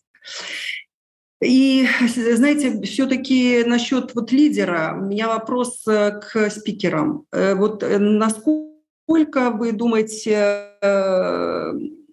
И, 1.45 1.87
знаете, 2.07 2.81
все-таки 2.81 3.63
насчет 3.65 4.15
вот 4.15 4.31
лидера, 4.31 4.97
у 4.99 5.05
меня 5.05 5.27
вопрос 5.27 5.83
э, 5.87 6.19
к 6.19 6.49
спикерам. 6.49 7.25
Э, 7.31 7.55
вот 7.55 7.83
э, 7.83 7.97
насколько 7.99 9.51
вы 9.51 9.71
думаете, 9.71 10.71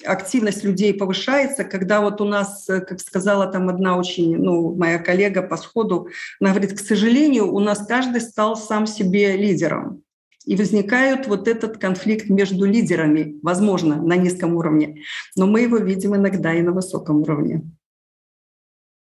активность 0.04 0.64
людей 0.64 0.92
повышается, 0.92 1.64
когда 1.64 2.00
вот 2.00 2.20
у 2.20 2.24
нас, 2.24 2.66
как 2.66 3.00
сказала 3.00 3.46
там 3.46 3.68
одна 3.68 3.96
очень, 3.96 4.36
ну, 4.36 4.74
моя 4.74 4.98
коллега 4.98 5.42
по 5.42 5.56
сходу, 5.56 6.08
она 6.40 6.50
говорит, 6.50 6.78
к 6.78 6.80
сожалению, 6.80 7.52
у 7.52 7.60
нас 7.60 7.86
каждый 7.86 8.20
стал 8.20 8.56
сам 8.56 8.86
себе 8.86 9.36
лидером. 9.36 10.02
И 10.44 10.56
возникает 10.56 11.28
вот 11.28 11.48
этот 11.48 11.78
конфликт 11.78 12.28
между 12.28 12.64
лидерами, 12.66 13.38
возможно, 13.42 14.02
на 14.02 14.16
низком 14.16 14.56
уровне, 14.56 15.02
но 15.36 15.46
мы 15.46 15.60
его 15.60 15.78
видим 15.78 16.16
иногда 16.16 16.52
и 16.52 16.62
на 16.62 16.72
высоком 16.72 17.22
уровне. 17.22 17.62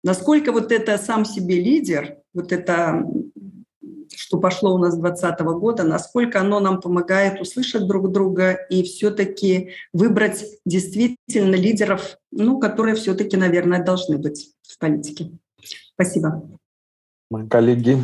Насколько 0.02 0.52
вот 0.52 0.72
это 0.72 0.98
сам 0.98 1.24
себе 1.24 1.60
лидер, 1.60 2.16
вот 2.34 2.52
это 2.52 3.04
что 4.14 4.38
пошло 4.38 4.74
у 4.74 4.78
нас 4.78 4.94
с 4.94 4.98
2020 4.98 5.40
года, 5.58 5.84
насколько 5.84 6.40
оно 6.40 6.60
нам 6.60 6.80
помогает 6.80 7.40
услышать 7.40 7.86
друг 7.86 8.10
друга 8.10 8.52
и 8.52 8.82
все-таки 8.82 9.72
выбрать 9.92 10.44
действительно 10.64 11.54
лидеров, 11.54 12.18
ну, 12.30 12.58
которые 12.58 12.94
все-таки, 12.94 13.36
наверное, 13.36 13.84
должны 13.84 14.18
быть 14.18 14.54
в 14.62 14.78
политике. 14.78 15.30
Спасибо. 15.94 16.48
Мои 17.30 17.48
коллеги, 17.48 17.98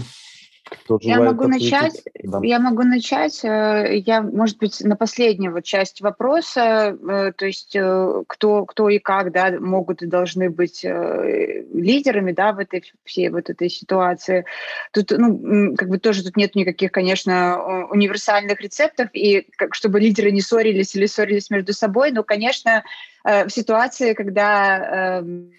кто 0.70 0.98
я 1.02 1.20
могу 1.20 1.44
ответить? 1.44 1.72
начать. 1.72 2.02
Да. 2.22 2.40
Я 2.42 2.58
могу 2.58 2.82
начать. 2.82 3.44
Э, 3.44 3.96
я, 3.96 4.22
может 4.22 4.58
быть, 4.58 4.80
на 4.80 4.96
последнюю 4.96 5.52
вот 5.52 5.64
часть 5.64 6.00
вопроса, 6.00 6.96
э, 7.00 7.32
то 7.36 7.46
есть 7.46 7.74
э, 7.74 8.22
кто, 8.26 8.64
кто 8.64 8.88
и 8.88 8.98
как, 8.98 9.32
да, 9.32 9.50
могут 9.58 10.02
и 10.02 10.06
должны 10.06 10.50
быть 10.50 10.84
лидерами, 10.84 12.32
да, 12.32 12.52
в 12.52 12.58
этой 12.58 12.84
всей 13.04 13.30
вот 13.30 13.50
этой 13.50 13.68
ситуации. 13.68 14.44
Тут, 14.92 15.10
ну, 15.10 15.74
как 15.76 15.88
бы 15.88 15.98
тоже 15.98 16.24
тут 16.24 16.36
нет 16.36 16.54
никаких, 16.54 16.92
конечно, 16.92 17.86
универсальных 17.90 18.60
рецептов, 18.60 19.08
и 19.12 19.46
как, 19.56 19.74
чтобы 19.74 20.00
лидеры 20.00 20.30
не 20.30 20.40
ссорились 20.40 20.94
или 20.94 21.06
ссорились 21.06 21.50
между 21.50 21.72
собой, 21.72 22.12
но, 22.12 22.22
конечно, 22.22 22.84
в 23.24 23.50
ситуации, 23.50 24.14
когда 24.14 25.20
эм, 25.20 25.52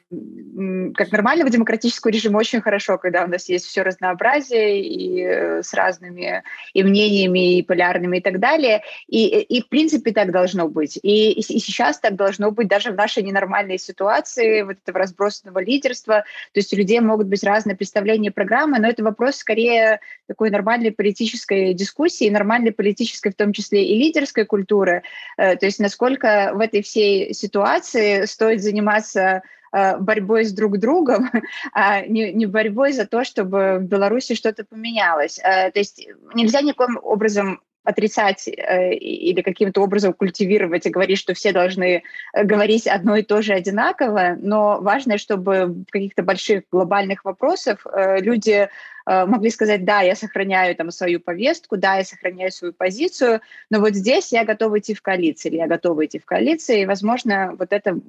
как 0.96 1.12
нормального 1.12 1.52
демократического 1.52 2.12
режима 2.12 2.38
очень 2.38 2.62
хорошо, 2.62 2.98
когда 2.98 3.26
у 3.26 3.28
нас 3.28 3.48
есть 3.48 3.66
все 3.66 3.84
разнообразие 3.84 4.82
и 4.82 5.22
э, 5.22 5.62
с 5.62 5.72
разными 5.76 6.42
и 6.74 6.82
мнениями, 6.82 7.58
и 7.58 7.64
полярными 7.64 8.18
и 8.18 8.22
так 8.22 8.40
далее. 8.40 8.82
И, 9.08 9.28
и 9.28 9.62
в 9.62 9.70
принципе 9.70 10.12
так 10.12 10.32
должно 10.32 10.68
быть. 10.68 10.98
И, 11.04 11.34
и 11.34 11.42
сейчас 11.42 12.00
так 12.00 12.16
должно 12.16 12.50
быть 12.50 12.68
даже 12.68 12.92
в 12.92 12.96
нашей 12.96 13.22
ненормальной 13.22 13.78
ситуации 13.78 14.64
вот 14.64 14.78
этого 14.84 14.98
разбросанного 14.98 15.60
лидерства. 15.60 16.24
То 16.54 16.60
есть 16.60 16.74
у 16.74 16.78
людей 16.78 17.00
могут 17.02 17.28
быть 17.28 17.44
разные 17.44 17.76
представления 17.76 18.32
программы, 18.32 18.80
но 18.80 18.88
это 18.88 19.04
вопрос 19.04 19.36
скорее 19.36 20.00
такой 20.28 20.50
нормальной 20.50 20.92
политической 20.92 21.74
дискуссии, 21.76 22.32
нормальной 22.32 22.72
политической 22.72 23.32
в 23.32 23.36
том 23.36 23.54
числе 23.54 23.86
и 23.86 24.00
лидерской 24.00 24.46
культуры. 24.46 25.04
Э, 25.38 25.56
то 25.56 25.68
есть 25.68 25.80
насколько 25.80 26.52
в 26.56 26.60
этой 26.62 26.82
всей 26.82 27.32
ситуации 27.36 28.26
стоит 28.26 28.64
заниматься 28.64 29.44
борьбой 29.72 30.46
с 30.46 30.52
друг 30.52 30.78
другом, 30.78 31.30
а 31.74 32.02
не, 32.02 32.34
не 32.34 32.46
борьбой 32.46 32.94
за 32.94 33.06
то, 33.06 33.24
чтобы 33.24 33.78
в 33.80 33.84
Беларуси 33.84 34.36
что-то 34.36 34.64
поменялось. 34.64 35.40
Э, 35.40 35.72
то 35.72 35.80
есть 35.80 36.08
нельзя 36.34 36.62
никаким 36.62 37.00
образом 37.02 37.62
отрицать 37.84 38.48
э, 38.48 38.94
или 38.94 39.42
каким-то 39.42 39.82
образом 39.82 40.14
культивировать 40.14 40.86
и 40.86 40.90
говорить, 40.90 41.18
что 41.18 41.34
все 41.34 41.52
должны 41.52 42.04
говорить 42.34 42.88
одно 42.88 43.16
и 43.16 43.24
то 43.24 43.42
же 43.42 43.54
одинаково, 43.54 44.36
но 44.40 44.80
важно, 44.82 45.18
чтобы 45.18 45.66
в 45.66 45.92
каких-то 45.92 46.24
больших 46.24 46.64
глобальных 46.72 47.26
вопросах 47.26 47.86
люди 48.20 48.52
Э, 48.52 48.68
могли 49.06 49.50
сказать, 49.50 49.86
да, 49.86 50.02
я 50.02 50.16
сохраняю 50.16 50.76
там 50.76 50.92
свою 50.92 51.20
повестку, 51.20 51.78
да, 51.78 51.98
я 51.98 52.04
сохраняю 52.04 52.52
свою 52.52 52.74
позицию, 52.74 53.42
но 53.70 53.80
вот 53.80 53.96
здесь 53.96 54.32
я 54.32 54.46
готова 54.46 54.80
идти 54.80 54.94
в 54.94 55.02
коалиции, 55.02 55.50
или 55.50 55.58
я 55.58 55.68
готова 55.68 56.06
идти 56.06 56.20
в 56.20 56.26
коалиции, 56.26 56.82
и, 56.82 56.86
возможно, 56.86 57.56
вот 57.58 57.72
это 57.72 58.00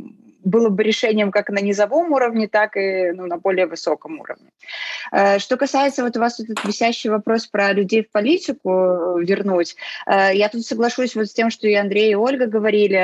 было 0.45 0.69
бы 0.71 0.83
решением 0.83 1.31
как 1.31 1.51
на 1.51 1.61
низовом 1.61 2.12
уровне, 2.12 2.49
так 2.49 2.77
и 2.77 3.12
ну, 3.12 3.27
на 3.27 3.37
более 3.37 3.67
высоком 3.67 4.21
уровне. 4.21 4.51
Э, 5.12 5.39
что 5.39 5.57
касается 5.57 6.03
вот 6.03 6.17
у 6.17 6.21
вас 6.21 6.41
этот 6.41 6.65
висящий 6.65 7.11
вопрос 7.11 7.47
про 7.47 7.73
людей 7.73 8.03
в 8.03 8.11
политику 8.11 8.71
э, 8.71 9.25
вернуть, 9.25 9.77
я 10.07 10.49
тут 10.49 10.65
соглашусь 10.65 11.15
вот 11.15 11.27
с 11.27 11.33
тем, 11.33 11.51
что 11.51 11.69
и 11.69 11.75
Андрей, 11.75 12.12
и 12.12 12.15
Ольга 12.15 12.47
говорили. 12.47 12.97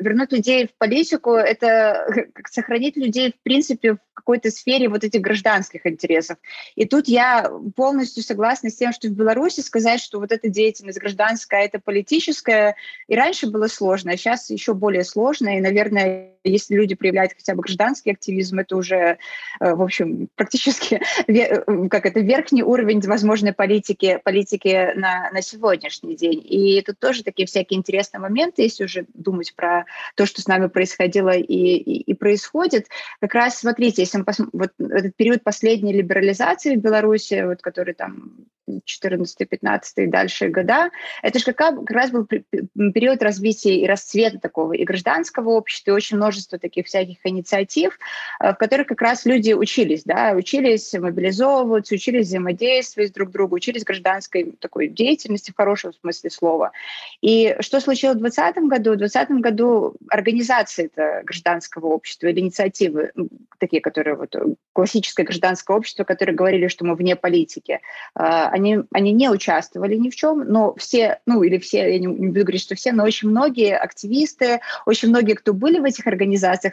Вернуть 0.00 0.32
людей 0.32 0.66
в 0.66 0.74
политику– 0.78 1.30
это 1.32 2.06
сохранить 2.50 2.96
людей, 2.96 3.32
в 3.32 3.42
принципе, 3.42 3.94
в 3.94 3.98
какой-то 4.14 4.50
сфере 4.50 4.88
вот 4.88 5.04
этих 5.04 5.20
гражданских 5.20 5.86
интересов. 5.86 6.38
И 6.74 6.86
тут 6.90 7.08
я 7.08 7.50
полностью 7.76 8.22
согласна 8.22 8.68
с 8.68 8.76
тем, 8.76 8.92
что 8.92 9.08
в 9.08 9.12
Беларуси 9.12 9.60
сказать, 9.60 10.00
что 10.00 10.18
вот 10.18 10.32
эта 10.32 10.48
деятельность 10.48 10.98
гражданская, 10.98 11.64
это 11.64 11.78
политическая, 11.78 12.76
и 13.08 13.14
раньше 13.14 13.48
было 13.48 13.68
сложно, 13.68 14.12
а 14.12 14.16
сейчас 14.16 14.50
еще 14.50 14.74
более 14.74 15.04
сложно. 15.04 15.56
И, 15.56 15.60
наверное, 15.60 16.34
если 16.44 16.74
люди 16.74 16.94
проявляют 16.94 17.32
хотя 17.32 17.54
бы 17.54 17.62
гражданский 17.62 18.10
активизм, 18.10 18.58
это 18.58 18.76
уже, 18.76 19.18
э, 19.60 19.74
в 19.74 19.82
общем, 19.82 20.28
практически 20.36 21.00
э, 21.26 21.88
как 21.88 22.06
это 22.06 22.20
верхний 22.20 22.62
уровень 22.62 23.00
возможной 23.00 23.52
политики, 23.52 24.20
политики 24.24 24.92
на, 24.96 25.30
на 25.30 25.42
сегодняшний 25.42 26.16
день. 26.16 26.42
И 26.44 26.82
тут 26.82 26.98
тоже 26.98 27.22
такие 27.22 27.46
всякие 27.46 27.78
интересные 27.78 28.20
моменты, 28.20 28.62
если 28.62 28.84
уже 28.84 29.06
думать 29.14 29.54
про 29.54 29.84
то, 30.14 30.26
что 30.26 30.42
с 30.42 30.46
нами 30.46 30.68
происходило 30.68 31.36
и, 31.36 31.42
и, 31.44 32.00
и 32.00 32.14
происходит. 32.14 32.86
Как 33.20 33.34
раз, 33.34 33.58
смотрите, 33.58 34.02
если 34.02 34.18
мы 34.18 34.24
посмотрим, 34.24 34.60
вот 34.60 34.70
этот 34.78 35.16
период 35.16 35.42
последней 35.42 35.92
либерализации 35.92 36.76
в 36.76 36.80
Беларуси, 36.80 37.44
вот, 37.44 37.62
который 37.62 37.94
там 37.94 38.46
14-15 38.68 39.80
и 39.96 40.06
дальше 40.06 40.48
года, 40.48 40.90
это 41.22 41.38
же 41.38 41.52
как, 41.52 41.90
раз 41.90 42.10
был 42.10 42.26
период 42.26 43.22
развития 43.22 43.76
и 43.76 43.86
расцвета 43.86 44.38
такого 44.38 44.72
и 44.74 44.84
гражданского 44.84 45.50
общества, 45.50 45.90
и 45.90 45.94
очень 45.94 46.18
множество 46.30 46.58
таких 46.58 46.86
всяких 46.86 47.18
инициатив, 47.24 47.98
э, 48.40 48.52
в 48.52 48.56
которых 48.56 48.86
как 48.86 49.02
раз 49.02 49.26
люди 49.26 49.52
учились, 49.52 50.04
да, 50.04 50.32
учились 50.36 50.92
мобилизовываться, 50.94 51.94
учились 51.94 52.26
взаимодействовать 52.26 53.12
друг 53.12 53.30
с 53.30 53.32
другом, 53.32 53.54
учились 53.54 53.84
гражданской 53.84 54.52
такой 54.60 54.88
деятельности 54.88 55.50
в 55.50 55.56
хорошем 55.56 55.92
смысле 55.92 56.30
слова. 56.30 56.72
И 57.20 57.56
что 57.60 57.80
случилось 57.80 58.16
в 58.16 58.20
2020 58.20 58.68
году? 58.68 58.92
В 58.92 58.96
2020 58.96 59.42
году 59.42 59.94
организации 60.08 60.90
гражданского 61.24 61.86
общества 61.88 62.28
или 62.28 62.40
инициативы, 62.40 63.12
такие, 63.58 63.82
которые 63.82 64.16
вот 64.16 64.34
классическое 64.72 65.26
гражданское 65.26 65.76
общество, 65.76 66.04
которые 66.04 66.36
говорили, 66.36 66.68
что 66.68 66.84
мы 66.84 66.94
вне 66.94 67.16
политики, 67.16 67.72
э, 67.72 67.78
они, 68.14 68.78
они 68.92 69.12
не 69.12 69.28
участвовали 69.28 69.96
ни 69.96 70.10
в 70.10 70.14
чем, 70.14 70.44
но 70.46 70.74
все, 70.76 71.18
ну 71.26 71.42
или 71.42 71.58
все, 71.58 71.92
я 71.92 71.98
не 71.98 72.06
буду 72.06 72.40
говорить, 72.42 72.62
что 72.62 72.76
все, 72.76 72.92
но 72.92 73.04
очень 73.04 73.28
многие 73.28 73.76
активисты, 73.76 74.60
очень 74.86 75.08
многие, 75.08 75.34
кто 75.34 75.52
были 75.52 75.80
в 75.80 75.84
этих 75.84 76.06
организациях 76.06 76.19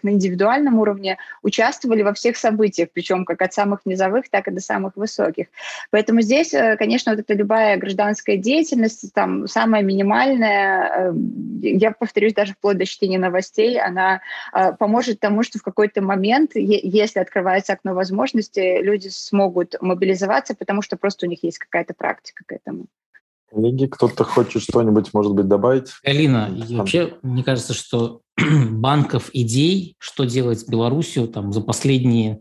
на 0.03 0.09
индивидуальном 0.09 0.79
уровне, 0.79 1.17
участвовали 1.41 2.01
во 2.01 2.13
всех 2.13 2.37
событиях, 2.37 2.89
причем 2.93 3.25
как 3.25 3.41
от 3.41 3.53
самых 3.53 3.85
низовых, 3.85 4.29
так 4.29 4.47
и 4.47 4.51
до 4.51 4.59
самых 4.59 4.97
высоких. 4.97 5.47
Поэтому 5.91 6.21
здесь, 6.21 6.53
э, 6.53 6.75
конечно, 6.77 7.13
вот 7.13 7.21
эта 7.21 7.33
любая 7.33 7.77
гражданская 7.77 8.37
деятельность, 8.37 9.13
там 9.13 9.47
самая 9.47 9.81
минимальная, 9.81 11.11
э, 11.11 11.13
я 11.61 11.91
повторюсь, 11.91 12.33
даже 12.33 12.53
вплоть 12.53 12.77
до 12.77 12.85
чтения 12.85 13.19
новостей, 13.19 13.79
она 13.79 14.21
э, 14.53 14.73
поможет 14.73 15.19
тому, 15.21 15.43
что 15.43 15.59
в 15.59 15.63
какой-то 15.63 16.01
момент, 16.01 16.51
если 16.55 17.19
открывается 17.19 17.73
окно 17.73 17.93
возможностей, 17.93 18.81
люди 18.81 19.07
смогут 19.07 19.75
мобилизоваться, 19.79 20.53
потому 20.53 20.81
что 20.81 20.97
просто 20.97 21.25
у 21.25 21.29
них 21.29 21.43
есть 21.43 21.57
какая 21.57 21.77
какая-то 21.77 21.93
практика 21.93 22.43
к 22.45 22.51
этому. 22.51 22.87
Коллеги, 23.49 23.85
кто-то 23.85 24.23
хочет 24.23 24.61
что-нибудь, 24.61 25.13
может 25.13 25.33
быть, 25.33 25.47
добавить? 25.47 25.93
Галина, 26.03 26.49
вообще, 26.71 27.13
мне 27.21 27.43
кажется, 27.43 27.73
что 27.73 28.21
банков 28.71 29.29
идей, 29.33 29.95
что 29.99 30.25
делать 30.25 30.59
с 30.59 30.65
Белоруссию 30.65 31.27
там, 31.27 31.51
за 31.51 31.61
последние 31.61 32.39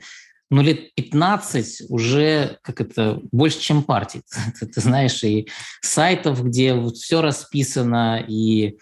ну, 0.51 0.63
лет 0.63 0.95
15 0.95 1.87
уже 1.89 2.59
как 2.63 2.81
это 2.81 3.21
больше, 3.33 3.61
чем 3.61 3.83
партий. 3.83 4.23
Ты, 4.61 4.67
ты 4.67 4.81
знаешь, 4.81 5.23
и 5.25 5.49
сайтов, 5.83 6.45
где 6.45 6.75
вот 6.75 6.97
все 6.97 7.21
расписано, 7.21 8.25
и 8.27 8.79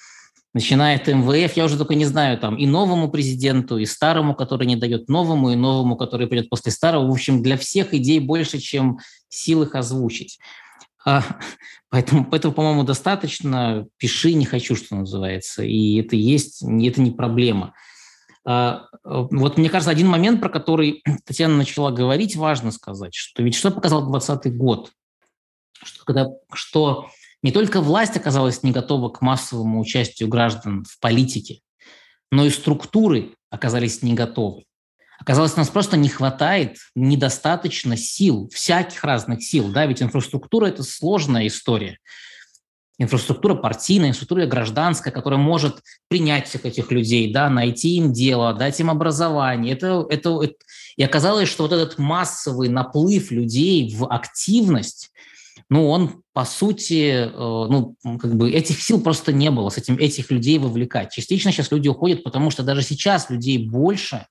начиная 0.53 0.97
от 0.97 1.09
МВФ, 1.09 1.57
я 1.57 1.65
уже 1.65 1.79
только 1.79 1.95
не 1.95 2.05
знаю, 2.05 2.39
там 2.39 2.57
и 2.57 2.67
новому 2.67 3.11
президенту, 3.11 3.79
и 3.79 3.87
старому, 3.87 4.35
который 4.35 4.67
не 4.67 4.77
дает 4.77 5.09
новому, 5.09 5.53
и 5.53 5.57
новому, 5.57 5.97
который 5.97 6.27
придет 6.27 6.51
после 6.51 6.71
старого. 6.71 7.07
В 7.07 7.11
общем, 7.11 7.43
для 7.43 7.57
всех 7.57 7.95
идей 7.95 8.21
больше, 8.21 8.59
чем 8.59 8.99
сил 9.29 9.63
их 9.63 9.75
озвучить. 9.75 10.39
А, 11.05 11.23
поэтому, 11.91 12.25
поэтому, 12.25 12.55
по-моему, 12.55 12.85
достаточно. 12.85 13.87
Пиши, 13.99 14.35
не 14.35 14.45
хочу, 14.45 14.77
что 14.77 14.97
называется. 14.97 15.63
И 15.63 16.01
это 16.01 16.17
есть, 16.17 16.63
это 16.63 17.01
не 17.01 17.11
проблема. 17.11 17.75
А, 18.47 18.89
вот 19.03 19.57
мне 19.57 19.71
кажется, 19.71 19.91
один 19.91 20.09
момент, 20.09 20.41
про 20.41 20.49
который 20.49 21.03
Татьяна 21.25 21.57
начала 21.57 21.91
говорить, 21.91 22.37
важно 22.37 22.71
сказать, 22.71 23.15
что 23.15 23.43
ведь 23.43 23.55
что 23.55 23.71
показал 23.71 24.11
2020 24.11 24.57
год? 24.57 24.93
Что, 25.83 26.05
когда, 26.05 26.27
что 26.53 27.09
не 27.43 27.53
только 27.53 27.81
власть 27.81 28.17
оказалась 28.17 28.63
не 28.63 28.73
готова 28.73 29.09
к 29.11 29.21
массовому 29.21 29.81
участию 29.81 30.29
граждан 30.29 30.85
в 30.85 30.99
политике, 31.01 31.61
но 32.31 32.45
и 32.47 32.51
структуры 32.51 33.35
оказались 33.51 34.03
не 34.03 34.15
готовы. 34.15 34.65
Оказалось, 35.21 35.57
нас 35.57 35.69
просто 35.69 35.97
не 35.97 36.09
хватает, 36.09 36.79
недостаточно 36.95 37.97
сил, 37.97 38.51
всяких 38.53 39.05
разных 39.05 39.43
сил. 39.43 39.71
Да? 39.71 39.87
Ведь 39.87 40.03
инфраструктура– 40.03 40.67
это 40.69 40.83
сложная 40.83 41.47
история. 41.47 41.99
Инфраструктура 42.99 43.55
партийная, 43.55 44.11
инфраструктура 44.11 44.47
гражданская, 44.47 45.13
которая 45.13 45.41
может 45.41 45.83
принять 46.09 46.49
всех 46.49 46.65
этих 46.65 46.93
людей, 46.93 47.33
да, 47.33 47.51
найти 47.51 47.97
им 47.97 48.13
дело, 48.13 48.55
дать 48.55 48.79
им 48.79 48.91
образование. 48.91 49.75
Это, 49.75 50.07
это, 50.09 50.41
это... 50.43 50.55
И 50.97 51.03
оказалось, 51.03 51.49
что 51.49 51.65
вот 51.65 51.73
этот 51.73 51.99
массовый 51.99 52.69
наплыв 52.69 53.31
людей 53.33 53.93
в 53.95 54.07
активность 54.07 55.11
ну, 55.71 55.89
он, 55.89 56.23
по 56.33 56.45
сути, 56.45 57.11
э, 57.11 57.31
ну, 57.33 57.97
как 58.03 58.35
бы 58.37 58.51
этих 58.51 58.83
сил 58.83 59.01
просто 59.01 59.33
не 59.33 59.51
было, 59.51 59.71
с 59.71 59.79
этим, 59.79 59.97
этих 59.97 60.31
людей 60.31 60.59
вовлекать. 60.59 61.13
Частично 61.13 61.53
сейчас 61.53 61.71
люди 61.71 61.89
уходят, 61.89 62.23
потому 62.23 62.51
что 62.51 62.63
даже 62.63 62.83
сейчас 62.83 63.31
людей 63.31 63.59
больше, 63.59 64.27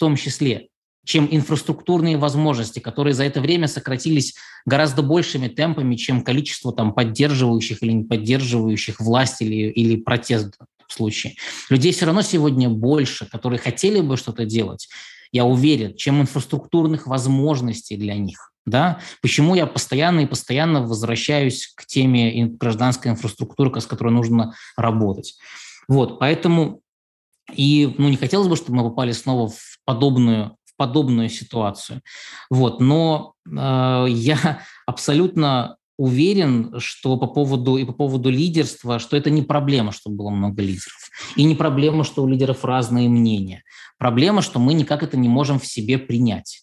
том 0.00 0.16
числе, 0.16 0.68
чем 1.04 1.28
инфраструктурные 1.30 2.16
возможности, 2.16 2.78
которые 2.78 3.14
за 3.14 3.24
это 3.24 3.40
время 3.40 3.68
сократились 3.68 4.34
гораздо 4.66 5.02
большими 5.02 5.48
темпами, 5.48 5.96
чем 5.96 6.22
количество 6.22 6.72
там, 6.72 6.92
поддерживающих 6.92 7.82
или 7.82 7.92
не 7.92 8.04
поддерживающих 8.04 9.00
власть 9.00 9.40
или, 9.40 9.70
или 9.70 9.96
протест 9.96 10.56
в 10.88 10.92
случае. 10.92 11.34
Людей 11.68 11.92
все 11.92 12.06
равно 12.06 12.22
сегодня 12.22 12.68
больше, 12.68 13.26
которые 13.26 13.58
хотели 13.58 14.00
бы 14.00 14.16
что-то 14.16 14.44
делать, 14.44 14.88
я 15.32 15.44
уверен, 15.44 15.94
чем 15.96 16.20
инфраструктурных 16.20 17.06
возможностей 17.06 17.96
для 17.96 18.16
них. 18.16 18.52
Да? 18.66 19.00
Почему 19.22 19.54
я 19.54 19.66
постоянно 19.66 20.20
и 20.20 20.26
постоянно 20.26 20.82
возвращаюсь 20.82 21.72
к 21.74 21.86
теме 21.86 22.46
гражданской 22.46 23.12
инфраструктуры, 23.12 23.80
с 23.80 23.86
которой 23.86 24.12
нужно 24.12 24.54
работать. 24.76 25.36
Вот, 25.88 26.18
поэтому 26.18 26.82
и 27.54 27.94
ну, 27.98 28.08
не 28.08 28.16
хотелось 28.16 28.48
бы, 28.48 28.56
чтобы 28.56 28.78
мы 28.78 28.84
попали 28.84 29.12
снова 29.12 29.48
в 29.48 29.79
подобную, 29.90 30.56
в 30.64 30.76
подобную 30.76 31.28
ситуацию. 31.28 32.00
Вот, 32.48 32.80
но 32.80 33.34
э, 33.44 34.06
я 34.08 34.62
абсолютно 34.86 35.76
уверен, 35.98 36.78
что 36.78 37.16
по 37.16 37.26
поводу 37.26 37.76
и 37.76 37.84
по 37.84 37.92
поводу 37.92 38.30
лидерства, 38.30 39.00
что 39.00 39.16
это 39.16 39.30
не 39.30 39.42
проблема, 39.42 39.90
что 39.90 40.10
было 40.10 40.30
много 40.30 40.62
лидеров, 40.62 41.10
и 41.34 41.42
не 41.42 41.56
проблема, 41.56 42.04
что 42.04 42.22
у 42.22 42.28
лидеров 42.28 42.64
разные 42.64 43.08
мнения. 43.08 43.64
Проблема, 43.98 44.42
что 44.42 44.60
мы 44.60 44.74
никак 44.74 45.02
это 45.02 45.16
не 45.16 45.28
можем 45.28 45.58
в 45.58 45.66
себе 45.66 45.98
принять, 45.98 46.62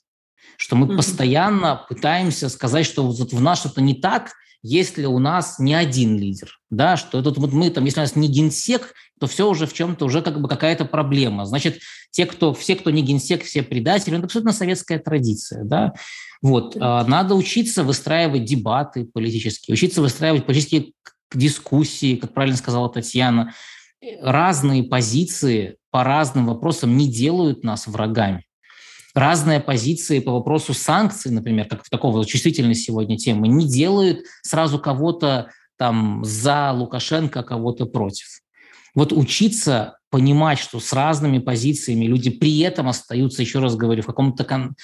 что 0.55 0.77
мы 0.77 0.87
mm-hmm. 0.87 0.95
постоянно 0.95 1.85
пытаемся 1.89 2.47
сказать, 2.47 2.85
что 2.85 3.05
вот 3.05 3.33
в 3.33 3.41
нас 3.41 3.59
что-то 3.59 3.81
не 3.81 3.93
так, 3.93 4.31
если 4.67 5.05
у 5.05 5.19
нас 5.19 5.59
не 5.59 5.73
один 5.73 6.17
лидер, 6.17 6.59
да, 6.69 6.97
что 6.97 7.19
это 7.19 7.29
вот 7.29 7.53
мы 7.53 7.69
там, 7.69 7.85
если 7.85 8.01
у 8.01 8.03
нас 8.03 8.15
не 8.15 8.27
генсек, 8.27 8.93
то 9.19 9.27
все 9.27 9.49
уже 9.49 9.65
в 9.65 9.73
чем-то 9.73 10.05
уже 10.05 10.21
как 10.21 10.41
бы 10.41 10.49
какая-то 10.49 10.85
проблема. 10.85 11.45
Значит, 11.45 11.79
те, 12.11 12.25
кто, 12.25 12.53
все, 12.53 12.75
кто 12.75 12.89
не 12.89 13.01
генсек, 13.01 13.43
все 13.43 13.63
предатели, 13.63 14.17
это 14.17 14.25
абсолютно 14.25 14.51
советская 14.51 14.99
традиция, 14.99 15.63
да. 15.63 15.93
Вот, 16.41 16.75
а, 16.79 17.05
надо 17.05 17.35
учиться 17.35 17.83
выстраивать 17.83 18.45
дебаты 18.45 19.05
политические, 19.05 19.73
учиться 19.73 20.01
выстраивать 20.01 20.45
политические 20.45 20.91
дискуссии, 21.33 22.15
как 22.15 22.33
правильно 22.33 22.57
сказала 22.57 22.89
Татьяна. 22.89 23.53
Разные 24.21 24.83
позиции 24.83 25.77
по 25.91 26.03
разным 26.03 26.45
вопросам 26.45 26.97
не 26.97 27.09
делают 27.09 27.63
нас 27.63 27.87
врагами 27.87 28.46
разные 29.17 29.59
позиции 29.59 30.19
по 30.19 30.31
вопросу 30.31 30.73
санкций, 30.73 31.31
например, 31.31 31.67
как 31.67 31.83
в 31.83 31.89
такого 31.89 32.25
чувствительной 32.25 32.75
сегодня 32.75 33.17
темы, 33.17 33.47
не 33.47 33.67
делают 33.67 34.19
сразу 34.43 34.79
кого-то 34.79 35.49
там 35.77 36.23
за 36.23 36.71
Лукашенко, 36.71 37.43
кого-то 37.43 37.85
против. 37.85 38.27
Вот 38.95 39.13
учиться 39.13 39.97
понимать, 40.09 40.59
что 40.59 40.79
с 40.79 40.93
разными 40.93 41.39
позициями 41.39 42.05
люди 42.05 42.29
при 42.29 42.59
этом 42.59 42.87
остаются, 42.87 43.41
еще 43.41 43.59
раз 43.59 43.75
говорю, 43.75 44.01
в 44.01 44.07
каком-то 44.07 44.43
кон- 44.43 44.75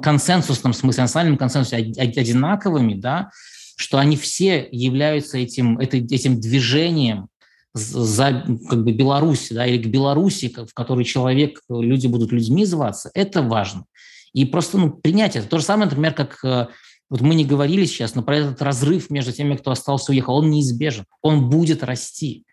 консенсусном 0.00 0.72
смысле, 0.72 1.02
национальном 1.02 1.36
консенсусе 1.36 1.76
одинаковыми, 1.76 2.94
да, 2.94 3.30
что 3.76 3.98
они 3.98 4.16
все 4.16 4.68
являются 4.70 5.38
этим, 5.38 5.78
этим 5.78 6.40
движением 6.40 7.28
за 7.74 8.44
как 8.68 8.84
бы 8.84 8.92
Беларусь, 8.92 9.48
да, 9.50 9.66
или 9.66 9.82
к 9.82 9.86
Беларуси, 9.86 10.54
в 10.54 10.74
которой 10.74 11.04
человек, 11.04 11.60
люди 11.68 12.06
будут 12.06 12.32
людьми 12.32 12.64
зваться, 12.64 13.10
это 13.14 13.42
важно. 13.42 13.84
И 14.32 14.44
просто 14.44 14.78
ну, 14.78 14.90
принять 14.90 15.36
это. 15.36 15.48
То 15.48 15.58
же 15.58 15.64
самое, 15.64 15.86
например, 15.86 16.14
как 16.14 16.42
э, 16.44 16.68
вот 17.10 17.20
мы 17.20 17.34
не 17.34 17.44
говорили 17.44 17.84
сейчас, 17.84 18.14
но 18.14 18.22
про 18.22 18.38
этот 18.38 18.62
разрыв 18.62 19.10
между 19.10 19.32
теми, 19.32 19.56
кто 19.56 19.70
остался, 19.70 20.12
уехал, 20.12 20.36
он 20.36 20.50
неизбежен, 20.50 21.04
он 21.20 21.50
будет 21.50 21.82
расти. 21.82 22.44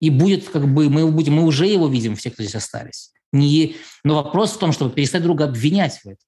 И 0.00 0.10
будет, 0.10 0.48
как 0.48 0.72
бы, 0.72 0.88
мы, 0.88 1.10
будем, 1.10 1.34
мы 1.34 1.44
уже 1.44 1.66
его 1.66 1.88
видим, 1.88 2.14
все, 2.14 2.30
кто 2.30 2.44
здесь 2.44 2.54
остались. 2.54 3.12
Не, 3.32 3.76
но 4.04 4.14
вопрос 4.14 4.52
в 4.52 4.58
том, 4.58 4.72
чтобы 4.72 4.92
перестать 4.92 5.24
друга 5.24 5.44
обвинять 5.44 5.98
в 5.98 6.06
этом. 6.06 6.27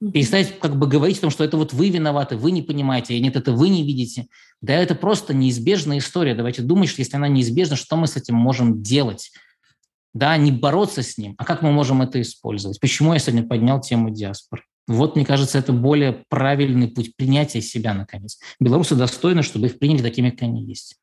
Перестать 0.00 0.60
как 0.60 0.76
бы 0.76 0.86
говорить 0.86 1.18
о 1.18 1.22
том, 1.22 1.30
что 1.30 1.42
это 1.42 1.56
вот 1.56 1.72
вы 1.72 1.88
виноваты, 1.90 2.36
вы 2.36 2.52
не 2.52 2.62
понимаете, 2.62 3.14
и 3.14 3.20
нет, 3.20 3.34
это 3.34 3.52
вы 3.52 3.68
не 3.68 3.82
видите. 3.82 4.28
Да 4.60 4.74
это 4.74 4.94
просто 4.94 5.34
неизбежная 5.34 5.98
история. 5.98 6.34
Давайте 6.36 6.62
думать, 6.62 6.88
что 6.88 7.00
если 7.00 7.16
она 7.16 7.26
неизбежна, 7.26 7.74
что 7.74 7.96
мы 7.96 8.06
с 8.06 8.16
этим 8.16 8.36
можем 8.36 8.80
делать? 8.82 9.32
Да, 10.14 10.36
не 10.36 10.52
бороться 10.52 11.02
с 11.02 11.18
ним, 11.18 11.34
а 11.36 11.44
как 11.44 11.62
мы 11.62 11.72
можем 11.72 12.00
это 12.00 12.20
использовать? 12.20 12.80
Почему 12.80 13.12
я 13.12 13.18
сегодня 13.18 13.46
поднял 13.46 13.80
тему 13.80 14.10
диаспоры? 14.10 14.62
Вот, 14.86 15.16
мне 15.16 15.26
кажется, 15.26 15.58
это 15.58 15.72
более 15.72 16.24
правильный 16.28 16.88
путь 16.88 17.14
принятия 17.14 17.60
себя, 17.60 17.92
наконец. 17.92 18.38
Белорусы 18.58 18.94
достойны, 18.94 19.42
чтобы 19.42 19.66
их 19.66 19.78
приняли 19.78 20.02
такими, 20.02 20.30
как 20.30 20.42
они 20.42 20.64
есть, 20.64 20.96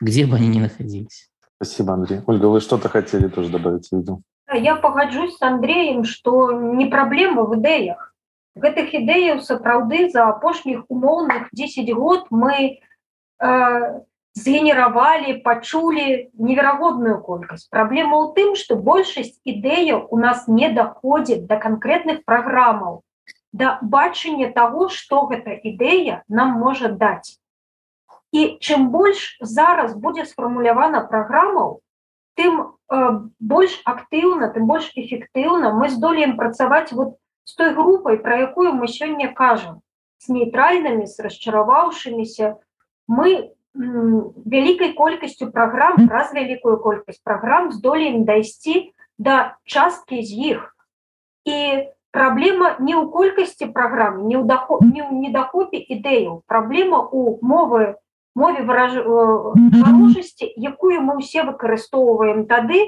где 0.00 0.24
бы 0.24 0.36
они 0.36 0.48
ни 0.48 0.58
находились. 0.58 1.28
Спасибо, 1.56 1.94
Андрей. 1.94 2.20
Ольга, 2.26 2.46
вы 2.46 2.60
что-то 2.60 2.88
хотели 2.88 3.28
тоже 3.28 3.50
добавить, 3.50 3.88
видел? 3.92 4.22
Я 4.54 4.76
пагаджусь 4.76 5.38
з 5.38 5.42
Андреем, 5.42 6.04
што 6.04 6.52
не 6.52 6.86
праблема 6.86 7.44
в 7.44 7.60
ідэях. 7.60 8.14
Гэтых 8.56 8.94
ідэяў 8.96 9.40
сапраўды 9.44 10.08
за 10.10 10.28
апошніх 10.28 10.88
умоўных 10.88 11.52
10 11.52 11.92
год 11.92 12.26
мы 12.30 12.80
э, 13.38 14.00
згенеравалі, 14.34 15.34
пачулі 15.44 16.30
неверагодную 16.38 17.20
колькасць. 17.22 17.68
Праблема 17.70 18.24
ў 18.24 18.26
тым, 18.34 18.48
што 18.56 18.76
большасць 18.76 19.36
ідэяў 19.44 20.08
у 20.10 20.18
нас 20.18 20.48
не 20.48 20.72
даходзіць 20.72 21.44
да 21.44 21.60
канкрэтных 21.60 22.24
праграмаў, 22.24 23.02
да 23.52 23.78
бачання 23.82 24.48
таго, 24.54 24.88
што 24.88 25.26
гэта 25.28 25.54
ідэя 25.54 26.22
нам 26.28 26.56
можа 26.56 26.88
даць. 26.88 27.36
І 28.32 28.58
чым 28.60 28.88
больш 28.92 29.36
зараз 29.40 29.94
будзе 29.96 30.24
сфармулявана 30.24 31.04
праграмаў, 31.04 31.80
тым 32.37 32.75
э, 32.89 33.19
больш 33.39 33.81
актыўна 33.85 34.49
тым 34.53 34.67
больш 34.67 34.91
эфектыўна 34.95 35.73
мы 35.73 35.89
здолеем 35.89 36.37
працаваць 36.37 36.91
вот 36.91 37.17
з 37.45 37.55
той 37.55 37.73
групай 37.73 38.17
про 38.17 38.37
якую 38.49 38.73
мы 38.73 38.87
сёння 38.87 39.33
кажам 39.33 39.81
с 40.17 40.29
нейтральнымі 40.29 41.05
з 41.05 41.19
расчараваўшымися 41.19 42.55
мы 43.07 43.53
вялікай 43.73 44.93
колькасцю 44.93 45.49
праграм 45.51 45.97
раз 46.09 46.33
вялікую 46.33 46.77
колькасць 46.77 47.21
праграм 47.23 47.71
здолеем 47.71 48.23
дайсці 48.25 48.93
да 49.17 49.57
часткі 49.65 50.21
з 50.21 50.31
іх 50.53 50.59
і 51.49 51.89
праблема 52.13 52.77
не 52.79 52.93
ў 52.93 53.09
колькасці 53.09 53.73
праграм 53.73 54.21
не 54.29 54.37
ў 54.37 54.45
даход 54.45 54.85
не 54.85 55.01
ў 55.01 55.25
недахопе 55.25 55.81
ідэяў 55.81 56.45
праблема 56.45 57.01
у 57.01 57.37
мовы 57.41 57.97
мове 58.38 58.62
варожасці 58.68 60.46
якую 60.70 61.00
мы 61.06 61.18
ўсе 61.20 61.44
выкарыстоўваем 61.48 62.46
тады 62.50 62.80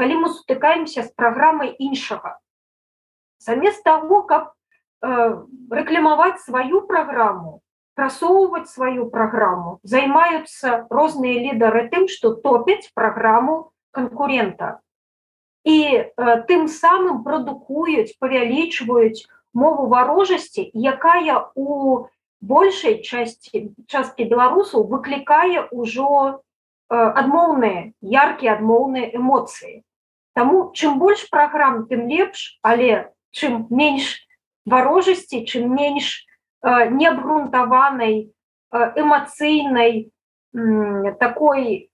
калі 0.00 0.22
мы 0.22 0.32
сутыкаемся 0.32 1.06
з 1.06 1.10
праграмай 1.16 1.74
іншага 1.78 2.36
замест 3.38 3.84
того 3.84 4.22
каб 4.30 4.50
э, 4.50 5.36
рэкламаваць 5.70 6.42
сваю 6.42 6.82
праграму 6.90 7.60
прасоўваць 7.96 8.68
сваю 8.72 9.06
праграму 9.12 9.78
займаюцца 9.94 10.82
розныя 10.90 11.44
лідары 11.46 11.86
тым 11.94 12.10
што 12.12 12.34
топяць 12.46 12.90
праграму 12.94 13.56
канкурента 13.96 14.80
і 15.64 15.78
э, 15.96 16.04
тым 16.50 16.68
самым 16.68 17.22
прадукуюць 17.24 18.18
павялічваюць 18.20 19.24
мову 19.56 19.88
варожасці 19.94 20.68
якая 20.74 21.40
у 21.54 22.06
большай 22.40 23.02
части 23.02 23.72
часткі 23.86 24.28
беларусаў 24.28 24.86
выклікае 24.90 25.68
ўжо 25.72 26.08
э, 26.28 26.34
адмоўныя 26.92 27.92
яркія 28.02 28.56
адмоўныя 28.58 29.12
эмоцыі 29.16 29.82
Таму 30.36 30.68
чым 30.76 30.98
больш 31.00 31.24
праграм 31.32 31.86
тым 31.88 32.08
лепш 32.12 32.60
але 32.60 33.08
чым 33.32 33.66
менш 33.70 34.20
варожасці 34.68 35.44
чым 35.48 35.72
менш 35.72 36.26
э, 36.62 36.90
неабгрунтаванай 36.90 38.28
э, 38.28 38.92
эмацыйнай 39.00 40.10
такой 41.20 41.90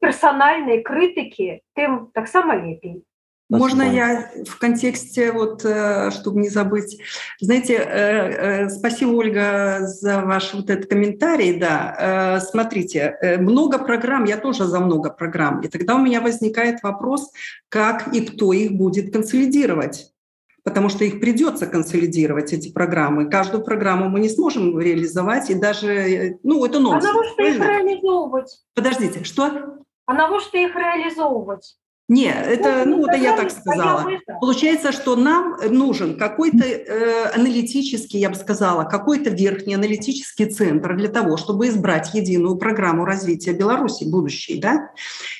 персанальнай 0.00 0.82
крытыкі 0.82 1.62
тым 1.78 2.10
таксама 2.14 2.56
лепей 2.58 3.04
Можно 3.58 3.82
я 3.82 4.30
в 4.46 4.58
контексте, 4.58 5.32
вот, 5.32 5.64
э, 5.64 6.10
чтобы 6.10 6.40
не 6.40 6.48
забыть. 6.48 7.00
Знаете, 7.40 7.74
э, 7.74 8.64
э, 8.64 8.68
спасибо, 8.70 9.10
Ольга, 9.10 9.80
за 9.82 10.22
ваш 10.22 10.54
вот 10.54 10.70
этот 10.70 10.88
комментарий. 10.88 11.58
Да, 11.58 12.40
смотрите, 12.50 13.38
много 13.38 13.78
программ, 13.78 14.24
я 14.24 14.36
тоже 14.36 14.64
за 14.64 14.80
много 14.80 15.10
программ. 15.10 15.60
И 15.60 15.68
тогда 15.68 15.96
у 15.96 15.98
меня 15.98 16.20
возникает 16.20 16.82
вопрос, 16.82 17.30
как 17.68 18.14
и 18.14 18.20
кто 18.20 18.52
их 18.52 18.72
будет 18.72 19.12
консолидировать 19.12 20.10
потому 20.64 20.88
что 20.88 21.04
их 21.04 21.20
придется 21.20 21.66
консолидировать, 21.66 22.54
эти 22.54 22.72
программы. 22.72 23.28
Каждую 23.28 23.62
программу 23.62 24.08
мы 24.08 24.18
не 24.18 24.30
сможем 24.30 24.80
реализовать, 24.80 25.50
и 25.50 25.54
даже, 25.54 26.38
ну, 26.42 26.64
это 26.64 26.80
нонсенс. 26.80 27.14
А 27.14 27.18
на 27.18 27.24
что 27.24 27.42
их 27.42 27.60
реализовывать? 27.60 28.62
Подождите, 28.74 29.24
что? 29.24 29.76
А 30.06 30.14
на 30.14 30.40
что 30.40 30.56
их 30.56 30.74
реализовывать? 30.74 31.76
Не, 32.06 32.26
это, 32.26 32.82
ну, 32.84 32.98
ну 32.98 33.06
это 33.06 33.16
я 33.16 33.34
так 33.34 33.50
сказала. 33.50 34.06
Получается, 34.38 34.92
что 34.92 35.16
нам 35.16 35.56
нужен 35.70 36.18
какой-то 36.18 36.62
э, 36.62 37.30
аналитический, 37.34 38.20
я 38.20 38.28
бы 38.28 38.34
сказала, 38.34 38.84
какой-то 38.84 39.30
верхний 39.30 39.74
аналитический 39.74 40.44
центр 40.46 40.96
для 40.96 41.08
того, 41.08 41.38
чтобы 41.38 41.68
избрать 41.68 42.12
единую 42.12 42.56
программу 42.56 43.06
развития 43.06 43.52
Беларуси 43.52 44.04
будущей, 44.04 44.60
да? 44.60 44.90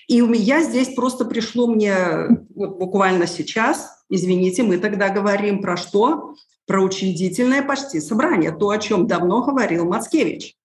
И 0.09 0.23
у 0.23 0.27
меня 0.27 0.62
здесь 0.62 0.95
просто 0.95 1.27
пришло 1.27 1.66
мне 1.66 1.95
вот 2.55 2.78
буквально 2.78 3.27
сейчас, 3.27 4.03
извините, 4.09 4.62
мы 4.62 4.78
тогда 4.78 5.11
говорим 5.11 5.61
про 5.61 5.77
что? 5.77 6.35
Про 6.66 6.81
учредительное 6.81 7.62
почти 7.62 8.01
собрание, 8.01 8.51
то, 8.51 8.70
о 8.70 8.78
чем 8.78 9.07
давно 9.07 9.45
говорил 9.45 9.85
Мацкевич. 9.85 10.57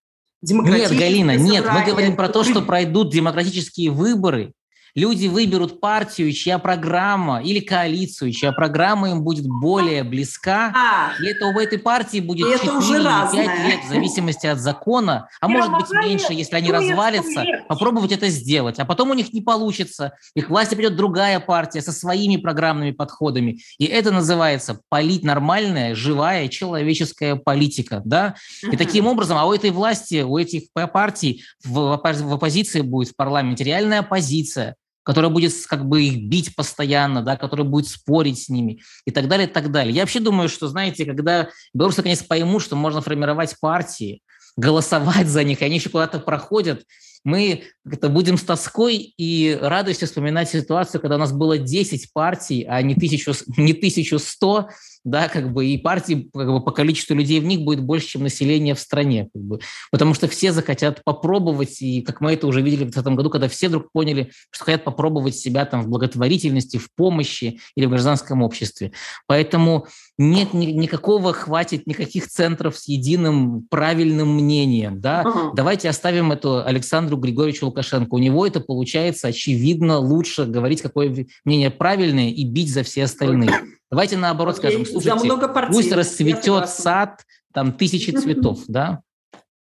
Нет, 0.41 0.97
Галина, 0.97 1.35
нет, 1.35 1.65
мы 1.69 1.83
говорим 1.85 2.15
про 2.15 2.29
то, 2.29 2.45
что 2.45 2.61
пройдут 2.61 3.11
демократические 3.11 3.91
выборы, 3.91 4.53
люди 4.95 5.27
выберут 5.27 5.79
партию, 5.79 6.31
чья 6.33 6.59
программа, 6.59 7.41
или 7.41 7.59
коалицию, 7.59 8.31
чья 8.31 8.51
программа 8.51 9.11
им 9.11 9.23
будет 9.23 9.47
более 9.47 10.03
близка, 10.03 10.73
а, 10.75 11.21
и 11.21 11.27
это 11.27 11.47
у 11.47 11.59
этой 11.59 11.79
партии 11.79 12.19
будет 12.19 12.47
4 12.61 12.69
или 12.77 13.03
5 13.03 13.67
лет, 13.67 13.79
в 13.85 13.89
зависимости 13.89 14.47
от 14.47 14.59
закона, 14.59 15.27
а 15.41 15.47
может 15.47 15.71
быть 15.71 15.89
меньше, 15.91 16.33
если 16.33 16.55
они 16.55 16.71
развалятся, 16.71 17.43
попробовать 17.67 18.11
это 18.11 18.29
сделать. 18.29 18.79
А 18.79 18.85
потом 18.85 19.11
у 19.11 19.13
них 19.13 19.33
не 19.33 19.41
получится, 19.41 20.13
их 20.35 20.49
власти 20.49 20.75
придет 20.75 20.95
другая 20.95 21.39
партия 21.39 21.81
со 21.81 21.91
своими 21.91 22.37
программными 22.37 22.91
подходами. 22.91 23.59
И 23.77 23.85
это 23.85 24.11
называется 24.11 24.81
полить 24.89 25.23
нормальная, 25.23 25.95
живая, 25.95 26.47
человеческая 26.47 27.35
политика. 27.35 28.01
Да? 28.05 28.35
И 28.71 28.77
таким 28.77 29.07
образом, 29.07 29.37
а 29.37 29.45
у 29.45 29.53
этой 29.53 29.71
власти, 29.71 30.21
у 30.21 30.37
этих 30.37 30.63
партий 30.93 31.43
в 31.63 31.93
оппозиции 31.93 32.81
будет 32.81 33.09
в 33.09 33.15
парламенте 33.15 33.63
реальная 33.63 33.99
оппозиция, 33.99 34.75
которая 35.03 35.31
будет 35.31 35.53
как 35.67 35.87
бы 35.87 36.03
их 36.03 36.29
бить 36.29 36.55
постоянно, 36.55 37.21
да, 37.21 37.37
которая 37.37 37.65
будет 37.65 37.87
спорить 37.87 38.43
с 38.43 38.49
ними 38.49 38.81
и 39.05 39.11
так 39.11 39.27
далее, 39.27 39.47
и 39.47 39.51
так 39.51 39.71
далее. 39.71 39.93
Я 39.93 40.01
вообще 40.01 40.19
думаю, 40.19 40.49
что, 40.49 40.67
знаете, 40.67 41.05
когда 41.05 41.49
белорусы 41.73 41.97
наконец 41.99 42.23
поймут, 42.23 42.61
что 42.61 42.75
можно 42.75 43.01
формировать 43.01 43.55
партии, 43.59 44.21
голосовать 44.57 45.27
за 45.27 45.43
них, 45.43 45.61
и 45.61 45.65
они 45.65 45.75
еще 45.75 45.89
куда-то 45.89 46.19
проходят, 46.19 46.83
мы 47.23 47.63
это 47.91 48.09
будем 48.09 48.37
с 48.37 48.43
тоской 48.43 49.13
и 49.17 49.57
радостью 49.59 50.07
вспоминать 50.07 50.49
ситуацию, 50.49 51.01
когда 51.01 51.15
у 51.15 51.19
нас 51.19 51.31
было 51.31 51.57
10 51.57 52.13
партий, 52.13 52.65
а 52.67 52.81
не, 52.81 52.93
1000, 52.93 53.33
не 53.57 53.71
1100, 53.71 54.69
да, 55.03 55.29
как 55.29 55.51
бы, 55.53 55.65
и 55.65 55.77
партии 55.77 56.29
как 56.33 56.47
бы, 56.47 56.61
по 56.61 56.71
количеству 56.71 57.15
людей 57.15 57.39
в 57.39 57.45
них 57.45 57.61
будет 57.61 57.81
больше, 57.81 58.07
чем 58.07 58.23
население 58.23 58.75
в 58.75 58.79
стране, 58.79 59.29
как 59.33 59.41
бы, 59.41 59.59
потому 59.91 60.13
что 60.13 60.27
все 60.27 60.51
захотят 60.51 61.03
попробовать, 61.03 61.81
и 61.81 62.01
как 62.01 62.21
мы 62.21 62.33
это 62.33 62.47
уже 62.47 62.61
видели 62.61 62.83
в 62.83 62.91
2020 62.91 63.17
году, 63.17 63.29
когда 63.29 63.47
все 63.47 63.69
вдруг 63.69 63.91
поняли, 63.91 64.31
что 64.51 64.65
хотят 64.65 64.83
попробовать 64.83 65.35
себя 65.35 65.65
там 65.65 65.83
в 65.83 65.87
благотворительности, 65.87 66.77
в 66.77 66.93
помощи 66.93 67.59
или 67.75 67.85
в 67.85 67.89
гражданском 67.89 68.43
обществе. 68.43 68.91
Поэтому 69.27 69.87
нет 70.17 70.53
ни, 70.53 70.67
никакого, 70.67 71.33
хватит 71.33 71.87
никаких 71.87 72.27
центров 72.27 72.77
с 72.77 72.87
единым 72.87 73.65
правильным 73.69 74.35
мнением, 74.35 74.99
да, 74.99 75.23
uh-huh. 75.23 75.51
давайте 75.55 75.89
оставим 75.89 76.31
это 76.31 76.63
Александру 77.08 77.16
Григорьевичу 77.16 77.66
Лукашенко, 77.66 78.14
у 78.14 78.18
него 78.18 78.46
это 78.46 78.60
получается, 78.60 79.28
очевидно, 79.28 79.98
лучше 79.98 80.44
говорить, 80.44 80.82
какое 80.82 81.26
мнение 81.44 81.70
правильное 81.70 82.28
и 82.28 82.44
бить 82.44 82.72
за 82.72 82.82
все 82.82 83.04
остальные. 83.04 83.50
Давайте 83.90 84.18
наоборот 84.18 84.58
Окей, 84.58 84.70
скажем, 84.70 84.86
слушайте, 84.86 85.38
пусть 85.72 85.92
расцветет 85.92 86.68
сад, 86.68 87.24
там 87.52 87.72
тысячи 87.72 88.10
цветов, 88.10 88.64
да? 88.68 89.00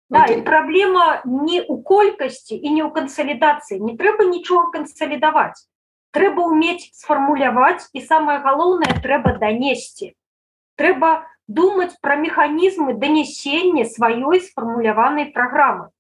Да, 0.09 0.25
Окей. 0.25 0.39
і 0.39 0.43
праблема 0.43 1.23
не 1.25 1.63
у 1.63 1.83
колькасці 1.83 2.55
і 2.55 2.71
не 2.71 2.83
ў 2.85 2.95
кансалідацыі. 2.95 3.83
Не 3.83 3.99
трэба 3.99 4.23
нічога 4.31 4.71
кансалідаваць. 4.71 5.67
Трэба 6.15 6.47
ўмець 6.47 6.95
сфармуляваць 6.95 7.91
і 7.91 8.01
самае 8.07 8.39
галоўнае 8.39 9.03
трэба 9.03 9.35
данесці. 9.43 10.15
Трэба 10.79 11.27
думаць 11.49 11.99
пра 11.99 12.15
механізмы 12.23 12.95
данесення 12.95 13.83
сваёй 13.83 14.47
сфармуляванай 14.47 15.35
праграмы. 15.35 15.91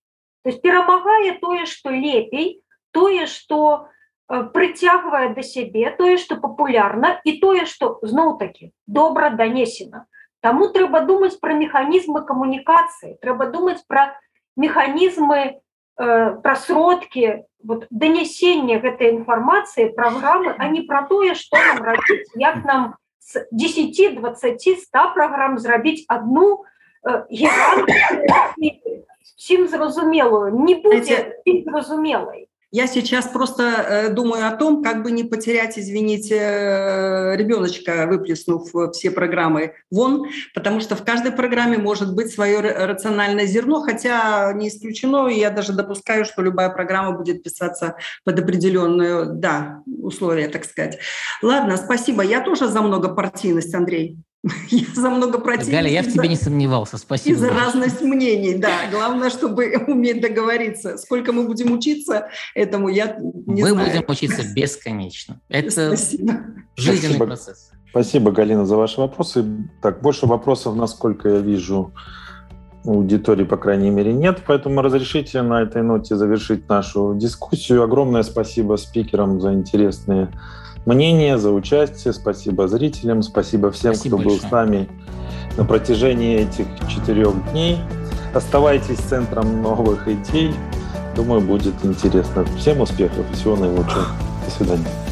То 0.43 0.49
есть 0.49 0.61
перамагае 0.61 1.37
тое, 1.39 1.65
што 1.65 1.89
лепей, 1.89 2.61
тое, 2.91 3.27
што 3.27 3.91
Э, 4.31 4.43
прыцягвае 4.53 5.33
да 5.35 5.43
сябе 5.43 5.89
тое 5.97 6.15
што 6.15 6.37
папулярна 6.39 7.09
і 7.27 7.31
тое 7.43 7.65
што 7.67 7.99
зноў 8.01 8.37
такі 8.39 8.71
добра 8.87 9.29
данесена 9.41 10.07
Таму 10.45 10.69
трэба 10.75 11.01
думаць 11.09 11.35
пра 11.41 11.57
механізмы 11.57 12.21
камунікацыі 12.29 13.17
трэба 13.25 13.49
думаць 13.51 13.83
пра 13.91 14.05
механізмы 14.55 15.41
э, 15.43 15.51
пра 16.45 16.55
сродкі 16.63 17.43
вот, 17.59 17.83
данясення 17.91 18.79
гэтай 18.79 19.11
інфармацыі 19.17 19.91
праграмы 19.99 20.55
а 20.55 20.71
не 20.71 20.87
пра 20.87 21.03
тое 21.11 21.35
што 21.35 21.59
нам 21.67 21.83
рабіць 21.91 22.31
як 22.39 22.63
нам 22.63 22.89
з 23.19 23.43
10 23.51 24.15
20 24.23 24.63
100 24.87 25.07
праграм 25.17 25.59
зрабіць 25.59 26.07
одну 26.07 26.63
э, 27.03 27.27
всім 29.37 29.67
зразумелую 29.67 30.53
не 30.59 30.75
будзе 30.75 31.35
зразумелай 31.65 32.47
Я 32.73 32.87
сейчас 32.87 33.27
просто 33.27 33.63
э, 33.63 34.13
думаю 34.13 34.47
о 34.47 34.55
том, 34.55 34.81
как 34.81 35.03
бы 35.03 35.11
не 35.11 35.25
потерять, 35.25 35.77
извините, 35.77 36.37
э, 36.37 37.35
ребеночка, 37.35 38.07
выплеснув 38.07 38.71
все 38.93 39.11
программы 39.11 39.73
вон, 39.91 40.29
потому 40.53 40.79
что 40.79 40.95
в 40.95 41.03
каждой 41.03 41.33
программе 41.33 41.77
может 41.77 42.15
быть 42.15 42.33
свое 42.33 42.61
рациональное 42.61 43.45
зерно, 43.45 43.81
хотя 43.81 44.53
не 44.53 44.69
исключено, 44.69 45.27
и 45.27 45.37
я 45.37 45.49
даже 45.49 45.73
допускаю, 45.73 46.23
что 46.23 46.41
любая 46.41 46.69
программа 46.69 47.11
будет 47.11 47.43
писаться 47.43 47.97
под 48.23 48.39
определенные, 48.39 49.25
да, 49.25 49.83
условия, 49.85 50.47
так 50.47 50.63
сказать. 50.63 50.97
Ладно, 51.41 51.75
спасибо. 51.75 52.23
Я 52.23 52.39
тоже 52.39 52.69
за 52.69 52.81
многопартийность, 52.81 53.75
Андрей. 53.75 54.17
Я 54.69 54.85
за 54.95 55.09
много 55.09 55.37
противников. 55.39 55.71
Галя, 55.71 55.89
я 55.89 56.01
в 56.01 56.11
тебе 56.11 56.27
не 56.27 56.35
сомневался, 56.35 56.97
спасибо. 56.97 57.35
И 57.35 57.39
за 57.39 57.49
разность 57.49 58.01
мнений, 58.01 58.55
да. 58.55 58.89
Главное, 58.91 59.29
чтобы 59.29 59.71
уметь 59.87 60.19
договориться. 60.19 60.97
Сколько 60.97 61.31
мы 61.31 61.45
будем 61.45 61.71
учиться 61.71 62.29
этому, 62.55 62.89
я 62.89 63.17
не 63.19 63.61
мы 63.61 63.69
знаю. 63.69 63.75
Мы 63.75 63.85
будем 63.85 64.05
учиться 64.07 64.41
бесконечно. 64.53 65.39
Это 65.47 65.95
Спасибо. 65.95 66.33
жизненный 66.75 67.15
Спасибо. 67.15 67.25
процесс. 67.25 67.71
Спасибо, 67.91 68.31
Галина, 68.31 68.65
за 68.65 68.77
ваши 68.77 68.99
вопросы. 68.99 69.45
Так, 69.81 70.01
больше 70.01 70.25
вопросов, 70.25 70.75
насколько 70.75 71.29
я 71.29 71.39
вижу, 71.39 71.93
у 72.83 72.93
аудитории, 72.93 73.43
по 73.43 73.57
крайней 73.57 73.91
мере, 73.91 74.11
нет. 74.11 74.41
Поэтому 74.47 74.81
разрешите 74.81 75.43
на 75.43 75.61
этой 75.61 75.83
ноте 75.83 76.15
завершить 76.15 76.67
нашу 76.67 77.13
дискуссию. 77.15 77.83
Огромное 77.83 78.23
спасибо 78.23 78.75
спикерам 78.77 79.39
за 79.39 79.53
интересные 79.53 80.31
мнение, 80.85 81.37
за 81.37 81.51
участие. 81.51 82.13
Спасибо 82.13 82.67
зрителям, 82.67 83.21
спасибо 83.21 83.71
всем, 83.71 83.93
спасибо 83.93 84.17
кто 84.17 84.29
большое. 84.29 84.41
был 84.41 84.47
с 84.47 84.51
нами 84.51 84.89
на 85.57 85.65
протяжении 85.65 86.39
этих 86.39 86.65
четырех 86.89 87.51
дней. 87.51 87.77
Оставайтесь 88.33 88.97
центром 88.97 89.61
новых 89.61 90.07
идей. 90.07 90.53
Думаю, 91.15 91.41
будет 91.41 91.75
интересно. 91.83 92.45
Всем 92.57 92.81
успехов 92.81 93.25
и 93.31 93.35
всего 93.35 93.55
наилучшего. 93.55 94.05
До 94.45 94.51
свидания. 94.51 95.10